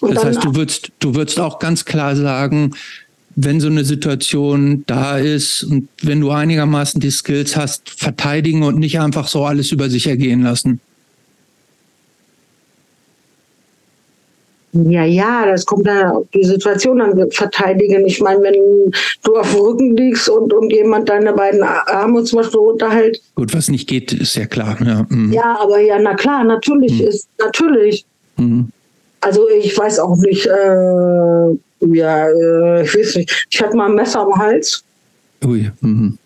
[0.00, 2.74] Und das heißt, du würdest, du würdest auch ganz klar sagen,
[3.34, 8.78] wenn so eine Situation da ist und wenn du einigermaßen die Skills hast, verteidigen und
[8.78, 10.80] nicht einfach so alles über sich ergehen lassen.
[14.72, 18.06] Ja, ja, das kommt dann auf die Situation dann verteidigen.
[18.06, 22.40] Ich meine, wenn du auf dem Rücken liegst und, und jemand deine beiden Arme zum
[22.40, 23.20] Beispiel runterhält.
[23.34, 24.76] Gut, was nicht geht, ist ja klar.
[24.84, 25.32] Ja, mhm.
[25.32, 27.08] ja aber ja, na klar, natürlich mhm.
[27.08, 28.04] ist, natürlich.
[28.36, 28.68] Mhm.
[29.20, 33.46] Also ich weiß auch nicht, äh, ja, äh, ich weiß nicht.
[33.50, 34.84] Ich hatte mal ein Messer am Hals.
[35.44, 35.70] Ui.
[35.80, 36.18] Mhm.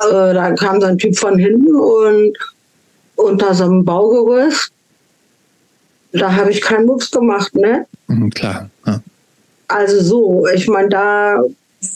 [0.00, 2.36] Äh, da kam so ein Typ von hinten und
[3.14, 4.73] unter so einem Baugerüst
[6.14, 7.86] da habe ich keinen Mucks gemacht, ne?
[8.06, 8.70] Mhm, klar.
[8.86, 9.00] Ja.
[9.68, 11.42] Also so, ich meine, da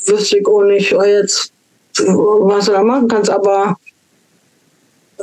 [0.06, 1.52] wüsste ich auch nicht oh, jetzt,
[1.98, 3.76] was du da machen kannst, aber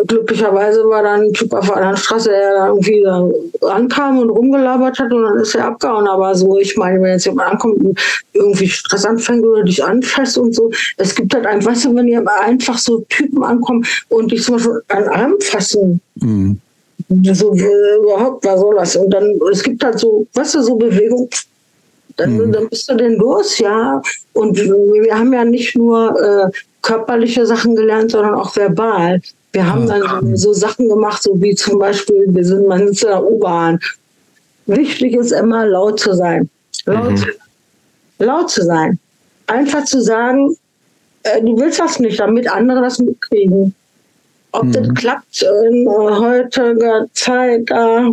[0.08, 3.30] glücklicherweise war dann ein Typ auf einer Straße, der da irgendwie da
[3.70, 6.08] ankam und rumgelabert hat und dann ist er abgehauen.
[6.08, 8.00] Aber so, ich meine, wenn jetzt jemand ankommt und
[8.34, 12.08] irgendwie Stress anfängt oder dich anfasst und so, es gibt halt einfach, weißt du, wenn
[12.08, 16.60] hier einfach so Typen ankommen und dich zum Beispiel an Arm fassen, mhm
[17.10, 18.96] so äh, überhaupt, was soll das?
[18.96, 21.30] Und dann, es gibt halt so, weißt du, so Bewegung,
[22.18, 22.52] dann, mhm.
[22.52, 24.02] dann bist du denn los, ja.
[24.34, 26.50] Und wir haben ja nicht nur äh,
[26.82, 29.22] körperliche Sachen gelernt, sondern auch verbal.
[29.52, 33.04] Wir haben dann so, so Sachen gemacht, so wie zum Beispiel, wir sind, man sitzt
[33.04, 33.80] in der U-Bahn.
[34.66, 36.50] Wichtig ist immer laut zu sein.
[36.86, 37.26] Laut, mhm.
[38.20, 39.00] laut zu sein.
[39.48, 40.58] Einfach zu sagen,
[41.24, 43.74] äh, du willst das nicht, damit andere das mitkriegen.
[44.56, 44.72] Ob mhm.
[44.72, 48.10] das klappt in heutiger Zeit, äh,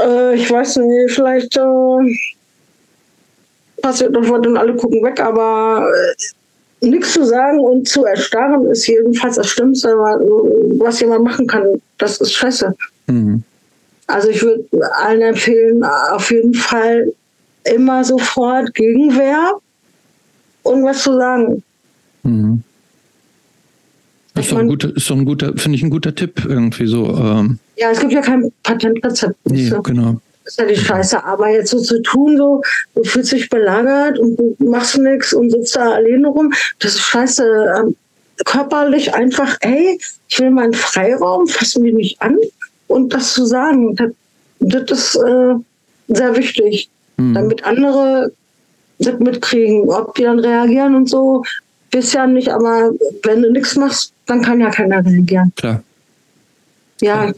[0.00, 1.98] äh, ich weiß nicht, vielleicht äh,
[3.80, 8.66] passiert noch was und alle gucken weg, aber äh, nichts zu sagen und zu erstarren
[8.66, 11.80] ist jedenfalls das Schlimmste, was jemand machen kann.
[11.96, 12.74] Das ist scheiße.
[13.06, 13.42] Mhm.
[14.08, 14.64] Also ich würde
[14.96, 17.12] allen empfehlen, auf jeden Fall
[17.64, 19.54] immer sofort Gegenwehr
[20.64, 21.62] und was zu sagen.
[22.24, 22.62] Mhm.
[24.40, 26.86] Das ist, doch ein guter, ist doch ein guter, finde ich ein guter Tipp irgendwie
[26.86, 27.06] so.
[27.16, 27.58] Ähm.
[27.76, 29.36] Ja, es gibt ja kein Patentrezept.
[29.44, 29.82] Nee, so.
[29.82, 30.20] genau.
[30.44, 31.24] Das ist ja die Scheiße.
[31.24, 32.62] Aber jetzt so zu tun, so,
[32.94, 37.00] du fühlst dich belagert und du machst nichts und sitzt da alleine rum, das ist
[37.00, 37.44] scheiße.
[37.78, 37.96] Ähm,
[38.44, 42.38] körperlich einfach, hey, ich will meinen Freiraum, fassen die mich an.
[42.86, 44.10] Und das zu sagen, das,
[44.60, 45.54] das ist äh,
[46.08, 47.34] sehr wichtig, mhm.
[47.34, 48.32] damit andere
[48.98, 49.88] das mitkriegen.
[49.88, 51.44] Ob die dann reagieren und so,
[51.92, 52.92] ja nicht, aber
[53.24, 55.52] wenn du nichts machst, dann kann ja keiner reagieren.
[55.56, 55.82] Klar.
[57.00, 57.34] Ja, ja.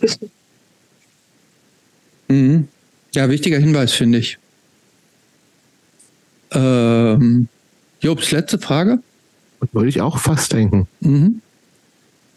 [2.29, 2.69] Mhm.
[3.15, 4.39] Ja, wichtiger Hinweis, finde ich.
[6.51, 7.49] Ähm,
[8.01, 8.99] Jobs, letzte Frage?
[9.73, 10.89] Würde ich auch fast denken.
[11.01, 11.41] Mhm.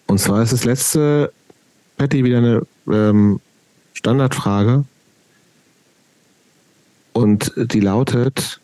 [0.07, 1.31] Und zwar ist das letzte,
[1.97, 3.39] Patty, wieder eine ähm,
[3.93, 4.85] Standardfrage.
[7.13, 8.59] Und die lautet,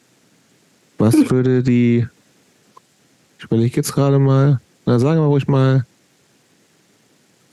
[0.98, 2.08] was würde die,
[3.42, 5.84] ich überlege jetzt gerade mal, na sagen wir ruhig mal,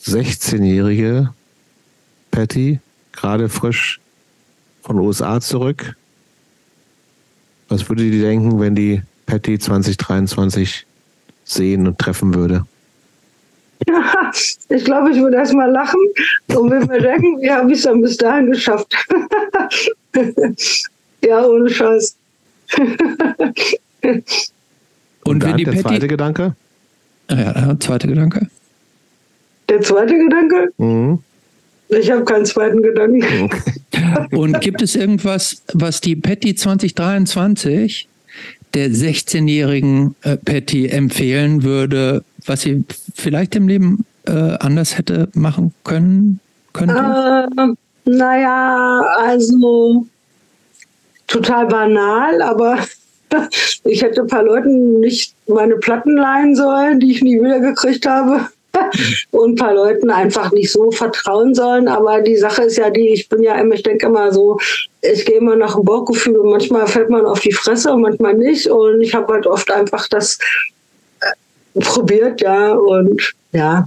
[0.02, 1.32] 16-jährige
[2.30, 2.80] Patty,
[3.12, 3.98] gerade frisch
[4.82, 5.96] von USA zurück.
[7.70, 10.84] Was würde die denken, wenn die Patty 2023
[11.44, 12.66] sehen und treffen würde?
[14.68, 16.00] ich glaube, ich würde erstmal lachen
[16.48, 18.94] und würde mir denken, wie habe ich es dann bis dahin geschafft?
[21.24, 22.14] ja, ohne Scheiß.
[25.24, 26.54] und, und wenn die der Patty zweite Gedanke?
[27.28, 28.46] Ah ja, der zweite Gedanke.
[29.68, 30.72] Der zweite Gedanke?
[30.78, 31.18] Mhm.
[31.88, 33.50] Ich habe keinen zweiten Gedanken.
[34.30, 38.08] Und gibt es irgendwas, was die Patty 2023
[38.74, 45.72] der 16-jährigen äh, Patty empfehlen würde, was sie vielleicht im Leben äh, anders hätte machen
[45.84, 46.40] können?
[46.74, 47.48] Könnte?
[47.56, 50.06] Äh, naja, also
[51.26, 52.78] total banal, aber
[53.84, 58.06] ich hätte ein paar Leuten nicht meine Platten leihen sollen, die ich nie wieder gekriegt
[58.06, 58.48] habe.
[59.30, 61.88] und ein paar Leuten einfach nicht so vertrauen sollen.
[61.88, 64.58] Aber die Sache ist ja die, ich bin ja immer, ich denke immer so,
[65.00, 68.34] ich gehe immer nach dem Bauchgefühl und manchmal fällt man auf die Fresse und manchmal
[68.34, 68.68] nicht.
[68.68, 70.38] Und ich habe halt oft einfach das
[71.20, 72.74] äh, probiert, ja.
[72.74, 73.86] Und ja,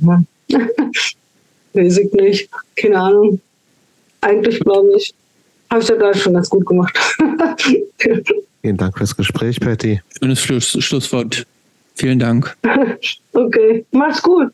[1.74, 2.50] weiß ich nicht.
[2.76, 3.42] Keine Ahnung.
[4.22, 5.14] Eigentlich glaube ich,
[5.70, 6.98] habe ich das da schon ganz gut gemacht.
[8.62, 10.02] Vielen Dank fürs Gespräch, Patty.
[10.20, 11.46] Schönes Schluss, Schlusswort.
[11.96, 12.56] Vielen Dank.
[13.34, 14.52] okay, mach's gut.